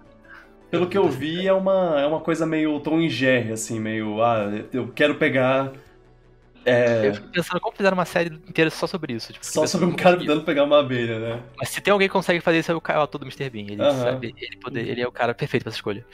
Pelo 0.78 0.90
que 0.90 0.98
eu 0.98 1.08
vi, 1.08 1.46
é 1.46 1.52
uma, 1.52 2.00
é 2.00 2.06
uma 2.06 2.20
coisa 2.20 2.46
meio 2.46 2.78
Tom 2.80 3.00
e 3.00 3.08
Jerry, 3.10 3.52
assim, 3.52 3.78
meio. 3.80 4.22
Ah, 4.22 4.46
eu 4.72 4.88
quero 4.88 5.14
pegar. 5.16 5.72
É, 6.64 7.06
Eu 7.06 7.14
fico 7.14 7.28
pensando 7.28 7.60
como 7.60 7.76
fizeram 7.76 7.96
uma 7.96 8.04
série 8.04 8.34
inteira 8.48 8.68
só 8.70 8.88
sobre 8.88 9.12
isso. 9.12 9.32
Tipo, 9.32 9.46
só 9.46 9.64
sobre 9.68 9.86
um 9.86 9.92
cara 9.94 10.18
tentando 10.18 10.42
pegar 10.42 10.64
uma 10.64 10.80
abelha, 10.80 11.18
né? 11.20 11.40
Mas 11.56 11.68
se 11.68 11.80
tem 11.80 11.92
alguém 11.92 12.08
que 12.08 12.12
consegue 12.12 12.40
fazer 12.40 12.58
isso, 12.58 12.72
é 12.72 12.74
o 12.74 12.80
cara- 12.80 12.98
o 12.98 13.02
ator 13.02 13.20
do 13.20 13.24
Mr. 13.24 13.48
Bean. 13.48 13.66
Ele, 13.70 13.76
sabe, 13.92 14.34
ele, 14.36 14.56
poder, 14.56 14.88
ele 14.88 15.00
é 15.00 15.06
o 15.06 15.12
cara 15.12 15.32
perfeito 15.32 15.62
pra 15.62 15.70
essa 15.70 15.78
escolha. 15.78 16.04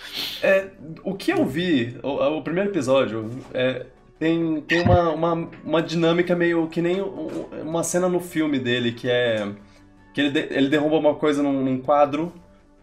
É, 0.43 0.67
o 1.03 1.15
que 1.15 1.33
eu 1.33 1.47
vi, 1.47 1.97
o, 2.03 2.37
o 2.37 2.43
primeiro 2.43 2.69
episódio, 2.69 3.31
é, 3.55 3.87
tem, 4.19 4.61
tem 4.61 4.83
uma, 4.83 5.09
uma, 5.11 5.49
uma 5.65 5.83
dinâmica 5.83 6.37
meio 6.37 6.69
que 6.69 6.83
nem 6.83 7.01
um- 7.01 7.47
uma 7.63 7.83
cena 7.83 8.07
no 8.07 8.21
filme 8.21 8.59
dele, 8.59 8.93
que 8.93 9.09
é. 9.09 9.49
que 10.13 10.21
ele, 10.21 10.31
de- 10.31 10.49
ele 10.55 10.69
derruba 10.69 10.97
uma 10.99 11.15
coisa 11.15 11.43
num, 11.43 11.65
num 11.65 11.79
quadro, 11.79 12.31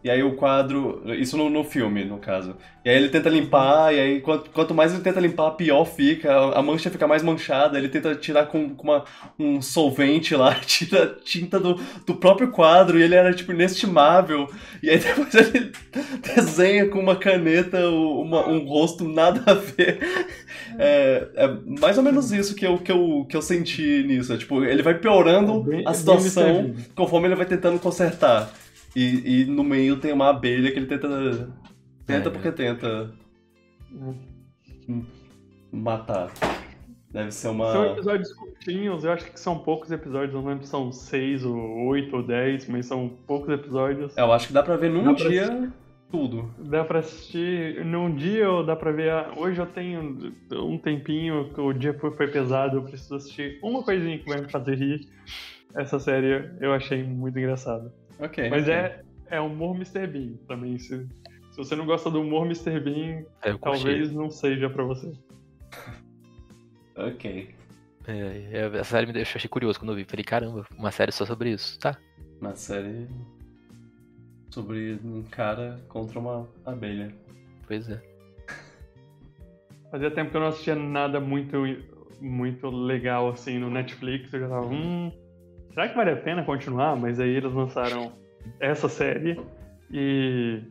e 0.03 0.09
aí 0.09 0.23
o 0.23 0.35
quadro. 0.35 1.01
Isso 1.19 1.35
no, 1.37 1.49
no 1.49 1.63
filme, 1.63 2.05
no 2.05 2.17
caso. 2.17 2.55
E 2.85 2.89
aí 2.89 2.95
ele 2.95 3.09
tenta 3.09 3.27
limpar, 3.29 3.93
e 3.93 3.99
aí 3.99 4.21
quanto, 4.21 4.49
quanto 4.51 4.73
mais 4.73 4.93
ele 4.93 5.03
tenta 5.03 5.19
limpar, 5.19 5.51
pior 5.51 5.83
fica, 5.85 6.31
a, 6.33 6.59
a 6.59 6.61
mancha 6.61 6.89
fica 6.89 7.05
mais 7.05 7.21
manchada, 7.21 7.77
ele 7.77 7.89
tenta 7.89 8.15
tirar 8.15 8.45
com, 8.45 8.69
com 8.73 8.83
uma, 8.83 9.03
um 9.37 9.61
solvente 9.61 10.33
lá, 10.35 10.55
tira 10.65 11.17
tinta 11.23 11.59
do, 11.59 11.75
do 12.05 12.15
próprio 12.15 12.49
quadro, 12.51 12.97
e 12.97 13.03
ele 13.03 13.15
era 13.15 13.33
tipo 13.33 13.51
inestimável. 13.51 14.49
E 14.81 14.89
aí 14.89 14.97
depois 14.99 15.33
ele 15.35 15.71
desenha 16.35 16.87
com 16.87 16.99
uma 16.99 17.15
caneta 17.17 17.89
uma- 17.89 18.47
um 18.47 18.65
rosto 18.65 19.03
nada 19.03 19.43
a 19.45 19.53
ver. 19.53 19.99
É, 20.77 21.27
é 21.35 21.47
mais 21.79 21.97
ou 21.97 22.03
menos 22.03 22.31
isso 22.31 22.55
que 22.55 22.65
eu, 22.65 22.77
que 22.77 22.91
eu, 22.91 23.25
que 23.29 23.35
eu 23.35 23.41
senti 23.41 24.03
nisso. 24.07 24.31
É, 24.33 24.37
tipo, 24.37 24.63
ele 24.63 24.81
vai 24.81 24.93
piorando 24.97 25.61
Bem- 25.63 25.81
a 25.85 25.91
bem 25.91 25.93
situação 25.93 26.73
conforme 26.95 27.27
ele 27.27 27.35
vai 27.35 27.45
tentando 27.45 27.79
consertar. 27.79 28.49
E, 28.95 29.41
e 29.41 29.45
no 29.45 29.63
meio 29.63 29.97
tem 29.97 30.11
uma 30.13 30.29
abelha 30.29 30.71
que 30.71 30.77
ele 30.79 30.85
tenta. 30.87 31.07
Tenta 32.05 32.29
É. 32.29 32.31
porque 32.31 32.51
tenta 32.51 33.11
Hum. 34.87 35.03
matar. 35.71 36.31
Deve 37.11 37.31
ser 37.31 37.41
São 37.47 37.51
uma. 37.53 37.87
episódios 37.87 38.31
curtinhos, 38.33 39.03
eu 39.03 39.11
acho 39.11 39.31
que 39.31 39.39
são 39.39 39.57
poucos 39.59 39.91
episódios, 39.91 40.33
não 40.33 40.45
lembro 40.45 40.63
se 40.63 40.69
são 40.69 40.91
seis 40.91 41.43
ou 41.43 41.55
oito 41.87 42.15
ou 42.17 42.23
dez, 42.23 42.67
mas 42.67 42.85
são 42.85 43.09
poucos 43.25 43.49
episódios. 43.49 44.15
Eu 44.15 44.31
acho 44.31 44.47
que 44.47 44.53
dá 44.53 44.61
pra 44.61 44.75
ver 44.77 44.91
num 44.91 45.05
Dá 45.05 45.13
dia 45.13 45.71
tudo. 46.11 46.51
Dá 46.59 46.83
pra 46.83 46.99
assistir 46.99 47.83
num 47.83 48.13
dia 48.13 48.49
ou 48.49 48.63
dá 48.63 48.75
pra 48.75 48.91
ver. 48.91 49.11
Hoje 49.37 49.59
eu 49.59 49.65
tenho 49.65 50.33
um 50.53 50.77
tempinho, 50.77 51.51
que 51.53 51.59
o 51.61 51.73
dia 51.73 51.95
foi, 51.95 52.11
foi 52.11 52.27
pesado, 52.27 52.77
eu 52.77 52.83
preciso 52.83 53.15
assistir 53.15 53.59
uma 53.63 53.81
coisinha 53.83 54.17
que 54.19 54.25
vai 54.29 54.41
me 54.41 54.49
fazer 54.51 54.75
rir. 54.75 55.07
Essa 55.75 55.99
série 55.99 56.49
eu 56.61 56.73
achei 56.73 57.03
muito 57.03 57.37
engraçada. 57.39 57.91
Ok. 58.19 58.49
Mas 58.49 58.63
ok. 58.63 58.73
é, 58.73 59.03
é 59.29 59.39
humor 59.39 59.75
Mr. 59.75 60.07
Bean 60.07 60.33
também. 60.47 60.77
Se, 60.77 61.07
se 61.51 61.57
você 61.57 61.75
não 61.75 61.85
gosta 61.85 62.09
do 62.09 62.21
humor 62.21 62.45
Mr. 62.45 62.79
Bean, 62.79 63.25
É, 63.41 63.53
talvez 63.57 64.11
não 64.11 64.29
seja 64.29 64.69
pra 64.69 64.83
você. 64.83 65.11
Ok. 66.95 67.55
É, 68.07 68.11
é, 68.51 68.65
essa 68.65 68.83
série 68.83 69.07
me 69.07 69.13
deixou 69.13 69.37
achei 69.37 69.49
curioso 69.49 69.79
quando 69.79 69.91
eu 69.91 69.95
vi. 69.95 70.03
Falei, 70.03 70.23
caramba, 70.23 70.65
uma 70.77 70.91
série 70.91 71.11
só 71.11 71.25
sobre 71.25 71.51
isso. 71.51 71.79
Tá. 71.79 71.97
Uma 72.41 72.55
série 72.55 73.07
sobre 74.49 74.99
um 75.03 75.23
cara 75.23 75.79
contra 75.87 76.19
uma 76.19 76.47
abelha. 76.65 77.13
Pois 77.67 77.89
é. 77.89 78.01
Fazia 79.91 80.11
tempo 80.11 80.31
que 80.31 80.37
eu 80.37 80.41
não 80.41 80.47
assistia 80.47 80.75
nada 80.75 81.19
muito, 81.19 81.57
muito 82.19 82.69
legal 82.69 83.29
assim 83.29 83.57
no 83.59 83.69
Netflix. 83.69 84.31
Eu 84.33 84.41
já 84.41 84.49
tava, 84.49 84.65
hum, 84.67 85.11
será 85.73 85.89
que 85.89 85.95
vale 85.95 86.11
a 86.11 86.15
pena 86.17 86.43
continuar? 86.43 86.95
Mas 86.95 87.19
aí 87.19 87.29
eles 87.29 87.51
lançaram 87.53 88.11
essa 88.59 88.87
série 88.89 89.39
e, 89.91 90.61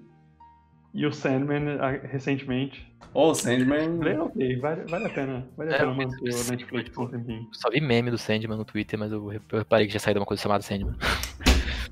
e 0.94 1.06
o 1.06 1.12
Sandman 1.12 1.78
recentemente. 2.04 2.86
Oh, 3.14 3.34
Sandman. 3.34 3.98
Falei, 3.98 4.18
ok, 4.18 4.56
vale, 4.60 4.82
vale 4.90 5.06
a 5.06 5.10
pena. 5.10 5.48
Vale 5.56 5.70
a 5.72 5.74
É, 5.74 5.78
pena 5.78 5.90
eu 5.90 5.94
manter 5.96 6.16
o 6.20 6.50
Netflix 6.50 6.90
por 6.90 7.04
um 7.06 7.08
tempinho. 7.08 7.48
Só 7.52 7.70
vi 7.70 7.80
meme 7.80 8.10
do 8.10 8.18
Sandman 8.18 8.56
no 8.58 8.64
Twitter, 8.64 8.98
mas 8.98 9.10
eu, 9.12 9.32
eu 9.32 9.58
reparei 9.58 9.86
que 9.86 9.92
já 9.92 9.98
saiu 9.98 10.14
de 10.14 10.20
uma 10.20 10.26
coisa 10.26 10.42
chamada 10.42 10.62
Sandman. 10.62 10.94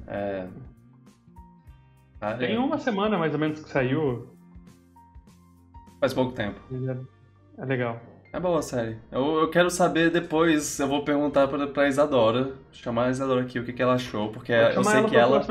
É. 0.08 0.46
Ah, 2.20 2.34
Tem 2.34 2.54
é. 2.54 2.58
uma 2.60 2.78
semana 2.78 3.18
mais 3.18 3.32
ou 3.34 3.40
menos 3.40 3.60
que 3.60 3.68
saiu. 3.68 4.28
Faz 5.98 6.14
pouco 6.14 6.30
tempo. 6.32 6.60
É, 7.58 7.62
é 7.62 7.64
legal. 7.64 8.00
É 8.36 8.40
boa 8.40 8.58
a 8.58 8.62
série. 8.62 8.98
Eu, 9.10 9.38
eu 9.38 9.48
quero 9.48 9.70
saber 9.70 10.10
depois, 10.10 10.78
eu 10.78 10.86
vou 10.86 11.02
perguntar 11.02 11.48
pra, 11.48 11.66
pra 11.68 11.88
Isadora, 11.88 12.52
chamar 12.70 13.06
a 13.06 13.10
Isadora 13.10 13.40
aqui 13.40 13.58
o 13.58 13.64
que, 13.64 13.72
que 13.72 13.80
ela 13.80 13.94
achou, 13.94 14.30
porque 14.30 14.52
eu 14.52 14.84
sei 14.84 14.98
ela 14.98 15.08
que 15.08 15.16
ela. 15.16 15.46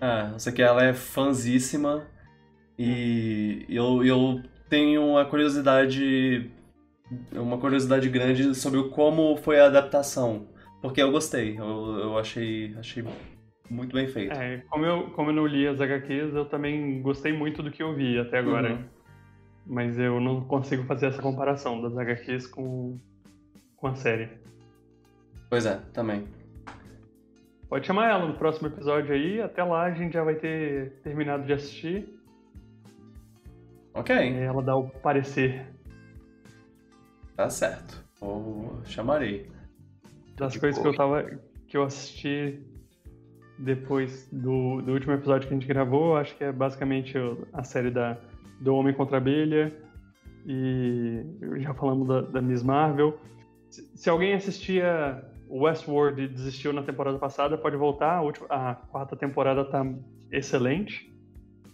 É, 0.00 0.32
eu 0.32 0.38
sei 0.38 0.52
que 0.52 0.62
ela 0.62 0.84
é 0.84 0.92
fãzíssima 0.94 2.06
e 2.78 3.66
eu, 3.68 4.04
eu 4.04 4.40
tenho 4.68 5.04
uma 5.04 5.24
curiosidade. 5.24 6.52
Uma 7.32 7.58
curiosidade 7.58 8.08
grande 8.08 8.54
sobre 8.54 8.80
como 8.90 9.36
foi 9.38 9.58
a 9.58 9.66
adaptação. 9.66 10.46
Porque 10.80 11.02
eu 11.02 11.10
gostei, 11.10 11.58
eu, 11.58 11.98
eu 11.98 12.16
achei, 12.16 12.76
achei 12.78 13.04
muito 13.68 13.92
bem 13.92 14.06
feito. 14.06 14.38
É, 14.38 14.62
como 14.70 14.86
eu, 14.86 15.10
como 15.10 15.30
eu 15.30 15.34
não 15.34 15.46
li 15.48 15.66
as 15.66 15.80
HQs, 15.80 16.32
eu 16.32 16.44
também 16.44 17.02
gostei 17.02 17.32
muito 17.32 17.60
do 17.60 17.72
que 17.72 17.82
eu 17.82 17.92
vi 17.92 18.20
até 18.20 18.38
agora. 18.38 18.74
Uhum. 18.74 18.84
Mas 19.66 19.98
eu 19.98 20.20
não 20.20 20.42
consigo 20.42 20.84
fazer 20.84 21.06
essa 21.06 21.22
comparação 21.22 21.80
das 21.80 21.96
HQs 21.96 22.46
com, 22.46 22.98
com 23.76 23.86
a 23.86 23.94
série. 23.94 24.28
Pois 25.48 25.64
é, 25.66 25.80
também. 25.92 26.26
Pode 27.68 27.86
chamar 27.86 28.10
ela 28.10 28.26
no 28.26 28.34
próximo 28.34 28.68
episódio 28.68 29.14
aí. 29.14 29.40
Até 29.40 29.64
lá 29.64 29.84
a 29.84 29.90
gente 29.92 30.12
já 30.12 30.22
vai 30.22 30.34
ter 30.34 31.00
terminado 31.02 31.44
de 31.44 31.52
assistir. 31.52 32.08
Ok, 33.94 34.14
E 34.14 34.38
ela 34.38 34.62
dá 34.62 34.76
o 34.76 34.88
parecer 34.88 35.74
tá 37.36 37.50
certo. 37.50 38.02
Vou, 38.20 38.80
chamarei. 38.84 39.50
das 40.36 40.52
De 40.52 40.60
coisas 40.60 40.80
que 40.80 40.86
eu 40.88 40.94
tava. 40.94 41.24
que 41.66 41.76
eu 41.76 41.82
assisti 41.82 42.60
depois 43.58 44.28
do, 44.32 44.80
do 44.82 44.92
último 44.92 45.12
episódio 45.12 45.48
que 45.48 45.54
a 45.54 45.58
gente 45.58 45.68
gravou. 45.68 46.16
Acho 46.16 46.36
que 46.36 46.44
é 46.44 46.52
basicamente 46.52 47.14
a 47.52 47.62
série 47.62 47.90
da, 47.90 48.18
do 48.60 48.74
Homem 48.74 48.94
contra 48.94 49.16
a 49.16 49.20
Abelha. 49.20 49.72
E 50.46 51.24
já 51.60 51.72
falamos 51.74 52.06
da, 52.06 52.20
da 52.20 52.42
Miss 52.42 52.62
Marvel. 52.62 53.18
Se, 53.70 53.82
se 53.96 54.10
alguém 54.10 54.34
assistia 54.34 55.24
Westworld 55.48 56.20
e 56.22 56.28
desistiu 56.28 56.72
na 56.72 56.82
temporada 56.82 57.18
passada, 57.18 57.56
pode 57.56 57.76
voltar. 57.76 58.16
A, 58.16 58.20
última, 58.22 58.46
a 58.50 58.74
quarta 58.74 59.16
temporada 59.16 59.64
tá 59.64 59.84
excelente. 60.30 61.12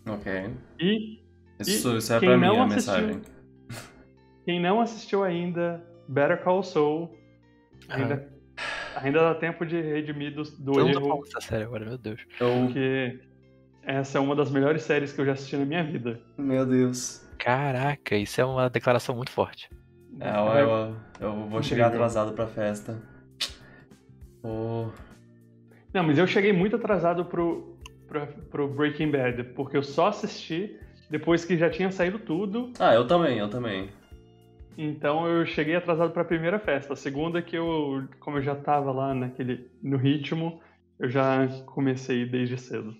Ok. 0.09 0.51
E 0.79 1.21
Isso, 1.61 1.97
isso 1.97 2.13
é 2.13 2.21
quem 2.21 2.29
pra 2.29 2.39
mim 2.39 2.47
não 2.47 2.63
a 2.63 2.67
assistiu- 2.67 2.93
mensagem. 3.07 3.23
quem 4.45 4.61
não 4.61 4.81
assistiu 4.81 5.23
ainda, 5.25 5.85
Better 6.09 6.43
Call 6.43 6.63
Saul, 6.63 7.11
ainda, 7.89 8.29
ainda 8.97 9.19
dá 9.21 9.35
tempo 9.35 9.67
de 9.67 9.81
redimir 9.81 10.35
do, 10.35 10.43
do 10.45 10.81
erro. 10.89 11.01
falando 11.01 11.25
dessa 11.25 11.41
série 11.41 11.65
agora, 11.65 11.85
meu 11.85 11.99
Deus. 11.99 12.21
Eu, 12.41 12.67
Porque 12.67 13.21
essa 13.83 14.19
é 14.19 14.21
uma 14.21 14.35
das 14.37 14.51
melhores 14.51 14.83
séries 14.83 15.13
que 15.13 15.21
eu 15.21 15.27
já 15.27 15.33
assisti 15.33 15.57
na 15.57 15.65
minha 15.65 15.85
vida. 15.85 16.21
meu 16.37 16.67
Deus. 16.67 17.27
Caraca, 17.39 18.17
isso 18.17 18.41
é 18.41 18.45
uma 18.45 18.69
declaração 18.69 19.15
muito 19.17 19.31
forte. 19.33 19.69
É, 20.21 20.29
eu, 20.31 20.55
eu, 20.59 20.97
eu 21.21 21.49
vou 21.49 21.63
chegar 21.63 21.89
atrasado 21.89 22.33
pra 22.35 22.47
festa. 22.47 23.01
Oh, 24.43 24.91
Não, 25.93 26.03
mas 26.05 26.19
eu 26.19 26.27
cheguei 26.27 26.53
muito 26.53 26.77
atrasado 26.77 27.25
pro, 27.25 27.79
pro, 28.07 28.27
pro 28.51 28.69
Breaking 28.69 29.11
Bad, 29.11 29.45
porque 29.55 29.77
eu 29.77 29.83
só 29.83 30.09
assisti 30.09 30.79
depois 31.09 31.45
que 31.45 31.57
já 31.57 31.71
tinha 31.71 31.91
saído 31.91 32.19
tudo. 32.19 32.73
Ah, 32.79 32.95
eu 32.95 33.07
também, 33.07 33.39
eu 33.39 33.49
também. 33.49 33.91
Então 34.79 35.27
eu 35.29 35.45
cheguei 35.45 35.77
atrasado 35.77 36.13
pra 36.13 36.25
primeira 36.25 36.59
festa. 36.59 36.93
A 36.95 36.97
segunda 36.97 37.43
que 37.43 37.57
eu, 37.57 38.09
como 38.21 38.39
eu 38.39 38.43
já 38.43 38.55
tava 38.55 38.93
lá 38.93 39.15
naquele, 39.15 39.71
no 39.83 39.97
ritmo, 39.97 40.61
eu 40.99 41.09
já 41.11 41.47
comecei 41.67 42.25
desde 42.27 42.57
cedo. 42.57 42.95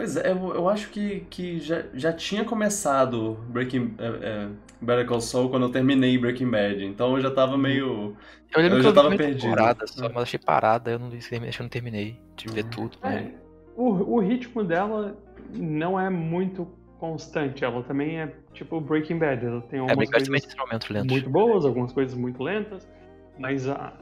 Pois 0.00 0.16
é, 0.16 0.30
eu, 0.32 0.54
eu 0.54 0.66
acho 0.66 0.88
que, 0.88 1.20
que 1.28 1.60
já, 1.60 1.82
já 1.92 2.10
tinha 2.10 2.42
começado 2.42 3.34
Breaking 3.50 3.94
é, 3.98 4.06
é, 4.06 4.48
Better 4.80 5.06
Call 5.06 5.20
Saul 5.20 5.50
quando 5.50 5.64
eu 5.66 5.70
terminei 5.70 6.16
Breaking 6.16 6.50
Bad. 6.50 6.82
Então 6.86 7.16
eu 7.18 7.20
já 7.20 7.30
tava 7.30 7.58
meio. 7.58 8.16
Eu 8.50 8.62
lembro 8.62 8.78
Eu 8.78 8.80
que 8.80 8.84
já 8.84 8.88
eu 8.88 8.94
tava 8.94 9.10
perdido. 9.10 9.42
temporada 9.42 9.86
só, 9.86 10.08
mas 10.08 10.22
achei 10.22 10.38
parada, 10.38 10.90
eu 10.90 10.98
não, 10.98 11.08
acho 11.08 11.28
que 11.28 11.34
eu 11.34 11.62
não 11.64 11.68
terminei 11.68 12.18
de 12.34 12.48
ver 12.48 12.64
tudo. 12.64 12.96
né? 13.04 13.26
É, 13.26 13.30
o, 13.76 14.14
o 14.14 14.20
ritmo 14.20 14.64
dela 14.64 15.18
não 15.52 16.00
é 16.00 16.08
muito 16.08 16.64
constante. 16.98 17.62
Ela 17.62 17.82
também 17.82 18.20
é 18.22 18.34
tipo 18.54 18.80
Breaking 18.80 19.18
Bad. 19.18 19.44
Ela 19.44 19.60
tem 19.60 19.80
É, 19.80 19.82
algumas 19.82 20.06
bem 20.08 20.10
basicamente 20.12 20.46
coisas 20.46 21.10
muito 21.10 21.28
boas, 21.28 21.66
algumas 21.66 21.92
coisas 21.92 22.16
muito 22.16 22.42
lentas, 22.42 22.88
mas 23.38 23.68
a- 23.68 23.92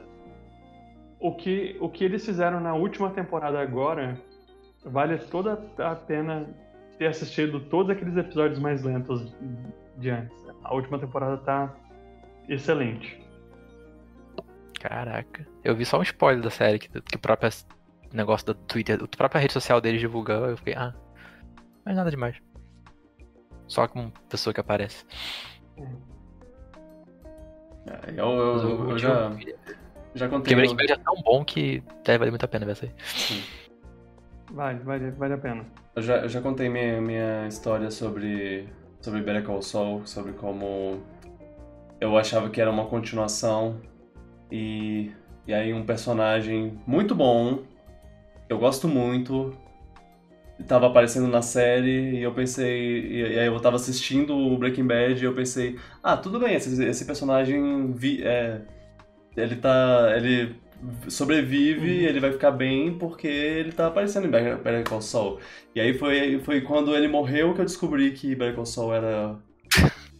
o, 1.19 1.35
que, 1.35 1.75
o 1.81 1.89
que 1.89 2.05
eles 2.05 2.25
fizeram 2.25 2.61
na 2.61 2.73
última 2.73 3.09
temporada 3.09 3.59
agora 3.59 4.17
vale 4.85 5.17
toda 5.17 5.53
a 5.77 5.95
pena 5.95 6.47
ter 6.97 7.07
assistido 7.07 7.59
todos 7.61 7.89
aqueles 7.91 8.15
episódios 8.17 8.59
mais 8.59 8.83
lentos 8.83 9.33
de 9.97 10.09
antes. 10.09 10.37
A 10.63 10.73
última 10.73 10.99
temporada 10.99 11.37
tá 11.37 11.75
excelente. 12.47 13.19
Caraca. 14.79 15.47
Eu 15.63 15.75
vi 15.75 15.85
só 15.85 15.99
um 15.99 16.03
spoiler 16.03 16.43
da 16.43 16.49
série, 16.49 16.79
que, 16.79 16.89
que 16.89 17.15
o 17.15 17.19
próprio 17.19 17.49
negócio 18.13 18.47
do 18.47 18.53
Twitter, 18.53 18.99
a 19.01 19.17
própria 19.17 19.39
rede 19.39 19.53
social 19.53 19.81
deles 19.81 19.99
divulgou, 19.99 20.45
eu 20.45 20.57
fiquei, 20.57 20.73
ah, 20.73 20.93
mas 21.85 21.95
nada 21.95 22.09
demais. 22.09 22.37
Só 23.67 23.87
como 23.87 24.11
pessoa 24.29 24.53
que 24.53 24.59
aparece. 24.59 25.05
É, 27.87 28.11
eu, 28.11 28.25
eu, 28.25 28.57
eu, 28.57 28.89
eu 28.91 28.97
já, 28.97 29.31
já 30.15 30.27
contei. 30.27 30.55
Porque 30.55 30.55
Breaking 30.55 30.75
Bad 30.75 30.91
é 30.93 30.97
tão 30.97 31.15
bom 31.23 31.45
que 31.45 31.83
deve 32.03 32.17
valer 32.19 32.31
muito 32.31 32.43
a 32.43 32.47
pena 32.47 32.65
ver 32.65 32.71
isso 32.73 32.85
aí. 32.85 32.91
Sim. 33.03 33.68
Vale, 34.51 34.79
vale, 34.79 35.11
vale 35.11 35.33
a 35.33 35.37
pena. 35.37 35.65
Eu 35.95 36.01
já, 36.01 36.17
eu 36.17 36.29
já 36.29 36.41
contei 36.41 36.69
minha, 36.69 37.01
minha 37.01 37.47
história 37.47 37.91
sobre, 37.91 38.67
sobre 39.01 39.21
Better 39.21 39.43
Call 39.43 39.61
Saul, 39.61 40.05
sobre 40.05 40.33
como 40.33 41.01
eu 41.99 42.17
achava 42.17 42.49
que 42.49 42.61
era 42.61 42.71
uma 42.71 42.85
continuação 42.85 43.81
e, 44.51 45.11
e 45.45 45.53
aí 45.53 45.73
um 45.73 45.85
personagem 45.85 46.79
muito 46.87 47.13
bom, 47.13 47.63
eu 48.47 48.57
gosto 48.57 48.87
muito, 48.87 49.53
tava 50.67 50.87
aparecendo 50.87 51.27
na 51.27 51.41
série 51.41 52.17
e 52.17 52.23
eu 52.23 52.33
pensei. 52.33 53.07
E, 53.07 53.39
aí 53.39 53.45
eu 53.45 53.59
tava 53.59 53.75
assistindo 53.75 54.35
o 54.35 54.57
Breaking 54.57 54.87
Bad 54.87 55.21
e 55.21 55.25
eu 55.25 55.33
pensei, 55.33 55.77
ah, 56.03 56.17
tudo 56.17 56.39
bem, 56.39 56.55
esse, 56.55 56.83
esse 56.83 57.05
personagem 57.05 57.91
vi, 57.91 58.23
é, 58.23 58.61
ele 59.37 59.55
tá. 59.55 60.13
ele 60.15 60.55
sobrevive, 61.07 62.03
uhum. 62.03 62.09
ele 62.09 62.19
vai 62.19 62.31
ficar 62.31 62.51
bem 62.51 62.97
porque 62.97 63.27
ele 63.27 63.71
tá 63.71 63.87
aparecendo 63.87 64.27
em 64.27 64.29
Better 64.29 64.83
Call 64.83 65.01
Saul. 65.01 65.39
E 65.75 65.79
aí 65.79 65.93
foi, 65.93 66.39
foi 66.39 66.61
quando 66.61 66.95
ele 66.95 67.07
morreu 67.07 67.53
que 67.53 67.61
eu 67.61 67.65
descobri 67.65 68.11
que 68.11 68.35
Better 68.35 68.55
Call 68.55 68.65
Saul 68.65 68.93
era. 68.93 69.35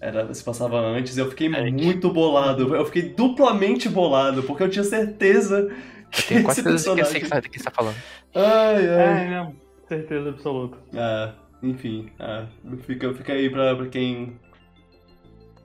Era, 0.02 0.34
se 0.34 0.42
passava 0.42 0.80
antes, 0.80 1.18
e 1.18 1.20
eu 1.20 1.30
fiquei 1.30 1.48
é 1.48 1.70
muito 1.70 2.10
bolado. 2.10 2.74
Eu 2.74 2.86
fiquei 2.86 3.02
duplamente 3.02 3.90
bolado, 3.90 4.44
porque 4.44 4.64
eu 4.64 4.70
tinha 4.70 4.84
certeza 4.86 5.70
que 6.10 6.22
eu 6.22 6.28
tenho 6.28 6.44
quase 6.44 6.62
certeza 6.62 6.96
que 6.96 7.02
eu 7.02 7.06
sei 7.06 7.22
que 7.22 7.28
você 7.28 7.66
tá 7.66 7.72
falando. 7.72 7.98
Ai, 8.34 8.88
ai. 8.88 9.26
É, 9.26 9.30
não. 9.30 9.56
Certeza 9.90 10.30
absoluta. 10.30 10.78
Ah, 10.96 11.34
enfim, 11.62 12.10
ah, 12.20 12.46
fica, 12.86 13.14
fica 13.14 13.34
aí 13.34 13.50
pra, 13.50 13.76
pra 13.76 13.88
quem. 13.88 14.40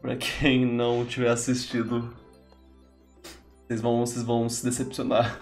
Pra 0.02 0.16
quem 0.16 0.66
não 0.66 1.04
tiver 1.04 1.30
assistido. 1.30 2.12
Vocês 3.66 3.80
vão, 3.80 4.00
vocês 4.00 4.24
vão 4.24 4.48
se 4.48 4.64
decepcionar. 4.64 5.40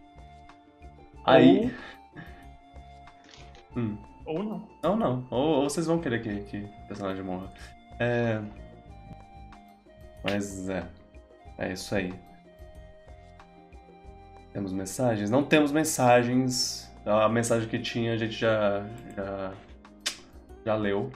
Aí. 1.24 1.74
Ou, 3.74 3.82
hum. 3.82 3.98
ou 4.26 4.42
não. 4.42 4.68
Não, 4.82 4.96
não. 4.96 5.26
Ou, 5.30 5.62
ou, 5.62 5.70
vocês 5.70 5.86
vão 5.86 5.98
querer 5.98 6.22
que, 6.22 6.42
que 6.44 6.58
o 6.58 6.88
personagem 6.88 7.22
morra. 7.22 7.52
É. 7.98 8.40
Mas 10.22 10.68
é. 10.68 10.86
É 11.56 11.72
isso 11.72 11.94
aí. 11.94 12.12
Temos 14.52 14.72
mensagens? 14.72 15.30
Não 15.30 15.44
temos 15.44 15.70
mensagens. 15.72 16.92
A 17.04 17.28
mensagem 17.28 17.68
que 17.68 17.78
tinha 17.78 18.14
a 18.14 18.16
gente 18.16 18.32
já, 18.32 18.86
já, 19.16 19.52
já 20.64 20.74
leu. 20.74 21.10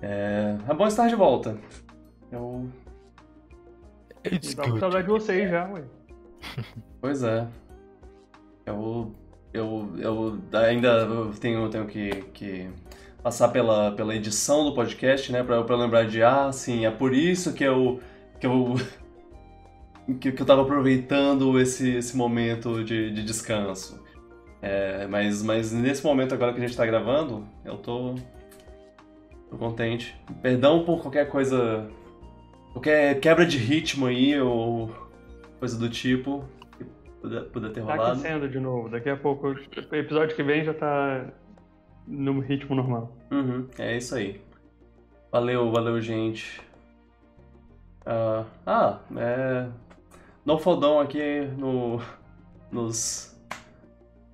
É, 0.00 0.56
é 0.68 0.74
bom 0.74 0.86
estar 0.86 1.08
de 1.08 1.14
volta. 1.14 1.56
Eu. 2.30 2.68
It's 4.24 4.54
Dá 4.54 4.64
saudade 4.64 5.04
de 5.04 5.10
vocês 5.10 5.50
já, 5.50 5.68
ué. 5.68 5.82
Pois 7.00 7.22
é. 7.22 7.46
Eu. 8.66 9.12
Eu, 9.52 9.92
eu 9.98 10.38
ainda 10.52 11.06
tenho, 11.38 11.68
tenho 11.68 11.86
que, 11.86 12.10
que 12.32 12.70
passar 13.22 13.48
pela, 13.48 13.92
pela 13.92 14.14
edição 14.14 14.64
do 14.64 14.74
podcast, 14.74 15.30
né? 15.30 15.42
Pra, 15.42 15.62
pra 15.62 15.76
lembrar 15.76 16.06
de, 16.06 16.22
ah, 16.22 16.50
sim, 16.50 16.86
é 16.86 16.90
por 16.90 17.12
isso 17.12 17.52
que 17.52 17.64
eu. 17.64 18.00
que 18.40 18.46
eu 18.46 18.74
que, 20.18 20.32
que 20.32 20.42
eu 20.42 20.46
tava 20.46 20.62
aproveitando 20.62 21.60
esse, 21.60 21.96
esse 21.96 22.16
momento 22.16 22.82
de, 22.82 23.10
de 23.10 23.22
descanso. 23.22 24.02
É, 24.60 25.06
mas, 25.08 25.42
mas 25.42 25.72
nesse 25.72 26.04
momento 26.04 26.34
agora 26.34 26.52
que 26.52 26.62
a 26.62 26.66
gente 26.66 26.76
tá 26.76 26.86
gravando, 26.86 27.46
eu 27.64 27.76
tô, 27.76 28.14
tô 29.50 29.56
contente. 29.58 30.16
Perdão 30.40 30.84
por 30.84 31.02
qualquer 31.02 31.28
coisa, 31.28 31.90
qualquer 32.72 33.20
quebra 33.20 33.46
de 33.46 33.58
ritmo 33.58 34.06
aí 34.06 34.38
ou 34.40 34.90
coisa 35.58 35.78
do 35.78 35.88
tipo 35.88 36.44
que 36.76 36.84
puder, 37.20 37.44
puder 37.44 37.72
ter 37.72 37.80
rolado. 37.80 38.02
Tá 38.02 38.12
aquecendo 38.12 38.48
de 38.48 38.58
novo, 38.58 38.88
daqui 38.88 39.08
a 39.08 39.16
pouco, 39.16 39.48
o 39.48 39.94
episódio 39.94 40.34
que 40.34 40.42
vem 40.42 40.64
já 40.64 40.74
tá 40.74 41.26
no 42.06 42.40
ritmo 42.40 42.74
normal. 42.74 43.16
Uhum, 43.30 43.68
é 43.78 43.96
isso 43.96 44.14
aí. 44.14 44.40
Valeu, 45.30 45.70
valeu, 45.70 46.00
gente. 46.00 46.60
Uh, 48.02 48.44
ah, 48.66 48.98
é, 49.16 49.66
no 50.44 50.58
Fodão 50.58 50.98
aqui 50.98 51.42
no, 51.56 52.00
nos, 52.70 53.34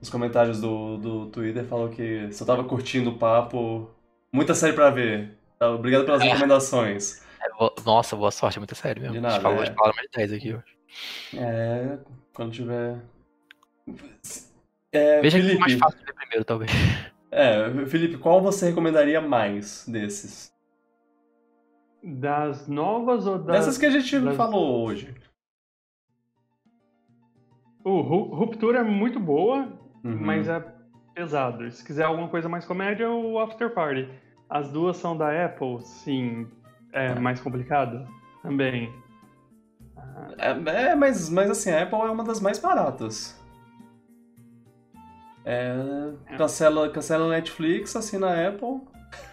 nos 0.01 0.09
comentários 0.09 0.61
do, 0.61 0.97
do 0.97 1.27
Twitter 1.27 1.65
falou 1.67 1.91
que 1.91 2.33
só 2.33 2.45
tava 2.45 2.65
curtindo 2.65 3.11
o 3.11 3.19
papo. 3.19 3.91
Muita 4.33 4.55
série 4.55 4.73
pra 4.73 4.91
ver. 4.91 5.37
Tá, 5.59 5.71
obrigado 5.71 6.05
pelas 6.05 6.23
é. 6.23 6.25
recomendações. 6.25 7.23
É, 7.41 7.83
nossa, 7.85 8.17
boa 8.17 8.31
sorte, 8.31 8.59
muita 8.59 8.75
série 8.75 9.01
mesmo. 9.01 9.15
De 9.15 9.21
nada, 9.21 9.35
a 9.35 9.37
gente 9.37 9.43
falou, 9.43 9.63
é. 9.63 9.67
gente 9.67 9.77
fala 9.77 9.93
mais 9.95 10.09
de 10.11 10.17
10 10.17 10.33
aqui 10.33 10.55
hoje. 10.55 10.79
É, 11.37 11.99
quando 12.35 12.53
tiver. 12.53 12.99
É, 14.93 15.21
Veja 15.21 15.39
Felipe, 15.39 15.57
que 15.57 15.57
é 15.57 15.61
mais 15.61 15.75
fácil 15.75 15.99
de 15.99 16.05
ver 16.05 16.15
primeiro, 16.15 16.45
talvez. 16.45 16.71
É, 17.31 17.87
Felipe, 17.87 18.17
qual 18.19 18.41
você 18.41 18.69
recomendaria 18.69 19.21
mais 19.21 19.87
desses? 19.87 20.53
Das 22.03 22.67
novas 22.67 23.27
ou 23.27 23.39
das. 23.39 23.59
Dessas 23.59 23.79
que 23.79 23.87
a 23.87 23.91
gente 23.91 24.19
das... 24.21 24.37
falou 24.37 24.85
hoje. 24.85 25.15
O 27.85 28.01
Ruptura 28.01 28.81
é 28.81 28.83
muito 28.83 29.19
boa, 29.19 29.69
uhum. 30.05 30.19
mas 30.21 30.49
é 30.49 30.61
pesado. 31.15 31.71
Se 31.71 31.85
quiser 31.85 32.05
alguma 32.05 32.29
coisa 32.29 32.49
mais 32.49 32.65
comédia, 32.65 33.11
o 33.11 33.39
After 33.39 33.73
Party. 33.73 34.09
As 34.49 34.71
duas 34.71 34.97
são 34.97 35.17
da 35.17 35.45
Apple, 35.45 35.83
sim. 35.83 36.49
É, 36.93 37.07
é. 37.07 37.15
mais 37.15 37.41
complicado 37.41 38.07
também. 38.43 38.93
É, 40.39 40.91
é, 40.91 40.95
mas, 40.95 41.29
mas 41.31 41.51
assim, 41.51 41.71
a 41.71 41.83
Apple 41.83 41.99
é 41.99 42.11
uma 42.11 42.25
das 42.25 42.41
mais 42.41 42.59
baratas. 42.59 43.39
É, 45.45 45.75
é. 46.27 46.37
cancela, 46.37 46.91
cancela 46.91 47.27
a 47.27 47.31
Netflix, 47.31 47.97
assina 47.97 48.29
a 48.29 48.49
Apple. 48.49 48.83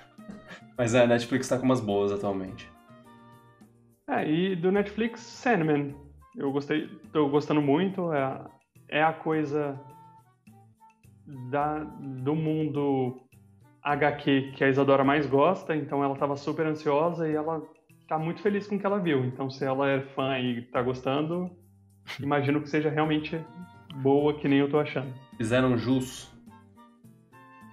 Mas 0.78 0.94
é, 0.94 1.04
a 1.04 1.08
Netflix 1.08 1.48
tá 1.48 1.58
com 1.58 1.66
umas 1.66 1.82
boas 1.82 2.12
atualmente. 2.12 2.70
É, 4.10 4.30
e 4.30 4.56
do 4.56 4.72
Netflix, 4.72 5.20
Sandman. 5.20 5.96
Eu 6.36 6.52
gostei, 6.52 6.88
tô 7.12 7.28
gostando 7.28 7.62
muito. 7.62 8.14
É, 8.14 8.46
é 8.90 9.04
a 9.04 9.12
coisa 9.12 9.80
da, 11.50 11.80
do 11.80 12.36
mundo 12.36 13.22
HQ 13.86 14.54
que 14.56 14.64
a 14.64 14.70
Isadora 14.70 15.04
mais 15.04 15.28
gosta, 15.28 15.76
então 15.76 16.04
ela 16.04 16.16
estava 16.16 16.36
super 16.36 16.66
ansiosa 16.66 17.30
e 17.30 17.36
ela 17.36 17.62
tá 18.08 18.18
muito 18.18 18.42
feliz 18.42 18.66
com 18.66 18.76
o 18.76 18.80
que 18.80 18.86
ela 18.86 19.00
viu. 19.00 19.24
Então, 19.24 19.48
se 19.48 19.64
ela 19.64 19.88
é 19.88 20.02
fã 20.02 20.40
e 20.40 20.64
tá 20.64 20.82
gostando, 20.82 21.52
imagino 22.20 22.60
que 22.62 22.68
seja 22.68 22.90
realmente 22.90 23.40
boa, 24.02 24.34
que 24.34 24.48
nem 24.48 24.60
eu 24.60 24.70
tô 24.70 24.80
achando. 24.80 25.14
Fizeram 25.38 25.78
jus. 25.78 26.34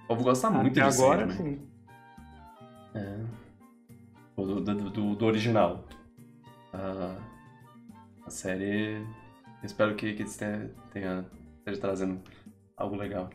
O 0.03 0.07
povo 0.09 0.23
gosta 0.23 0.51
muito 0.51 0.79
Até 0.79 0.87
de 0.87 0.95
agora, 0.95 1.25
né? 1.25 1.33
sim. 1.33 1.67
É. 2.93 3.19
Do, 4.37 4.61
do, 4.61 4.89
do, 4.89 5.15
do 5.15 5.25
original. 5.25 5.83
Ah, 6.71 7.17
a 8.25 8.29
série. 8.29 9.03
Espero 9.63 9.95
que, 9.95 10.13
que 10.13 10.21
eles 10.21 10.37
tenha, 10.37 11.25
esteja 11.59 11.81
trazendo 11.81 12.21
algo 12.77 12.95
legal. 12.95 13.29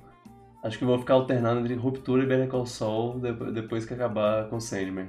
Acho 0.62 0.78
que 0.78 0.84
vou 0.84 0.98
ficar 0.98 1.14
alternando 1.14 1.60
entre 1.60 1.74
Ruptura 1.74 2.24
e 2.24 2.26
Better 2.26 2.48
Call 2.48 2.66
Saul 2.66 3.20
depois 3.52 3.84
que 3.84 3.94
acabar 3.94 4.48
com 4.48 4.58
Sandman. 4.58 5.08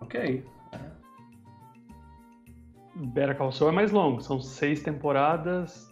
Ok. 0.00 0.44
Better 2.94 3.36
Call 3.36 3.52
Saul 3.52 3.70
é 3.70 3.74
mais 3.74 3.90
longo, 3.90 4.20
são 4.20 4.40
seis 4.40 4.82
temporadas 4.82 5.90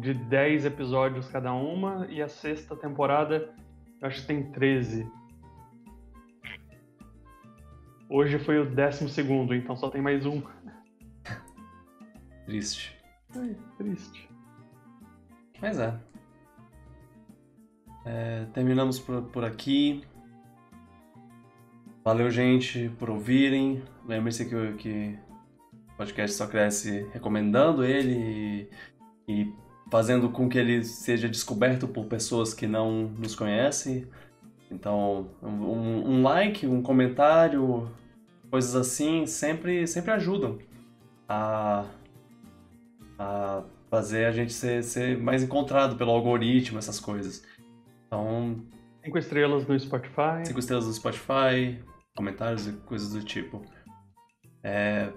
de 0.00 0.12
dez 0.12 0.64
episódios 0.64 1.28
cada 1.28 1.52
uma 1.52 2.06
e 2.10 2.20
a 2.20 2.28
sexta 2.28 2.76
temporada 2.76 3.54
acho 4.02 4.20
que 4.22 4.26
tem 4.26 4.50
13. 4.50 5.10
Hoje 8.08 8.38
foi 8.38 8.58
o 8.60 8.70
décimo 8.70 9.08
segundo, 9.08 9.54
então 9.54 9.76
só 9.76 9.90
tem 9.90 10.00
mais 10.00 10.26
um. 10.26 10.42
Triste. 12.44 12.96
Ai, 13.34 13.56
triste. 13.76 14.30
Mas 15.60 15.78
é. 15.80 15.98
É 18.06 18.46
terminamos 18.54 18.98
por, 18.98 19.22
por 19.24 19.44
aqui. 19.44 20.02
Valeu, 22.04 22.30
gente, 22.30 22.88
por 22.98 23.10
ouvirem. 23.10 23.82
Lembre-se 24.06 24.46
que, 24.46 24.72
que 24.74 25.18
o 25.92 25.96
podcast 25.96 26.36
só 26.36 26.46
cresce 26.46 27.06
recomendando 27.12 27.84
ele 27.84 28.68
e, 29.28 29.42
e 29.42 29.52
fazendo 29.90 30.30
com 30.30 30.48
que 30.48 30.56
ele 30.56 30.84
seja 30.84 31.28
descoberto 31.28 31.88
por 31.88 32.06
pessoas 32.06 32.54
que 32.54 32.66
não 32.66 33.08
nos 33.18 33.34
conhecem. 33.34 34.06
Então, 34.70 35.28
um, 35.42 35.48
um 35.48 36.22
like, 36.22 36.66
um 36.66 36.80
comentário, 36.80 37.90
coisas 38.50 38.74
assim, 38.76 39.26
sempre, 39.26 39.86
sempre 39.86 40.12
ajudam. 40.12 40.58
a, 41.28 41.86
a 43.18 43.62
fazer 43.90 44.26
a 44.26 44.32
gente 44.32 44.52
ser, 44.52 44.82
ser 44.82 45.18
mais 45.18 45.42
encontrado 45.42 45.96
pelo 45.96 46.10
algoritmo, 46.10 46.78
essas 46.78 47.00
coisas. 47.00 47.44
Então, 48.06 48.56
Cinco 49.04 49.18
estrelas 49.18 49.66
no 49.66 49.78
Spotify. 49.78 50.44
cinco 50.44 50.58
estrelas 50.58 50.86
no 50.86 50.92
Spotify, 50.92 51.78
comentários 52.16 52.66
e 52.66 52.72
coisas 52.72 53.12
do 53.12 53.22
tipo. 53.22 53.62
É... 54.64 55.10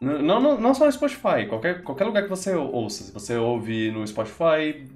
Não, 0.00 0.40
não, 0.40 0.60
não 0.60 0.74
só 0.74 0.84
no 0.86 0.92
Spotify, 0.92 1.46
qualquer, 1.48 1.82
qualquer 1.82 2.04
lugar 2.04 2.22
que 2.22 2.28
você 2.28 2.54
ouça. 2.54 3.04
Se 3.04 3.12
você 3.12 3.36
ouve 3.36 3.90
no 3.90 4.06
Spotify, 4.06 4.86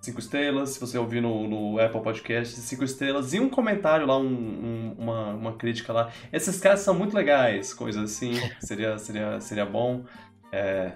cinco 0.00 0.18
estrelas. 0.18 0.70
Se 0.70 0.80
você 0.80 0.96
ouvir 0.98 1.20
no, 1.20 1.46
no 1.46 1.78
Apple 1.78 2.00
Podcast, 2.00 2.56
cinco 2.60 2.82
estrelas. 2.82 3.34
E 3.34 3.38
um 3.40 3.48
comentário 3.50 4.06
lá, 4.06 4.16
um- 4.18 4.24
um- 4.24 4.96
uma, 4.98 5.28
uma 5.34 5.52
crítica 5.52 5.92
lá. 5.92 6.10
Esses 6.32 6.58
caras 6.58 6.80
são 6.80 6.94
muito 6.94 7.14
legais, 7.14 7.72
coisas 7.74 8.02
assim. 8.02 8.32
Seria, 8.60 8.98
seria, 8.98 9.40
seria 9.40 9.66
bom. 9.66 10.04
É... 10.50 10.92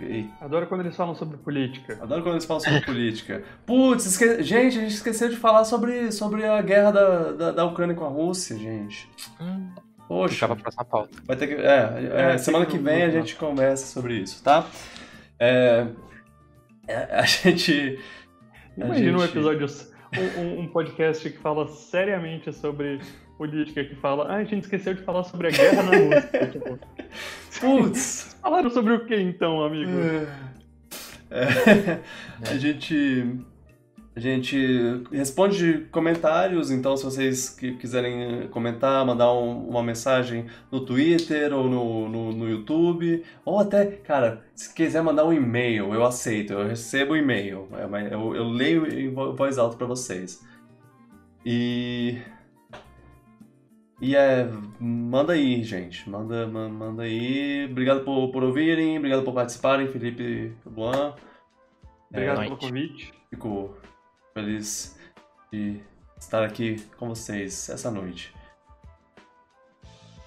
e- 0.00 0.28
Adoro 0.40 0.66
quando 0.66 0.80
eles 0.82 0.96
falam 0.96 1.14
sobre 1.14 1.36
política. 1.38 1.98
Adoro 2.02 2.22
quando 2.22 2.34
eles 2.34 2.44
falam 2.44 2.60
sobre 2.60 2.80
política. 2.82 3.42
Putz, 3.64 4.06
esque... 4.06 4.42
gente, 4.42 4.78
a 4.78 4.80
gente 4.82 4.94
esqueceu 4.94 5.28
de 5.28 5.36
falar 5.36 5.64
sobre, 5.64 6.10
sobre 6.12 6.44
a 6.44 6.60
guerra 6.62 6.90
da, 6.90 7.32
da, 7.32 7.50
da 7.52 7.64
Ucrânia 7.64 7.94
com 7.94 8.04
a 8.04 8.08
Rússia, 8.08 8.56
gente. 8.56 9.08
Hum, 9.40 9.70
Poxa, 10.08 10.46
pra 10.46 10.56
próxima 10.56 10.84
pauta. 10.84 11.18
vai 11.26 11.36
ter 11.36 11.46
que. 11.48 11.54
É, 11.54 12.10
é, 12.14 12.34
É, 12.34 12.38
semana 12.38 12.64
que 12.66 12.78
vem 12.78 13.02
a 13.02 13.10
gente 13.10 13.34
conversa 13.36 13.86
sobre 13.86 14.14
isso, 14.18 14.42
tá? 14.42 14.66
É, 15.38 15.86
é, 16.88 17.18
a 17.18 17.22
gente. 17.22 17.98
a 18.80 18.84
Imagina 18.84 19.16
um 19.16 19.20
gente- 19.20 19.30
episódio, 19.30 19.66
um, 20.16 20.40
um- 20.40 20.60
um 20.60 20.68
podcast 20.68 21.28
que 21.28 21.38
fala 21.38 21.66
seriamente 21.68 22.52
sobre 22.52 23.00
política, 23.36 23.84
que 23.84 23.94
fala, 23.96 24.28
ah, 24.32 24.36
a 24.36 24.44
gente 24.44 24.62
esqueceu 24.62 24.94
de 24.94 25.02
falar 25.02 25.24
sobre 25.24 25.48
a 25.48 25.50
guerra 25.50 25.82
na 25.82 25.90
Rússia. 25.96 26.46
tipo, 26.52 26.78
Putz! 27.60 28.25
Falaram 28.46 28.70
sobre 28.70 28.92
o 28.92 29.04
que 29.04 29.16
então, 29.16 29.62
amigo? 29.64 29.90
É, 31.30 32.00
a 32.48 32.56
gente. 32.56 33.44
A 34.14 34.20
gente 34.20 34.56
responde 35.12 35.86
comentários, 35.90 36.70
então 36.70 36.96
se 36.96 37.04
vocês 37.04 37.50
que- 37.50 37.74
quiserem 37.74 38.48
comentar, 38.48 39.04
mandar 39.04 39.30
um- 39.34 39.68
uma 39.68 39.82
mensagem 39.82 40.46
no 40.72 40.80
Twitter 40.80 41.52
ou 41.52 41.68
no, 41.68 42.08
no, 42.08 42.32
no 42.32 42.48
YouTube, 42.48 43.22
ou 43.44 43.58
até, 43.60 43.84
cara, 43.84 44.42
se 44.54 44.72
quiser 44.72 45.02
mandar 45.02 45.26
um 45.26 45.34
e-mail, 45.34 45.92
eu 45.92 46.02
aceito, 46.02 46.54
eu 46.54 46.66
recebo 46.66 47.12
o 47.12 47.16
e-mail, 47.16 47.68
é, 47.74 48.14
eu, 48.14 48.34
eu 48.34 48.44
leio 48.48 48.86
em 48.90 49.12
vo- 49.12 49.34
voz 49.34 49.58
alta 49.58 49.76
pra 49.76 49.86
vocês. 49.86 50.42
E. 51.44 52.16
E 54.00 54.14
é. 54.14 54.48
Manda 54.78 55.32
aí, 55.32 55.62
gente. 55.62 56.08
Manda, 56.08 56.46
ma- 56.46 56.68
manda 56.68 57.02
aí. 57.04 57.66
Obrigado 57.70 58.04
por, 58.04 58.30
por 58.30 58.44
ouvirem, 58.44 58.98
obrigado 58.98 59.22
por 59.24 59.32
participarem, 59.34 59.88
Felipe 59.88 60.22
e 60.22 60.68
Luan. 60.68 61.14
Obrigado 62.10 62.42
é, 62.42 62.44
pelo 62.44 62.56
convite. 62.58 63.12
Fico 63.30 63.76
feliz 64.34 64.98
de 65.52 65.80
estar 66.18 66.44
aqui 66.44 66.76
com 66.98 67.08
vocês 67.08 67.68
essa 67.70 67.90
noite. 67.90 68.34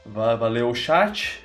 Va- 0.06 0.36
Valeu 0.36 0.70
o 0.70 0.76
chat, 0.76 1.44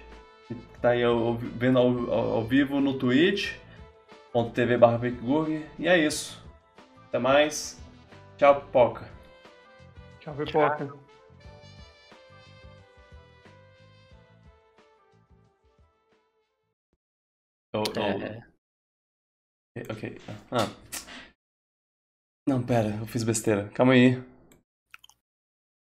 que 0.49 0.55
tá 0.81 0.91
aí 0.91 1.03
ao- 1.03 1.35
vendo 1.35 1.79
ao, 1.79 1.89
ao- 2.11 2.33
ao 2.37 2.45
vivo 2.45 2.81
no 2.81 2.95
twitch.tv 2.99 4.79
barra 4.79 4.99
E 5.79 5.87
é 5.87 5.99
isso. 5.99 6.43
Até 7.09 7.19
mais. 7.19 7.79
Tchau, 8.39 8.67
Poca. 8.73 9.09
Tchau, 10.21 10.35
Pipoca. 10.35 11.04
Oh, 17.75 17.83
É, 19.77 19.83
oh, 19.89 19.93
Ok. 19.93 20.17
Ah. 20.53 20.69
Não, 22.49 22.65
pera, 22.65 22.97
eu 23.01 23.07
fiz 23.07 23.25
besteira. 23.25 23.69
Calma 23.71 23.95
aí. 23.95 24.23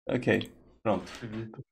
Ok, 0.06 0.52
pronto. 0.82 1.10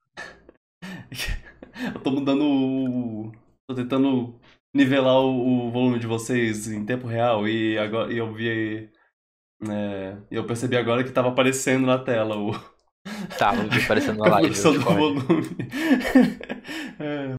Eu 1.94 2.02
tô 2.02 2.10
mudando 2.10 2.42
o. 2.42 3.30
Tô 3.68 3.74
tentando 3.74 4.38
nivelar 4.74 5.20
o, 5.20 5.70
volume 5.70 5.98
de 5.98 6.08
vocês 6.08 6.66
em 6.66 6.84
tempo 6.84 7.06
real 7.06 7.46
e 7.46 7.78
agora 7.78 8.12
e 8.12 8.18
eu 8.18 8.34
vi. 8.34 8.90
É, 9.62 10.16
e 10.30 10.34
eu 10.34 10.44
percebi 10.44 10.76
agora 10.76 11.04
que 11.04 11.12
tava 11.12 11.28
aparecendo 11.28 11.86
na 11.86 11.98
tela 11.98 12.36
o. 12.36 12.50
Tá, 13.38 13.52
vou 13.52 13.68
ver 13.68 13.84
aparecendo 13.84 14.18
na 14.18 14.28
live. 14.28 14.48
configuração 14.48 14.72
do 14.72 14.80
volume. 14.80 15.22
É, 17.00 17.36